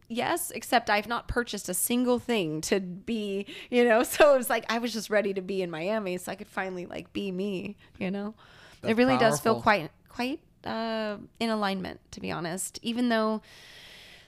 Yes, 0.07 0.53
except 0.53 0.89
I've 0.89 1.09
not 1.09 1.27
purchased 1.27 1.69
a 1.69 1.75
single 1.75 2.21
thing 2.21 2.61
to 2.63 2.79
be, 2.79 3.47
you 3.71 3.85
know. 3.85 4.03
So 4.05 4.35
it 4.35 4.39
was 4.39 4.49
like 4.51 4.65
I 4.69 4.79
was 4.79 4.93
just 4.93 5.11
ready 5.11 5.35
to 5.35 5.41
be 5.41 5.63
in 5.63 5.71
Miami, 5.71 6.17
so 6.19 6.31
I 6.31 6.37
could 6.37 6.47
finally 6.47 6.87
like 6.87 7.13
be 7.13 7.33
me, 7.33 7.77
you 7.99 8.11
know. 8.11 8.35
That's 8.83 8.93
it 8.93 8.97
really 8.97 9.19
does 9.19 9.41
feel 9.41 9.61
quite 9.61 9.91
quite 10.09 10.41
uh, 10.65 11.17
in 11.39 11.51
alignment, 11.51 12.01
to 12.13 12.21
be 12.21 12.31
honest. 12.31 12.79
Even 12.83 13.09
though 13.09 13.43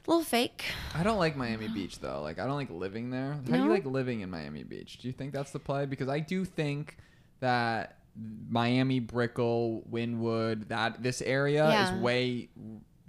a 0.06 0.10
little 0.10 0.24
fake, 0.24 0.64
I 0.94 1.02
don't 1.02 1.18
like 1.18 1.36
Miami 1.36 1.68
Beach 1.68 1.98
though. 2.00 2.20
Like 2.22 2.38
I 2.38 2.46
don't 2.46 2.56
like 2.56 2.70
living 2.70 3.10
there. 3.10 3.34
How 3.48 3.56
do 3.56 3.62
you 3.62 3.68
like 3.70 3.84
living 3.86 4.20
in 4.20 4.30
Miami 4.30 4.64
Beach? 4.64 4.98
Do 4.98 5.06
you 5.08 5.12
think 5.12 5.32
that's 5.32 5.50
the 5.52 5.58
play? 5.58 5.86
Because 5.86 6.08
I 6.08 6.20
do 6.20 6.44
think 6.44 6.96
that 7.40 7.98
Miami, 8.48 9.00
Brickell, 9.00 9.84
Wynwood, 9.90 10.68
that 10.68 11.02
this 11.02 11.22
area 11.22 11.68
Yeah. 11.68 11.94
is 11.96 12.00
way 12.02 12.48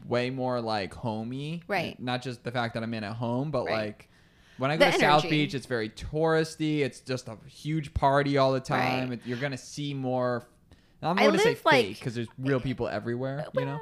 way 0.08 0.30
more 0.30 0.60
like 0.60 0.94
homey. 0.94 1.64
Right. 1.68 1.98
Not 2.00 2.22
just 2.22 2.44
the 2.44 2.52
fact 2.52 2.74
that 2.74 2.84
I'm 2.84 2.94
in 2.94 3.04
at 3.06 3.14
home, 3.16 3.52
but 3.52 3.66
Right. 3.66 3.86
like 3.88 4.10
when 4.58 4.70
I 4.70 4.78
go 4.78 4.86
The 4.86 4.92
to 4.92 5.00
South. 5.00 5.24
Beach, 5.30 5.54
it's 5.54 5.66
very 5.66 5.90
touristy. 5.90 6.80
It's 6.80 7.00
just 7.00 7.28
a 7.30 7.38
huge 7.48 7.94
party 7.94 8.38
all 8.38 8.52
the 8.52 8.60
time. 8.60 9.10
Right. 9.12 9.22
You're 9.26 9.38
gonna 9.38 9.58
see 9.58 9.94
more. 9.94 10.46
I'm 11.02 11.18
going 11.18 11.34
to 11.34 11.40
say 11.40 11.50
like- 11.50 11.58
fake 11.86 12.00
because 12.00 12.16
there's 12.16 12.30
real 12.38 12.62
people 12.62 12.88
everywhere. 12.88 13.46
You 13.56 13.66
know. 13.66 13.80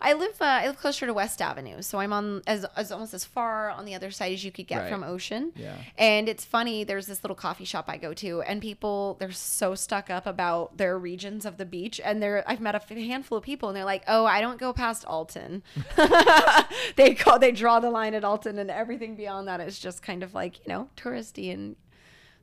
I 0.00 0.12
live 0.12 0.40
uh, 0.40 0.44
I 0.44 0.66
live 0.66 0.76
closer 0.78 1.06
to 1.06 1.14
West 1.14 1.40
Avenue, 1.42 1.82
so 1.82 1.98
I'm 1.98 2.12
on 2.12 2.42
as, 2.46 2.64
as 2.76 2.92
almost 2.92 3.14
as 3.14 3.24
far 3.24 3.70
on 3.70 3.84
the 3.84 3.94
other 3.94 4.10
side 4.10 4.32
as 4.32 4.44
you 4.44 4.52
could 4.52 4.66
get 4.66 4.82
Right. 4.82 4.90
from 4.90 5.02
Ocean. 5.04 5.52
Yeah. 5.56 5.74
And 5.98 6.28
it's 6.28 6.44
funny. 6.44 6.84
There's 6.84 7.06
this 7.06 7.22
little 7.24 7.34
coffee 7.34 7.64
shop 7.64 7.86
I 7.88 7.96
go 7.96 8.12
to, 8.14 8.42
and 8.42 8.60
people 8.60 9.16
they're 9.18 9.32
so 9.32 9.74
stuck 9.74 10.10
up 10.10 10.26
about 10.26 10.76
their 10.76 10.98
regions 10.98 11.44
of 11.46 11.56
the 11.56 11.64
beach, 11.64 12.00
and 12.04 12.22
they're 12.22 12.44
I've 12.46 12.60
met 12.60 12.74
a 12.74 12.94
handful 12.94 13.38
of 13.38 13.44
people, 13.44 13.68
and 13.68 13.76
they're 13.76 13.84
like, 13.84 14.02
"Oh, 14.08 14.24
I 14.26 14.40
don't 14.40 14.58
go 14.58 14.72
past 14.72 15.04
Alton." 15.06 15.62
they 16.96 17.14
call 17.14 17.38
they 17.38 17.52
draw 17.52 17.80
the 17.80 17.90
line 17.90 18.14
at 18.14 18.24
Alton, 18.24 18.58
and 18.58 18.70
everything 18.70 19.16
beyond 19.16 19.48
that 19.48 19.60
is 19.60 19.78
just 19.78 20.02
kind 20.02 20.22
of 20.22 20.34
like 20.34 20.58
you 20.66 20.72
know 20.72 20.88
touristy 20.96 21.52
and 21.52 21.76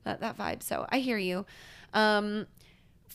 that 0.04 0.20
that 0.22 0.38
vibe. 0.38 0.64
So 0.64 0.86
I 0.90 1.00
hear 1.00 1.18
you. 1.18 1.46
Um, 1.94 2.48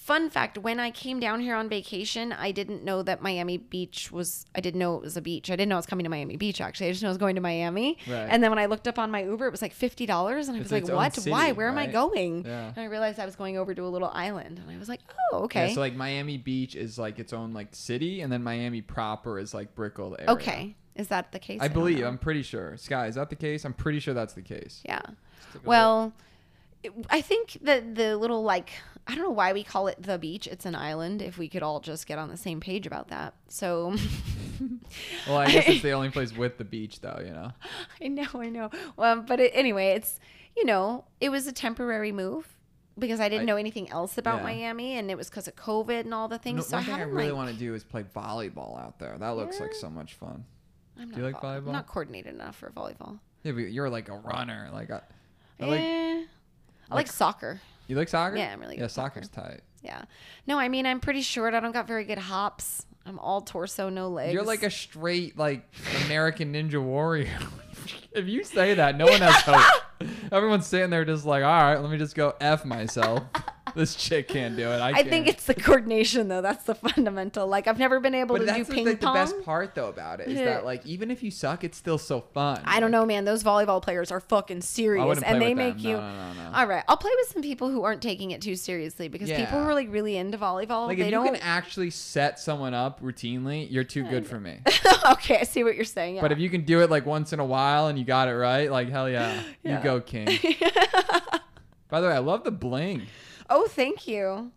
fun 0.09 0.30
fact 0.30 0.56
when 0.66 0.78
i 0.80 0.90
came 0.90 1.18
down 1.20 1.38
here 1.46 1.54
on 1.54 1.68
vacation 1.68 2.32
i 2.32 2.50
didn't 2.50 2.82
know 2.88 3.02
that 3.02 3.20
miami 3.22 3.56
beach 3.59 4.11
was 4.11 4.46
i 4.54 4.61
didn't 4.61 4.78
know 4.78 4.96
it 4.96 5.02
was 5.02 5.16
a 5.16 5.20
beach 5.20 5.50
i 5.50 5.56
didn't 5.59 5.68
know 5.68 5.74
i 5.76 5.82
was 5.84 5.90
coming 5.92 6.04
to 6.04 6.09
miami 6.11 6.36
beach 6.36 6.61
actually 6.61 6.88
i 6.88 6.90
just 6.90 7.02
know 7.02 7.11
i 7.11 7.14
was 7.16 7.18
going 7.26 7.34
to 7.34 7.40
miami 7.42 7.98
Right. 8.09 8.26
and 8.32 8.42
then 8.42 8.50
when 8.50 8.59
i 8.59 8.66
looked 8.66 8.88
up 8.88 8.98
on 8.98 9.11
my 9.11 9.22
uber 9.22 9.46
it 9.46 9.50
was 9.50 9.61
like 9.62 9.74
$50 9.74 10.09
and 10.09 10.11
i 10.30 10.34
was 10.38 10.48
It's 10.48 10.72
like 10.72 10.88
what 10.88 11.14
city, 11.14 11.30
why 11.30 11.52
where 11.52 11.68
am 11.68 11.76
i 11.78 11.86
going 11.86 12.44
Yeah. 12.46 12.68
and 12.74 12.78
i 12.78 12.84
realized 12.86 13.18
i 13.20 13.26
was 13.26 13.36
going 13.36 13.59
over 13.59 13.74
to 13.74 13.82
a 13.84 13.90
little 13.96 14.11
island 14.14 14.59
and 14.59 14.70
i 14.70 14.78
was 14.78 14.88
like 14.88 15.00
oh 15.32 15.44
okay 15.44 15.68
Yeah, 15.68 15.74
so 15.74 15.80
like 15.80 15.94
Miami 15.94 16.38
Beach 16.38 16.74
is 16.74 16.98
like 16.98 17.18
its 17.18 17.32
own 17.34 17.52
like 17.52 17.68
city, 17.74 18.22
and 18.22 18.32
then 18.32 18.42
Miami 18.42 18.80
proper 18.82 19.38
is 19.38 19.52
like 19.52 19.74
Brickell 19.74 20.16
area. 20.18 20.30
okay 20.32 20.74
is 20.96 21.09
that 21.09 21.30
the 21.32 21.38
case 21.38 21.61
I 21.61 21.68
don't 21.68 21.74
believe. 21.74 22.04
I'm 22.04 22.18
pretty 22.18 22.42
sure. 22.42 22.76
Sky, 22.76 23.06
is 23.06 23.14
that 23.14 23.30
the 23.30 23.36
case? 23.36 23.64
I'm 23.64 23.72
pretty 23.84 24.00
sure 24.00 24.14
that's 24.14 24.32
the 24.34 24.42
case. 24.42 24.80
yeah 24.84 25.02
well 25.64 26.12
it- 26.16 26.24
i 27.10 27.20
think 27.20 27.58
that 27.62 27.94
the 27.96 28.16
little 28.16 28.42
like 28.42 28.70
i 29.06 29.14
don't 29.14 29.24
know 29.24 29.30
why 29.30 29.52
we 29.52 29.62
call 29.64 29.88
it 29.88 30.00
the 30.02 30.18
beach 30.18 30.46
it's 30.46 30.64
an 30.64 30.74
island 30.74 31.20
if 31.22 31.36
we 31.38 31.48
could 31.48 31.62
all 31.62 31.80
just 31.80 32.06
get 32.06 32.18
on 32.18 32.28
the 32.28 32.36
same 32.36 32.60
page 32.60 32.86
about 32.86 33.08
that 33.08 33.34
so 33.48 33.94
Well, 35.28 35.38
I 35.38 35.46
guess 35.52 35.68
it's 35.68 35.82
the 35.82 35.92
only 35.92 36.10
place 36.10 36.34
with 36.36 36.58
the 36.58 36.64
beach, 36.64 37.00
though. 37.00 37.20
You 37.24 37.30
know. 37.30 37.52
I 38.02 38.08
know, 38.08 38.26
I 38.34 38.48
know. 38.48 38.70
Well, 38.96 39.20
but 39.22 39.38
it, 39.38 39.52
anyway, 39.54 39.90
it's 39.90 40.18
you 40.56 40.64
know, 40.64 41.04
it 41.20 41.28
was 41.28 41.46
a 41.46 41.52
temporary 41.52 42.10
move 42.10 42.56
because 42.98 43.20
I 43.20 43.28
didn't 43.28 43.42
I- 43.42 43.52
know 43.52 43.56
anything 43.56 43.88
else 43.90 44.18
about 44.18 44.38
Yeah. 44.38 44.44
Miami, 44.44 44.94
and 44.98 45.12
it 45.12 45.16
was 45.16 45.28
because 45.30 45.46
of 45.46 45.54
COVID 45.54 46.00
and 46.00 46.12
all 46.14 46.26
the 46.26 46.38
things. 46.38 46.56
No, 46.56 46.62
so 46.62 46.76
one 46.78 46.82
I 46.82 46.86
thing 46.86 46.94
I 46.96 47.02
really 47.04 47.26
like, 47.28 47.34
want 47.36 47.50
to 47.52 47.56
do 47.56 47.72
is 47.74 47.84
play 47.84 48.02
volleyball 48.02 48.80
out 48.82 48.98
there. 48.98 49.16
That 49.16 49.36
looks 49.36 49.60
like 49.60 49.74
so 49.74 49.88
much 49.88 50.14
fun. 50.14 50.44
I'm 50.98 51.10
do 51.12 51.18
you 51.18 51.22
like 51.26 51.40
vol- 51.40 51.50
I'm 51.50 51.62
volleyball? 51.64 51.72
not 51.72 51.86
coordinated 51.86 52.34
enough 52.34 52.56
for 52.56 52.70
volleyball. 52.70 53.20
Yeah, 53.44 53.52
but 53.52 53.60
you're 53.60 53.88
like 53.90 54.08
a 54.08 54.16
runner. 54.16 54.70
Like, 54.72 54.90
I, 54.90 55.02
I 55.60 55.64
like. 55.66 55.80
Eh. 55.80 56.24
I 56.91 56.95
like 56.95 57.07
soccer. 57.07 57.61
You 57.86 57.97
like 57.97 58.09
soccer? 58.09 58.36
Yeah, 58.36 58.53
I'm 58.53 58.61
really 58.61 58.76
good 58.76 58.80
Yeah, 58.80 58.84
at 58.86 58.91
soccer. 58.91 59.22
soccer's 59.22 59.28
tight. 59.30 59.61
Yeah. 59.82 60.03
No, 60.47 60.59
I 60.59 60.68
mean 60.68 60.86
I'm 60.86 61.01
pretty 61.01 61.22
short. 61.22 61.55
I 61.55 61.61
don't 61.61 61.72
got 61.72 61.86
very 61.86 62.05
good 62.05 62.18
hops. 62.18 62.84
I'm 63.07 63.18
all 63.18 63.41
torso, 63.41 63.89
no 63.89 64.09
legs. 64.09 64.34
You're 64.34 64.43
like 64.45 64.62
a 64.62 64.70
straight 64.70 65.39
like 65.39 65.66
American 66.05 66.53
Ninja 66.53 66.82
Warrior. 66.82 67.39
if 68.12 68.26
you 68.26 68.45
say 68.45 68.74
that, 68.74 68.97
no 68.97 69.07
one 69.07 69.20
has 69.20 69.34
hope. 69.43 69.82
Everyone's 70.30 70.66
sitting 70.66 70.91
there 70.91 71.05
just 71.05 71.24
like, 71.24 71.43
all 71.43 71.51
right, 71.51 71.76
let 71.78 71.91
me 71.91 71.97
just 71.99 72.14
go 72.14 72.34
f 72.41 72.64
myself. 72.64 73.22
this 73.78 73.94
chick 73.94 74.28
can't 74.28 74.56
do 74.56 74.68
it. 74.70 74.78
I, 74.80 74.90
I 74.98 75.02
think 75.04 75.26
it's 75.28 75.44
the 75.46 75.54
coordination 75.54 76.28
though. 76.28 76.42
That's 76.42 76.64
the 76.64 76.74
fundamental. 76.88 77.46
Like 77.46 77.66
I've 77.66 77.78
never 77.78 78.00
been 78.00 78.14
able 78.14 78.36
But 78.36 78.46
to 78.46 78.52
do 78.54 78.64
the, 78.64 78.74
ping 78.74 78.86
like, 78.86 79.00
the 79.00 79.06
pong. 79.06 79.14
best 79.14 79.42
part 79.44 79.74
though 79.74 79.88
about 79.88 80.20
it 80.20 80.28
is 80.28 80.38
that 80.38 80.64
like 80.64 80.84
even 80.84 81.10
if 81.10 81.22
you 81.22 81.30
suck, 81.30 81.64
it's 81.64 81.78
still 81.78 81.96
so 81.98 82.20
fun. 82.20 82.60
I 82.64 82.80
don't 82.80 82.90
know, 82.90 83.06
man. 83.06 83.24
Those 83.24 83.42
volleyball 83.42 83.80
players 83.82 84.10
are 84.10 84.20
fucking 84.20 84.60
serious, 84.60 85.22
and 85.22 85.40
they 85.40 85.54
make 85.54 85.76
them. 85.76 85.84
you. 85.86 85.96
No, 85.96 86.00
no, 86.00 86.32
no, 86.34 86.50
no. 86.50 86.56
All 86.56 86.66
right, 86.66 86.84
I'll 86.88 86.96
play 86.96 87.12
with 87.20 87.28
some 87.28 87.42
people 87.42 87.70
who 87.70 87.82
aren't 87.84 88.02
taking 88.02 88.32
it 88.32 88.42
too 88.42 88.56
seriously 88.56 89.08
because 89.08 89.30
people 89.30 89.58
who 89.62 89.68
are 89.68 89.74
like 89.74 89.90
really 89.90 90.16
into 90.16 90.36
volleyball, 90.38 90.86
Like 90.88 90.98
they 90.98 91.02
if 91.04 91.06
you 91.06 91.10
don't. 91.12 91.26
can 91.26 91.36
actually 91.36 91.90
set 91.90 92.38
someone 92.38 92.74
up 92.74 93.00
routinely, 93.00 93.70
you're 93.70 93.84
too 93.84 94.02
good 94.04 94.26
for 94.26 94.38
me. 94.40 94.58
okay, 95.12 95.38
I 95.38 95.44
see 95.44 95.64
what 95.64 95.76
you're 95.76 95.84
saying. 95.84 96.16
Yeah. 96.16 96.20
But 96.22 96.32
if 96.32 96.38
you 96.38 96.50
can 96.50 96.62
do 96.62 96.82
it 96.82 96.90
like 96.90 97.06
once 97.06 97.32
in 97.32 97.40
a 97.40 97.44
while 97.44 97.86
and 97.86 97.98
you 97.98 98.04
got 98.04 98.28
it 98.28 98.34
right, 98.34 98.70
like 98.70 98.88
hell 98.88 99.08
yeah, 99.08 99.40
Yeah. 99.62 99.78
you 99.78 99.84
go 99.84 100.00
king. 100.00 100.26
By 101.88 102.00
the 102.02 102.08
way, 102.08 102.14
I 102.14 102.18
love 102.18 102.44
the 102.44 102.50
bling. 102.50 103.02
Oh, 103.51 103.66
thank 103.68 104.07
you, 104.07 104.51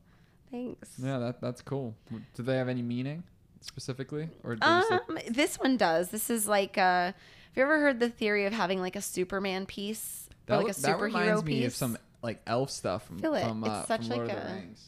thanks. 0.51 0.89
Yeah, 0.97 1.19
that 1.19 1.41
that's 1.41 1.61
cool. 1.61 1.95
Do 2.35 2.43
they 2.43 2.57
have 2.57 2.67
any 2.69 2.81
meaning 2.81 3.23
specifically, 3.61 4.29
or 4.43 4.55
just, 4.55 4.91
like- 4.91 5.01
Um, 5.09 5.17
this 5.29 5.57
one 5.59 5.77
does. 5.77 6.09
This 6.09 6.29
is 6.29 6.47
like, 6.47 6.77
uh, 6.77 6.81
have 7.13 7.15
you 7.55 7.63
ever 7.63 7.79
heard 7.79 7.99
the 7.99 8.09
theory 8.09 8.45
of 8.45 8.53
having 8.53 8.79
like 8.79 8.95
a 8.95 9.01
Superman 9.01 9.65
piece 9.65 10.29
that, 10.47 10.57
like 10.57 10.75
a 10.75 10.81
that 10.81 10.97
superhero 10.97 11.01
reminds 11.01 11.41
piece? 11.43 11.59
me 11.59 11.65
of 11.65 11.73
some 11.75 11.97
like 12.23 12.41
elf 12.47 12.69
stuff 12.71 13.05
from 13.07 13.19
Feel 13.19 13.35
it. 13.35 13.43
from, 13.47 13.63
uh, 13.63 13.79
It's 13.79 13.87
such 13.87 14.07
like 14.07 14.21
of 14.21 14.27
the 14.27 14.49
a- 14.51 14.53
Rings. 14.55 14.87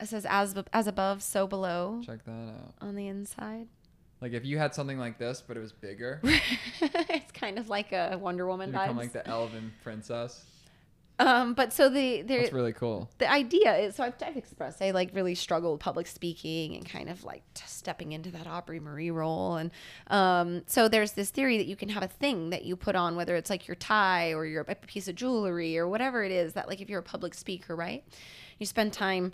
It 0.00 0.06
says 0.08 0.26
as 0.28 0.54
as 0.72 0.86
above, 0.86 1.22
so 1.22 1.46
below 1.46 2.00
Check 2.04 2.24
that 2.24 2.30
out. 2.32 2.74
on 2.80 2.96
the 2.96 3.06
inside. 3.08 3.68
Like 4.20 4.32
if 4.32 4.44
you 4.44 4.58
had 4.58 4.74
something 4.74 4.98
like 4.98 5.18
this, 5.18 5.42
but 5.46 5.56
it 5.56 5.60
was 5.60 5.72
bigger, 5.72 6.20
it's 6.80 7.32
kind 7.32 7.58
of 7.58 7.68
like 7.68 7.92
a 7.92 8.18
Wonder 8.20 8.46
Woman 8.46 8.70
you 8.70 8.72
become 8.72 8.96
vibes. 8.96 8.98
like 8.98 9.12
the 9.12 9.26
elven 9.28 9.72
princess. 9.82 10.44
Um, 11.20 11.54
but 11.54 11.72
so 11.72 11.88
the 11.88 12.22
the 12.22 12.38
That's 12.38 12.52
really 12.52 12.72
cool. 12.72 13.08
the 13.18 13.30
idea 13.30 13.76
is 13.76 13.94
so 13.94 14.02
I've, 14.02 14.14
I've 14.24 14.36
expressed 14.36 14.82
I 14.82 14.90
like 14.90 15.10
really 15.14 15.36
struggle 15.36 15.72
with 15.72 15.80
public 15.80 16.08
speaking 16.08 16.74
and 16.74 16.88
kind 16.88 17.08
of 17.08 17.22
like 17.22 17.42
stepping 17.54 18.10
into 18.10 18.30
that 18.32 18.46
Aubry 18.46 18.80
Marie 18.80 19.12
role 19.12 19.54
and 19.54 19.70
um, 20.08 20.62
so 20.66 20.88
there's 20.88 21.12
this 21.12 21.30
theory 21.30 21.56
that 21.58 21.66
you 21.66 21.76
can 21.76 21.88
have 21.88 22.02
a 22.02 22.08
thing 22.08 22.50
that 22.50 22.64
you 22.64 22.74
put 22.74 22.96
on 22.96 23.14
whether 23.14 23.36
it's 23.36 23.48
like 23.48 23.68
your 23.68 23.76
tie 23.76 24.32
or 24.32 24.44
your 24.44 24.64
a 24.66 24.74
piece 24.74 25.06
of 25.06 25.14
jewelry 25.14 25.78
or 25.78 25.86
whatever 25.86 26.24
it 26.24 26.32
is 26.32 26.54
that 26.54 26.66
like 26.66 26.80
if 26.80 26.88
you're 26.90 27.00
a 27.00 27.02
public 27.02 27.34
speaker 27.34 27.76
right 27.76 28.02
you 28.58 28.66
spend 28.66 28.92
time 28.92 29.32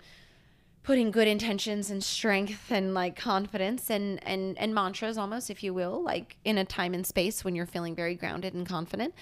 putting 0.83 1.11
good 1.11 1.27
intentions 1.27 1.91
and 1.91 2.03
strength 2.03 2.71
and 2.71 2.93
like 2.93 3.15
confidence 3.15 3.89
and 3.89 4.19
and 4.25 4.57
and 4.57 4.73
mantras 4.73 5.17
almost 5.17 5.49
if 5.49 5.63
you 5.63 5.73
will 5.73 6.01
like 6.03 6.37
in 6.43 6.57
a 6.57 6.65
time 6.65 6.93
and 6.93 7.05
space 7.05 7.43
when 7.43 7.55
you're 7.55 7.67
feeling 7.67 7.95
very 7.95 8.15
grounded 8.15 8.53
and 8.53 8.67
confident. 8.67 9.13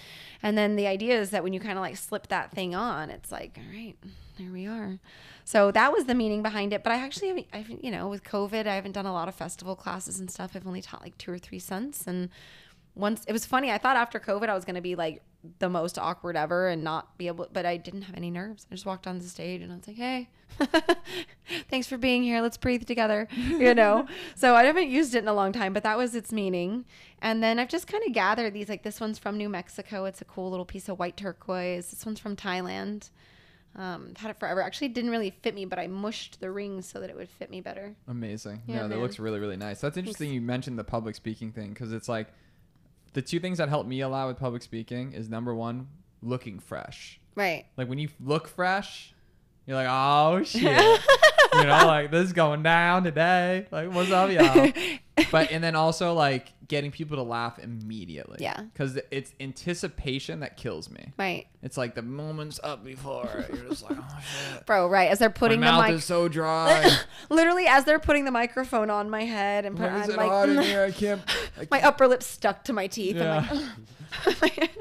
And 0.41 0.57
then 0.57 0.75
the 0.75 0.87
idea 0.87 1.19
is 1.19 1.31
that 1.31 1.43
when 1.43 1.53
you 1.53 1.59
kind 1.59 1.77
of 1.77 1.81
like 1.81 1.97
slip 1.97 2.27
that 2.27 2.51
thing 2.51 2.75
on 2.75 3.09
it's 3.09 3.31
like 3.31 3.57
all 3.57 3.77
right 3.77 3.95
there 4.37 4.51
we 4.51 4.65
are. 4.67 4.99
So 5.43 5.71
that 5.71 5.91
was 5.91 6.05
the 6.05 6.15
meaning 6.15 6.41
behind 6.41 6.71
it 6.71 6.83
but 6.83 6.93
i 6.93 6.95
actually 6.95 7.27
haven't 7.27 7.47
I've, 7.51 7.69
you 7.69 7.91
know 7.91 8.07
with 8.07 8.23
covid 8.23 8.67
i 8.67 8.75
haven't 8.75 8.93
done 8.93 9.05
a 9.05 9.13
lot 9.13 9.27
of 9.27 9.35
festival 9.35 9.75
classes 9.75 10.19
and 10.19 10.31
stuff. 10.31 10.51
I've 10.55 10.67
only 10.67 10.81
taught 10.81 11.01
like 11.01 11.17
two 11.17 11.31
or 11.31 11.37
three 11.37 11.59
cents 11.59 12.07
and 12.07 12.29
once 12.99 13.23
it 13.27 13.33
was 13.33 13.45
funny 13.45 13.71
i 13.71 13.77
thought 13.77 13.95
after 13.95 14.19
covid 14.19 14.49
i 14.49 14.53
was 14.53 14.65
going 14.65 14.75
to 14.75 14.81
be 14.81 14.95
like 14.95 15.21
the 15.59 15.69
most 15.69 15.97
awkward 15.97 16.35
ever 16.35 16.67
and 16.67 16.83
not 16.83 17.17
be 17.17 17.27
able 17.27 17.47
but 17.53 17.65
i 17.65 17.77
didn't 17.77 18.01
have 18.01 18.15
any 18.15 18.29
nerves. 18.29 18.67
I 18.69 18.75
just 18.75 18.85
walked 18.85 19.07
on 19.07 19.19
the 19.19 19.23
stage 19.23 19.61
and 19.61 19.71
i 19.71 19.75
was 19.75 19.87
like 19.87 19.95
hey 19.95 20.29
thanks 21.69 21.87
for 21.87 21.97
being 21.97 22.23
here. 22.23 22.41
Let's 22.41 22.57
breathe 22.57 22.85
together 22.85 23.27
you 23.35 23.73
know? 23.73 24.07
So 24.35 24.55
i 24.55 24.63
haven't 24.65 24.89
used 24.89 25.15
it 25.15 25.19
in 25.19 25.27
a 25.27 25.33
long 25.33 25.53
time 25.53 25.71
but 25.73 25.83
that 25.83 25.97
was 25.97 26.13
its 26.15 26.31
meaning. 26.33 26.85
And 27.21 27.41
then 27.41 27.57
i've 27.59 27.69
just 27.69 27.87
kind 27.87 28.03
of 28.05 28.13
gathered 28.13 28.53
these 28.53 28.67
like 28.67 28.83
this 28.83 28.99
one's 28.99 29.17
from 29.17 29.37
new 29.37 29.49
mexico. 29.49 30.05
It's 30.05 30.21
a 30.21 30.25
cool 30.25 30.49
little 30.49 30.65
piece 30.65 30.89
of 30.89 30.99
white 30.99 31.15
turquoise. 31.15 31.91
This 31.91 32.05
one's 32.05 32.19
from 32.19 32.35
thailand. 32.35 33.09
Um, 33.75 34.07
I've 34.09 34.17
had 34.17 34.31
it 34.31 34.39
forever. 34.39 34.61
Actually, 34.61 34.87
it 34.87 34.93
didn't 34.93 35.11
really 35.11 35.29
fit 35.29 35.53
me, 35.53 35.65
but 35.65 35.79
I 35.79 35.87
mushed 35.87 36.41
the 36.41 36.49
rings 36.51 36.87
so 36.87 36.99
that 36.99 37.09
it 37.09 37.15
would 37.15 37.29
fit 37.29 37.49
me 37.51 37.61
better. 37.61 37.95
Amazing. 38.07 38.63
Yeah, 38.65 38.77
Yeah, 38.77 38.87
that 38.87 38.97
looks 38.97 39.19
really, 39.19 39.39
really 39.39 39.57
nice. 39.57 39.79
That's 39.79 39.95
interesting 39.95 40.33
you 40.33 40.41
mentioned 40.41 40.77
the 40.79 40.83
public 40.83 41.15
speaking 41.15 41.51
thing 41.51 41.69
because 41.69 41.93
it's 41.93 42.09
like 42.09 42.27
the 43.13 43.21
two 43.21 43.39
things 43.39 43.57
that 43.57 43.69
help 43.69 43.87
me 43.87 44.01
a 44.01 44.09
lot 44.09 44.27
with 44.27 44.37
public 44.37 44.61
speaking 44.61 45.13
is 45.13 45.29
number 45.29 45.53
one, 45.53 45.87
looking 46.21 46.59
fresh. 46.59 47.19
Right. 47.35 47.65
Like 47.77 47.89
when 47.89 47.99
you 47.99 48.09
look 48.19 48.47
fresh, 48.47 49.13
you're 49.65 49.77
like, 49.77 49.87
oh 49.89 50.43
shit. 50.43 51.01
You 51.59 51.67
know, 51.67 51.85
like 51.85 52.11
this 52.11 52.25
is 52.25 52.33
going 52.33 52.63
down 52.63 53.03
today. 53.03 53.67
Like, 53.71 53.91
what's 53.93 54.11
up, 54.11 54.31
y'all? 54.31 54.71
but 55.31 55.51
and 55.51 55.63
then 55.63 55.75
also 55.75 56.13
like 56.13 56.53
getting 56.69 56.91
people 56.91 57.17
to 57.17 57.23
laugh 57.23 57.59
immediately. 57.59 58.37
Yeah. 58.39 58.61
Because 58.61 58.97
it's 59.11 59.33
anticipation 59.39 60.39
that 60.41 60.55
kills 60.55 60.89
me. 60.89 61.11
Right. 61.17 61.47
It's 61.63 61.77
like 61.77 61.95
the 61.95 62.01
moments 62.01 62.59
up 62.63 62.85
before. 62.85 63.45
You're 63.49 63.69
just 63.69 63.83
like, 63.83 63.97
oh 63.99 64.19
shit. 64.53 64.65
Bro, 64.65 64.87
right. 64.87 65.09
As 65.09 65.19
they're 65.19 65.29
putting 65.29 65.59
my 65.59 65.67
the 65.67 65.71
mouth 65.73 65.87
mic 65.87 65.95
is 65.95 66.05
so 66.05 66.29
dry. 66.29 66.95
literally 67.29 67.65
as 67.65 67.85
they're 67.85 67.99
putting 67.99 68.23
the 68.23 68.31
microphone 68.31 68.89
on 68.89 69.09
my 69.09 69.25
head 69.25 69.65
and 69.65 69.75
put, 69.75 69.91
Why 69.91 70.03
I'm 70.03 70.09
it 70.09 70.15
hot 70.15 70.49
in 70.49 70.55
like 70.55 70.65
here? 70.65 70.83
I 70.83 70.91
can't. 70.99 71.21
I 71.59 71.67
my 71.71 71.81
upper 71.81 72.07
lip 72.07 72.23
stuck 72.23 72.63
to 72.65 72.73
my 72.73 72.87
teeth. 72.87 73.17
Yeah. 73.17 73.47
I'm 74.25 74.35
like 74.41 74.71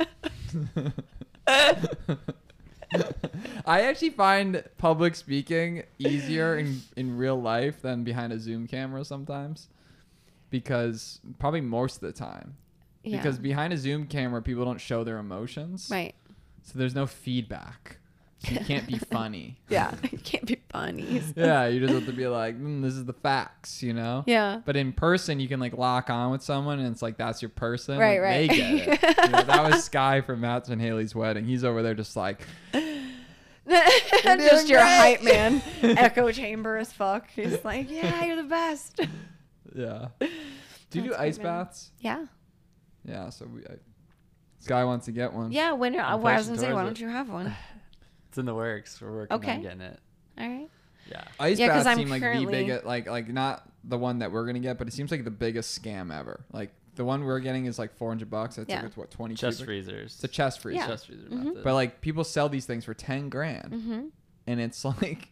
I 3.66 3.82
actually 3.82 4.11
find 4.11 4.64
public 4.78 5.14
speaking 5.14 5.82
easier 5.99 6.57
in, 6.57 6.80
in 6.97 7.16
real 7.16 7.41
life 7.41 7.82
than 7.82 8.05
behind 8.05 8.32
a 8.32 8.39
Zoom 8.39 8.66
camera 8.66 9.05
sometimes. 9.05 9.68
Because 10.51 11.20
probably 11.39 11.61
most 11.61 11.97
of 11.97 12.01
the 12.01 12.12
time. 12.12 12.57
yeah. 13.03 13.18
Because 13.18 13.39
behind 13.39 13.72
a 13.72 13.76
Zoom 13.76 14.07
camera, 14.07 14.41
people 14.41 14.64
don't 14.64 14.80
show 14.80 15.05
their 15.05 15.18
emotions. 15.18 15.89
right. 15.91 16.14
So 16.62 16.78
there's 16.78 16.95
no 16.95 17.07
feedback. 17.07 17.99
So 18.41 18.53
you 18.53 18.61
can't 18.61 18.86
be 18.86 18.99
funny. 18.99 19.57
Yeah. 19.68 19.95
you 20.11 20.18
can't 20.18 20.47
be 20.47 20.59
funny. 20.70 21.20
yeah, 21.36 21.66
you 21.66 21.80
just 21.80 21.93
have 21.93 22.07
to 22.07 22.12
be 22.12 22.26
like, 22.26 22.59
mm, 22.59 22.82
this 22.82 22.95
is 22.95 23.05
the 23.05 23.12
facts, 23.12 23.82
you 23.82 23.93
know? 23.93 24.24
Yeah. 24.26 24.61
But 24.64 24.76
in 24.76 24.93
person, 24.93 25.41
you 25.41 25.49
can 25.49 25.61
like 25.61 25.76
lock 25.76 26.09
on 26.09 26.30
with 26.30 26.43
someone, 26.43 26.78
and 26.78 26.91
it's 26.91 27.03
like 27.03 27.16
that's 27.18 27.43
your 27.43 27.49
person. 27.51 27.99
Right, 27.99 28.20
like, 28.20 28.22
right. 28.22 28.49
They 28.49 28.57
get 28.57 28.89
it. 29.03 29.16
You 29.24 29.28
know, 29.30 29.43
that 29.43 29.70
was 29.70 29.84
Sky 29.84 30.20
from 30.20 30.41
Matt's 30.41 30.68
and 30.68 30.80
Haley's 30.80 31.14
wedding. 31.14 31.45
He's 31.45 31.64
over 31.64 31.82
there 31.82 31.95
just 31.95 32.16
like, 32.16 32.47
Just 33.68 34.68
your 34.68 34.80
great. 34.80 34.97
hype 34.97 35.22
man. 35.22 35.62
Echo 35.82 36.30
chamber 36.32 36.76
as 36.78 36.93
fuck. 36.93 37.28
He's 37.30 37.62
like, 37.64 37.91
yeah, 37.91 38.24
you're 38.24 38.36
the 38.36 38.43
best. 38.45 39.01
yeah. 39.74 40.09
Do 40.20 40.28
you 41.03 41.11
do 41.11 41.14
ice 41.14 41.36
great, 41.36 41.45
man. 41.45 41.64
baths? 41.64 41.91
Yeah. 42.01 42.24
Yeah. 43.05 43.28
So 43.30 43.47
we, 43.47 43.61
I, 43.66 43.74
Sky 44.61 44.84
wants 44.84 45.07
to 45.07 45.12
get 45.12 45.32
one. 45.32 45.53
Yeah. 45.53 45.72
When, 45.72 45.99
I 45.99 46.14
I'm 46.14 46.22
was 46.22 46.47
gonna 46.47 46.59
say, 46.59 46.72
why 46.72 46.82
towards 46.82 46.99
don't 46.99 47.09
you 47.09 47.12
have 47.12 47.28
one? 47.28 47.55
It's 48.39 48.41
in 48.41 48.47
the 48.47 48.55
works. 48.55 49.01
We're 49.01 49.12
working 49.12 49.36
Okay. 49.36 49.53
on 49.55 49.62
getting 49.62 49.80
it. 49.80 49.99
All 50.39 50.49
right. 50.49 50.68
Yeah. 51.11 51.24
Ice 51.41 51.59
Yeah, 51.59 51.68
'cause 51.68 51.84
baths 51.84 51.86
I'm 51.89 51.97
seem 51.99 52.09
like 52.11 52.22
the 52.22 52.47
biggest, 52.51 52.84
like 52.84 53.09
like 53.09 53.28
not 53.28 53.68
the 53.84 53.99
one 53.99 54.18
that 54.20 54.30
we're 54.30 54.47
gonna 54.47 54.59
get, 54.61 54.78
but 54.78 54.86
it 54.89 54.93
seems 54.93 55.11
like 55.11 55.24
the 55.24 55.30
biggest 55.30 55.80
scam 55.82 56.14
ever. 56.16 56.45
Like 56.53 56.70
the 56.97 57.05
one 57.05 57.24
we're 57.24 57.41
getting 57.41 57.66
is 57.66 57.78
like 57.78 57.95
400 57.97 58.28
bucks. 58.30 58.57
That's 58.57 58.68
Yeah. 58.68 58.82
like 58.82 58.97
what 58.97 59.11
20 59.11 59.34
Chest 59.34 59.59
cubic? 59.59 59.66
freezers. 59.68 60.14
It's 60.16 60.24
a 60.24 60.28
chest 60.28 60.61
freezer. 60.61 60.80
Yeah. 60.80 60.86
Chest 60.89 61.07
freezer 61.07 61.28
Mhm. 61.28 61.62
But 61.62 61.74
like 61.74 62.01
people 62.01 62.24
sell 62.24 62.49
these 62.49 62.66
things 62.66 62.84
for 62.84 62.95
10 62.95 63.28
grand, 63.30 63.72
Mm-hmm. 63.72 64.01
and 64.47 64.61
it's 64.61 64.84
like 65.03 65.28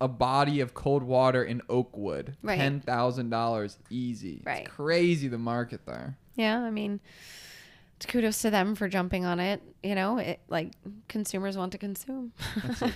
a 0.00 0.06
body 0.08 0.60
of 0.60 0.74
cold 0.74 1.02
water 1.02 1.42
in 1.42 1.62
oak 1.68 1.96
wood. 1.96 2.36
Right. 2.42 2.58
Ten 2.58 2.80
thousand 2.80 3.30
dollars 3.30 3.78
easy. 3.90 4.42
Right. 4.44 4.66
It's 4.66 4.70
crazy 4.74 5.26
the 5.28 5.38
market 5.38 5.86
there. 5.86 6.16
Yeah, 6.34 6.60
I 6.62 6.70
mean, 6.70 7.00
kudos 8.04 8.42
to 8.42 8.50
them 8.50 8.74
for 8.74 8.88
jumping 8.88 9.24
on 9.24 9.40
it. 9.40 9.62
You 9.82 9.94
know, 9.94 10.18
it 10.18 10.40
like 10.48 10.72
consumers 11.08 11.56
want 11.56 11.72
to 11.72 11.78
consume, 11.78 12.32
so 12.76 12.90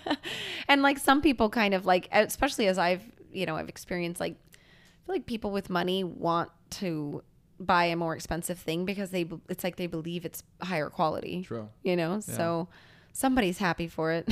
and 0.68 0.82
like 0.82 0.98
some 0.98 1.22
people 1.22 1.48
kind 1.48 1.74
of 1.74 1.86
like, 1.86 2.08
especially 2.12 2.66
as 2.66 2.78
I've 2.78 3.02
you 3.32 3.46
know 3.46 3.56
I've 3.56 3.68
experienced 3.68 4.20
like, 4.20 4.34
I 4.52 5.06
feel 5.06 5.14
like 5.14 5.26
people 5.26 5.50
with 5.52 5.70
money 5.70 6.04
want 6.04 6.50
to 6.70 7.22
buy 7.60 7.84
a 7.84 7.96
more 7.96 8.14
expensive 8.14 8.58
thing 8.58 8.84
because 8.84 9.10
they 9.10 9.26
it's 9.48 9.64
like 9.64 9.76
they 9.76 9.86
believe 9.86 10.24
it's 10.24 10.42
higher 10.60 10.90
quality. 10.90 11.44
True. 11.44 11.68
You 11.82 11.96
know, 11.96 12.20
so 12.20 12.68
somebody's 13.12 13.58
happy 13.58 13.88
for 13.88 14.12
it. 14.12 14.30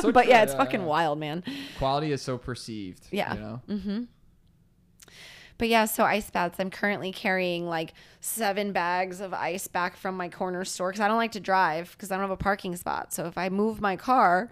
so 0.00 0.12
but 0.12 0.24
true, 0.24 0.32
yeah, 0.32 0.42
it's 0.42 0.52
yeah, 0.52 0.58
fucking 0.58 0.80
yeah. 0.80 0.86
wild, 0.86 1.18
man. 1.18 1.44
Quality 1.78 2.12
is 2.12 2.22
so 2.22 2.38
perceived. 2.38 3.06
Yeah. 3.10 3.34
You 3.34 3.40
know. 3.40 3.62
Mm-hmm. 3.68 4.02
But 5.58 5.68
yeah, 5.68 5.86
so 5.86 6.04
ice 6.04 6.30
baths. 6.30 6.56
I'm 6.58 6.70
currently 6.70 7.12
carrying 7.12 7.66
like 7.66 7.94
seven 8.20 8.72
bags 8.72 9.20
of 9.20 9.32
ice 9.32 9.68
back 9.68 9.96
from 9.96 10.16
my 10.16 10.28
corner 10.28 10.64
store 10.64 10.90
because 10.90 11.00
I 11.00 11.08
don't 11.08 11.16
like 11.16 11.32
to 11.32 11.40
drive 11.40 11.92
because 11.92 12.10
I 12.10 12.16
don't 12.16 12.22
have 12.22 12.30
a 12.30 12.36
parking 12.36 12.76
spot. 12.76 13.12
So 13.12 13.26
if 13.26 13.38
I 13.38 13.48
move 13.48 13.80
my 13.80 13.96
car 13.96 14.50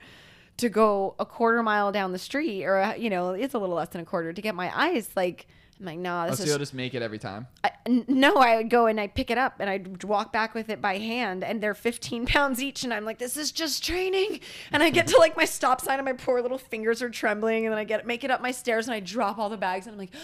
to 0.57 0.69
go 0.69 1.15
a 1.19 1.27
quarter 1.27 1.63
mile 1.63 1.93
down 1.93 2.13
the 2.13 2.19
street, 2.19 2.65
or 2.65 2.79
uh, 2.79 2.95
you 2.95 3.11
know, 3.11 3.31
it's 3.31 3.55
a 3.55 3.59
little 3.59 3.75
less 3.77 3.89
than 3.89 4.01
a 4.01 4.05
quarter 4.05 4.33
to 4.33 4.43
get 4.43 4.55
my 4.55 4.71
ice, 4.75 5.11
like 5.17 5.47
I'm 5.81 5.87
like, 5.87 5.99
nah, 5.99 6.27
oh, 6.31 6.35
so 6.35 6.45
is. 6.45 6.49
you'll 6.49 6.59
just 6.59 6.75
make 6.75 6.95
it 6.95 7.03
every 7.03 7.19
time. 7.19 7.49
I, 7.65 7.73
no, 8.07 8.37
I 8.37 8.57
would 8.57 8.71
go 8.71 8.87
and 8.87 9.01
I'd 9.01 9.15
pick 9.15 9.31
it 9.31 9.39
up 9.39 9.57
and 9.59 9.69
I'd 9.69 10.05
walk 10.05 10.33
back 10.33 10.55
with 10.55 10.69
it 10.69 10.81
by 10.81 10.99
hand, 10.99 11.43
and 11.43 11.61
they're 11.61 11.75
15 11.75 12.27
pounds 12.27 12.63
each. 12.63 12.85
And 12.85 12.95
I'm 12.95 13.05
like, 13.05 13.19
this 13.19 13.37
is 13.37 13.51
just 13.51 13.85
training. 13.85 14.41
And 14.73 14.83
I 14.83 14.91
get 14.91 15.09
to 15.09 15.19
like 15.19 15.37
my 15.37 15.45
stop 15.45 15.81
sign, 15.81 15.99
and 15.99 16.05
my 16.05 16.13
poor 16.13 16.41
little 16.41 16.59
fingers 16.59 17.03
are 17.03 17.11
trembling. 17.11 17.67
And 17.67 17.73
then 17.73 17.79
I 17.79 17.85
get 17.85 18.07
make 18.07 18.23
it 18.23 18.31
up 18.31 18.41
my 18.41 18.53
stairs, 18.53 18.87
and 18.87 18.95
I 18.95 19.01
drop 19.01 19.39
all 19.39 19.49
the 19.49 19.57
bags, 19.57 19.87
and 19.87 19.95
I'm 19.95 19.99
like, 19.99 20.15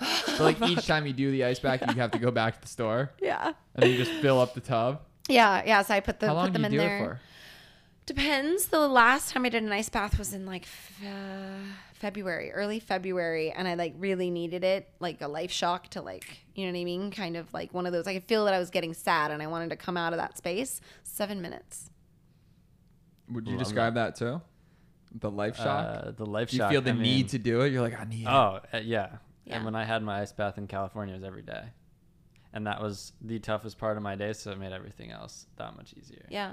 So 0.00 0.42
like 0.44 0.60
each 0.62 0.86
time 0.86 1.06
you 1.06 1.12
do 1.12 1.30
the 1.30 1.44
ice 1.44 1.58
back, 1.60 1.80
you 1.86 1.94
have 2.00 2.10
to 2.12 2.18
go 2.18 2.30
back 2.30 2.54
to 2.56 2.60
the 2.60 2.66
store 2.68 3.10
yeah, 3.22 3.52
and 3.74 3.82
then 3.82 3.90
you 3.90 3.96
just 3.96 4.10
fill 4.20 4.40
up 4.40 4.54
the 4.54 4.60
tub. 4.60 5.00
Yeah, 5.28 5.62
yeah. 5.64 5.82
So 5.82 5.94
I 5.94 6.00
put 6.00 6.20
the 6.20 6.26
How 6.26 6.34
long 6.34 6.46
put 6.48 6.56
do 6.56 6.62
them 6.62 6.72
you 6.72 6.80
in 6.80 6.84
do 6.84 6.88
there. 6.88 6.96
it 7.04 7.06
for? 7.06 7.20
Depends. 8.06 8.66
The 8.66 8.86
last 8.86 9.30
time 9.32 9.46
I 9.46 9.48
did 9.48 9.62
an 9.62 9.72
ice 9.72 9.88
bath 9.88 10.18
was 10.18 10.34
in 10.34 10.44
like 10.44 10.64
f- 10.64 11.00
uh, 11.06 11.72
February, 11.94 12.52
early 12.52 12.78
February, 12.80 13.50
and 13.50 13.66
I 13.66 13.74
like 13.74 13.94
really 13.96 14.28
needed 14.30 14.62
it, 14.64 14.90
like 15.00 15.22
a 15.22 15.28
life 15.28 15.50
shock 15.50 15.88
to 15.90 16.02
like, 16.02 16.40
you 16.54 16.66
know 16.66 16.72
what 16.72 16.80
I 16.80 16.84
mean? 16.84 17.10
Kind 17.10 17.36
of 17.36 17.52
like 17.54 17.72
one 17.72 17.86
of 17.86 17.92
those. 17.94 18.06
I 18.06 18.12
could 18.14 18.24
feel 18.24 18.44
that 18.44 18.52
I 18.52 18.58
was 18.58 18.68
getting 18.70 18.92
sad, 18.92 19.30
and 19.30 19.42
I 19.42 19.46
wanted 19.46 19.70
to 19.70 19.76
come 19.76 19.96
out 19.96 20.12
of 20.12 20.18
that 20.18 20.36
space. 20.36 20.82
Seven 21.02 21.40
minutes. 21.40 21.88
Would 23.30 23.46
you 23.46 23.54
Love 23.54 23.64
describe 23.64 23.94
that 23.94 24.16
too? 24.16 24.42
The 25.18 25.30
life 25.30 25.56
shock. 25.56 25.86
Uh, 26.06 26.10
the 26.10 26.26
life 26.26 26.50
do 26.50 26.56
you 26.56 26.62
shock. 26.62 26.72
feel 26.72 26.82
the 26.82 26.90
I 26.90 26.94
need 26.94 27.00
mean- 27.00 27.26
to 27.28 27.38
do 27.38 27.60
it? 27.62 27.72
You're 27.72 27.80
like, 27.82 27.98
I 27.98 28.04
need 28.04 28.22
it. 28.24 28.28
Oh, 28.28 28.60
uh, 28.72 28.78
yeah. 28.82 29.08
Yeah. 29.44 29.56
And 29.56 29.64
when 29.64 29.74
I 29.74 29.84
had 29.84 30.02
my 30.02 30.20
ice 30.20 30.32
bath 30.32 30.58
in 30.58 30.66
California, 30.66 31.14
it 31.14 31.18
was 31.18 31.24
every 31.24 31.42
day. 31.42 31.64
And 32.52 32.66
that 32.66 32.80
was 32.80 33.12
the 33.20 33.38
toughest 33.40 33.78
part 33.78 33.96
of 33.96 34.02
my 34.02 34.14
day, 34.14 34.32
so 34.32 34.52
it 34.52 34.58
made 34.58 34.72
everything 34.72 35.10
else 35.10 35.46
that 35.56 35.76
much 35.76 35.92
easier. 35.94 36.24
Yeah, 36.30 36.52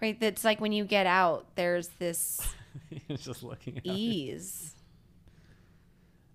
right. 0.00 0.18
That's 0.18 0.44
like 0.44 0.60
when 0.60 0.72
you 0.72 0.84
get 0.84 1.06
out, 1.06 1.46
there's 1.56 1.88
this 1.98 2.40
just 3.16 3.42
looking 3.42 3.80
ease. 3.82 4.75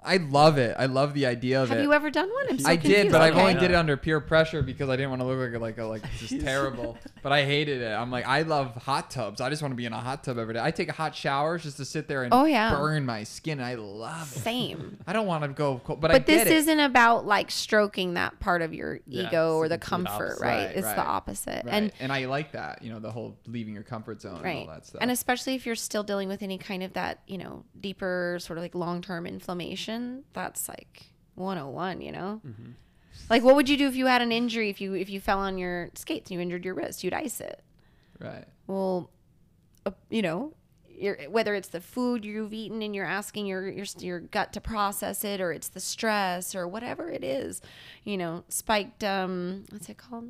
I 0.03 0.17
love 0.17 0.57
it. 0.57 0.75
I 0.79 0.87
love 0.87 1.13
the 1.13 1.27
idea 1.27 1.61
of 1.61 1.69
it. 1.69 1.73
Have 1.73 1.79
it. 1.79 1.83
you 1.83 1.93
ever 1.93 2.09
done 2.09 2.27
one? 2.29 2.45
I'm 2.49 2.57
so 2.59 2.67
I 2.69 2.75
did, 2.75 2.81
confused. 2.83 3.11
but 3.11 3.21
I 3.21 3.29
Okay. 3.29 3.39
only 3.39 3.53
did 3.53 3.69
it 3.71 3.75
under 3.75 3.95
peer 3.97 4.19
pressure 4.19 4.63
because 4.63 4.89
I 4.89 4.95
didn't 4.95 5.11
want 5.11 5.21
to 5.21 5.27
look 5.27 5.39
like 5.39 5.53
a, 5.53 5.59
like 5.59 5.77
a, 5.77 5.83
like 5.85 6.01
just 6.17 6.31
He's- 6.31 6.43
terrible. 6.51 6.97
But 7.21 7.31
I 7.31 7.45
hated 7.45 7.81
it. 7.83 7.91
I'm 7.93 8.09
like, 8.09 8.25
I 8.27 8.41
love 8.41 8.73
hot 8.75 9.11
tubs. 9.11 9.41
I 9.41 9.49
just 9.51 9.61
want 9.61 9.73
to 9.73 9.75
be 9.75 9.85
in 9.85 9.93
a 9.93 9.99
hot 9.99 10.23
tub 10.23 10.39
every 10.39 10.55
day. 10.55 10.59
I 10.59 10.71
take 10.71 10.89
hot 10.89 11.15
showers 11.15 11.61
just 11.63 11.77
to 11.77 11.85
sit 11.85 12.07
there 12.07 12.23
and 12.23 12.33
Oh, 12.33 12.45
yeah. 12.45 12.73
burn 12.75 13.05
my 13.05 13.23
skin. 13.23 13.61
I 13.61 13.75
love 13.75 14.23
it. 14.35 14.39
Same. 14.39 14.97
I 15.07 15.13
don't 15.13 15.27
want 15.27 15.43
to 15.43 15.49
go, 15.49 15.79
cold, 15.83 16.01
but, 16.01 16.09
I 16.09 16.15
But 16.15 16.25
this 16.25 16.45
get 16.45 16.47
it. 16.47 16.53
isn't 16.57 16.79
about 16.79 17.27
like 17.27 17.51
stroking 17.51 18.15
that 18.15 18.39
part 18.39 18.63
of 18.63 18.73
your 18.73 19.01
Yeah, 19.05 19.27
ego 19.27 19.57
or 19.57 19.65
it's 19.65 19.69
the 19.71 19.77
the 19.77 19.85
complete 19.85 20.07
comfort, 20.09 20.25
opposite. 20.31 20.41
right? 20.43 20.65
Right, 20.65 20.75
It's 20.77 20.85
right. 20.87 20.95
the 20.95 21.05
opposite. 21.05 21.65
Right. 21.65 21.73
And 21.73 21.91
And 21.99 22.11
I 22.11 22.25
like 22.25 22.53
that, 22.53 22.81
you 22.81 22.91
know, 22.91 22.99
the 22.99 23.11
whole 23.11 23.37
leaving 23.45 23.75
your 23.75 23.83
comfort 23.83 24.19
zone 24.21 24.37
and 24.37 24.43
right. 24.43 24.67
all 24.67 24.73
that 24.73 24.87
stuff. 24.87 24.99
And 25.01 25.11
especially 25.11 25.53
if 25.53 25.67
you're 25.67 25.75
still 25.75 26.01
dealing 26.01 26.27
with 26.27 26.41
any 26.41 26.57
kind 26.57 26.81
of 26.81 26.93
that, 26.93 27.19
you 27.27 27.37
know, 27.37 27.65
deeper 27.79 28.37
sort 28.41 28.57
of 28.57 28.63
like 28.63 28.73
long-term 28.73 29.27
inflammation, 29.27 29.90
that's 30.33 30.67
like 30.69 31.03
101, 31.35 32.01
you 32.01 32.11
know? 32.11 32.41
Mm-hmm. 32.45 32.71
Like 33.29 33.43
what 33.43 33.55
would 33.55 33.69
you 33.69 33.77
do 33.77 33.87
if 33.87 33.95
you 33.95 34.07
had 34.07 34.21
an 34.21 34.31
injury 34.31 34.69
if 34.69 34.81
you 34.81 34.93
if 34.93 35.09
you 35.09 35.19
fell 35.19 35.39
on 35.39 35.57
your 35.57 35.89
skates 35.95 36.29
and 36.29 36.35
you 36.35 36.41
injured 36.41 36.65
your 36.65 36.73
wrist? 36.73 37.03
You'd 37.03 37.13
ice 37.13 37.39
it. 37.41 37.61
right. 38.19 38.45
Well, 38.67 39.09
uh, 39.85 39.91
you 40.09 40.21
know, 40.21 40.53
whether 41.29 41.55
it's 41.55 41.69
the 41.69 41.81
food 41.81 42.23
you've 42.23 42.53
eaten 42.53 42.81
and 42.81 42.95
you're 42.95 43.05
asking 43.05 43.47
your, 43.47 43.67
your 43.69 43.85
your 43.99 44.19
gut 44.19 44.53
to 44.53 44.61
process 44.61 45.23
it, 45.23 45.41
or 45.41 45.51
it's 45.51 45.69
the 45.69 45.79
stress, 45.79 46.53
or 46.55 46.67
whatever 46.67 47.09
it 47.09 47.23
is, 47.23 47.61
you 48.03 48.17
know, 48.17 48.43
spiked. 48.49 49.03
Um, 49.03 49.65
what's 49.71 49.89
it 49.89 49.97
called? 49.97 50.29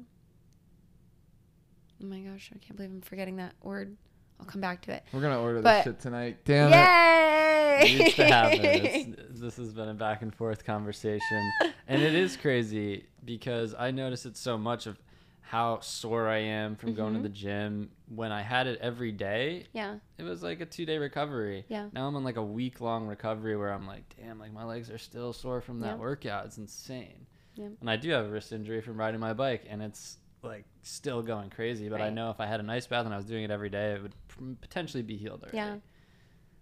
Oh 2.01 2.05
my 2.05 2.19
gosh, 2.19 2.51
I 2.55 2.57
can't 2.59 2.75
believe 2.77 2.91
I'm 2.91 3.01
forgetting 3.01 3.35
that 3.35 3.53
word. 3.61 3.97
I'll 4.41 4.47
come 4.47 4.61
back 4.61 4.81
to 4.83 4.93
it. 4.93 5.03
We're 5.13 5.21
going 5.21 5.33
to 5.33 5.39
order 5.39 5.61
But- 5.61 5.83
this 5.85 5.93
shit 5.93 5.99
tonight. 6.01 6.39
Damn 6.45 6.73
it. 6.73 6.75
Yay! 6.75 7.79
It 7.83 7.99
needs 7.99 8.15
to 8.15 8.25
happen. 8.25 8.59
It's, 9.31 9.39
this 9.39 9.57
has 9.57 9.71
been 9.73 9.89
a 9.89 9.93
back 9.93 10.21
and 10.21 10.33
forth 10.35 10.65
conversation, 10.65 11.51
and 11.87 12.01
it 12.01 12.13
is 12.13 12.35
crazy 12.37 13.05
because 13.25 13.73
I 13.77 13.91
notice 13.91 14.25
it 14.25 14.35
so 14.37 14.57
much 14.57 14.85
of 14.87 14.99
how 15.41 15.79
sore 15.79 16.27
I 16.27 16.37
am 16.39 16.75
from 16.75 16.93
going 16.93 17.13
to 17.13 17.19
Mhm. 17.19 17.23
the 17.23 17.29
gym. 17.29 17.89
When 18.13 18.31
I 18.31 18.41
had 18.41 18.67
it 18.67 18.77
every 18.81 19.11
day, 19.11 19.65
yeah, 19.73 19.95
it 20.17 20.23
was 20.23 20.43
like 20.43 20.61
a 20.61 20.65
two 20.65 20.85
day 20.85 20.97
recovery. 20.97 21.65
Yeah. 21.69 21.87
Now 21.93 22.07
I'm 22.07 22.15
on 22.15 22.23
like 22.23 22.37
a 22.37 22.43
week 22.43 22.81
long 22.81 23.07
recovery 23.07 23.55
where 23.57 23.71
I'm 23.73 23.87
like, 23.87 24.03
damn, 24.19 24.37
like 24.39 24.53
my 24.53 24.63
legs 24.65 24.89
are 24.91 24.97
still 24.97 25.33
sore 25.33 25.61
from 25.61 25.79
that 25.79 25.95
Yeah. 25.95 25.95
workout. 25.95 26.45
It's 26.45 26.57
insane. 26.57 27.25
Yeah. 27.55 27.69
And 27.79 27.89
I 27.89 27.95
do 27.95 28.09
have 28.11 28.25
a 28.25 28.29
wrist 28.29 28.51
injury 28.51 28.81
from 28.81 28.97
riding 28.97 29.19
my 29.19 29.33
bike, 29.33 29.65
and 29.69 29.81
it's 29.81 30.17
like 30.43 30.65
still 30.83 31.21
going 31.21 31.49
crazy. 31.49 31.89
But 31.89 32.01
I 32.01 32.09
know 32.09 32.29
if 32.31 32.39
I 32.39 32.45
had 32.47 32.59
an 32.59 32.69
ice 32.69 32.85
bath 32.87 33.05
and 33.05 33.13
I 33.13 33.17
was 33.17 33.25
doing 33.25 33.43
it 33.43 33.51
every 33.51 33.69
day, 33.69 33.93
it 33.93 34.01
would 34.03 34.13
p- 34.27 34.30
potentially 34.61 35.03
be 35.03 35.17
healed 35.17 35.41
already. 35.43 35.57
yeah. 35.57 35.75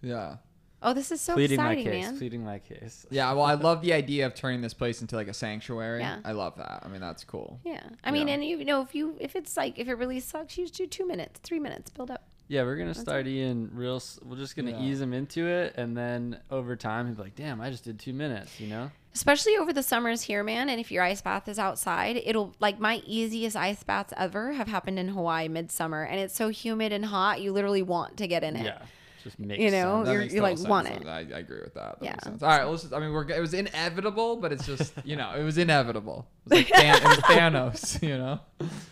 Yeah. 0.02 0.38
Oh, 0.82 0.94
this 0.94 1.12
is 1.12 1.20
so 1.20 1.34
pleading 1.34 1.60
exciting, 1.60 1.86
my 1.86 1.92
case. 1.92 2.06
man. 2.06 2.18
Pleading 2.18 2.46
my 2.46 2.60
case. 2.60 3.06
Yeah, 3.10 3.34
well, 3.34 3.44
I 3.44 3.54
love 3.68 3.82
the 3.82 3.92
idea 3.92 4.26
of 4.26 4.34
turning 4.34 4.62
this 4.62 4.74
place 4.74 5.02
into 5.02 5.18
like 5.18 5.28
a 5.28 5.34
sanctuary. 5.34 6.00
Yeah. 6.00 6.20
I 6.24 6.32
love 6.32 6.56
that. 6.56 6.84
I 6.86 6.88
mean, 6.88 7.02
that's 7.02 7.26
cool. 7.26 7.60
Yeah, 7.66 7.82
I 8.04 8.12
mean, 8.12 8.30
Yeah. 8.30 8.36
and 8.36 8.46
you 8.46 8.64
know, 8.64 8.82
if 8.82 8.96
you 8.96 9.16
if 9.20 9.36
it's 9.36 9.58
like 9.58 9.78
if 9.78 9.90
it 9.90 9.96
really 9.96 10.22
sucks, 10.22 10.58
you 10.58 10.64
just 10.66 10.76
do 10.78 10.88
two 10.88 11.06
minutes, 11.06 11.42
three 11.44 11.60
minutes, 11.60 11.90
build 11.90 12.12
up. 12.12 12.24
Yeah, 12.48 12.64
we're 12.64 12.78
gonna 12.78 12.94
start 12.96 13.28
Ian 13.28 13.70
real. 13.74 14.02
We're 14.24 14.38
just 14.38 14.56
gonna 14.56 14.72
Yeah. 14.72 14.82
ease 14.82 15.02
him 15.02 15.14
into 15.14 15.46
it, 15.48 15.74
and 15.76 15.98
then 15.98 16.40
over 16.50 16.76
time, 16.78 17.08
he'll 17.08 17.16
be 17.16 17.24
like, 17.24 17.36
"Damn, 17.36 17.60
I 17.60 17.70
just 17.70 17.84
did 17.84 18.00
two 18.00 18.14
minutes." 18.14 18.60
You 18.62 18.68
know? 18.70 18.92
Especially 19.14 19.58
over 19.58 19.74
the 19.74 19.84
summers 19.84 20.22
here, 20.24 20.44
man. 20.44 20.70
And 20.70 20.80
if 20.80 20.92
your 20.92 21.04
ice 21.04 21.22
bath 21.22 21.48
is 21.48 21.60
outside, 21.60 22.22
it'll 22.26 22.54
like 22.60 22.80
my 22.80 23.02
easiest 23.06 23.56
ice 23.56 23.84
baths 23.84 24.14
ever 24.18 24.54
have 24.54 24.68
happened 24.68 25.00
in 25.00 25.10
Hawaii 25.10 25.48
midsummer, 25.48 26.04
and 26.04 26.20
it's 26.20 26.36
so 26.36 26.50
humid 26.50 26.92
and 26.94 27.06
hot, 27.06 27.42
you 27.42 27.52
literally 27.52 27.82
want 27.84 28.18
to 28.18 28.28
get 28.28 28.44
in 28.44 28.56
it. 28.56 28.66
Yeah. 28.66 28.80
Just 29.24 29.38
makes 29.38 29.62
You 29.62 29.70
know, 29.72 30.06
sense. 30.06 30.14
You're- 30.14 30.24
you, 30.26 30.40
total 30.40 30.56
like, 30.64 30.70
want 30.70 30.88
it. 30.88 31.06
I, 31.06 31.18
I 31.20 31.40
agree 31.40 31.60
with 31.62 31.74
that. 31.74 32.00
that 32.00 32.06
Yeah. 32.06 32.12
makes 32.12 32.24
sense. 32.24 32.42
All 32.42 32.48
right, 32.50 32.64
let's 32.64 32.84
just, 32.84 32.94
I 32.94 33.00
mean, 33.00 33.12
we're, 33.12 33.30
it 33.30 33.42
was 33.42 33.54
inevitable, 33.54 34.38
but 34.38 34.54
it's 34.54 34.66
just, 34.66 34.94
you 35.04 35.18
know, 35.18 35.34
it 35.34 35.44
was 35.44 35.58
inevitable. 35.58 36.26
It 36.46 36.50
was 36.50 36.58
like 36.60 36.70
Than- 36.74 36.96
it 36.96 37.04
was 37.04 37.18
Thanos, 37.18 38.02
you 38.02 38.18
know? 38.18 38.40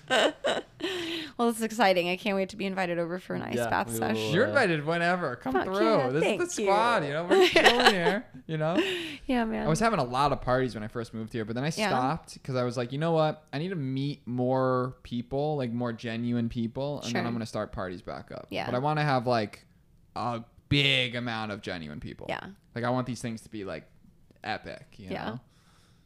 Well, 1.38 1.50
it's 1.50 1.62
exciting. 1.62 2.10
I 2.10 2.16
can't 2.18 2.36
wait 2.36 2.50
to 2.50 2.56
be 2.56 2.66
invited 2.66 2.98
over 2.98 3.20
for 3.20 3.36
an 3.36 3.44
ice 3.44 3.56
Yeah, 3.56 3.70
bath 3.70 3.92
we 3.92 3.98
sesh. 3.98 4.16
will, 4.16 4.32
You're 4.34 4.46
uh, 4.46 4.50
invited 4.50 4.84
whenever. 4.86 5.36
Come 5.36 5.54
Fuck 5.54 5.66
through. 5.66 5.86
yeah, 5.98 6.10
this 6.10 6.24
thank 6.24 6.42
is 6.42 6.56
the 6.56 6.64
squad, 6.64 7.04
you. 7.04 7.10
you 7.10 7.14
know? 7.14 7.24
We're 7.26 7.48
chilling 7.50 7.94
here, 7.94 8.26
you 8.48 8.58
know? 8.58 8.76
Yeah, 9.28 9.46
man. 9.46 9.66
I 9.68 9.70
was 9.70 9.80
having 9.80 10.00
a 10.00 10.04
lot 10.04 10.32
of 10.32 10.42
parties 10.42 10.74
when 10.74 10.84
I 10.84 10.88
first 10.88 11.14
moved 11.14 11.34
here, 11.34 11.46
but 11.46 11.54
then 11.54 11.64
I 11.64 11.70
stopped 11.70 12.34
because 12.34 12.56
I 12.56 12.64
was 12.64 12.76
like, 12.76 12.92
you 12.92 12.98
know 12.98 13.12
what? 13.12 13.44
I 13.54 13.60
need 13.60 13.70
to 13.70 13.76
meet 13.76 14.26
more 14.28 14.96
people, 15.04 15.58
like 15.58 15.72
more 15.72 15.94
genuine 15.94 16.50
people, 16.50 17.02
and 17.02 17.14
then 17.14 17.28
I'm 17.28 17.34
gonna 17.34 17.46
start 17.46 17.72
parties 17.72 18.02
back 18.02 18.32
up. 18.32 18.48
Yeah. 18.50 18.66
But 18.66 18.74
I 18.74 18.80
want 18.80 18.98
to 18.98 19.04
have 19.04 19.28
like 19.28 19.64
a 20.16 20.44
big 20.70 21.16
amount 21.16 21.52
of 21.52 21.62
genuine 21.62 22.00
people. 22.00 22.26
yeah. 22.30 22.40
Like 22.74 22.84
I 22.84 22.90
want 22.90 23.06
these 23.06 23.22
things 23.22 23.42
to 23.42 23.50
be 23.50 23.64
like 23.64 23.84
epic. 24.44 24.86
You 24.98 25.10
Yeah. 25.12 25.26
know? 25.26 25.40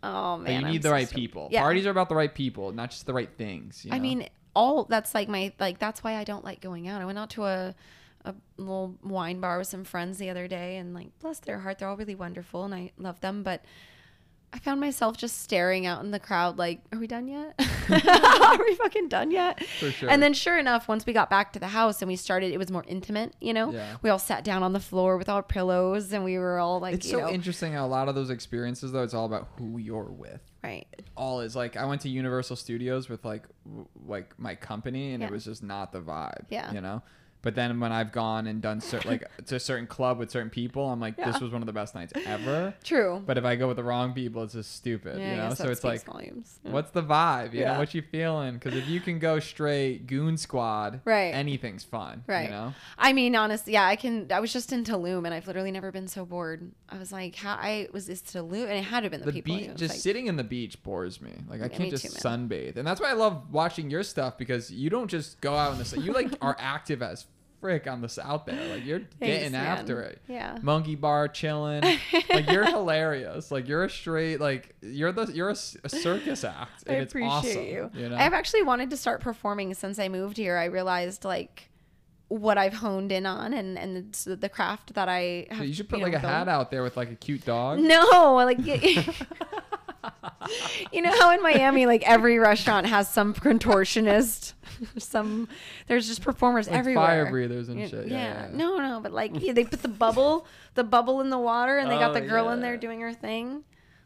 Oh 0.04 0.38
But 0.38 0.44
man. 0.44 0.62
you 0.62 0.68
I'm 0.68 0.74
need 0.74 0.82
the 0.82 0.90
so 0.90 0.94
right 0.94 1.08
stoked. 1.08 1.16
people. 1.20 1.48
Yeah. 1.52 1.62
Parties 1.62 1.86
are 1.86 1.90
about 1.92 2.10
the 2.10 2.16
right 2.16 2.34
people, 2.34 2.72
not 2.74 2.92
just 2.92 3.06
the 3.06 3.14
right 3.14 3.30
things. 3.38 3.86
you 3.86 3.92
I 3.94 4.00
mean, 4.00 4.28
all 4.54 4.86
that's 4.86 5.14
like 5.14 5.30
my 5.30 5.54
like 5.60 5.80
that's 5.80 6.04
why 6.04 6.16
I 6.16 6.24
don't 6.24 6.44
like 6.44 6.62
going 6.62 6.88
out. 6.88 7.02
I 7.02 7.06
went 7.06 7.20
out 7.20 7.30
to 7.32 7.46
a 7.46 7.76
a 8.26 8.36
little 8.58 8.96
wine 9.04 9.40
bar 9.40 9.58
with 9.58 9.68
some 9.68 9.84
friends 9.84 10.18
the 10.18 10.30
other 10.30 10.48
day 10.48 10.78
and 10.78 10.94
like 10.94 11.18
bless 11.20 11.40
their 11.40 11.60
heart, 11.60 11.80
they're 11.80 11.88
all 11.88 11.98
really 11.98 12.16
wonderful 12.16 12.64
and 12.64 12.74
I 12.74 12.92
love 12.98 13.20
them, 13.22 13.44
but 13.44 13.64
I 14.54 14.60
found 14.60 14.82
myself 14.82 15.16
just 15.16 15.42
staring 15.42 15.86
out 15.86 16.04
in 16.04 16.12
the 16.12 16.20
crowd 16.20 16.58
like, 16.58 16.82
are 16.92 17.00
we 17.00 17.08
done 17.08 17.30
yet? 17.30 17.54
are 17.90 18.58
we 18.58 18.76
fucking 18.76 19.08
done 19.08 19.32
yet? 19.32 19.64
For 19.80 19.90
sure. 19.92 20.10
And 20.10 20.22
then 20.22 20.34
sure 20.34 20.58
enough, 20.58 20.90
once 20.90 21.06
we 21.06 21.14
got 21.14 21.30
back 21.30 21.54
to 21.54 21.60
the 21.60 21.70
house 21.70 22.02
and 22.02 22.10
we 22.10 22.18
started, 22.18 22.52
it 22.52 22.58
was 22.58 22.70
more 22.70 22.84
intimate, 22.86 23.34
you 23.40 23.54
know? 23.54 23.72
Yeah. 23.72 23.96
We 24.02 24.10
all 24.10 24.20
sat 24.20 24.44
down 24.44 24.62
on 24.62 24.74
the 24.74 24.82
floor 24.82 25.18
with 25.18 25.30
our 25.30 25.42
pillows 25.42 26.12
and 26.12 26.26
we 26.26 26.38
were 26.38 26.60
all 26.60 26.82
like, 26.82 26.96
it's 26.96 27.10
so 27.10 27.20
know, 27.20 27.30
interesting 27.30 27.72
how 27.72 27.86
a 27.86 27.88
lot 27.88 28.10
of 28.10 28.16
those 28.16 28.30
experiences, 28.30 28.92
though, 28.92 29.04
it's 29.04 29.14
all 29.14 29.26
about 29.26 29.48
who 29.58 29.78
you're 29.78 30.12
with. 30.12 30.42
Right. 30.64 30.88
all 31.18 31.42
is 31.42 31.56
like 31.56 31.76
I 31.78 31.86
went 31.86 32.02
to 32.02 32.10
Universal 32.10 32.56
Studios 32.58 33.10
with 33.10 33.24
like 33.26 33.44
w- 33.66 33.88
like 34.06 34.38
my 34.40 34.56
company 34.56 35.14
and 35.14 35.22
Yeah. 35.22 35.28
it 35.30 35.32
was 35.32 35.46
just 35.46 35.64
not 35.64 35.92
the 35.92 36.02
vibe. 36.02 36.46
Yeah. 36.50 36.72
You 36.74 36.82
know. 36.82 37.02
But 37.44 37.56
then 37.56 37.80
when 37.80 37.92
I've 37.92 38.12
gone 38.12 38.46
and 38.46 38.62
done 38.62 38.82
cer- 38.82 39.02
like 39.06 39.24
to 39.48 39.56
a 39.56 39.60
certain 39.60 39.88
club 39.88 40.20
with 40.20 40.30
certain 40.30 40.50
people, 40.52 40.88
I'm 40.90 41.00
like, 41.00 41.16
Yeah. 41.18 41.32
this 41.32 41.42
was 41.42 41.52
one 41.52 41.62
of 41.62 41.66
the 41.66 41.74
best 41.74 41.96
nights 41.96 42.14
ever. 42.26 42.74
True. 42.84 43.22
But 43.26 43.38
if 43.38 43.46
I 43.46 43.56
go 43.56 43.68
with 43.68 43.78
the 43.78 43.84
wrong 43.84 44.14
people, 44.14 44.44
it's 44.44 44.54
just 44.54 44.76
stupid. 44.76 45.18
yeah, 45.20 45.32
you 45.32 45.38
know. 45.38 45.50
guess 45.50 45.58
So 45.58 45.64
that 45.64 45.72
it's 45.72 45.82
speaks 45.82 46.06
like, 46.08 46.14
volumes. 46.14 46.60
Yeah. 46.64 46.72
what's 46.72 46.92
the 46.92 47.02
vibe? 47.02 47.54
You 47.54 47.62
Yeah. 47.62 47.74
know, 47.74 47.80
what 47.80 47.94
you 47.96 48.04
feeling? 48.04 48.54
Because 48.56 48.76
if 48.76 48.88
you 48.88 49.00
can 49.00 49.18
go 49.18 49.40
straight 49.40 50.06
goon 50.08 50.38
squad, 50.38 51.02
Right. 51.04 51.34
anything's 51.34 51.84
fun. 51.84 52.24
Right. 52.28 52.44
You 52.46 52.50
know. 52.52 52.74
I 52.98 53.14
mean, 53.14 53.36
honestly, 53.36 53.74
yeah, 53.74 53.86
I 53.88 53.96
can. 53.96 54.32
I 54.32 54.40
was 54.40 54.54
just 54.54 54.72
in 54.72 54.84
Tulum, 54.84 55.26
and 55.26 55.34
I've 55.34 55.48
literally 55.48 55.72
never 55.72 55.92
been 55.92 56.08
so 56.08 56.26
bored. 56.26 56.72
I 56.90 56.98
was 57.00 57.12
like, 57.12 57.36
how 57.36 57.54
I 57.56 57.88
was 57.92 58.06
this 58.06 58.22
Tulum, 58.22 58.64
and 58.64 58.74
it 58.74 58.84
had 58.84 59.00
to 59.00 59.06
have 59.06 59.12
been 59.12 59.22
the, 59.22 59.26
the 59.28 59.32
people. 59.42 59.56
beach 59.56 59.66
it 59.68 59.72
was 59.72 59.80
just 59.80 59.94
like- 59.96 60.02
sitting 60.02 60.28
in 60.28 60.36
the 60.36 60.44
beach 60.44 60.82
bores 60.84 61.22
me 61.22 61.32
like 61.50 61.62
i 61.62 61.64
Yeah, 61.64 61.70
can't 61.70 61.90
just 61.90 62.22
too, 62.22 62.30
man. 62.30 62.48
sunbathe 62.50 62.78
and 62.78 62.86
that's 62.88 63.00
why 63.02 63.10
i 63.10 63.14
love 63.14 63.52
watching 63.52 63.90
your 63.90 64.04
stuff 64.04 64.38
because 64.38 64.72
you 64.72 64.90
don't 64.90 65.08
just 65.10 65.40
go 65.42 65.56
out 65.56 65.72
in 65.74 65.78
the 65.80 65.86
sun 65.86 66.04
you 66.04 66.12
like 66.14 66.28
are 66.42 66.56
active 66.60 67.02
as 67.02 67.26
frick 67.62 67.88
on 67.88 68.02
this 68.02 68.18
out 68.20 68.46
there 68.46 68.74
like 68.74 68.84
you're 68.84 69.00
getting 69.20 69.52
Thanks, 69.52 69.56
after 69.56 70.02
it 70.02 70.20
Yeah. 70.28 70.58
monkey 70.62 70.96
bar 70.96 71.28
chilling 71.28 71.84
like 72.30 72.50
you're 72.50 72.66
hilarious 72.70 73.52
like 73.52 73.68
you're 73.68 73.84
a 73.86 73.90
straight 73.90 74.42
like 74.42 74.76
you're 74.82 75.12
the 75.12 75.32
you're 75.32 75.50
a 75.52 75.56
circus 75.56 76.44
act 76.44 76.84
I 76.90 76.94
and 76.94 77.02
it's 77.04 77.14
appreciate 77.14 77.30
awesome 77.30 77.66
you. 77.66 77.90
you 77.94 78.10
know 78.10 78.18
I've 78.18 78.34
actually 78.34 78.64
wanted 78.64 78.90
to 78.90 78.98
start 78.98 79.22
performing 79.22 79.74
since 79.76 80.00
I 80.00 80.10
moved 80.10 80.38
here. 80.38 80.58
I 80.58 80.66
realized 80.66 81.24
like 81.24 81.70
what 82.30 82.58
I've 82.58 82.74
honed 82.76 83.12
in 83.12 83.26
on 83.26 83.54
and 83.54 83.78
and 83.78 84.14
the 84.26 84.50
craft 84.50 84.94
that 84.96 85.08
I 85.10 85.48
have. 85.50 85.60
So 85.60 85.64
you 85.66 85.74
should 85.74 85.90
put 85.90 86.00
know, 86.00 86.06
like 86.06 86.14
a 86.16 86.20
built. 86.20 86.32
hat 86.32 86.48
out 86.48 86.72
there 86.72 86.82
with 86.82 86.98
like 86.98 87.12
a 87.12 87.16
cute 87.16 87.46
dog 87.46 87.78
No, 87.80 88.34
like 88.36 88.58
you 90.92 91.02
know 91.02 91.12
how 91.20 91.32
in 91.34 91.42
Miami, 91.42 91.86
like 91.86 92.04
every 92.08 92.38
restaurant 92.40 92.88
has 92.88 93.10
some 93.10 93.34
contortionist, 93.34 94.54
some 94.98 95.48
there's 95.88 96.08
just 96.08 96.22
performers 96.22 96.68
like 96.68 96.78
everywhere. 96.80 97.06
fire 97.06 97.30
breathers 97.32 97.70
and 97.70 97.80
Yeah, 97.80 97.88
shit 97.88 98.08
yeah, 98.08 98.18
yeah, 98.18 98.48
yeah. 98.50 98.56
no, 98.58 98.78
no, 98.78 99.00
but 99.02 99.12
like 99.12 99.32
yeah, 99.36 99.54
they 99.54 99.64
put 99.64 99.82
the 99.82 99.88
bubble, 99.88 100.46
the 100.76 100.84
bubble 100.84 101.22
in 101.22 101.30
the 101.30 101.40
water, 101.40 101.78
and 101.78 101.90
they 101.90 101.98
got 101.98 102.12
Oh, 102.12 102.14
the 102.14 102.22
girl 102.22 102.50
in 102.50 102.62
there 102.62 102.78
doing 102.78 103.00
her 103.02 103.14
thing. 103.14 103.64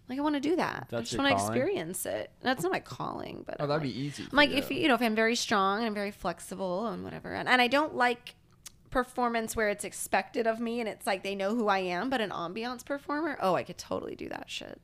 Like 0.08 0.20
I 0.20 0.22
want 0.22 0.36
to 0.36 0.42
do 0.42 0.56
that. 0.58 0.88
I 0.94 1.02
just 1.02 1.18
want 1.18 1.30
to 1.30 1.44
experience 1.44 2.06
it. 2.06 2.30
That's 2.42 2.62
not 2.62 2.72
my 2.72 2.80
calling, 2.80 3.44
but 3.46 3.56
Oh, 3.60 3.64
I'm 3.64 3.70
that'd 3.70 3.84
like, 3.84 3.94
be 3.94 4.00
easy. 4.00 4.24
I'm 4.32 4.36
like 4.38 4.52
if 4.52 4.70
you 4.70 4.78
you 4.78 4.88
know 4.88 4.94
if 4.96 5.02
I'm 5.02 5.16
very 5.16 5.36
strong 5.36 5.80
and 5.80 5.88
I'm 5.88 5.96
very 5.96 6.12
flexible 6.12 6.88
and 6.88 7.04
whatever, 7.04 7.34
and, 7.34 7.50
and 7.50 7.62
I 7.62 7.68
don't 7.68 7.96
like 7.96 8.36
performance 8.92 9.56
where 9.58 9.68
it's 9.70 9.84
expected 9.84 10.48
of 10.48 10.60
me 10.60 10.80
and 10.80 10.88
it's 10.88 11.06
like 11.06 11.22
they 11.24 11.36
know 11.36 11.56
who 11.56 11.68
I 11.68 11.80
am, 11.80 12.10
but 12.10 12.22
an 12.22 12.30
ambiance 12.30 12.86
performer, 12.86 13.38
oh, 13.42 13.56
I 13.56 13.64
could 13.64 13.78
totally 13.78 14.16
do 14.16 14.30
that 14.30 14.50
shit. 14.50 14.80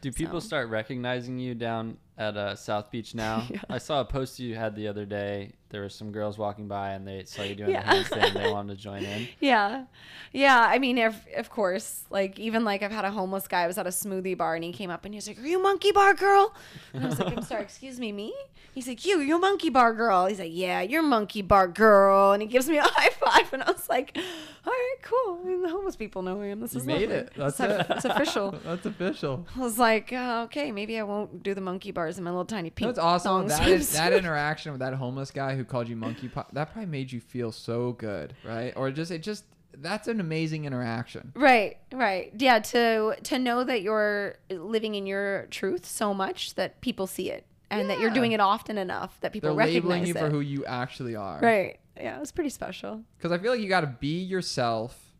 Do 0.00 0.12
people 0.12 0.40
So- 0.40 0.46
start 0.46 0.68
recognizing 0.68 1.38
you 1.38 1.54
down 1.54 1.98
at 2.18 2.36
uh, 2.36 2.54
South 2.54 2.90
Beach 2.90 3.14
now? 3.14 3.44
Yeah. 3.50 3.60
I 3.68 3.78
saw 3.78 4.00
a 4.00 4.04
post 4.04 4.38
you 4.40 4.54
had 4.54 4.74
the 4.76 4.88
other 4.88 5.04
day. 5.04 5.52
There 5.68 5.80
were 5.82 5.88
some 5.88 6.12
girls 6.12 6.38
walking 6.38 6.68
by 6.68 6.90
and 6.92 7.06
they 7.06 7.24
saw 7.24 7.42
you 7.42 7.54
doing 7.56 7.70
Yeah. 7.70 7.82
the 7.82 8.04
handstand. 8.04 8.26
and 8.28 8.36
they 8.36 8.50
wanted 8.52 8.76
to 8.76 8.82
join 8.82 9.02
in. 9.04 9.28
Yeah. 9.40 9.84
Yeah. 10.32 10.64
I 10.68 10.78
mean, 10.78 10.98
of, 10.98 11.16
of 11.36 11.50
course, 11.50 12.04
like, 12.10 12.38
even 12.38 12.64
like 12.64 12.82
I've 12.82 12.92
had 12.92 13.04
a 13.04 13.10
homeless 13.10 13.48
guy, 13.48 13.62
I 13.62 13.66
was 13.66 13.76
at 13.78 13.86
a 13.86 13.90
smoothie 13.90 14.36
bar 14.38 14.54
and 14.54 14.62
he 14.64 14.72
came 14.72 14.90
up 14.90 15.04
and 15.04 15.12
he 15.12 15.16
was 15.18 15.26
like, 15.28 15.38
Are 15.38 15.46
you 15.46 15.60
monkey 15.62 15.92
bar 15.92 16.14
girl? 16.14 16.54
And 16.92 17.04
I 17.04 17.08
was 17.08 17.18
like, 17.18 17.36
I'm 17.36 17.42
sorry, 17.42 17.62
excuse 17.70 17.98
me, 17.98 18.12
me? 18.12 18.32
He's 18.74 18.86
like, 18.86 19.04
You, 19.04 19.20
you 19.20 19.40
monkey 19.40 19.70
bar 19.70 19.92
girl. 19.92 20.26
He's 20.26 20.38
like, 20.38 20.52
Yeah, 20.54 20.82
you're 20.82 21.02
monkey 21.02 21.42
bar 21.42 21.66
girl. 21.68 22.32
And 22.32 22.42
he 22.42 22.48
gives 22.48 22.68
me 22.68 22.78
a 22.78 22.82
high 22.84 23.10
five. 23.10 23.52
And 23.52 23.62
I 23.62 23.72
was 23.72 23.88
like, 23.88 24.16
All 24.16 24.72
right, 24.72 24.96
cool. 25.02 25.40
I 25.42 25.48
mean, 25.48 25.62
the 25.62 25.68
homeless 25.70 25.96
people 25.96 26.22
know 26.22 26.40
am. 26.42 26.60
This 26.60 26.74
You 26.74 26.80
is 26.80 26.86
made 26.86 27.10
lovely. 27.10 27.16
it. 27.16 27.32
That's 27.36 27.58
it's, 27.60 27.72
it. 27.80 27.86
It's 27.90 28.04
official. 28.04 28.52
That's 28.64 28.86
official. 28.86 29.46
I 29.56 29.60
was 29.60 29.78
like, 29.78 30.12
uh, 30.12 30.42
okay, 30.46 30.70
maybe 30.70 30.98
I 30.98 31.02
won't 31.02 31.42
do 31.42 31.54
the 31.54 31.60
monkey 31.60 31.90
bars 32.06 32.18
in 32.18 32.24
my 32.24 32.30
little 32.30 32.44
tiny 32.44 32.70
pink. 32.70 32.88
That's 32.88 32.98
awesome. 32.98 33.48
That 33.48 33.68
is, 33.68 33.92
that 33.92 34.12
interaction 34.12 34.72
with 34.72 34.80
that 34.80 34.94
homeless 34.94 35.30
guy 35.30 35.56
who 35.56 35.64
called 35.64 35.88
you 35.88 35.96
monkey 35.96 36.28
pot, 36.28 36.52
that 36.54 36.72
probably 36.72 36.90
made 36.90 37.12
you 37.12 37.20
feel 37.20 37.52
so 37.52 37.92
good, 37.92 38.34
right? 38.44 38.72
Or 38.76 38.90
just 38.90 39.10
it 39.10 39.22
just 39.22 39.44
that's 39.78 40.08
an 40.08 40.20
amazing 40.20 40.64
interaction. 40.64 41.32
Right, 41.34 41.76
right. 41.92 42.32
Yeah, 42.38 42.60
to 42.60 43.16
to 43.22 43.38
know 43.38 43.64
that 43.64 43.82
you're 43.82 44.36
living 44.50 44.94
in 44.94 45.06
your 45.06 45.46
truth 45.50 45.84
so 45.84 46.14
much 46.14 46.54
that 46.54 46.80
people 46.80 47.06
see 47.06 47.30
it 47.30 47.46
and 47.70 47.90
that 47.90 47.98
you're 47.98 48.10
doing 48.10 48.32
it 48.32 48.40
often 48.40 48.78
enough 48.78 49.20
that 49.20 49.32
people 49.32 49.50
They're 49.50 49.56
recognize 49.56 49.82
labeling 49.82 50.06
you 50.06 50.14
it. 50.14 50.18
for 50.18 50.30
who 50.30 50.40
you 50.40 50.64
actually 50.64 51.16
are. 51.16 51.40
right. 51.40 51.78
Yeah, 51.98 52.18
it 52.18 52.20
was 52.20 52.30
pretty 52.30 52.50
special. 52.50 53.02
Because 53.16 53.32
I 53.32 53.38
feel 53.38 53.52
like 53.52 53.60
you 53.60 53.70
got 53.70 53.80
to 53.80 53.86
be 53.86 54.18
yourself 54.20 55.14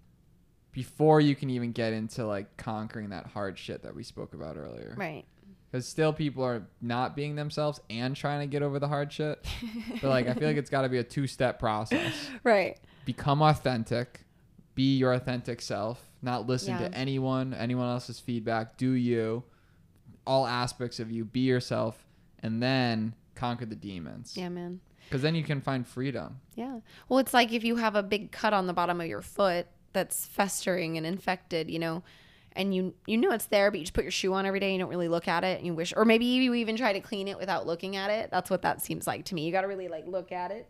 before 0.73 1.23
you 1.23 1.35
can 1.35 1.49
even 1.49 1.73
get 1.73 1.95
into 1.95 2.27
like 2.27 2.55
conquering 2.59 3.09
that 3.09 3.27
hard 3.27 3.59
shit 3.59 3.83
that 3.83 3.95
we 3.95 4.03
spoke 4.03 4.35
about 4.35 4.59
earlier. 4.59 4.95
Right. 4.95 5.25
Because 5.71 5.87
still 5.87 6.13
people 6.13 6.45
are 6.45 6.63
not 6.81 7.17
being 7.17 7.35
themselves 7.35 7.81
and 7.91 8.15
trying 8.15 8.41
to 8.41 8.47
get 8.47 8.63
over 8.63 8.79
the 8.79 8.89
hard 8.89 9.13
shit. 9.13 9.45
but 10.01 10.09
like 10.09 10.29
I 10.29 10.35
feel 10.35 10.49
like 10.49 10.57
it's 10.57 10.71
got 10.71 10.83
to 10.83 10.89
be 10.89 10.99
a 10.99 11.05
two 11.05 11.27
step 11.27 11.59
process. 11.59 12.13
Right. 12.45 12.79
Become 13.05 13.43
authentic, 13.43 14.21
be 14.75 14.97
your 14.97 15.13
authentic 15.13 15.61
self, 15.61 16.01
not 16.23 16.47
listen 16.47 16.75
Yeah. 16.79 16.89
to 16.89 16.95
anyone, 16.97 17.53
anyone 17.55 17.89
else's 17.89 18.21
feedback. 18.21 18.77
Do 18.77 18.93
you, 18.93 19.43
all 20.27 20.47
aspects 20.47 20.99
of 21.01 21.11
you, 21.11 21.25
be 21.25 21.41
yourself, 21.41 22.05
and 22.43 22.63
then 22.63 23.15
conquer 23.35 23.67
the 23.67 23.77
demons. 23.77 24.37
Yeah, 24.37 24.49
man. 24.49 24.81
Because 25.05 25.23
then 25.23 25.35
you 25.37 25.45
can 25.45 25.61
find 25.61 25.87
freedom. 25.87 26.41
Yeah. 26.57 26.81
Well, 27.09 27.21
it's 27.21 27.33
like 27.35 27.53
if 27.53 27.63
you 27.63 27.77
have 27.77 27.95
a 27.95 28.03
big 28.03 28.33
cut 28.33 28.53
on 28.53 28.67
the 28.67 28.73
bottom 28.73 29.01
of 29.01 29.07
your 29.07 29.23
foot 29.23 29.67
that's 29.93 30.27
festering 30.27 30.97
and 30.97 31.07
infected, 31.07 31.71
you 31.71 31.79
know, 31.79 32.03
and 32.57 32.75
you 32.75 32.95
you 33.07 33.17
know 33.19 33.31
it's 33.33 33.47
there, 33.47 33.71
but 33.71 33.79
you 33.79 33.85
just 33.85 33.95
put 33.95 34.05
your 34.05 34.11
shoe 34.11 34.33
on 34.35 34.47
every 34.47 34.59
day. 34.61 34.73
You 34.73 34.79
don't 34.79 34.89
really 34.89 35.09
look 35.09 35.29
at 35.29 35.45
it, 35.45 35.59
and 35.59 35.67
you 35.67 35.75
wish, 35.75 35.93
or 35.97 36.05
maybe 36.05 36.25
you 36.25 36.55
even 36.55 36.77
try 36.77 36.93
to 36.93 37.01
clean 37.01 37.29
it 37.29 37.39
without 37.39 37.67
looking 37.67 37.97
at 37.97 38.11
it. 38.11 38.31
That's 38.31 38.51
what 38.51 38.63
that 38.63 38.81
seems 38.83 39.07
like 39.07 39.25
to 39.27 39.35
me. 39.35 39.45
You 39.47 39.53
got 39.53 39.61
to 39.63 39.69
really 39.69 39.89
like 39.89 40.07
look 40.07 40.33
at 40.33 40.51
it, 40.51 40.69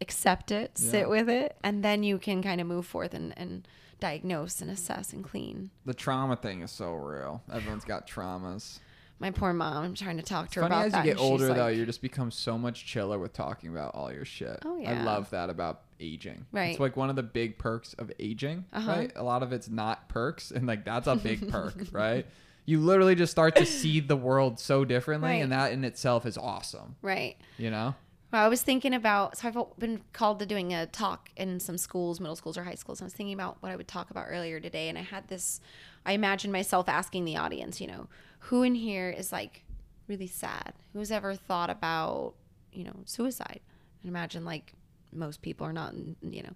accept 0.00 0.50
it, 0.50 0.72
Yeah. 0.78 0.90
sit 0.90 1.08
with 1.08 1.28
it, 1.28 1.56
and 1.62 1.82
then 1.84 2.02
you 2.02 2.18
can 2.18 2.42
kind 2.42 2.60
of 2.60 2.66
move 2.66 2.86
forth 2.86 3.14
and 3.14 3.32
and 3.38 3.66
diagnose 4.00 4.60
and 4.60 4.68
assess 4.70 5.12
and 5.12 5.22
clean. 5.22 5.70
The 5.86 5.94
trauma 5.94 6.34
thing 6.36 6.62
is 6.62 6.70
so 6.72 6.92
real. 6.94 7.42
Everyone's 7.52 7.84
got 7.84 8.08
traumas. 8.08 8.80
My 9.22 9.30
poor 9.30 9.52
mom. 9.54 9.84
I'm 9.84 9.94
trying 9.94 10.18
to 10.18 10.22
talk 10.22 10.50
to 10.50 10.56
her 10.60 10.68
Funny 10.68 10.74
about 10.74 10.86
as 10.86 10.92
that. 10.92 11.04
you 11.06 11.10
and 11.12 11.18
get 11.18 11.22
she's 11.22 11.30
older 11.30 11.54
though, 11.54 11.68
you 11.68 11.86
just 11.86 12.02
become 12.02 12.30
so 12.30 12.58
much 12.58 12.84
chiller 12.84 13.18
with 13.18 13.32
talking 13.32 13.70
about 13.70 13.94
all 13.94 14.12
your 14.12 14.24
shit. 14.26 14.58
Oh, 14.64 14.76
yeah. 14.78 15.00
I 15.00 15.04
love 15.04 15.30
that 15.30 15.48
about 15.48 15.82
aging. 16.00 16.44
Right. 16.52 16.72
It's 16.72 16.80
like 16.80 16.96
one 16.96 17.08
of 17.08 17.16
the 17.16 17.22
big 17.22 17.56
perks 17.58 17.94
of 17.94 18.12
aging. 18.18 18.64
Uh-huh. 18.72 18.90
Right. 18.92 19.12
A 19.16 19.22
lot 19.22 19.42
of 19.42 19.52
it's 19.52 19.68
not 19.70 20.08
perks, 20.08 20.50
and 20.50 20.66
like 20.66 20.84
that's 20.84 21.06
a 21.06 21.16
big 21.16 21.48
perk, 21.50 21.74
right? 21.92 22.26
You 22.66 22.78
literally 22.80 23.14
just 23.14 23.32
start 23.32 23.56
to 23.56 23.66
see 23.66 24.00
the 24.00 24.16
world 24.16 24.60
so 24.60 24.84
differently, 24.84 25.30
Right. 25.30 25.42
and 25.42 25.50
that 25.52 25.72
in 25.72 25.84
itself 25.84 26.26
is 26.26 26.36
awesome. 26.36 26.96
right. 27.00 27.36
You 27.58 27.70
know. 27.70 27.94
Well, 28.32 28.42
I 28.42 28.48
was 28.48 28.62
thinking 28.62 28.94
about, 28.94 29.36
so 29.36 29.48
I've 29.48 29.78
been 29.78 30.00
called 30.14 30.38
to 30.38 30.46
doing 30.46 30.72
a 30.72 30.86
talk 30.86 31.28
in 31.36 31.60
some 31.60 31.76
schools, 31.76 32.18
middle 32.18 32.34
schools 32.34 32.56
or 32.56 32.64
high 32.64 32.76
schools. 32.76 33.02
I 33.02 33.04
was 33.04 33.12
thinking 33.12 33.34
about 33.34 33.58
what 33.60 33.70
I 33.70 33.76
would 33.76 33.88
talk 33.88 34.10
about 34.10 34.24
earlier 34.30 34.58
today. 34.58 34.88
And 34.88 34.96
I 34.96 35.02
had 35.02 35.28
this, 35.28 35.60
I 36.06 36.12
imagined 36.12 36.50
myself 36.50 36.88
asking 36.88 37.26
the 37.26 37.36
audience, 37.36 37.78
you 37.78 37.88
know, 37.88 38.06
who 38.46 38.62
in 38.62 38.74
here 38.74 39.10
is 39.10 39.32
like 39.32 39.64
really 40.08 40.26
sad? 40.26 40.74
Who's 40.92 41.10
ever 41.10 41.34
thought 41.34 41.70
about, 41.70 42.34
you 42.72 42.84
know, 42.84 42.96
suicide? 43.04 43.60
And 44.02 44.10
imagine 44.10 44.44
like 44.44 44.72
most 45.12 45.42
people 45.42 45.66
are 45.66 45.72
not, 45.72 45.94
you 45.94 46.42
know. 46.42 46.54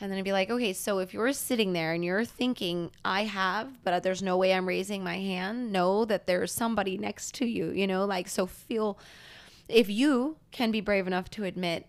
And 0.00 0.10
then 0.10 0.18
I'd 0.18 0.24
be 0.24 0.32
like, 0.32 0.50
okay, 0.50 0.72
so 0.72 0.98
if 0.98 1.14
you're 1.14 1.32
sitting 1.32 1.72
there 1.72 1.92
and 1.92 2.04
you're 2.04 2.24
thinking, 2.24 2.90
I 3.04 3.24
have, 3.24 3.82
but 3.82 4.02
there's 4.02 4.22
no 4.22 4.36
way 4.36 4.52
I'm 4.52 4.68
raising 4.68 5.02
my 5.02 5.18
hand, 5.18 5.72
know 5.72 6.04
that 6.04 6.26
there's 6.26 6.52
somebody 6.52 6.98
next 6.98 7.34
to 7.36 7.46
you, 7.46 7.70
you 7.70 7.86
know, 7.86 8.04
like, 8.04 8.28
so 8.28 8.46
feel 8.46 8.98
if 9.68 9.88
you 9.88 10.36
can 10.50 10.70
be 10.70 10.80
brave 10.80 11.06
enough 11.06 11.30
to 11.30 11.44
admit 11.44 11.86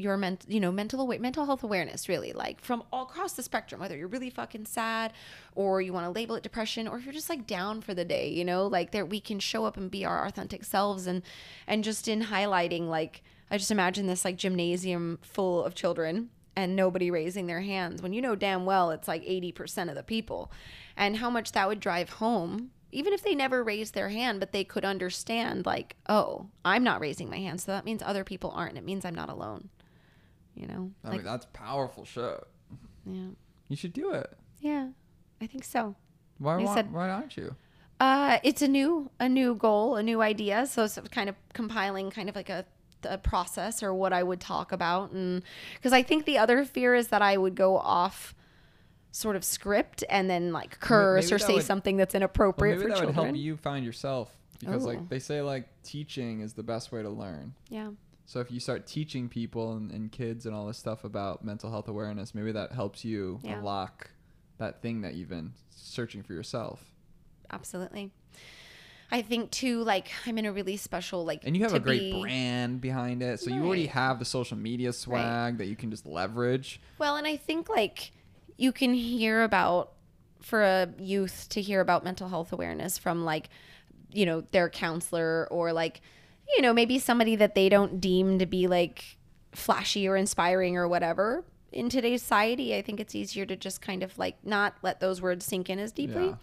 your 0.00 0.16
ment- 0.16 0.44
you 0.48 0.58
know 0.60 0.72
mental 0.72 1.00
awa- 1.00 1.18
mental 1.18 1.46
health 1.46 1.62
awareness 1.62 2.08
really 2.08 2.32
like 2.32 2.60
from 2.60 2.82
all 2.92 3.02
across 3.02 3.34
the 3.34 3.42
spectrum 3.42 3.80
whether 3.80 3.96
you're 3.96 4.08
really 4.08 4.30
fucking 4.30 4.64
sad 4.64 5.12
or 5.54 5.80
you 5.80 5.92
want 5.92 6.06
to 6.06 6.10
label 6.10 6.34
it 6.34 6.42
depression 6.42 6.88
or 6.88 6.98
if 6.98 7.04
you're 7.04 7.12
just 7.12 7.28
like 7.28 7.46
down 7.46 7.80
for 7.80 7.94
the 7.94 8.04
day 8.04 8.28
you 8.28 8.44
know 8.44 8.66
like 8.66 8.90
there 8.90 9.04
we 9.04 9.20
can 9.20 9.38
show 9.38 9.64
up 9.64 9.76
and 9.76 9.90
be 9.90 10.04
our 10.04 10.26
authentic 10.26 10.64
selves 10.64 11.06
and 11.06 11.22
and 11.66 11.84
just 11.84 12.08
in 12.08 12.24
highlighting 12.24 12.88
like 12.88 13.22
i 13.50 13.58
just 13.58 13.70
imagine 13.70 14.06
this 14.06 14.24
like 14.24 14.36
gymnasium 14.36 15.18
full 15.22 15.64
of 15.64 15.74
children 15.74 16.30
and 16.56 16.74
nobody 16.74 17.10
raising 17.10 17.46
their 17.46 17.60
hands 17.60 18.02
when 18.02 18.12
you 18.12 18.20
know 18.20 18.34
damn 18.34 18.64
well 18.64 18.90
it's 18.90 19.08
like 19.08 19.22
80% 19.24 19.88
of 19.88 19.94
the 19.94 20.02
people 20.02 20.50
and 20.96 21.16
how 21.16 21.30
much 21.30 21.52
that 21.52 21.68
would 21.68 21.80
drive 21.80 22.10
home 22.10 22.70
even 22.92 23.12
if 23.12 23.22
they 23.22 23.34
never 23.34 23.62
raised 23.62 23.94
their 23.94 24.08
hand 24.08 24.40
but 24.40 24.52
they 24.52 24.64
could 24.64 24.84
understand 24.84 25.64
like 25.64 25.96
oh 26.08 26.48
i'm 26.64 26.82
not 26.82 27.00
raising 27.00 27.30
my 27.30 27.38
hand 27.38 27.60
so 27.60 27.72
that 27.72 27.84
means 27.84 28.02
other 28.02 28.24
people 28.24 28.50
aren't 28.50 28.76
it 28.76 28.84
means 28.84 29.04
i'm 29.04 29.14
not 29.14 29.28
alone 29.28 29.68
you 30.54 30.66
know 30.66 30.90
I 31.04 31.08
like 31.08 31.16
mean, 31.18 31.24
that's 31.26 31.46
powerful 31.52 32.04
shit. 32.04 32.42
yeah 33.06 33.28
You 33.68 33.76
should 33.76 33.92
do 33.92 34.12
it. 34.12 34.30
yeah 34.60 34.88
i 35.40 35.46
think 35.46 35.64
so 35.64 35.94
Why? 36.38 36.56
They 36.58 36.64
Why, 36.64 36.74
said- 36.74 36.92
why 36.92 37.08
aren't 37.10 37.36
you? 37.36 37.54
uh 38.00 38.38
it's 38.42 38.62
a 38.62 38.68
new 38.68 39.10
a 39.20 39.28
new 39.28 39.54
goal 39.54 39.96
a 39.96 40.02
new 40.02 40.20
idea 40.22 40.66
so 40.66 40.84
it's 40.84 40.98
kind 41.10 41.28
of 41.28 41.34
compiling 41.52 42.10
kind 42.10 42.28
of 42.28 42.34
like 42.36 42.48
a 42.48 42.64
a 43.04 43.16
process 43.16 43.82
or 43.82 43.94
what 43.94 44.12
I 44.12 44.22
would 44.22 44.40
talk 44.42 44.72
about 44.72 45.12
and 45.12 45.42
because 45.74 45.94
I 45.94 46.02
think 46.02 46.26
the 46.26 46.36
other 46.36 46.66
fear 46.66 46.94
is 46.94 47.08
that 47.08 47.22
I 47.22 47.38
would 47.38 47.54
go 47.54 47.78
off 47.78 48.34
sort 49.10 49.36
of 49.36 49.42
script 49.44 50.04
and 50.10 50.28
then 50.28 50.52
like 50.52 50.78
curse 50.80 51.24
maybe 51.30 51.34
or 51.34 51.38
say 51.38 51.54
would- 51.54 51.62
something 51.64 51.96
that's 51.96 52.12
Well, 52.12 52.18
inappropriate 52.24 52.76
maybe 52.78 52.82
for 52.82 52.88
that 52.90 53.02
children. 53.02 53.16
would 53.16 53.24
help 53.26 53.36
you 53.38 53.56
find 53.56 53.86
yourself 53.86 54.36
because 54.58 54.84
Oh. 54.84 54.88
like 54.88 55.08
they 55.08 55.18
say 55.18 55.40
like 55.40 55.66
teaching 55.82 56.40
is 56.42 56.52
the 56.52 56.62
best 56.62 56.92
way 56.92 57.00
to 57.02 57.08
learn. 57.08 57.54
Yeah. 57.70 57.88
So 58.30 58.38
if 58.38 58.48
you 58.52 58.60
start 58.60 58.86
teaching 58.86 59.28
people 59.28 59.72
and, 59.72 59.90
and 59.90 60.12
kids 60.12 60.46
and 60.46 60.54
all 60.54 60.68
this 60.68 60.78
stuff 60.78 61.02
about 61.02 61.44
mental 61.44 61.68
health 61.68 61.88
awareness, 61.88 62.32
maybe 62.32 62.52
that 62.52 62.70
helps 62.70 63.04
you 63.04 63.40
Yeah. 63.42 63.54
unlock 63.56 64.08
that 64.58 64.80
thing 64.80 65.00
that 65.00 65.14
you've 65.14 65.30
been 65.30 65.54
searching 65.70 66.22
for 66.22 66.32
yourself. 66.32 66.84
absolutely. 67.52 68.12
I 69.10 69.22
think 69.22 69.50
too, 69.50 69.82
like 69.82 70.12
I'm 70.26 70.38
in 70.38 70.46
a 70.46 70.52
really 70.52 70.76
special 70.76 71.24
like, 71.24 71.40
And 71.44 71.56
you 71.56 71.64
have 71.64 71.74
a 71.74 71.80
great 71.80 72.12
be- 72.12 72.20
brand 72.20 72.80
behind 72.80 73.20
it, 73.20 73.40
so 73.40 73.50
you 73.50 73.66
already 73.66 73.86
have 73.88 74.20
the 74.20 74.24
social 74.24 74.56
media 74.56 74.92
swag 74.92 75.58
that 75.58 75.66
you 75.66 75.74
can 75.74 75.90
just 75.90 76.06
leverage. 76.06 76.80
Well, 76.98 77.16
and 77.16 77.26
I 77.26 77.36
think 77.36 77.68
like 77.68 78.12
you 78.56 78.70
can 78.70 78.94
hear 78.94 79.42
about 79.42 79.90
for 80.40 80.62
a 80.62 80.88
youth 81.00 81.48
to 81.50 81.60
hear 81.60 81.80
about 81.80 82.04
mental 82.04 82.28
health 82.28 82.52
awareness 82.52 82.96
from 82.96 83.24
like 83.24 83.50
you 84.12 84.24
know 84.24 84.42
their 84.52 84.70
counselor 84.70 85.48
or 85.50 85.72
like 85.72 86.00
you 86.56 86.62
know 86.62 86.72
maybe 86.72 86.98
somebody 86.98 87.36
that 87.36 87.54
they 87.54 87.68
don't 87.68 88.00
deem 88.00 88.38
to 88.38 88.46
be 88.46 88.66
like 88.66 89.16
flashy 89.52 90.08
or 90.08 90.16
inspiring 90.16 90.76
or 90.76 90.88
whatever. 90.88 91.44
In 91.72 91.88
today's 91.88 92.22
society, 92.22 92.74
I 92.74 92.82
think 92.82 92.98
it's 92.98 93.14
easier 93.14 93.46
to 93.46 93.54
just 93.56 93.80
kind 93.80 94.02
of 94.02 94.18
like 94.18 94.36
not 94.44 94.74
let 94.82 95.00
those 95.00 95.22
words 95.22 95.44
sink 95.44 95.70
in 95.70 95.78
as 95.78 95.92
deeply. 95.92 96.26
Yeah. 96.26 96.34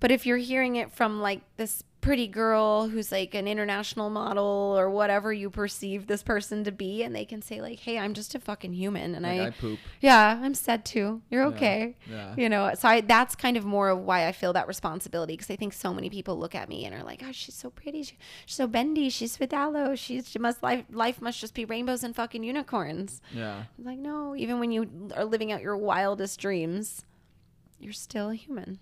But 0.00 0.10
if 0.10 0.24
you're 0.24 0.38
hearing 0.38 0.76
it 0.76 0.90
from 0.90 1.20
like 1.20 1.42
this 1.56 1.84
pretty 2.00 2.26
girl 2.26 2.88
who's 2.88 3.12
like 3.12 3.34
an 3.34 3.46
international 3.46 4.08
model 4.08 4.74
or 4.76 4.88
whatever 4.88 5.32
you 5.32 5.50
perceive 5.50 6.06
this 6.06 6.22
person 6.22 6.64
to 6.64 6.72
be, 6.72 7.02
and 7.02 7.14
they 7.14 7.24
can 7.24 7.42
say 7.42 7.60
like, 7.60 7.80
"Hey, 7.80 7.98
I'm 7.98 8.14
just 8.14 8.34
a 8.34 8.40
fucking 8.40 8.72
human," 8.72 9.14
and 9.14 9.24
Like 9.24 9.40
I, 9.40 9.46
I, 9.46 9.50
poop. 9.50 9.78
yeah, 10.00 10.40
I'm 10.42 10.54
sad 10.54 10.84
too. 10.84 11.22
You're 11.30 11.44
okay. 11.46 11.96
Yeah. 12.10 12.34
You 12.36 12.48
know, 12.48 12.72
so 12.74 12.88
I 12.88 13.00
that's 13.02 13.34
kind 13.34 13.56
of 13.56 13.64
more 13.64 13.90
of 13.90 13.98
why 14.00 14.26
I 14.26 14.32
feel 14.32 14.52
that 14.54 14.66
responsibility 14.68 15.34
because 15.34 15.50
I 15.50 15.56
think 15.56 15.72
so 15.72 15.92
many 15.92 16.08
people 16.10 16.38
look 16.38 16.54
at 16.54 16.68
me 16.68 16.84
and 16.84 16.94
are 16.94 17.04
like, 17.04 17.22
"Oh, 17.24 17.32
she's 17.32 17.54
so 17.54 17.70
pretty. 17.70 18.02
She, 18.02 18.16
she's 18.46 18.56
so 18.56 18.66
bendy. 18.66 19.10
She's 19.10 19.36
Vidalo. 19.36 19.96
She's 19.98 20.28
she 20.28 20.38
must 20.38 20.62
life 20.62 20.84
life 20.90 21.20
must 21.20 21.40
just 21.40 21.54
be 21.54 21.64
rainbows 21.64 22.02
and 22.02 22.16
fucking 22.16 22.42
unicorns." 22.42 23.20
Yeah. 23.34 23.64
I'm 23.78 23.84
like, 23.84 23.98
no, 23.98 24.34
even 24.36 24.58
when 24.58 24.72
you 24.72 25.10
are 25.16 25.24
living 25.24 25.52
out 25.52 25.60
your 25.62 25.76
wildest 25.76 26.40
dreams, 26.40 27.04
you're 27.78 27.92
still 27.92 28.30
a 28.30 28.34
human. 28.34 28.78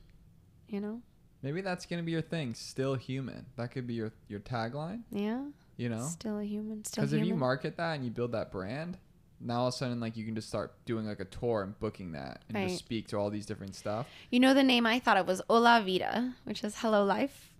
You 0.68 0.80
know? 0.80 1.02
Maybe 1.42 1.60
that's 1.60 1.86
gonna 1.86 2.02
be 2.02 2.12
your 2.12 2.22
thing. 2.22 2.54
Still 2.54 2.94
human. 2.94 3.46
That 3.56 3.70
could 3.70 3.86
be 3.86 3.94
your 3.94 4.12
your 4.28 4.40
tagline. 4.40 5.02
Yeah. 5.10 5.42
You 5.76 5.88
know, 5.88 6.04
Still 6.06 6.38
a 6.40 6.44
human. 6.44 6.84
Still 6.84 7.02
because 7.02 7.12
if 7.12 7.24
you 7.24 7.34
market 7.36 7.76
that 7.76 7.94
and 7.94 8.04
you 8.04 8.10
build 8.10 8.32
that 8.32 8.50
brand, 8.50 8.98
now 9.40 9.60
all 9.60 9.68
of 9.68 9.74
a 9.74 9.76
sudden 9.76 10.00
like 10.00 10.16
you 10.16 10.24
can 10.24 10.34
just 10.34 10.48
start 10.48 10.74
doing 10.84 11.06
like 11.06 11.20
a 11.20 11.24
tour 11.24 11.62
and 11.62 11.78
booking 11.78 12.12
that 12.12 12.42
and 12.48 12.56
Right. 12.56 12.68
just 12.68 12.80
speak 12.80 13.06
to 13.08 13.16
all 13.16 13.30
these 13.30 13.46
different 13.46 13.76
stuff. 13.76 14.06
you 14.30 14.40
know 14.40 14.54
the 14.54 14.64
name 14.64 14.84
I 14.86 14.98
thought 14.98 15.16
it 15.16 15.26
was 15.26 15.40
Hola 15.48 15.80
Vida, 15.86 16.34
which 16.44 16.64
is 16.64 16.74
hello 16.78 17.04
life. 17.04 17.52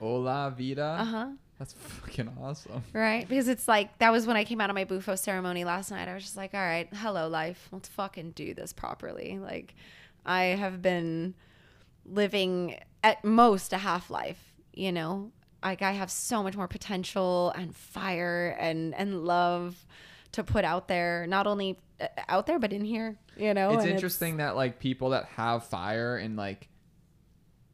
Hola 0.00 0.52
vida. 0.56 0.96
Uh 1.00 1.04
huh. 1.04 1.28
That's 1.60 1.74
fucking 1.74 2.32
awesome. 2.42 2.82
Right? 2.94 3.28
Because 3.28 3.46
it's 3.46 3.68
like 3.68 3.96
that 3.98 4.10
was 4.10 4.26
when 4.26 4.36
I 4.36 4.44
came 4.44 4.60
out 4.62 4.70
of 4.70 4.74
my 4.74 4.84
bufo 4.84 5.14
ceremony 5.14 5.62
last 5.64 5.90
night. 5.90 6.08
I 6.08 6.14
was 6.14 6.22
just 6.24 6.36
like, 6.36 6.54
all 6.54 6.60
right, 6.60 6.88
hello 6.94 7.28
life. 7.28 7.68
Let's 7.70 7.88
fucking 7.90 8.30
do 8.32 8.54
this 8.54 8.72
properly. 8.72 9.38
Like 9.38 9.74
I 10.26 10.42
have 10.44 10.80
been 10.82 11.34
living 12.06 12.76
at 13.02 13.24
most 13.24 13.72
a 13.72 13.78
half 13.78 14.10
life, 14.10 14.54
you 14.72 14.92
know? 14.92 15.32
Like 15.62 15.82
I 15.82 15.92
have 15.92 16.10
so 16.10 16.42
much 16.42 16.56
more 16.56 16.68
potential 16.68 17.52
and 17.54 17.74
fire 17.76 18.56
and 18.58 18.94
and 18.94 19.24
love 19.24 19.84
to 20.32 20.44
put 20.44 20.64
out 20.64 20.88
there, 20.88 21.26
not 21.26 21.46
only 21.46 21.78
uh, 22.00 22.06
out 22.28 22.46
there 22.46 22.58
but 22.58 22.72
in 22.72 22.84
here, 22.84 23.18
you 23.36 23.52
know? 23.52 23.72
it's 23.72 23.82
And 23.84 23.92
interesting 23.92 24.38
that 24.38 24.56
like 24.56 24.78
people 24.78 25.10
that 25.10 25.26
have 25.36 25.64
fire 25.64 26.16
and 26.16 26.36
like 26.36 26.68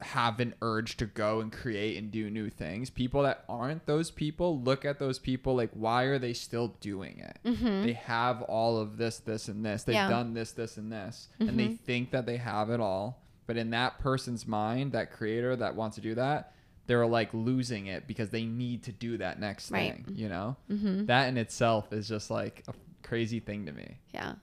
have 0.02 0.40
an 0.40 0.54
urge 0.60 0.96
to 0.98 1.06
go 1.06 1.40
and 1.40 1.50
create 1.50 1.96
and 1.96 2.10
do 2.10 2.28
new 2.28 2.50
things 2.50 2.90
people 2.90 3.22
that 3.22 3.44
aren't 3.48 3.86
those 3.86 4.10
people 4.10 4.60
look 4.60 4.84
at 4.84 4.98
those 4.98 5.18
people 5.18 5.56
like 5.56 5.70
why 5.72 6.02
are 6.02 6.18
they 6.18 6.34
still 6.34 6.68
doing 6.80 7.18
it 7.18 7.38
they 7.82 7.94
have 7.94 8.42
all 8.42 8.76
of 8.78 8.98
this 8.98 9.20
this 9.20 9.48
and 9.48 9.64
this 9.64 9.84
they've 9.84 9.96
Mm-hmm. 9.96 10.10
Yeah. 10.10 10.16
Mm-hmm. 10.16 10.26
done 10.26 10.34
this 10.34 10.52
this 10.52 10.76
and 10.76 10.92
this 10.92 11.28
and 11.40 11.58
they 11.58 11.68
think 11.68 12.10
that 12.10 12.26
they 12.26 12.36
have 12.36 12.68
it 12.68 12.78
all 12.78 13.22
but 13.46 13.56
in 13.56 13.70
that 13.70 13.98
person's 13.98 14.46
mind 14.46 14.92
that 14.92 15.12
creator 15.12 15.54
that 15.56 15.74
wants 15.74 15.94
to 15.96 16.00
do 16.00 16.14
that 16.14 16.52
they're 16.86 17.06
like 17.06 17.32
losing 17.34 17.86
it 17.86 18.06
because 18.06 18.30
they 18.30 18.44
need 18.44 18.82
to 18.84 18.92
do 18.92 19.18
that 19.18 19.40
next 19.40 19.70
Right. 19.70 19.94
thing 19.94 20.14
you 20.16 20.28
know 20.28 20.56
Mhm. 20.70 21.06
that 21.06 21.28
in 21.28 21.36
itself 21.36 21.92
is 21.92 22.06
just 22.08 22.30
like 22.30 22.62
a 22.68 22.74
crazy 23.02 23.40
thing 23.40 23.66
to 23.66 23.72
me 23.72 23.98
Yeah. 24.12 24.34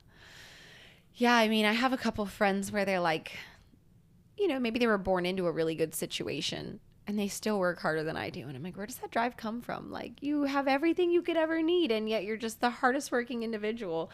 Yeah, 1.15 1.35
I 1.35 1.47
mean, 1.47 1.65
I 1.65 1.73
have 1.73 1.93
a 1.93 1.97
couple 1.97 2.25
friends 2.25 2.71
where 2.71 2.85
they're 2.85 2.99
like, 2.99 3.37
you 4.37 4.47
know, 4.47 4.59
maybe 4.59 4.79
they 4.79 4.87
were 4.87 4.97
born 4.97 5.25
into 5.27 5.45
a 5.45 5.51
really 5.51 5.75
good 5.75 5.93
situation 5.93 6.79
and 7.05 7.19
they 7.19 7.27
still 7.27 7.59
work 7.59 7.79
harder 7.79 8.03
than 8.03 8.17
I 8.17 8.29
do. 8.31 8.47
And 8.47 8.55
I'm 8.55 8.63
like, 8.63 8.75
where 8.77 8.87
does 8.87 8.95
that 8.97 9.11
drive 9.11 9.37
come 9.37 9.61
from? 9.61 9.91
Like, 9.91 10.13
you 10.23 10.43
have 10.43 10.67
everything 10.67 11.11
you 11.11 11.21
could 11.21 11.37
ever 11.37 11.61
need, 11.61 11.91
and 11.91 12.07
yet 12.09 12.23
you're 12.23 12.37
just 12.37 12.61
the 12.61 12.69
hardest 12.69 13.11
working 13.11 13.43
individual, 13.43 14.09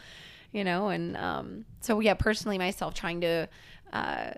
you 0.52 0.62
know? 0.64 0.88
And 0.88 1.16
um, 1.16 1.64
so, 1.80 2.00
yeah, 2.00 2.14
personally, 2.14 2.58
myself 2.58 2.92
trying 2.92 3.20
to, 3.22 3.48
uh, 3.92 4.32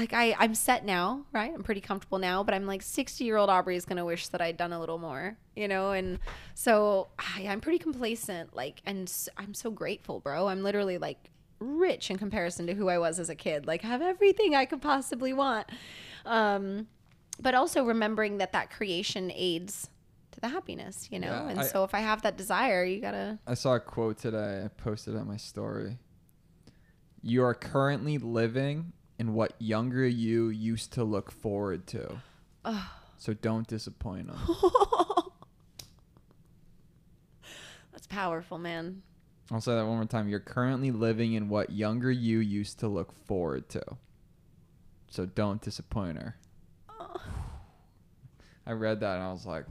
like 0.00 0.12
I, 0.14 0.34
I'm 0.38 0.54
set 0.54 0.84
now, 0.84 1.26
right? 1.32 1.52
I'm 1.54 1.62
pretty 1.62 1.82
comfortable 1.82 2.18
now, 2.18 2.42
but 2.42 2.54
I'm 2.54 2.64
like 2.66 2.80
60 2.82 3.22
year 3.22 3.36
old 3.36 3.50
Aubry 3.50 3.76
is 3.76 3.84
gonna 3.84 4.04
wish 4.04 4.28
that 4.28 4.40
I'd 4.40 4.56
done 4.56 4.72
a 4.72 4.80
little 4.80 4.98
more, 4.98 5.36
you 5.54 5.68
know. 5.68 5.92
And 5.92 6.18
so 6.54 7.08
I, 7.18 7.46
I'm 7.46 7.60
pretty 7.60 7.78
complacent, 7.78 8.56
like, 8.56 8.80
and 8.86 9.12
I'm 9.36 9.52
so 9.52 9.70
grateful, 9.70 10.20
bro. 10.20 10.48
I'm 10.48 10.62
literally 10.62 10.96
like 10.98 11.30
rich 11.60 12.10
in 12.10 12.16
comparison 12.16 12.66
to 12.68 12.74
who 12.74 12.88
I 12.88 12.98
was 12.98 13.18
as 13.20 13.28
a 13.28 13.34
kid. 13.34 13.66
Like, 13.66 13.84
I 13.84 13.88
have 13.88 14.00
everything 14.00 14.54
I 14.54 14.64
could 14.64 14.80
possibly 14.80 15.34
want. 15.34 15.66
Um, 16.24 16.86
but 17.38 17.54
also 17.54 17.84
remembering 17.84 18.38
that 18.38 18.52
that 18.52 18.70
creation 18.70 19.30
aids 19.34 19.90
to 20.32 20.40
the 20.40 20.48
happiness, 20.48 21.08
you 21.10 21.18
know. 21.18 21.28
Yeah, 21.28 21.48
and 21.48 21.60
I- 21.60 21.66
so 21.66 21.84
if 21.84 21.94
I 21.94 22.00
have 22.00 22.22
that 22.22 22.38
desire, 22.38 22.84
you 22.84 23.00
gotta. 23.02 23.38
I 23.46 23.52
saw 23.54 23.74
a 23.74 23.80
quote 23.80 24.16
today. 24.18 24.62
I 24.64 24.68
posted 24.68 25.14
on 25.16 25.28
my 25.28 25.36
story. 25.36 25.98
You 27.22 27.44
are 27.44 27.54
currently 27.54 28.16
living 28.16 28.92
in 29.20 29.34
what 29.34 29.52
younger 29.58 30.08
you 30.08 30.48
used 30.48 30.94
to 30.94 31.04
look 31.04 31.30
forward 31.30 31.86
to. 31.86 32.22
So 33.18 33.34
don't 33.34 33.66
disappoint 33.66 34.28
them. 34.28 34.38
That's 37.92 38.06
powerful, 38.06 38.56
man. 38.56 39.02
I'll 39.52 39.60
say 39.60 39.74
that 39.74 39.84
one 39.84 39.96
more 39.96 40.06
time. 40.06 40.30
You're 40.30 40.40
currently 40.40 40.90
living 40.90 41.34
in 41.34 41.50
what 41.50 41.68
younger 41.68 42.10
you 42.10 42.38
used 42.38 42.78
to 42.78 42.88
look 42.88 43.12
forward 43.26 43.68
to. 43.68 43.82
So 45.10 45.26
don't 45.26 45.60
disappoint 45.60 46.16
her. 46.16 46.36
I 48.66 48.72
read 48.72 49.00
that 49.00 49.16
and 49.16 49.24
I 49.24 49.32
was 49.32 49.44
like, 49.44 49.66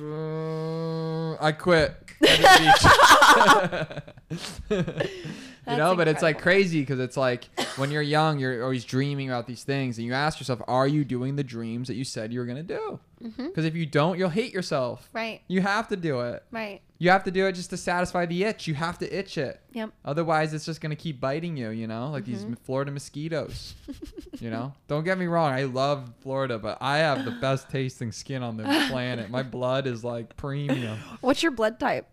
"Uh, 0.00 1.34
I 1.44 1.52
quit. 1.52 1.94
Venice 5.64 5.66
Beach." 5.66 5.72
you 5.72 5.76
know, 5.78 5.96
but 5.96 6.08
it's 6.08 6.22
like 6.22 6.40
crazy 6.40 6.80
because 6.80 6.98
it's 7.00 7.16
like 7.16 7.44
when 7.76 7.90
you're 7.90 8.02
young, 8.02 8.38
you're 8.38 8.62
always 8.62 8.84
dreaming 8.84 9.28
about 9.28 9.46
these 9.46 9.64
things, 9.64 9.98
and 9.98 10.06
you 10.06 10.12
ask 10.14 10.38
yourself, 10.40 10.60
"Are 10.68 10.86
you 10.88 11.04
doing 11.04 11.36
the 11.36 11.44
dreams 11.44 11.88
that 11.88 11.94
you 11.94 12.04
said 12.04 12.32
you 12.32 12.40
were 12.40 12.46
gonna 12.46 12.62
do?" 12.62 12.98
Mm-hmm. 13.22 13.46
Because 13.46 13.64
if 13.64 13.76
you 13.76 13.86
don't, 13.86 14.18
you'll 14.18 14.28
hate 14.30 14.52
yourself. 14.52 15.08
Right, 15.12 15.42
You 15.46 15.60
have 15.60 15.86
to 15.88 15.96
do 15.96 16.20
it. 16.22 16.42
right. 16.50 16.80
You 16.98 17.10
have 17.10 17.24
to 17.24 17.30
do 17.32 17.46
it 17.46 17.52
just 17.52 17.70
to 17.70 17.76
satisfy 17.76 18.26
the 18.26 18.44
itch. 18.44 18.68
You 18.68 18.74
have 18.74 18.96
to 18.98 19.16
itch 19.18 19.36
it. 19.36 19.60
Yep. 19.72 19.90
Otherwise, 20.04 20.54
it's 20.54 20.64
just 20.64 20.80
gonna 20.80 20.94
keep 20.96 21.20
biting 21.20 21.56
you. 21.56 21.70
You 21.70 21.86
know, 21.88 22.10
like 22.10 22.24
these 22.24 22.44
Mhm. 22.44 22.56
Florida 22.60 22.90
mosquitoes. 22.92 23.74
you 24.40 24.50
know, 24.50 24.72
don't 24.88 25.04
get 25.04 25.18
me 25.18 25.26
wrong. 25.26 25.52
I 25.52 25.64
love 25.64 26.12
Florida, 26.20 26.58
but 26.58 26.78
I 26.80 26.98
have 26.98 27.24
the 27.24 27.32
best 27.32 27.68
tasting 27.70 28.10
skin 28.12 28.42
on 28.42 28.56
the 28.56 28.64
planet. 28.90 29.30
My 29.30 29.42
blood 29.42 29.86
is 29.88 30.02
like 30.04 30.36
premium. 30.36 30.98
What's 31.20 31.42
your 31.42 31.52
blood 31.52 31.78
type? 31.80 32.06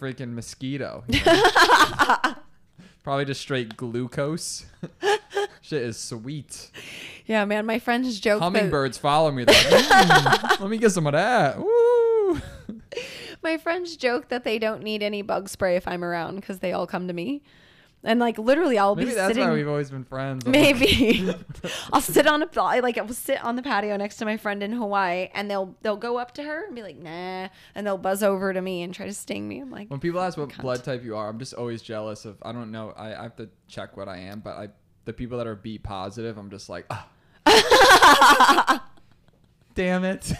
Freaking 0.00 0.32
mosquito. 0.34 1.04
you 1.08 1.20
know? 1.26 2.34
Probably 3.02 3.24
just 3.24 3.40
straight 3.40 3.76
glucose. 3.76 4.66
Shit 5.60 5.82
is 5.82 5.96
sweet. 5.96 6.70
Yeah, 7.26 7.44
man. 7.44 7.66
My 7.66 7.78
friends 7.78 8.20
joke 8.20 8.40
that 8.40 8.44
Hummingbirds 8.44 8.98
follow 8.98 9.30
me. 9.30 9.44
Like, 9.44 9.56
"Mm, 9.56 10.60
let 10.60 10.70
me 10.70 10.78
get 10.78 10.90
some 10.90 11.06
of 11.06 11.12
that. 11.12 11.58
Woo! 11.58 12.40
my 13.42 13.56
friends 13.58 13.96
joke 13.96 14.28
that 14.28 14.44
they 14.44 14.58
don't 14.58 14.82
need 14.82 15.02
any 15.02 15.22
bug 15.22 15.48
spray 15.48 15.76
if 15.76 15.88
I'm 15.88 16.04
around 16.04 16.36
because 16.36 16.60
they 16.60 16.72
all 16.72 16.86
come 16.86 17.08
to 17.08 17.12
me, 17.14 17.42
and 18.04 18.18
like 18.20 18.38
literally, 18.38 18.78
I'll. 18.78 18.96
Maybe 18.96 19.10
be 19.10 19.14
that's 19.14 19.28
sitting. 19.28 19.48
why 19.48 19.54
we've 19.54 19.68
always 19.68 19.90
been 19.90 20.04
friends. 20.04 20.44
Maybe 20.46 21.32
I'll 21.92 22.00
sit 22.00 22.26
on 22.26 22.42
a 22.42 22.48
I 22.60 22.80
like 22.80 22.98
I'll 22.98 23.08
sit 23.08 23.42
on 23.44 23.56
the 23.56 23.62
patio 23.62 23.96
next 23.96 24.16
to 24.16 24.24
my 24.24 24.36
friend 24.36 24.62
in 24.62 24.72
Hawaii, 24.72 25.28
and 25.34 25.50
they'll 25.50 25.76
they'll 25.82 25.96
go 25.96 26.18
up 26.18 26.32
to 26.34 26.42
her 26.42 26.64
and 26.66 26.74
be 26.74 26.82
like, 26.82 26.96
"Nah," 26.96 27.48
and 27.74 27.86
they'll 27.86 27.98
buzz 27.98 28.22
over 28.22 28.52
to 28.52 28.60
me 28.60 28.82
and 28.82 28.92
try 28.92 29.06
to 29.06 29.14
sting 29.14 29.48
me. 29.48 29.60
I'm 29.60 29.70
like, 29.70 29.88
When 29.90 30.00
people 30.00 30.20
ask 30.20 30.36
what 30.36 30.48
Cunt. 30.50 30.62
blood 30.62 30.84
type 30.84 31.04
you 31.04 31.16
are, 31.16 31.28
I'm 31.28 31.38
just 31.38 31.54
always 31.54 31.82
jealous 31.82 32.24
of. 32.24 32.36
I 32.42 32.52
don't 32.52 32.70
know. 32.70 32.92
I, 32.96 33.14
I 33.14 33.22
have 33.22 33.36
to 33.36 33.48
check 33.68 33.96
what 33.96 34.08
I 34.08 34.18
am, 34.18 34.40
but 34.40 34.56
I 34.56 34.68
the 35.04 35.12
people 35.12 35.38
that 35.38 35.46
are 35.46 35.56
B 35.56 35.78
positive, 35.78 36.38
I'm 36.38 36.50
just 36.50 36.68
like, 36.68 36.86
ah. 36.90 37.08
damn 39.74 40.04
it. 40.04 40.32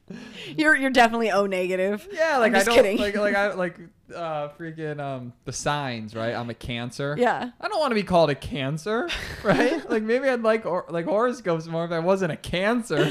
"You're 0.56 0.76
you're 0.76 0.90
definitely 0.90 1.30
O 1.30 1.46
negative." 1.46 2.06
yeah, 2.12 2.38
like 2.38 2.48
I'm 2.48 2.54
I 2.54 2.58
just 2.58 2.66
don't 2.66 2.76
kidding. 2.76 2.98
like 2.98 3.16
like 3.16 3.34
I 3.34 3.52
like 3.54 3.78
uh 4.14 4.48
freaking 4.58 5.00
um 5.00 5.32
the 5.44 5.52
signs 5.52 6.14
right. 6.14 6.34
I'm 6.34 6.50
a 6.50 6.54
Cancer. 6.54 7.14
Yeah. 7.18 7.50
I 7.60 7.68
don't 7.68 7.78
want 7.78 7.90
to 7.90 7.94
be 7.94 8.02
called 8.02 8.30
a 8.30 8.34
Cancer, 8.34 9.08
right? 9.42 9.88
like 9.90 10.02
maybe 10.02 10.28
I'd 10.28 10.42
like 10.42 10.66
or, 10.66 10.86
like 10.88 11.04
horoscopes 11.04 11.66
more 11.66 11.84
if 11.84 11.92
I 11.92 11.98
wasn't 11.98 12.32
a 12.32 12.36
Cancer. 12.36 13.10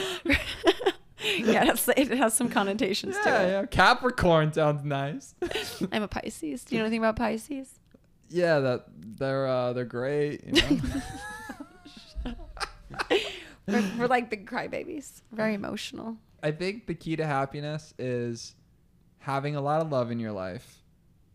yeah, 1.24 1.66
that's, 1.66 1.88
it 1.90 2.10
has 2.12 2.34
some 2.34 2.50
connotations 2.50 3.16
to 3.24 3.30
yeah, 3.30 3.42
it. 3.42 3.52
yeah. 3.52 3.66
Capricorn 3.66 4.54
sounds 4.54 4.84
nice. 4.84 5.36
I'm 5.92 6.04
a 6.04 6.08
Pisces. 6.08 6.64
Do 6.64 6.76
you 6.76 6.80
know 6.80 6.86
anything 6.86 7.00
about 7.00 7.16
Pisces? 7.16 7.80
yeah, 8.30 8.60
that 8.60 8.86
they're 9.18 9.48
uh 9.48 9.74
they're 9.74 9.86
great. 9.86 10.44
You 10.46 10.54
know? 10.54 12.34
We're, 13.68 13.84
we're 14.00 14.08
like 14.08 14.30
big 14.30 14.50
crybabies. 14.50 15.22
Very 15.32 15.54
emotional. 15.54 16.18
I 16.42 16.52
think 16.52 16.88
the 16.88 16.94
key 16.96 17.16
to 17.18 17.26
happiness 17.26 17.94
is 18.00 18.56
having 19.20 19.56
a 19.56 19.62
lot 19.62 19.82
of 19.82 19.92
love 19.92 20.12
in 20.12 20.20
your 20.20 20.32
life 20.32 20.84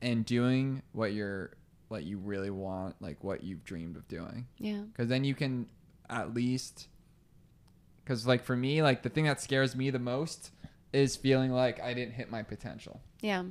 and 0.00 0.24
doing 0.24 0.82
what 0.92 1.12
you're 1.12 1.50
what 1.88 2.04
you 2.04 2.16
really 2.18 2.48
want, 2.50 2.96
like 3.02 3.22
what 3.22 3.44
you've 3.44 3.64
dreamed 3.64 3.96
of 3.96 4.09
doing. 4.09 4.46
Yeah. 4.59 4.82
Cuz 4.96 5.09
then 5.09 5.24
you 5.24 5.34
can 5.34 5.68
at 6.09 6.32
least 6.32 6.88
cuz 8.06 8.26
like 8.26 8.42
for 8.42 8.56
me, 8.56 8.82
like 8.82 9.02
the 9.02 9.09
thing 9.10 9.24
that 9.24 9.40
scares 9.40 9.76
me 9.76 9.90
the 9.90 9.98
most 9.98 10.50
is 10.92 11.16
feeling 11.16 11.50
like 11.52 11.80
I 11.80 11.94
didn't 11.94 12.14
hit 12.14 12.30
my 12.30 12.42
potential, 12.42 13.00
Yeah. 13.20 13.44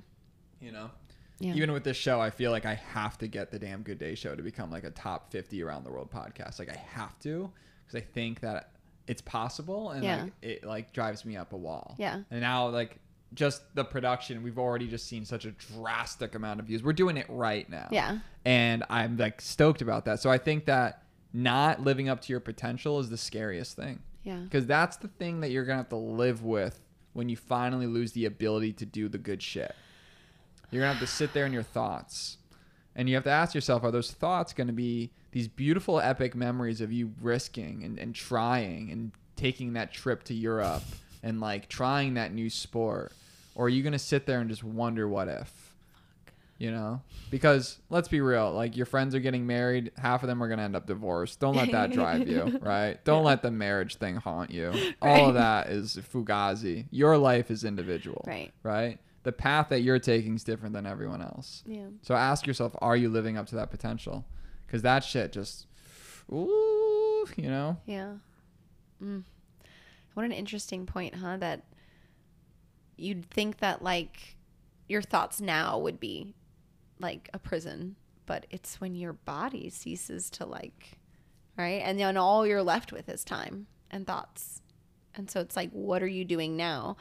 you 0.60 0.72
know? 0.72 0.92
Yeah. 1.40 1.54
Even 1.56 1.72
with 1.72 1.84
this 1.84 1.98
show, 1.98 2.20
I 2.22 2.30
feel 2.30 2.52
like 2.52 2.66
I 2.68 2.76
have 2.76 3.18
to 3.20 3.28
get 3.28 3.50
the 3.50 3.58
damn 3.58 3.82
Good 3.82 3.98
Day 3.98 4.14
show 4.14 4.36
to 4.36 4.44
become 4.44 4.70
like 4.70 4.84
a 4.84 4.92
top 4.92 5.32
50 5.32 5.62
around 5.64 5.84
the 5.84 5.92
world 5.92 6.12
podcast. 6.12 6.60
Like 6.60 6.70
I 6.70 6.78
have 6.78 7.18
to 7.20 7.52
cuz 7.92 8.02
I 8.02 8.06
think 8.14 8.40
that 8.42 8.72
it's 9.08 9.22
possible 9.22 9.92
and 9.92 10.04
Yeah. 10.04 10.24
like 10.24 10.34
it 10.42 10.64
like 10.64 10.94
drives 10.94 11.26
me 11.26 11.36
up 11.36 11.54
a 11.54 11.58
wall. 11.58 11.96
Yeah. 12.00 12.22
And 12.32 12.42
now, 12.42 12.68
like, 12.70 13.00
just 13.34 13.64
the 13.76 13.84
production, 13.86 14.44
we've 14.44 14.60
already 14.60 14.88
just 14.88 15.08
seen 15.08 15.26
such 15.26 15.46
a 15.46 15.52
drastic 15.52 16.36
amount 16.36 16.60
of 16.60 16.66
views. 16.68 16.84
We're 16.84 16.94
doing 16.94 17.18
it 17.18 17.26
right 17.30 17.68
now. 17.70 17.88
Yeah. 17.92 18.20
And 18.46 18.84
I'm 18.90 19.18
like 19.18 19.40
stoked 19.42 19.82
about 19.82 20.06
that. 20.06 20.20
So 20.20 20.30
I 20.30 20.38
think 20.38 20.66
that 20.66 21.04
not 21.34 21.82
living 21.82 22.10
up 22.10 22.20
to 22.22 22.34
your 22.34 22.42
potential 22.42 23.00
is 23.00 23.10
the 23.10 23.18
scariest 23.18 23.76
thing 23.78 24.02
Yeah. 24.24 24.40
because 24.40 24.66
that's 24.66 24.98
the 24.98 25.08
thing 25.08 25.40
that 25.42 25.50
you're 25.52 25.64
going 25.64 25.78
to 25.78 25.84
have 25.84 25.90
to 25.90 25.96
live 25.96 26.44
with 26.44 26.82
when 27.14 27.30
you 27.30 27.38
finally 27.38 27.88
lose 27.88 28.12
the 28.12 28.26
ability 28.26 28.74
to 28.74 28.86
do 28.86 29.08
the 29.08 29.18
good 29.18 29.42
shit. 29.42 29.74
You're 30.70 30.82
going 30.84 30.94
to 30.94 31.00
have 31.00 31.08
to 31.10 31.14
sit 31.14 31.34
there 31.34 31.46
in 31.46 31.54
your 31.54 31.64
thoughts. 31.64 32.38
And 32.96 33.08
you 33.08 33.16
have 33.16 33.24
to 33.24 33.30
ask 33.30 33.56
yourself, 33.56 33.84
are 33.84 33.92
those 33.92 34.12
thoughts 34.12 34.54
going 34.54 34.68
to 34.68 34.74
be 34.74 35.12
these 35.32 35.48
beautiful, 35.48 36.00
epic 36.02 36.36
memories 36.36 36.82
of 36.82 36.92
you 36.92 37.12
risking 37.22 37.84
and, 37.84 37.98
and 37.98 38.14
trying 38.14 38.92
and 38.92 39.12
taking 39.38 39.74
that 39.74 39.94
trip 39.94 40.24
to 40.26 40.34
Europe 40.34 40.84
and 41.24 41.40
like 41.40 41.70
trying 41.70 42.16
that 42.16 42.34
new 42.34 42.50
sport? 42.50 43.14
Or 43.56 43.66
are 43.66 43.70
you 43.70 43.82
going 43.84 43.94
to 43.94 44.00
sit 44.00 44.26
there 44.26 44.40
and 44.42 44.50
just 44.50 44.64
wonder 44.64 45.08
what 45.08 45.28
if? 45.30 45.52
You 46.58 46.72
know? 46.72 47.02
Because 47.32 47.80
let's 47.90 48.08
be 48.08 48.22
real, 48.22 48.52
like 48.52 48.76
your 48.78 48.86
friends 48.86 49.16
are 49.16 49.20
getting 49.20 49.48
married, 49.48 49.92
half 49.98 50.22
of 50.22 50.28
them 50.28 50.44
are 50.44 50.48
going 50.48 50.58
to 50.60 50.64
end 50.64 50.76
up 50.76 50.86
divorced. 50.86 51.40
Don't 51.40 51.56
let 51.56 51.72
that 51.72 51.92
drive 51.92 52.28
you, 52.28 52.60
right? 52.62 53.04
Don't 53.04 53.24
let 53.24 53.42
the 53.42 53.50
marriage 53.52 53.96
thing 53.96 54.18
haunt 54.18 54.52
you. 54.52 54.72
All 55.02 55.30
of 55.30 55.34
that 55.36 55.68
is 55.68 55.98
fugazi. 56.14 56.86
Your 56.92 57.18
life 57.18 57.50
is 57.50 57.64
individual, 57.64 58.24
Right. 58.28 58.52
right? 58.64 59.00
The 59.24 59.32
path 59.32 59.70
that 59.70 59.82
you're 59.82 60.00
taking 60.00 60.36
is 60.36 60.44
different 60.44 60.74
than 60.74 60.86
everyone 60.86 61.22
else. 61.22 61.64
Yeah. 61.66 61.88
So 62.02 62.16
ask 62.16 62.48
yourself, 62.48 62.76
are 62.80 62.96
you 62.96 63.10
living 63.10 63.38
up 63.38 63.48
to 63.48 63.56
that 63.56 63.70
potential? 63.70 64.26
Because 64.66 64.82
that 64.82 65.04
shit 65.04 65.32
just, 65.32 65.68
ooh, 66.32 67.28
you 67.36 67.50
know? 67.50 67.78
Yeah. 67.86 68.14
Mm. 69.04 69.24
What 70.14 70.26
an 70.26 70.32
interesting 70.32 70.86
point, 70.86 71.16
huh? 71.16 71.38
That 71.38 71.64
you'd 72.98 73.30
think 73.30 73.60
that 73.60 73.82
like 73.82 74.36
your 74.88 75.02
thoughts 75.02 75.40
now 75.40 75.78
would 75.78 76.00
be 76.00 76.34
like 77.00 77.30
a 77.34 77.40
prison, 77.40 77.96
but 78.26 78.46
it's 78.50 78.82
when 78.82 78.96
your 78.96 79.14
body 79.14 79.70
ceases 79.70 80.30
to 80.32 80.46
like, 80.46 81.00
right? 81.58 81.82
And 81.84 82.00
then 82.00 82.18
all 82.18 82.46
you're 82.46 82.64
left 82.64 82.92
with 82.92 83.08
is 83.10 83.24
time 83.24 83.68
and 83.90 84.06
thoughts. 84.06 84.62
And 85.16 85.30
so 85.30 85.42
it's 85.42 85.56
like, 85.56 85.72
what 85.72 86.02
are 86.02 86.08
you 86.08 86.26
doing 86.26 86.56
now? 86.56 86.98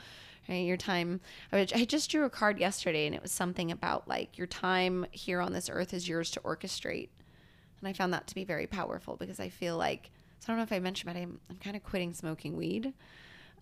Right? 0.50 0.66
Your 0.66 0.76
time. 0.76 1.20
I 1.52 1.64
just 1.64 2.10
drew 2.10 2.24
a 2.24 2.30
card 2.30 2.58
yesterday 2.58 3.06
and 3.06 3.14
it 3.14 3.22
was 3.22 3.30
something 3.30 3.70
about 3.70 4.08
like 4.08 4.36
your 4.36 4.48
time 4.48 5.06
here 5.12 5.40
on 5.40 5.52
this 5.52 5.70
earth 5.72 5.94
is 5.94 6.08
yours 6.08 6.30
to 6.32 6.40
orchestrate. 6.40 7.08
And 7.80 7.88
I 7.88 7.92
found 7.92 8.12
that 8.12 8.26
to 8.26 8.34
be 8.34 8.44
very 8.44 8.66
powerful 8.66 9.16
because 9.16 9.38
I 9.38 9.48
feel 9.48 9.76
like, 9.76 10.10
so 10.40 10.46
I 10.46 10.48
don't 10.48 10.56
know 10.56 10.64
if 10.64 10.72
I 10.72 10.80
mentioned, 10.80 11.14
but 11.14 11.20
I'm, 11.20 11.38
I'm 11.48 11.56
kind 11.56 11.76
of 11.76 11.84
quitting 11.84 12.12
smoking 12.12 12.56
weed. 12.56 12.92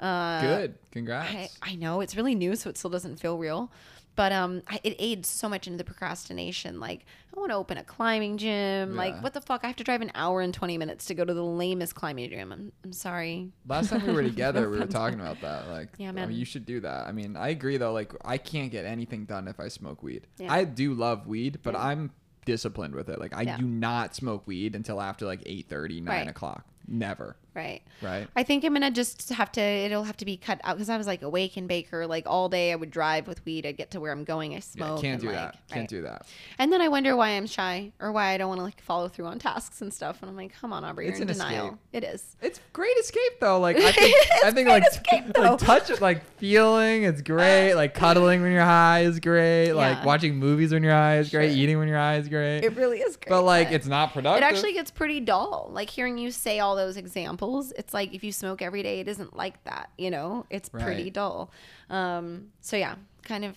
Uh, 0.01 0.41
Good. 0.41 0.75
Congrats. 0.91 1.59
I, 1.63 1.73
I 1.73 1.75
know 1.75 2.01
it's 2.01 2.17
really 2.17 2.35
new, 2.35 2.57
so 2.57 2.71
it 2.71 2.79
still 2.79 2.91
doesn't 2.91 3.21
feel 3.21 3.37
real. 3.37 3.71
But 4.19 4.33
um, 4.33 4.63
I, 4.67 4.81
it 4.83 4.97
aids 4.99 5.29
so 5.29 5.49
much 5.49 5.69
into 5.69 5.79
the 5.79 5.85
procrastination. 5.85 6.81
Like, 6.81 7.07
I 7.37 7.39
want 7.39 7.53
to 7.53 7.55
open 7.55 7.79
a 7.79 7.85
climbing 7.85 8.37
gym. 8.37 8.91
Yeah. 8.91 8.97
Like, 8.99 9.23
what 9.23 9.33
the 9.33 9.41
fuck? 9.41 9.61
I 9.63 9.69
have 9.69 9.77
to 9.77 9.85
drive 9.85 10.01
an 10.03 10.11
hour 10.17 10.41
and 10.41 10.53
20 10.53 10.77
minutes 10.77 11.05
to 11.05 11.15
go 11.15 11.25
to 11.25 11.33
the 11.33 11.45
lamest 11.45 11.95
climbing 11.95 12.29
gym. 12.31 12.51
I'm, 12.51 12.73
I'm 12.83 12.93
sorry. 12.93 13.53
Last 13.69 13.91
time 13.91 14.05
we 14.05 14.13
were 14.13 14.23
together, 14.35 14.69
we 14.69 14.81
were 14.81 14.87
talking 14.87 15.21
about 15.21 15.41
that. 15.43 15.69
Like, 15.69 15.91
Yeah, 15.99 16.09
I 16.09 16.13
man. 16.13 16.31
mean, 16.31 16.37
you 16.37 16.45
should 16.45 16.67
do 16.67 16.81
that. 16.81 17.07
I 17.07 17.13
mean, 17.13 17.37
I 17.37 17.51
agree 17.51 17.77
though. 17.77 17.93
Like, 17.93 18.13
I 18.25 18.39
can't 18.39 18.73
get 18.73 18.85
anything 18.85 19.25
done 19.25 19.47
if 19.47 19.61
I 19.61 19.69
smoke 19.69 20.03
weed. 20.03 20.27
Yeah. 20.39 20.53
I 20.53 20.65
do 20.65 20.95
love 20.95 21.29
weed, 21.29 21.61
but 21.63 21.75
Yeah. 21.75 21.85
I'm 21.85 22.11
disciplined 22.45 22.97
with 22.97 23.09
it. 23.11 23.21
Like, 23.21 23.37
I 23.37 23.45
do 23.45 23.63
not 23.67 24.17
smoke 24.17 24.49
weed 24.49 24.75
until 24.75 25.01
after 25.01 25.27
like 25.27 25.43
8 25.47 25.69
30 25.69 26.01
9 26.01 26.13
Right. 26.13 26.29
o'clock. 26.29 26.67
Never. 26.89 27.37
Right. 27.55 27.83
Right. 28.03 28.29
I 28.37 28.45
think 28.45 28.63
I'm 28.65 28.73
gonna 28.73 28.91
just 28.91 29.31
have 29.31 29.51
to. 29.53 29.61
It'll 29.61 30.05
have 30.05 30.17
to 30.19 30.25
be 30.25 30.37
cut 30.37 30.61
out 30.63 30.77
because 30.77 30.89
I 30.89 30.97
was 30.97 31.09
like 31.09 31.23
a 31.23 31.29
wake 31.29 31.57
and 31.57 31.67
baker. 31.67 32.07
Like 32.07 32.23
all 32.27 32.49
day, 32.49 32.71
I 32.71 32.77
would 32.77 32.91
drive 32.93 33.27
with 33.27 33.45
weed. 33.45 33.67
I'd 33.67 33.77
get 33.77 33.91
to 33.93 34.01
where 34.01 34.13
I'm 34.13 34.23
going. 34.23 34.53
I 34.53 34.57
Yeah, 34.57 34.61
smoke. 34.61 35.01
can't 35.01 35.21
do 35.21 35.27
like, 35.27 35.35
that. 35.37 35.59
Can't 35.69 35.89
do 35.89 36.03
that. 36.03 36.25
And 36.61 36.73
then 36.73 36.81
I 36.81 36.87
wonder 36.87 37.17
why 37.17 37.31
I'm 37.31 37.47
shy 37.49 37.91
or 37.99 38.13
why 38.13 38.27
I 38.33 38.37
don't 38.39 38.49
want 38.49 38.61
to 38.61 38.65
like 38.65 38.81
follow 38.81 39.09
through 39.09 39.27
on 39.27 39.41
tasks 39.41 39.81
and 39.81 39.93
stuff. 39.93 40.19
And 40.23 40.31
I'm 40.31 40.37
like, 40.37 40.53
come 40.53 40.73
on, 40.73 40.85
Aubry, 40.85 41.09
It's 41.09 41.19
you're 41.19 41.23
in 41.27 41.33
denial. 41.33 41.65
escape. 41.67 41.79
It 41.93 42.05
is. 42.05 42.37
It's 42.41 42.61
great 42.73 42.97
escape 42.99 43.41
though. 43.41 43.59
Like 43.59 43.77
I 43.79 43.91
think 43.93 44.17
I 44.45 44.51
think 44.53 44.69
like 44.69 44.85
escape, 44.87 45.37
like 45.37 45.59
touch 45.59 45.91
it 45.91 46.01
like 46.01 46.25
feeling 46.37 47.03
it's 47.05 47.23
great. 47.23 47.73
Uh, 47.73 47.77
like 47.77 47.93
cuddling 47.93 48.41
when 48.41 48.53
you're 48.53 48.63
high 48.63 49.01
is 49.01 49.19
great. 49.19 49.69
Yeah. 49.69 49.73
Like 49.75 50.05
watching 50.05 50.37
movies 50.37 50.73
when 50.73 50.85
you're 50.85 50.93
high 50.93 51.19
is 51.19 51.29
great. 51.31 51.49
Sure. 51.51 51.59
Eating 51.59 51.79
when 51.81 51.89
you're 51.89 51.99
high 51.99 52.19
is 52.19 52.29
great. 52.29 52.61
It 52.63 52.77
really 52.77 52.99
is 53.01 53.17
great. 53.17 53.31
but 53.31 53.43
like 53.43 53.73
it's 53.73 53.89
not 53.89 54.13
productive. 54.13 54.45
it 54.45 54.47
actually 54.47 54.75
gets 54.75 54.93
pretty 54.93 55.19
dull. 55.19 55.71
Like 55.73 55.91
hearing 55.91 56.19
you 56.19 56.31
say 56.31 56.61
all 56.61 56.78
those 56.79 56.97
examples, 56.97 57.73
it's 57.73 57.93
like 57.93 58.15
if 58.15 58.25
you 58.25 58.33
smoke 58.33 58.63
every 58.63 58.83
day, 58.83 59.01
it 59.01 59.09
isn't 59.09 59.37
like 59.37 59.63
that. 59.65 59.91
You 59.99 60.11
know, 60.11 60.47
it's 60.49 60.69
pretty 60.69 61.11
dull. 61.11 61.51
Um, 61.91 62.49
so 62.61 62.77
yeah, 62.77 62.95
kind 63.23 63.45
of 63.45 63.57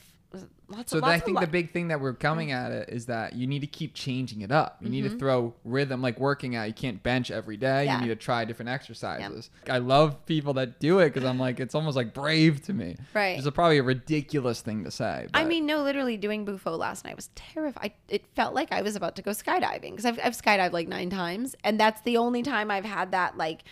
lots 0.68 0.92
So 0.92 1.00
of. 1.00 1.04
I 1.04 1.20
think 1.20 1.40
the 1.40 1.48
big 1.48 1.72
thing 1.74 1.90
that 1.90 2.00
we're 2.00 2.14
coming 2.14 2.52
at 2.52 2.72
it 2.72 2.90
is 2.90 3.08
that 3.08 3.34
you 3.36 3.46
need 3.48 3.60
to 3.60 3.68
keep 3.68 3.94
changing 3.94 4.42
it 4.42 4.52
up. 4.52 4.78
You 4.82 4.90
need 4.90 5.04
Mm-hmm. 5.04 5.14
to 5.14 5.20
throw 5.20 5.54
rhythm, 5.66 6.02
like 6.02 6.20
working 6.20 6.56
out. 6.56 6.68
You 6.68 6.74
can't 6.74 7.02
bench 7.04 7.32
every 7.32 7.58
day. 7.58 7.86
Yeah. 7.86 7.96
You 7.96 8.02
need 8.04 8.08
to 8.10 8.16
try 8.16 8.46
different 8.46 8.70
exercises. 8.70 9.50
I 9.70 9.80
love 9.80 10.26
people 10.26 10.54
that 10.54 10.80
do 10.80 11.00
it 11.00 11.14
because 11.14 11.28
I'm 11.28 11.40
like, 11.40 11.60
it's 11.60 11.76
almost 11.76 11.96
like 11.98 12.14
brave 12.14 12.62
to 12.66 12.74
me. 12.74 12.96
Right. 13.14 13.38
It's 13.38 13.50
probably 13.50 13.80
a 13.80 13.84
ridiculous 13.84 14.62
thing 14.62 14.84
to 14.86 14.92
say. 14.92 15.28
I 15.34 15.44
mean, 15.44 15.66
no, 15.66 15.82
literally 15.84 16.18
doing 16.18 16.46
Bufo 16.46 16.76
last 16.78 17.04
night 17.04 17.16
was 17.16 17.30
terrified. 17.36 17.94
It 18.08 18.26
felt 18.36 18.54
like 18.54 18.72
I 18.72 18.82
was 18.82 18.96
about 18.96 19.16
to 19.18 19.22
go 19.22 19.32
skydiving 19.32 19.92
because 19.92 20.06
I've, 20.06 20.20
I've 20.24 20.38
skydived 20.42 20.72
like 20.72 20.88
nine 20.88 21.10
times. 21.10 21.56
And 21.64 21.80
that's 21.80 22.02
the 22.02 22.18
only 22.18 22.44
time 22.44 22.72
I've 22.72 22.86
had 22.86 23.12
that, 23.12 23.38
like, 23.38 23.64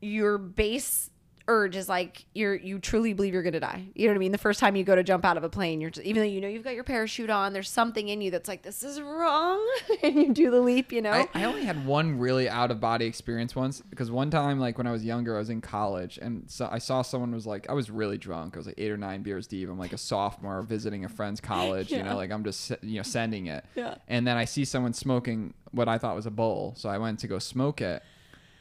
your 0.00 0.38
base 0.38 1.10
urge 1.48 1.74
is 1.76 1.88
like 1.88 2.24
you're 2.34 2.54
you 2.54 2.78
truly 2.78 3.12
believe 3.12 3.32
you're 3.34 3.42
gonna 3.42 3.58
die. 3.58 3.86
You 3.94 4.06
know 4.06 4.12
what 4.12 4.18
I 4.18 4.20
mean? 4.20 4.32
The 4.32 4.38
first 4.38 4.60
time 4.60 4.76
you 4.76 4.84
go 4.84 4.94
to 4.94 5.02
jump 5.02 5.24
out 5.24 5.36
of 5.36 5.44
a 5.44 5.48
plane, 5.48 5.80
you're 5.80 5.90
just, 5.90 6.06
even 6.06 6.22
though 6.22 6.28
you 6.28 6.40
know 6.40 6.48
you've 6.48 6.64
got 6.64 6.74
your 6.74 6.84
parachute 6.84 7.30
on, 7.30 7.52
there's 7.52 7.70
something 7.70 8.08
in 8.08 8.20
you 8.20 8.30
that's 8.30 8.48
like 8.48 8.62
this 8.62 8.82
is 8.82 9.00
wrong, 9.00 9.60
and 10.02 10.14
you 10.14 10.32
do 10.32 10.50
the 10.50 10.60
leap. 10.60 10.92
You 10.92 11.02
know? 11.02 11.12
I, 11.12 11.28
I 11.34 11.44
only 11.44 11.64
had 11.64 11.84
one 11.84 12.18
really 12.18 12.48
out 12.48 12.70
of 12.70 12.80
body 12.80 13.06
experience 13.06 13.56
once 13.56 13.80
because 13.80 14.10
one 14.10 14.30
time, 14.30 14.60
like 14.60 14.78
when 14.78 14.86
I 14.86 14.92
was 14.92 15.04
younger, 15.04 15.34
I 15.34 15.38
was 15.38 15.50
in 15.50 15.60
college 15.60 16.18
and 16.18 16.44
so 16.50 16.68
I 16.70 16.78
saw 16.78 17.02
someone 17.02 17.32
was 17.32 17.46
like, 17.46 17.68
I 17.68 17.72
was 17.72 17.90
really 17.90 18.18
drunk. 18.18 18.54
I 18.54 18.58
was 18.58 18.66
like 18.66 18.76
eight 18.78 18.90
or 18.90 18.96
nine 18.96 19.22
beers 19.22 19.46
deep. 19.46 19.68
I'm 19.68 19.78
like 19.78 19.92
a 19.92 19.98
sophomore 19.98 20.62
visiting 20.62 21.04
a 21.04 21.08
friend's 21.08 21.40
college, 21.40 21.90
you 21.90 22.02
know, 22.02 22.16
like 22.16 22.30
I'm 22.30 22.44
just, 22.44 22.72
you 22.82 22.96
know, 22.96 23.02
sending 23.02 23.46
it. 23.46 23.64
Yeah. 23.74 23.96
And 24.08 24.26
then 24.26 24.36
I 24.36 24.44
see 24.44 24.64
someone 24.64 24.92
smoking 24.92 25.54
what 25.72 25.88
I 25.88 25.98
thought 25.98 26.14
was 26.14 26.26
a 26.26 26.30
bowl. 26.30 26.74
So 26.76 26.88
I 26.88 26.98
went 26.98 27.18
to 27.20 27.26
go 27.26 27.38
smoke 27.38 27.80
it. 27.80 28.02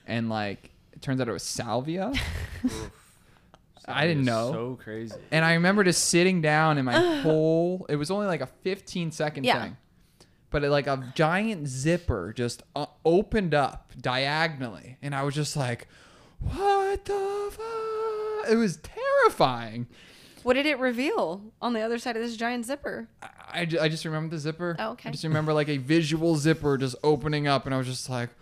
And 0.06 0.30
like, 0.30 0.72
it 0.98 1.02
turns 1.04 1.22
out 1.22 1.30
it 1.30 1.32
was 1.32 1.44
salvia. 1.44 2.12
I 3.88 4.06
didn't 4.06 4.26
know. 4.26 4.52
So 4.52 4.80
crazy. 4.84 5.16
And 5.32 5.46
I 5.46 5.54
remember 5.54 5.84
just 5.84 6.06
sitting 6.10 6.42
down 6.42 6.78
in 6.78 6.84
my 6.86 7.22
whole 7.22 7.86
it 7.88 7.96
was 7.96 8.12
only 8.12 8.28
like 8.28 8.42
a 8.42 8.48
15 8.48 9.12
second 9.12 9.46
Yeah. 9.46 9.62
thing. 9.64 9.78
But 10.50 10.64
it, 10.64 10.70
like 10.72 10.88
a 10.88 11.12
giant 11.16 11.68
zipper 11.68 12.34
just 12.36 12.64
uh, 12.76 12.88
opened 13.06 13.54
up 13.54 13.92
diagonally 14.02 14.98
and 15.02 15.16
I 15.16 15.24
was 15.24 15.36
just 15.36 15.56
like 15.56 15.88
what 16.42 17.06
the 17.06 17.48
fuck? 17.52 18.52
It 18.52 18.56
was 18.58 18.78
terrifying. 18.78 19.88
what 20.44 20.54
did 20.54 20.66
it 20.66 20.80
reveal 20.80 21.42
on 21.62 21.74
the 21.74 21.82
other 21.82 21.98
side 21.98 22.16
of 22.18 22.22
this 22.24 22.36
giant 22.36 22.66
zipper? 22.66 23.08
I, 23.22 23.30
I, 23.62 23.66
ju- 23.66 23.80
I 23.80 23.88
just 23.88 24.04
remember 24.06 24.36
the 24.36 24.40
zipper. 24.40 24.76
Oh, 24.80 24.92
okay. 24.92 25.10
I 25.10 25.12
just 25.14 25.24
remember 25.24 25.54
like 25.54 25.70
a 25.70 25.78
visual 25.78 26.36
zipper 26.36 26.78
just 26.78 26.96
opening 27.04 27.48
up 27.48 27.66
and 27.66 27.74
I 27.74 27.78
was 27.78 27.88
just 27.88 28.10
like 28.10 28.30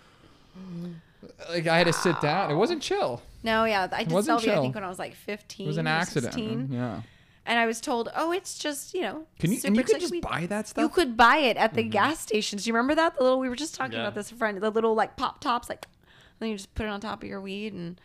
like 1.49 1.67
I 1.67 1.77
had 1.77 1.87
to 1.87 1.93
sit 1.93 2.19
down. 2.21 2.51
It 2.51 2.55
wasn't 2.55 2.81
chill. 2.81 3.21
No, 3.43 3.65
yeah, 3.65 3.87
I 3.91 4.03
did 4.03 4.11
wasn't 4.11 4.39
salvia. 4.39 4.51
I 4.51 4.55
chill. 4.55 4.63
think 4.63 4.75
when 4.75 4.83
I 4.83 4.89
was 4.89 4.99
like 4.99 5.15
15. 5.15 5.65
It 5.65 5.67
was 5.67 5.77
an 5.77 5.87
accident. 5.87 6.33
16. 6.33 6.69
Yeah. 6.71 7.01
and 7.45 7.59
I 7.59 7.65
was 7.67 7.79
told, 7.79 8.09
"Oh, 8.15 8.31
it's 8.31 8.57
just 8.57 8.93
you 8.93 9.01
know." 9.01 9.25
Can 9.39 9.51
you 9.51 9.57
super- 9.57 9.67
and 9.67 9.77
you 9.77 9.83
could 9.83 9.99
just 9.99 10.11
we- 10.11 10.21
buy 10.21 10.45
that 10.47 10.67
stuff? 10.67 10.81
You 10.81 10.89
could 10.89 11.15
buy 11.15 11.37
it 11.37 11.57
at 11.57 11.73
the 11.73 11.81
mm-hmm. 11.81 11.91
gas 11.91 12.19
stations. 12.19 12.63
Do 12.63 12.69
you 12.69 12.73
remember 12.73 12.95
that? 12.95 13.15
The 13.17 13.23
little 13.23 13.39
we 13.39 13.49
were 13.49 13.55
just 13.55 13.75
talking 13.75 13.93
Yeah. 13.93 14.01
about 14.01 14.15
this 14.15 14.31
friend. 14.31 14.57
The 14.57 14.69
little 14.71 14.95
like 14.95 15.15
pop 15.15 15.41
tops, 15.41 15.69
like 15.69 15.85
then 16.39 16.49
you 16.49 16.55
just 16.55 16.73
put 16.75 16.85
it 16.85 16.89
on 16.89 16.99
top 16.99 17.21
of 17.23 17.29
your 17.29 17.39
weed, 17.41 17.73
and 17.73 17.99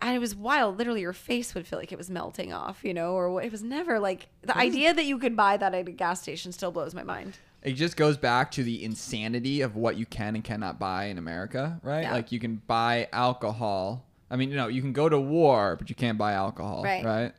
and 0.00 0.16
it 0.16 0.18
was 0.18 0.34
wild. 0.34 0.78
Literally, 0.78 1.02
your 1.02 1.12
face 1.12 1.54
would 1.54 1.66
feel 1.66 1.78
like 1.78 1.92
it 1.92 1.98
was 1.98 2.08
melting 2.08 2.52
off, 2.52 2.82
you 2.82 2.94
know, 2.94 3.12
or 3.12 3.30
what? 3.30 3.44
It 3.44 3.52
was 3.52 3.62
never 3.62 4.00
like 4.00 4.28
the 4.42 4.56
idea 4.56 4.94
that 4.94 5.04
you 5.04 5.18
could 5.18 5.36
buy 5.36 5.58
that 5.58 5.74
at 5.74 5.88
a 5.88 5.92
gas 5.92 6.22
station 6.22 6.52
still 6.52 6.70
blows 6.70 6.94
my 6.94 7.02
mind. 7.02 7.36
It 7.62 7.72
just 7.74 7.96
goes 7.96 8.16
back 8.16 8.50
to 8.52 8.62
the 8.64 8.82
insanity 8.84 9.60
of 9.60 9.76
what 9.76 9.96
you 9.96 10.06
can 10.06 10.34
and 10.34 10.42
cannot 10.44 10.78
buy 10.78 11.04
in 11.06 11.18
America, 11.18 11.78
right? 11.82 12.02
Yeah. 12.02 12.12
Like 12.12 12.32
you 12.32 12.40
can 12.40 12.56
buy 12.66 13.08
alcohol. 13.12 14.06
I 14.30 14.36
mean, 14.36 14.50
you 14.50 14.56
know, 14.56 14.68
you 14.68 14.80
can 14.80 14.92
go 14.92 15.08
to 15.08 15.18
war, 15.18 15.76
but 15.76 15.88
you 15.90 15.96
can't 15.96 16.16
buy 16.18 16.32
alcohol, 16.32 16.82
Right. 16.84 17.04
right? 17.04 17.32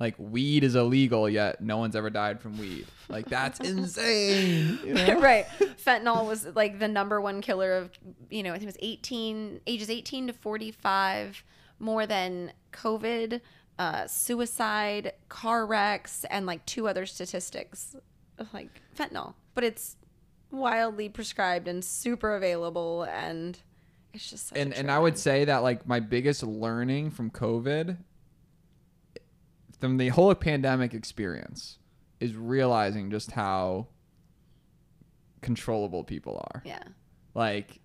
Like 0.00 0.14
weed 0.18 0.64
is 0.64 0.74
illegal, 0.74 1.28
yet 1.30 1.60
no 1.62 1.78
one's 1.78 1.96
ever 1.96 2.10
died 2.10 2.40
from 2.40 2.58
weed. 2.58 2.86
Like 3.08 3.26
that's 3.28 3.60
insane. 3.70 4.78
you 4.84 4.94
know? 4.94 5.20
right. 5.20 5.46
Fentanyl 5.84 6.26
was 6.26 6.46
like 6.54 6.78
the 6.78 6.88
number 6.88 7.20
one 7.20 7.40
killer 7.40 7.72
of, 7.74 7.90
you 8.30 8.42
know, 8.42 8.50
I 8.50 8.54
think 8.54 8.64
it 8.64 8.66
was 8.66 8.76
18, 8.80 9.60
ages 9.66 9.88
18 9.90 10.26
to 10.28 10.32
45, 10.32 11.42
more 11.78 12.06
than 12.06 12.52
COVID, 12.72 13.40
uh, 13.78 14.06
suicide, 14.06 15.12
car 15.28 15.64
wrecks, 15.66 16.24
and 16.30 16.44
like 16.46 16.64
two 16.66 16.86
other 16.88 17.06
statistics 17.06 17.96
like 18.52 18.80
fentanyl. 18.96 19.34
But 19.54 19.64
it's 19.64 19.96
wildly 20.50 21.08
prescribed 21.08 21.68
and 21.68 21.84
super 21.84 22.34
available. 22.34 23.04
And 23.04 23.58
it's 24.12 24.30
just 24.30 24.48
such 24.48 24.58
a 24.58 24.60
and 24.60 24.72
and 24.72 24.90
I 24.90 24.98
would 24.98 25.18
say 25.18 25.44
that 25.44 25.62
like 25.62 25.86
my 25.86 26.00
biggest 26.00 26.42
learning 26.42 27.10
from 27.10 27.30
COVID, 27.30 27.96
from 29.80 29.96
the 29.96 30.08
whole 30.08 30.34
pandemic 30.34 30.94
experience, 30.94 31.78
is 32.20 32.34
realizing 32.34 33.10
just 33.10 33.32
how 33.32 33.88
controllable 35.44 36.02
people 36.02 36.36
are. 36.52 36.62
Yeah. 36.64 36.82
Like, 37.34 37.80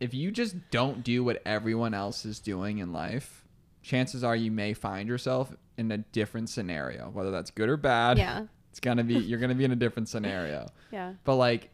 if 0.00 0.14
you 0.14 0.30
just 0.30 0.56
don't 0.70 1.04
do 1.04 1.22
what 1.22 1.42
everyone 1.44 1.94
else 1.94 2.24
is 2.24 2.40
doing 2.40 2.78
in 2.78 2.92
life, 2.92 3.44
chances 3.82 4.24
are 4.24 4.34
you 4.34 4.50
may 4.50 4.72
find 4.72 5.08
yourself 5.08 5.52
in 5.76 5.92
a 5.92 5.98
different 5.98 6.48
scenario, 6.48 7.10
whether 7.10 7.30
that's 7.30 7.50
good 7.50 7.68
or 7.68 7.76
bad. 7.76 8.18
Yeah. 8.18 8.46
It's 8.70 8.80
gonna 8.80 9.04
be 9.04 9.14
you're 9.14 9.38
gonna 9.38 9.54
be 9.54 9.64
in 9.64 9.72
a 9.72 9.76
different 9.76 10.08
scenario. 10.08 10.66
Yeah. 10.90 11.12
But 11.24 11.36
like 11.36 11.70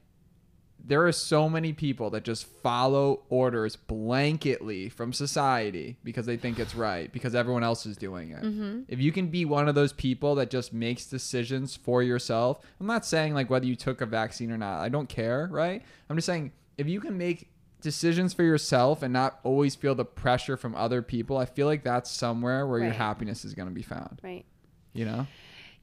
there 0.87 1.07
are 1.07 1.13
so 1.13 1.49
many 1.49 1.73
people 1.73 2.11
that 2.11 2.25
just 2.25 2.45
follow 2.45 3.23
orders 3.31 3.77
blanketly 3.89 4.93
from 4.93 5.13
society 5.15 5.97
because 6.05 6.27
they 6.27 6.37
think 6.37 6.59
it's 6.59 6.75
right 6.75 7.11
because 7.13 7.35
everyone 7.35 7.63
else 7.65 7.87
is 7.87 7.97
doing 7.97 8.31
it. 8.33 8.43
Mm-hmm. 8.43 8.81
If 8.89 9.01
you 9.01 9.11
can 9.13 9.29
be 9.29 9.45
one 9.45 9.69
of 9.69 9.75
those 9.75 9.93
people 9.95 10.35
that 10.35 10.51
just 10.51 10.73
makes 10.75 11.07
decisions 11.07 11.75
for 11.77 12.03
yourself, 12.03 12.61
I'm 12.81 12.87
not 12.87 13.07
saying 13.07 13.33
like 13.35 13.49
whether 13.49 13.65
you 13.67 13.77
took 13.77 14.01
a 14.01 14.07
vaccine 14.07 14.51
or 14.51 14.59
not. 14.59 14.81
I 14.81 14.89
don't 14.89 15.09
care, 15.09 15.49
right? 15.51 15.83
I'm 16.11 16.17
just 16.17 16.27
saying 16.27 16.53
if 16.77 16.87
you 16.89 17.01
can 17.01 17.17
make 17.17 17.49
decisions 17.81 18.35
for 18.35 18.43
yourself 18.43 19.03
and 19.03 19.13
not 19.13 19.39
always 19.43 19.75
feel 19.75 19.95
the 19.95 20.05
pressure 20.05 20.57
from 20.57 20.75
other 20.75 21.03
people, 21.03 21.37
I 21.39 21.45
feel 21.47 21.67
like 21.67 21.83
that's 21.85 22.11
somewhere 22.11 22.67
where 22.67 22.81
your 22.81 22.93
happiness 22.93 23.45
is 23.45 23.55
going 23.55 23.69
to 23.69 23.75
be 23.75 23.83
found, 23.83 24.21
Right. 24.23 24.45
you 24.93 25.05
know? 25.05 25.27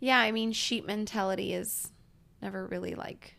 Yeah, 0.01 0.19
I 0.19 0.31
mean, 0.31 0.51
sheep 0.51 0.85
mentality 0.85 1.53
is 1.53 1.91
never 2.41 2.65
really 2.65 2.95
like. 2.95 3.35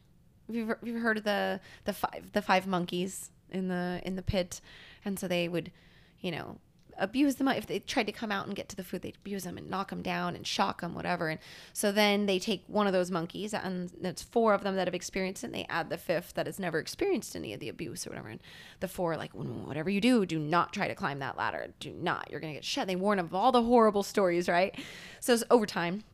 Have 0.47 0.57
you 0.57 0.63
ever, 0.63 0.79
have 0.81 0.89
you 0.89 0.95
ever 0.95 1.03
heard 1.03 1.19
of 1.19 1.25
the 1.25 1.61
the 1.85 1.93
five 1.93 2.31
the 2.33 2.41
five 2.41 2.67
monkeys 2.67 3.31
in 3.51 3.69
the 3.69 4.01
in 4.05 4.15
the 4.15 4.23
pit, 4.23 4.61
and 5.05 5.19
so 5.19 5.27
they 5.27 5.49
would, 5.49 5.73
you 6.21 6.31
know, 6.31 6.59
abuse 6.99 7.35
them 7.35 7.49
if 7.49 7.67
they 7.67 7.81
tried 7.81 8.07
to 8.07 8.13
come 8.13 8.31
out 8.31 8.47
and 8.47 8.55
get 8.55 8.69
to 8.69 8.77
the 8.77 8.85
food. 8.85 9.03
They'd 9.03 9.17
abuse 9.17 9.43
them 9.43 9.59
and 9.59 9.69
knock 9.69 9.91
them 9.91 10.03
down 10.03 10.37
and 10.37 10.47
shock 10.47 10.83
them, 10.83 10.95
whatever. 10.95 11.31
And 11.31 11.41
so 11.73 11.91
then 11.91 12.27
they 12.27 12.39
take 12.39 12.63
one 12.69 12.87
of 12.87 12.93
those 12.93 13.11
monkeys, 13.11 13.53
and 13.55 13.91
there's 14.01 14.23
four 14.23 14.55
of 14.55 14.63
them 14.63 14.77
that 14.77 14.87
have 14.87 14.95
experienced 14.95 15.43
it. 15.43 15.49
And 15.49 15.55
they 15.57 15.67
add 15.69 15.91
the 15.91 15.99
fifth 15.99 16.35
that 16.35 16.47
has 16.47 16.61
never 16.61 16.79
experienced 16.79 17.35
any 17.35 17.53
of 17.53 17.59
the 17.59 17.71
abuse 17.71 18.07
or 18.07 18.11
whatever. 18.11 18.29
And 18.29 18.41
the 18.79 18.87
four 18.87 19.17
like, 19.17 19.33
"Mm, 19.33 19.67
whatever 19.67 19.91
you 19.91 20.01
do, 20.01 20.25
do 20.27 20.39
not 20.39 20.73
try 20.73 20.87
to 20.87 20.95
climb 20.95 21.19
that 21.19 21.37
ladder. 21.37 21.75
Do 21.81 21.93
not. 21.93 22.31
You're 22.31 22.39
gonna 22.39 22.53
get 22.53 22.65
shot. 22.65 22.87
They 22.87 22.95
warn 22.95 23.19
of 23.19 23.35
all 23.35 23.51
the 23.51 23.65
horrible 23.65 24.05
stories, 24.05 24.49
right? 24.49 24.79
So 25.19 25.33
it's 25.35 25.43
over 25.51 25.67
time 25.67 26.05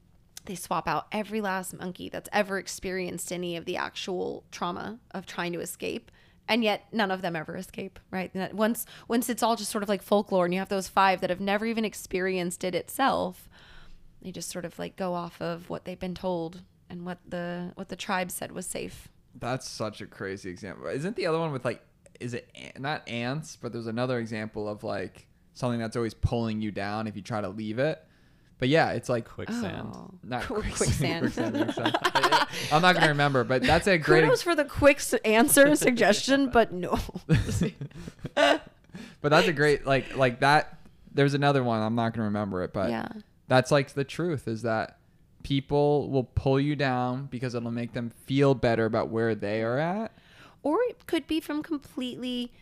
they 0.49 0.55
swap 0.55 0.89
out 0.89 1.07
every 1.13 1.41
last 1.41 1.73
monkey 1.73 2.09
that's 2.09 2.29
ever 2.33 2.59
experienced 2.59 3.33
any 3.33 3.57
of 3.57 3.65
the 3.65 3.77
actual 3.77 4.45
trauma 4.51 4.99
of 5.13 5.25
trying 5.27 5.53
to 5.53 5.61
escape 5.61 6.11
and 6.49 6.65
yet 6.65 6.87
none 6.93 7.11
of 7.11 7.23
them 7.23 7.37
ever 7.37 7.57
escape 7.57 7.99
right 8.11 8.35
once 8.53 8.87
once 9.07 9.29
it's 9.29 9.43
all 9.43 9.55
just 9.55 9.71
sort 9.71 9.83
of 9.83 9.89
like 9.89 10.03
folklore 10.03 10.45
and 10.45 10.53
you 10.55 10.61
have 10.61 10.69
those 10.69 10.89
five 10.89 11.21
that 11.21 11.31
have 11.31 11.41
never 11.41 11.67
even 11.67 11.85
experienced 11.85 12.65
it 12.65 12.75
itself 12.75 13.49
they 14.23 14.33
just 14.33 14.51
sort 14.51 14.65
of 14.65 14.79
like 14.79 14.97
go 14.97 15.15
off 15.15 15.41
of 15.41 15.71
what 15.71 15.85
they've 15.85 16.01
been 16.01 16.15
told 16.15 16.63
and 16.91 17.05
what 17.05 17.19
the 17.29 17.71
what 17.77 17.89
the 17.89 17.97
tribe 17.97 18.31
said 18.31 18.51
was 18.51 18.67
safe 18.67 19.09
That's 19.35 19.69
such 19.69 20.01
a 20.01 20.07
crazy 20.07 20.51
example. 20.51 20.87
Isn't 20.89 21.17
the 21.17 21.27
other 21.27 21.39
one 21.39 21.53
with 21.53 21.65
like, 21.65 21.83
is 22.21 22.35
it 22.35 22.51
not 22.79 23.09
ants, 23.09 23.57
but 23.57 23.73
there's 23.73 23.87
another 23.87 24.19
example 24.19 24.69
of 24.69 24.83
like 24.83 25.29
something 25.55 25.79
that's 25.79 25.97
always 25.97 26.15
pulling 26.15 26.61
you 26.61 26.71
down 26.71 27.07
if 27.07 27.17
you 27.17 27.23
try 27.23 27.41
to 27.41 27.49
leave 27.49 27.79
it. 27.79 28.03
But 28.59 28.69
yeah, 28.69 28.91
it's 28.91 29.09
like 29.09 29.29
Quicksand. 29.29 29.89
Oh. 29.95 30.11
not 30.25 30.43
Qu- 30.43 30.63
quicksand. 30.63 31.33
quicksand. 31.33 31.55
quicksand. 31.75 31.97
I'm 32.73 32.83
not 32.83 32.95
gonna 32.97 33.09
remember, 33.09 33.45
but 33.45 33.63
that's 33.63 33.87
a 33.87 33.99
great. 33.99 34.23
kudos 34.25 34.43
for 34.43 34.55
the 34.57 34.65
quick 34.65 35.01
answer 35.25 35.75
suggestion 35.77 36.51
but 36.51 36.73
no 36.73 36.99
but 38.35 38.61
that's 39.23 39.49
a 39.49 39.53
great 39.53 39.87
like 39.87 40.17
like 40.17 40.41
that. 40.41 40.79
There's 41.13 41.35
another 41.35 41.63
one. 41.65 41.81
I'm 41.83 41.95
not 41.95 42.13
gonna 42.15 42.25
remember 42.27 42.63
it, 42.65 42.73
but 42.73 42.91
yeah 42.91 43.09
that's 43.49 43.71
like 43.71 43.93
the 43.95 44.05
truth 44.05 44.47
is 44.47 44.63
that 44.63 44.99
people 45.43 46.11
will 46.11 46.25
pull 46.25 46.61
you 46.61 46.77
down 46.77 47.27
because 47.31 47.55
it'll 47.55 47.71
make 47.71 47.93
them 47.95 48.11
feel 48.27 48.55
better 48.55 48.85
about 48.85 49.09
where 49.09 49.35
they 49.35 49.63
are 49.63 49.79
at. 49.79 50.13
or 50.63 50.79
it 50.89 51.07
could 51.07 51.27
be 51.27 51.41
from 51.41 51.63
completely 51.63 52.53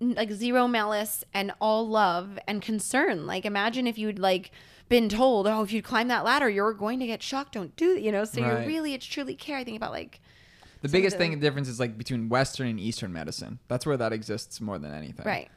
like 0.00 0.30
zero 0.30 0.68
malice 0.68 1.24
and 1.32 1.52
all 1.60 1.88
love 1.88 2.38
and 2.46 2.60
concern 2.60 3.24
like 3.26 3.46
imagine 3.46 3.86
if 3.86 3.96
you'd 3.96 4.18
like 4.18 4.50
been 4.88 5.08
told 5.08 5.46
oh 5.46 5.62
if 5.62 5.72
you 5.72 5.82
climb 5.82 6.08
that 6.08 6.24
ladder 6.24 6.48
you're 6.48 6.72
going 6.72 7.00
to 7.00 7.06
get 7.06 7.22
shocked 7.22 7.54
don't 7.54 7.74
do 7.76 7.98
you 7.98 8.12
know 8.12 8.24
so 8.24 8.40
Right. 8.40 8.48
you're 8.60 8.66
really 8.66 8.94
it's 8.94 9.04
truly 9.06 9.34
care 9.34 9.56
i 9.58 9.64
think 9.64 9.76
about 9.76 9.90
like 9.92 10.20
The 10.82 10.88
biggest 10.88 11.16
the- 11.16 11.24
thing 11.24 11.30
the 11.32 11.36
difference 11.38 11.68
is 11.68 11.80
like 11.80 11.98
between 11.98 12.28
Western 12.28 12.68
and 12.68 12.78
Eastern 12.78 13.12
medicine. 13.12 13.58
That's 13.68 13.84
where 13.86 13.96
that 13.96 14.12
exists 14.12 14.60
more 14.60 14.78
than 14.78 14.92
anything. 14.94 15.26
right 15.26 15.48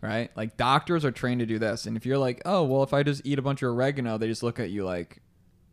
right? 0.00 0.30
Like 0.36 0.56
doctors 0.56 1.04
are 1.04 1.10
trained 1.10 1.40
to 1.40 1.46
do 1.46 1.58
this, 1.58 1.84
and 1.86 1.96
if 1.96 2.06
you're 2.06 2.18
like, 2.18 2.40
oh 2.46 2.62
well, 2.62 2.84
if 2.84 2.94
I 2.94 3.02
just 3.02 3.20
eat 3.26 3.38
a 3.38 3.42
bunch 3.42 3.62
of 3.62 3.70
oregano, 3.74 4.16
they 4.16 4.28
just 4.28 4.44
look 4.44 4.60
at 4.60 4.70
you 4.70 4.84
like, 4.84 5.18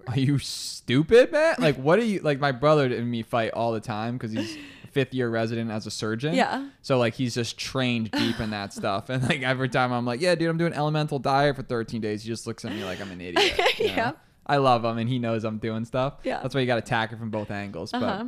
are 0.07 0.17
you 0.19 0.39
stupid, 0.39 1.31
man? 1.31 1.55
Like, 1.59 1.75
what 1.77 1.99
are 1.99 2.03
you 2.03 2.19
like? 2.21 2.39
My 2.39 2.51
brother 2.51 2.85
and 2.85 3.09
me 3.09 3.21
fight 3.21 3.51
all 3.53 3.71
the 3.71 3.79
time 3.79 4.17
because 4.17 4.31
he's 4.31 4.57
fifth 4.95 5.13
year 5.13 5.29
resident 5.29 5.69
as 5.69 5.85
a 5.85 5.91
surgeon. 5.91 6.33
Yeah. 6.33 6.69
So 6.81 6.97
like 6.97 7.13
he's 7.13 7.35
just 7.35 7.57
trained 7.59 8.09
deep 8.11 8.39
in 8.39 8.49
that 8.51 8.73
stuff, 8.79 9.09
and 9.09 9.21
like 9.21 9.43
every 9.43 9.69
time 9.69 9.91
I'm 9.91 10.05
like, 10.05 10.21
yeah, 10.21 10.33
dude, 10.35 10.49
I'm 10.49 10.57
doing 10.57 10.73
elemental 10.73 11.19
diet 11.19 11.55
for 11.57 11.61
13 11.61 12.01
days. 12.01 12.23
He 12.23 12.27
just 12.29 12.47
looks 12.47 12.65
at 12.65 12.71
me 12.71 12.83
like 12.85 12.99
I'm 13.01 13.11
an 13.11 13.21
idiot. 13.29 13.59
you 13.77 13.87
know? 13.87 13.93
Yeah. 13.93 14.11
I 14.47 14.57
love 14.57 14.85
him, 14.85 14.97
and 14.97 15.09
he 15.09 15.19
knows 15.19 15.43
I'm 15.43 15.57
doing 15.57 15.85
stuff. 15.85 16.15
Yeah. 16.23 16.39
That's 16.41 16.55
why 16.55 16.61
you 16.61 16.67
got 16.67 16.75
to 16.75 16.79
attack 16.83 17.11
it 17.11 17.17
from 17.19 17.29
both 17.29 17.51
angles. 17.51 17.93
uh-huh 17.93 18.23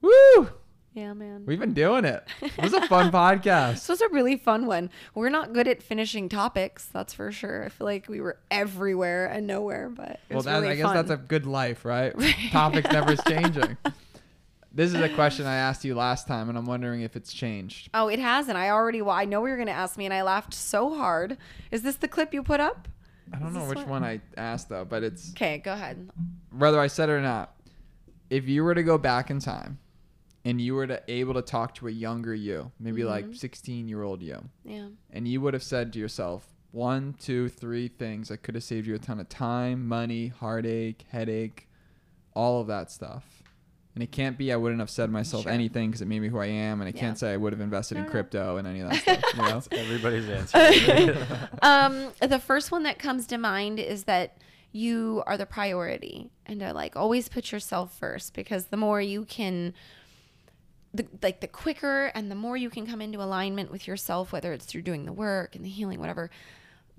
But 0.00 0.08
woo, 0.08 0.50
yeah 0.94 1.12
man 1.12 1.44
we've 1.46 1.58
been 1.60 1.74
doing 1.74 2.04
it. 2.04 2.26
It 2.42 2.56
was 2.62 2.72
a 2.72 2.86
fun 2.86 3.10
podcast. 3.12 3.72
this 3.74 3.88
was 3.88 4.00
a 4.00 4.08
really 4.08 4.36
fun 4.36 4.66
one 4.66 4.90
we're 5.14 5.28
not 5.28 5.52
good 5.52 5.68
at 5.68 5.82
finishing 5.82 6.28
topics 6.28 6.86
that's 6.86 7.12
for 7.14 7.30
sure 7.30 7.64
i 7.64 7.68
feel 7.68 7.86
like 7.86 8.08
we 8.08 8.20
were 8.20 8.38
everywhere 8.50 9.26
and 9.26 9.46
nowhere 9.46 9.88
but 9.88 10.20
Well, 10.30 10.42
that, 10.42 10.54
really 10.60 10.68
I 10.70 10.74
guess 10.76 10.84
fun. 10.86 10.94
that's 10.96 11.10
a 11.10 11.16
good 11.16 11.46
life, 11.46 11.84
right? 11.84 12.12
Topics 12.50 12.90
never 12.92 13.14
changing. 13.16 13.76
This 14.72 14.90
is 14.94 15.00
a 15.00 15.08
question 15.08 15.46
I 15.46 15.56
asked 15.68 15.84
you 15.84 15.94
last 15.94 16.26
time, 16.28 16.48
and 16.48 16.56
I'm 16.56 16.64
wondering 16.66 17.00
if 17.02 17.16
it's 17.16 17.32
changed. 17.32 17.90
Oh, 17.94 18.08
it 18.08 18.18
hasn't. 18.18 18.56
I 18.56 18.70
already. 18.70 19.02
Well, 19.02 19.16
I 19.16 19.24
know 19.24 19.44
you 19.44 19.50
were 19.50 19.56
going 19.56 19.66
to 19.66 19.72
ask 19.72 19.96
me, 19.98 20.04
and 20.04 20.14
I 20.14 20.22
laughed 20.22 20.54
so 20.54 20.94
hard. 20.94 21.36
Is 21.70 21.82
this 21.82 21.96
the 21.96 22.08
clip 22.08 22.32
you 22.32 22.42
put 22.42 22.60
up? 22.60 22.86
I 23.32 23.38
don't 23.38 23.48
Is 23.48 23.54
know 23.54 23.64
which 23.68 23.78
one? 23.78 23.88
one 23.88 24.04
I 24.04 24.20
asked 24.36 24.68
though, 24.68 24.84
but 24.84 25.02
it's 25.02 25.30
Okay, 25.32 25.58
go 25.58 25.72
ahead. 25.72 26.10
whether 26.56 26.80
I 26.80 26.86
said 26.88 27.08
it 27.08 27.12
or 27.12 27.20
not. 27.20 27.54
If 28.28 28.48
you 28.48 28.62
were 28.62 28.74
to 28.74 28.82
go 28.82 28.96
back 28.98 29.30
in 29.30 29.40
time, 29.40 29.78
and 30.44 30.60
you 30.60 30.74
were 30.74 30.86
to 30.86 31.02
able 31.08 31.34
to 31.34 31.42
talk 31.42 31.74
to 31.76 31.88
a 31.88 31.90
younger 31.90 32.34
you, 32.34 32.70
maybe 32.80 33.04
like 33.04 33.26
Mhm. 33.26 33.36
16 33.36 33.88
year 33.88 34.02
old 34.02 34.22
you, 34.22 34.48
Yeah. 34.64 34.88
and 35.10 35.26
you 35.28 35.40
would 35.40 35.52
have 35.52 35.62
said 35.62 35.92
to 35.92 35.98
yourself 35.98 36.46
one, 36.70 37.12
two, 37.18 37.48
three 37.48 37.88
things 37.88 38.28
that 38.28 38.38
could 38.38 38.54
have 38.54 38.64
saved 38.64 38.86
you 38.86 38.94
a 38.94 38.98
ton 38.98 39.18
of 39.20 39.28
time, 39.28 39.86
money, 39.86 40.28
heartache, 40.28 41.04
headache, 41.10 41.68
all 42.34 42.60
of 42.60 42.68
that 42.68 42.90
stuff. 42.90 43.39
And 43.94 44.04
it 44.04 44.12
can't 44.12 44.38
be 44.38 44.52
I 44.52 44.56
wouldn't 44.56 44.80
have 44.80 44.88
said 44.90 45.10
myself 45.10 45.42
Sure. 45.44 45.52
anything 45.52 45.90
because 45.90 46.00
it 46.00 46.06
made 46.06 46.20
me 46.20 46.28
who 46.28 46.38
I 46.38 46.46
am, 46.46 46.80
and 46.80 46.88
I 46.88 46.92
Yeah. 46.92 47.00
can't 47.00 47.18
say 47.18 47.32
I 47.32 47.36
would 47.36 47.52
have 47.52 47.60
invested 47.60 47.96
No, 47.96 48.00
in 48.02 48.06
no. 48.06 48.10
crypto 48.12 48.56
and 48.56 48.66
any 48.68 48.80
of 48.80 48.90
that 48.90 49.00
stuff. 49.02 49.24
You 49.34 49.42
know? 49.42 49.48
That's 49.60 49.68
everybody's 49.72 50.28
answer. 50.28 51.48
um, 51.62 52.12
the 52.20 52.38
first 52.38 52.70
one 52.70 52.84
that 52.84 52.98
comes 52.98 53.26
to 53.28 53.38
mind 53.38 53.80
is 53.80 54.04
that 54.04 54.38
you 54.72 55.24
are 55.26 55.36
the 55.36 55.46
priority, 55.46 56.30
and 56.46 56.60
to 56.60 56.72
like 56.72 56.94
always 56.94 57.28
put 57.28 57.50
yourself 57.50 57.92
first 57.98 58.34
because 58.34 58.66
the 58.66 58.76
more 58.76 59.00
you 59.00 59.24
can. 59.24 59.74
The, 60.92 61.06
like 61.22 61.40
the 61.40 61.46
quicker 61.46 62.06
and 62.16 62.28
the 62.32 62.34
more 62.34 62.56
you 62.56 62.68
can 62.68 62.84
come 62.84 63.00
into 63.00 63.22
alignment 63.22 63.70
with 63.70 63.86
yourself, 63.86 64.32
whether 64.32 64.52
it's 64.52 64.64
through 64.64 64.82
doing 64.82 65.04
the 65.04 65.12
work 65.12 65.54
and 65.54 65.64
the 65.64 65.68
healing, 65.68 66.00
whatever, 66.00 66.30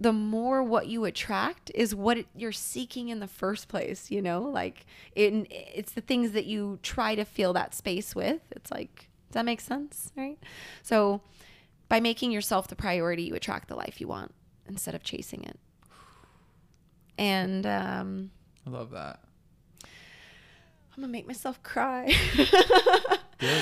the 0.02 0.12
more 0.12 0.64
what 0.64 0.88
you 0.88 1.06
attract 1.06 1.70
is 1.76 1.94
what 1.94 2.18
it, 2.18 2.26
you're 2.36 2.52
seeking 2.52 3.10
in 3.10 3.20
the 3.20 3.28
first 3.28 3.68
place. 3.68 4.10
You 4.10 4.20
know, 4.22 4.42
like 4.42 4.88
it, 5.16 5.48
it's 5.52 5.92
the 5.92 6.02
things 6.02 6.32
that 6.32 6.46
you 6.46 6.80
try 6.82 7.14
to 7.14 7.24
fill 7.24 7.54
that 7.54 7.76
space 7.76 8.16
with. 8.16 8.42
It's 8.52 8.72
like, 8.72 9.10
does 9.30 9.34
that 9.36 9.46
make 9.46 9.62
sense? 9.62 10.12
Right. 10.18 10.40
So 10.82 11.22
by 11.88 12.00
making 12.00 12.32
yourself 12.32 12.68
the 12.68 12.76
priority, 12.76 13.24
you 13.24 13.36
attract 13.36 13.68
the 13.68 13.76
life 13.76 14.02
you 14.02 14.08
want 14.08 14.34
instead 14.68 14.96
of 14.96 15.04
chasing 15.04 15.44
it. 15.44 15.60
And 17.20 17.68
um, 17.68 18.32
I 18.66 18.72
love 18.72 18.90
that. 18.92 19.20
I'm 19.84 21.04
gonna 21.04 21.12
make 21.12 21.28
myself 21.28 21.62
cry. 21.62 22.12
Good, 22.36 22.50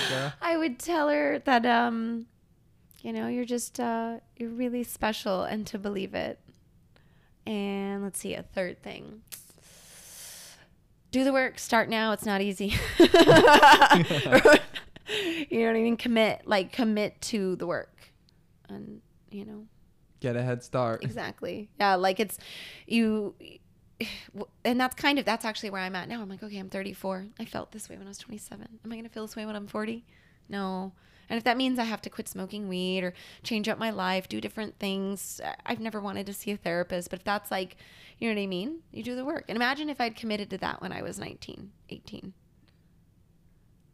girl. 0.10 0.34
I 0.41 0.56
would 0.56 0.80
tell 0.80 1.10
her 1.10 1.40
that 1.40 1.66
um, 1.66 2.28
you 3.01 3.13
know, 3.13 3.27
you're 3.27 3.45
just 3.45 3.80
uh, 3.80 4.17
you're 4.38 4.49
really 4.49 4.84
special, 4.84 5.43
and 5.43 5.65
to 5.67 5.77
believe 5.80 6.13
it. 6.13 6.39
And 7.45 8.03
let's 8.03 8.19
see, 8.19 8.34
a 8.35 8.43
third 8.43 8.81
thing. 8.84 9.21
Do 11.11 11.23
the 11.23 11.34
work. 11.34 11.57
Start 11.57 11.89
now. 11.89 12.11
It's 12.11 12.26
not 12.26 12.41
easy. 12.41 12.76
you 12.99 13.07
know 15.61 15.67
what 15.67 15.76
I 15.76 15.81
mean? 15.81 15.97
Commit, 15.97 16.41
like 16.45 16.71
commit 16.71 17.19
to 17.21 17.55
the 17.55 17.65
work, 17.65 18.11
and 18.67 19.01
you 19.31 19.45
know, 19.45 19.65
Get 20.19 20.35
a 20.35 20.43
head 20.43 20.63
start. 20.63 21.03
exactly 21.03 21.69
yeah 21.80 21.95
like 21.95 22.19
it's 22.19 22.38
you 22.85 23.35
and 24.65 24.77
that's 24.80 24.93
kind 24.95 25.17
of 25.17 25.23
that's 25.26 25.45
actually 25.45 25.69
where 25.69 25.81
i'm 25.81 25.95
at 25.95 26.09
now 26.09 26.21
i'm 26.21 26.27
like 26.27 26.43
okay 26.43 26.57
i'm 26.57 26.67
34 26.69 27.27
i 27.39 27.45
felt 27.45 27.71
this 27.71 27.88
way 27.89 27.95
when 27.97 28.05
i 28.05 28.09
was 28.09 28.17
27 28.17 28.67
am 28.84 28.91
i 28.91 28.95
going 28.95 29.03
to 29.03 29.09
feel 29.09 29.26
this 29.26 29.35
way 29.38 29.45
when 29.45 29.55
i'm 29.55 29.67
40 29.67 30.03
no 30.49 30.91
and 31.30 31.38
if 31.38 31.43
that 31.43 31.57
means 31.57 31.77
i 31.80 31.84
have 31.84 32.01
to 32.01 32.10
quit 32.10 32.27
smoking 32.27 32.68
weed 32.68 33.03
or 33.03 33.14
change 33.43 33.69
up 33.69 33.77
my 33.77 33.89
life 33.89 34.27
do 34.27 34.41
different 34.41 34.77
things 34.80 35.39
i've 35.65 35.80
never 35.80 35.99
wanted 35.99 36.26
to 36.26 36.34
see 36.34 36.51
a 36.51 36.57
therapist 36.57 37.10
but 37.10 37.19
if 37.19 37.26
that's 37.26 37.51
like 37.51 37.77
you 38.18 38.27
know 38.30 38.35
what 38.35 38.41
i 38.41 38.47
mean 38.47 38.80
you 38.91 39.03
do 39.03 39.15
the 39.15 39.26
work 39.26 39.45
and 39.47 39.56
imagine 39.56 39.89
if 39.89 40.01
i'd 40.01 40.15
committed 40.15 40.49
to 40.49 40.57
that 40.57 40.81
when 40.81 40.91
i 40.91 41.01
was 41.01 41.19
19 41.19 41.72
18 41.89 42.34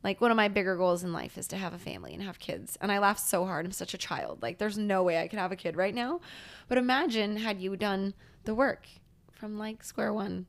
like 0.03 0.21
one 0.21 0.29
of 0.29 0.37
my 0.37 0.47
bigger 0.47 0.75
goals 0.75 1.03
in 1.03 1.11
life 1.11 1.35
is 1.37 1.47
to 1.47 1.57
have 1.57 1.73
a 1.73 1.79
family 1.79 2.13
and 2.13 2.21
have 2.21 2.37
kids. 2.37 2.77
And 2.79 2.91
I 2.91 2.99
laugh 2.99 3.17
so 3.17 3.43
hard. 3.43 3.65
I'm 3.65 3.71
such 3.71 3.95
a 3.95 3.97
child. 3.97 4.39
Like 4.43 4.59
there's 4.59 4.77
no 4.77 5.01
way 5.01 5.19
I 5.19 5.27
could 5.27 5.39
have 5.39 5.51
a 5.51 5.55
kid 5.55 5.75
right 5.75 5.95
now. 5.95 6.21
But 6.67 6.77
imagine 6.77 7.37
had 7.37 7.59
you 7.59 7.75
done 7.75 8.13
the 8.43 8.53
work 8.53 8.85
from 9.31 9.57
like 9.57 9.83
square 9.83 10.13
one. 10.13 10.45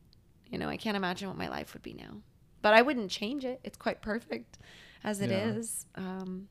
You 0.51 0.59
know, 0.59 0.69
I 0.69 0.77
can't 0.77 0.95
imagine 0.95 1.29
what 1.29 1.39
my 1.39 1.49
life 1.49 1.73
would 1.73 1.83
be 1.83 1.95
now. 1.95 2.19
But 2.61 2.75
I 2.75 2.83
wouldn't 2.83 3.11
change 3.11 3.47
it. 3.47 3.61
It's 3.65 3.79
quite 3.79 4.03
perfect. 4.03 4.59
as 5.03 5.23
it 5.23 5.31
Yeah. 5.31 5.53
is. 5.53 5.87
Um, 5.95 6.49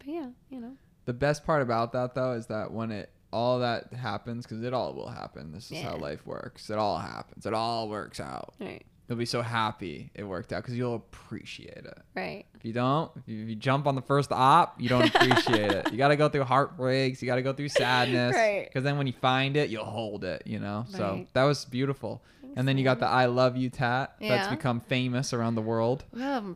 but 0.00 0.08
yeah, 0.08 0.26
you 0.50 0.60
know. 0.60 0.72
The 1.04 1.12
best 1.12 1.46
part 1.46 1.62
about 1.62 1.92
that 1.92 2.14
though 2.14 2.32
is 2.32 2.46
that 2.48 2.72
when 2.72 2.90
it 2.90 3.10
all 3.32 3.60
that 3.60 3.92
happens, 3.92 4.44
because 4.44 4.62
it 4.62 4.74
all 4.74 4.92
will 4.92 5.08
happen. 5.08 5.52
This 5.52 5.70
is 5.70 5.82
how 5.82 5.96
life 5.96 6.26
works. 6.26 6.68
It 6.68 6.78
all 6.78 6.98
happens. 6.98 7.46
It 7.46 7.54
all 7.54 7.88
works 7.88 8.18
out. 8.18 8.54
Right. 8.60 8.84
You'll 9.08 9.18
be 9.18 9.26
so 9.26 9.42
happy 9.42 10.12
it 10.14 10.22
worked 10.22 10.52
out 10.52 10.62
because 10.62 10.76
you'll 10.76 10.94
appreciate 10.94 11.84
it. 11.84 11.98
Right. 12.14 12.44
If 12.54 12.64
you 12.64 12.72
don't, 12.72 13.10
if 13.16 13.26
you, 13.26 13.42
if 13.42 13.48
you 13.48 13.56
jump 13.56 13.88
on 13.88 13.96
the 13.96 14.02
first 14.02 14.30
op, 14.30 14.80
you 14.80 14.88
don't 14.88 15.12
appreciate 15.12 15.72
it. 15.72 15.88
You 15.92 15.98
got 15.98 16.08
to 16.08 16.16
go 16.16 16.28
through 16.28 16.44
heartbreaks. 16.44 17.20
You 17.20 17.26
got 17.26 17.34
to 17.34 17.42
go 17.42 17.52
through 17.52 17.70
sadness. 17.70 18.36
Right. 18.36 18.68
Because 18.68 18.84
then 18.84 18.98
when 18.98 19.08
you 19.08 19.12
find 19.14 19.56
it, 19.56 19.68
you'll 19.68 19.84
hold 19.84 20.22
it, 20.22 20.44
you 20.46 20.60
know? 20.60 20.84
Right. 20.90 20.96
So 20.96 21.26
that 21.32 21.42
was 21.42 21.64
beautiful. 21.64 22.22
And 22.56 22.66
then 22.66 22.78
you 22.78 22.84
got 22.84 23.00
the 23.00 23.06
I 23.06 23.26
love 23.26 23.56
you 23.56 23.70
tat 23.70 24.14
that's 24.20 24.48
become 24.48 24.80
famous 24.80 25.32
around 25.32 25.54
the 25.54 25.62
world. 25.62 26.04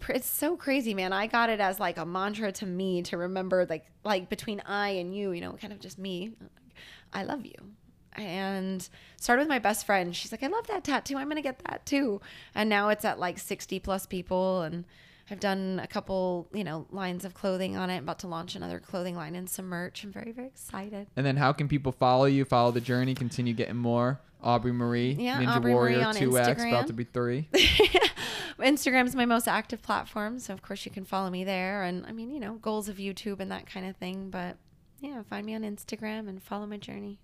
Pr- 0.00 0.12
it's 0.12 0.28
so 0.28 0.56
crazy, 0.56 0.94
man. 0.94 1.12
I 1.12 1.26
got 1.26 1.50
it 1.50 1.60
as 1.60 1.80
like 1.80 1.98
a 1.98 2.04
mantra 2.06 2.52
to 2.52 2.66
me 2.66 3.02
to 3.02 3.16
remember, 3.16 3.66
like, 3.68 3.86
like 4.04 4.28
between 4.28 4.60
I 4.66 4.90
and 4.90 5.14
you, 5.14 5.32
you 5.32 5.40
know, 5.40 5.52
kind 5.52 5.72
of 5.72 5.80
just 5.80 5.98
me. 5.98 6.32
I 7.12 7.24
love 7.24 7.44
you. 7.44 7.54
And 8.16 8.88
started 9.16 9.42
with 9.42 9.48
my 9.48 9.58
best 9.58 9.86
friend. 9.86 10.14
She's 10.14 10.30
like, 10.30 10.42
I 10.42 10.46
love 10.46 10.66
that 10.68 10.84
tattoo. 10.84 11.16
I'm 11.16 11.28
gonna 11.28 11.42
get 11.42 11.60
that 11.68 11.84
too. 11.84 12.20
And 12.54 12.68
now 12.68 12.88
it's 12.90 13.04
at 13.04 13.18
like 13.18 13.38
60 13.38 13.80
plus 13.80 14.06
people, 14.06 14.62
and 14.62 14.84
I've 15.30 15.40
done 15.40 15.80
a 15.82 15.86
couple, 15.86 16.48
you 16.52 16.64
know, 16.64 16.86
lines 16.90 17.24
of 17.24 17.34
clothing 17.34 17.76
on 17.76 17.90
it. 17.90 17.96
I'm 17.96 18.02
about 18.04 18.18
to 18.20 18.28
launch 18.28 18.54
another 18.54 18.78
clothing 18.78 19.16
line 19.16 19.34
and 19.34 19.48
some 19.48 19.66
merch. 19.66 20.04
I'm 20.04 20.12
very, 20.12 20.32
very 20.32 20.48
excited. 20.48 21.06
And 21.16 21.24
then 21.24 21.36
how 21.36 21.52
can 21.52 21.66
people 21.66 21.92
follow 21.92 22.26
you, 22.26 22.44
follow 22.44 22.70
the 22.70 22.80
journey, 22.80 23.14
continue 23.14 23.54
getting 23.54 23.76
more? 23.76 24.20
Aubry 24.44 24.74
Marie, 24.74 25.12
Yeah, 25.18 25.40
Ninja 25.40 25.56
Aubry 25.56 25.72
Warrior 25.72 25.96
Marie 25.96 26.04
on 26.04 26.14
2X, 26.14 26.68
about 26.68 26.86
to 26.88 26.92
be 26.92 27.04
3. 27.04 27.48
Instagram's 28.60 29.14
my 29.16 29.24
most 29.24 29.48
active 29.48 29.82
platform, 29.82 30.38
so 30.38 30.52
of 30.52 30.62
course 30.62 30.84
you 30.84 30.90
can 30.90 31.04
follow 31.04 31.30
me 31.30 31.44
there. 31.44 31.82
And 31.82 32.06
I 32.06 32.12
mean, 32.12 32.30
you 32.30 32.40
know, 32.40 32.54
goals 32.54 32.88
of 32.88 32.96
YouTube 32.96 33.40
and 33.40 33.50
that 33.50 33.66
kind 33.66 33.86
of 33.86 33.96
thing. 33.96 34.30
But 34.30 34.56
yeah, 35.00 35.22
find 35.22 35.44
me 35.46 35.54
on 35.54 35.62
Instagram 35.62 36.28
and 36.28 36.42
follow 36.42 36.66
my 36.66 36.76
journey. 36.76 37.18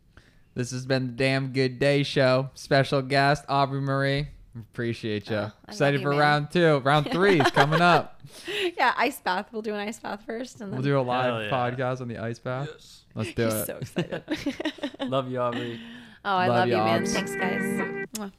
This 0.54 0.72
has 0.72 0.84
been 0.86 1.06
the 1.06 1.12
Damn 1.12 1.52
Good 1.52 1.78
Day 1.78 2.02
Show. 2.02 2.50
Special 2.54 3.02
guest, 3.02 3.46
Aubry 3.46 3.80
Marie. 3.80 4.28
Appreciate 4.58 5.30
you. 5.30 5.36
Oh, 5.36 5.52
Excited 5.68 6.00
you, 6.00 6.04
for 6.04 6.10
man. 6.10 6.18
round 6.18 6.50
two. 6.50 6.78
Round 6.78 7.08
three 7.10 7.40
is 7.40 7.50
coming 7.52 7.80
up. 7.80 8.20
yeah, 8.76 8.92
ice 8.96 9.20
bath. 9.20 9.46
We'll 9.52 9.62
do 9.62 9.72
an 9.74 9.78
ice 9.86 10.00
bath 10.00 10.24
first, 10.26 10.60
and 10.60 10.72
then 10.72 10.78
We'll 10.80 10.84
do 10.84 10.98
a 10.98 11.02
live 11.02 11.44
yeah. 11.44 11.50
podcast 11.50 12.00
on 12.00 12.08
the 12.08 12.18
ice 12.18 12.40
bath. 12.40 12.68
Yes. 12.72 13.04
Let's 13.14 13.32
do 13.34 13.44
He's 13.44 13.54
it. 13.54 13.66
so 13.66 13.76
excited. 13.76 14.22
Love 15.08 15.30
you, 15.30 15.38
Aubry. 15.38 15.78
Oh, 16.24 16.36
I 16.36 16.48
Love 16.48 16.56
love, 16.56 16.68
you, 16.68 16.76
man. 16.76 17.06
Thanks, 17.06 17.34
guys. 17.34 17.62
Mwah. 18.16 18.30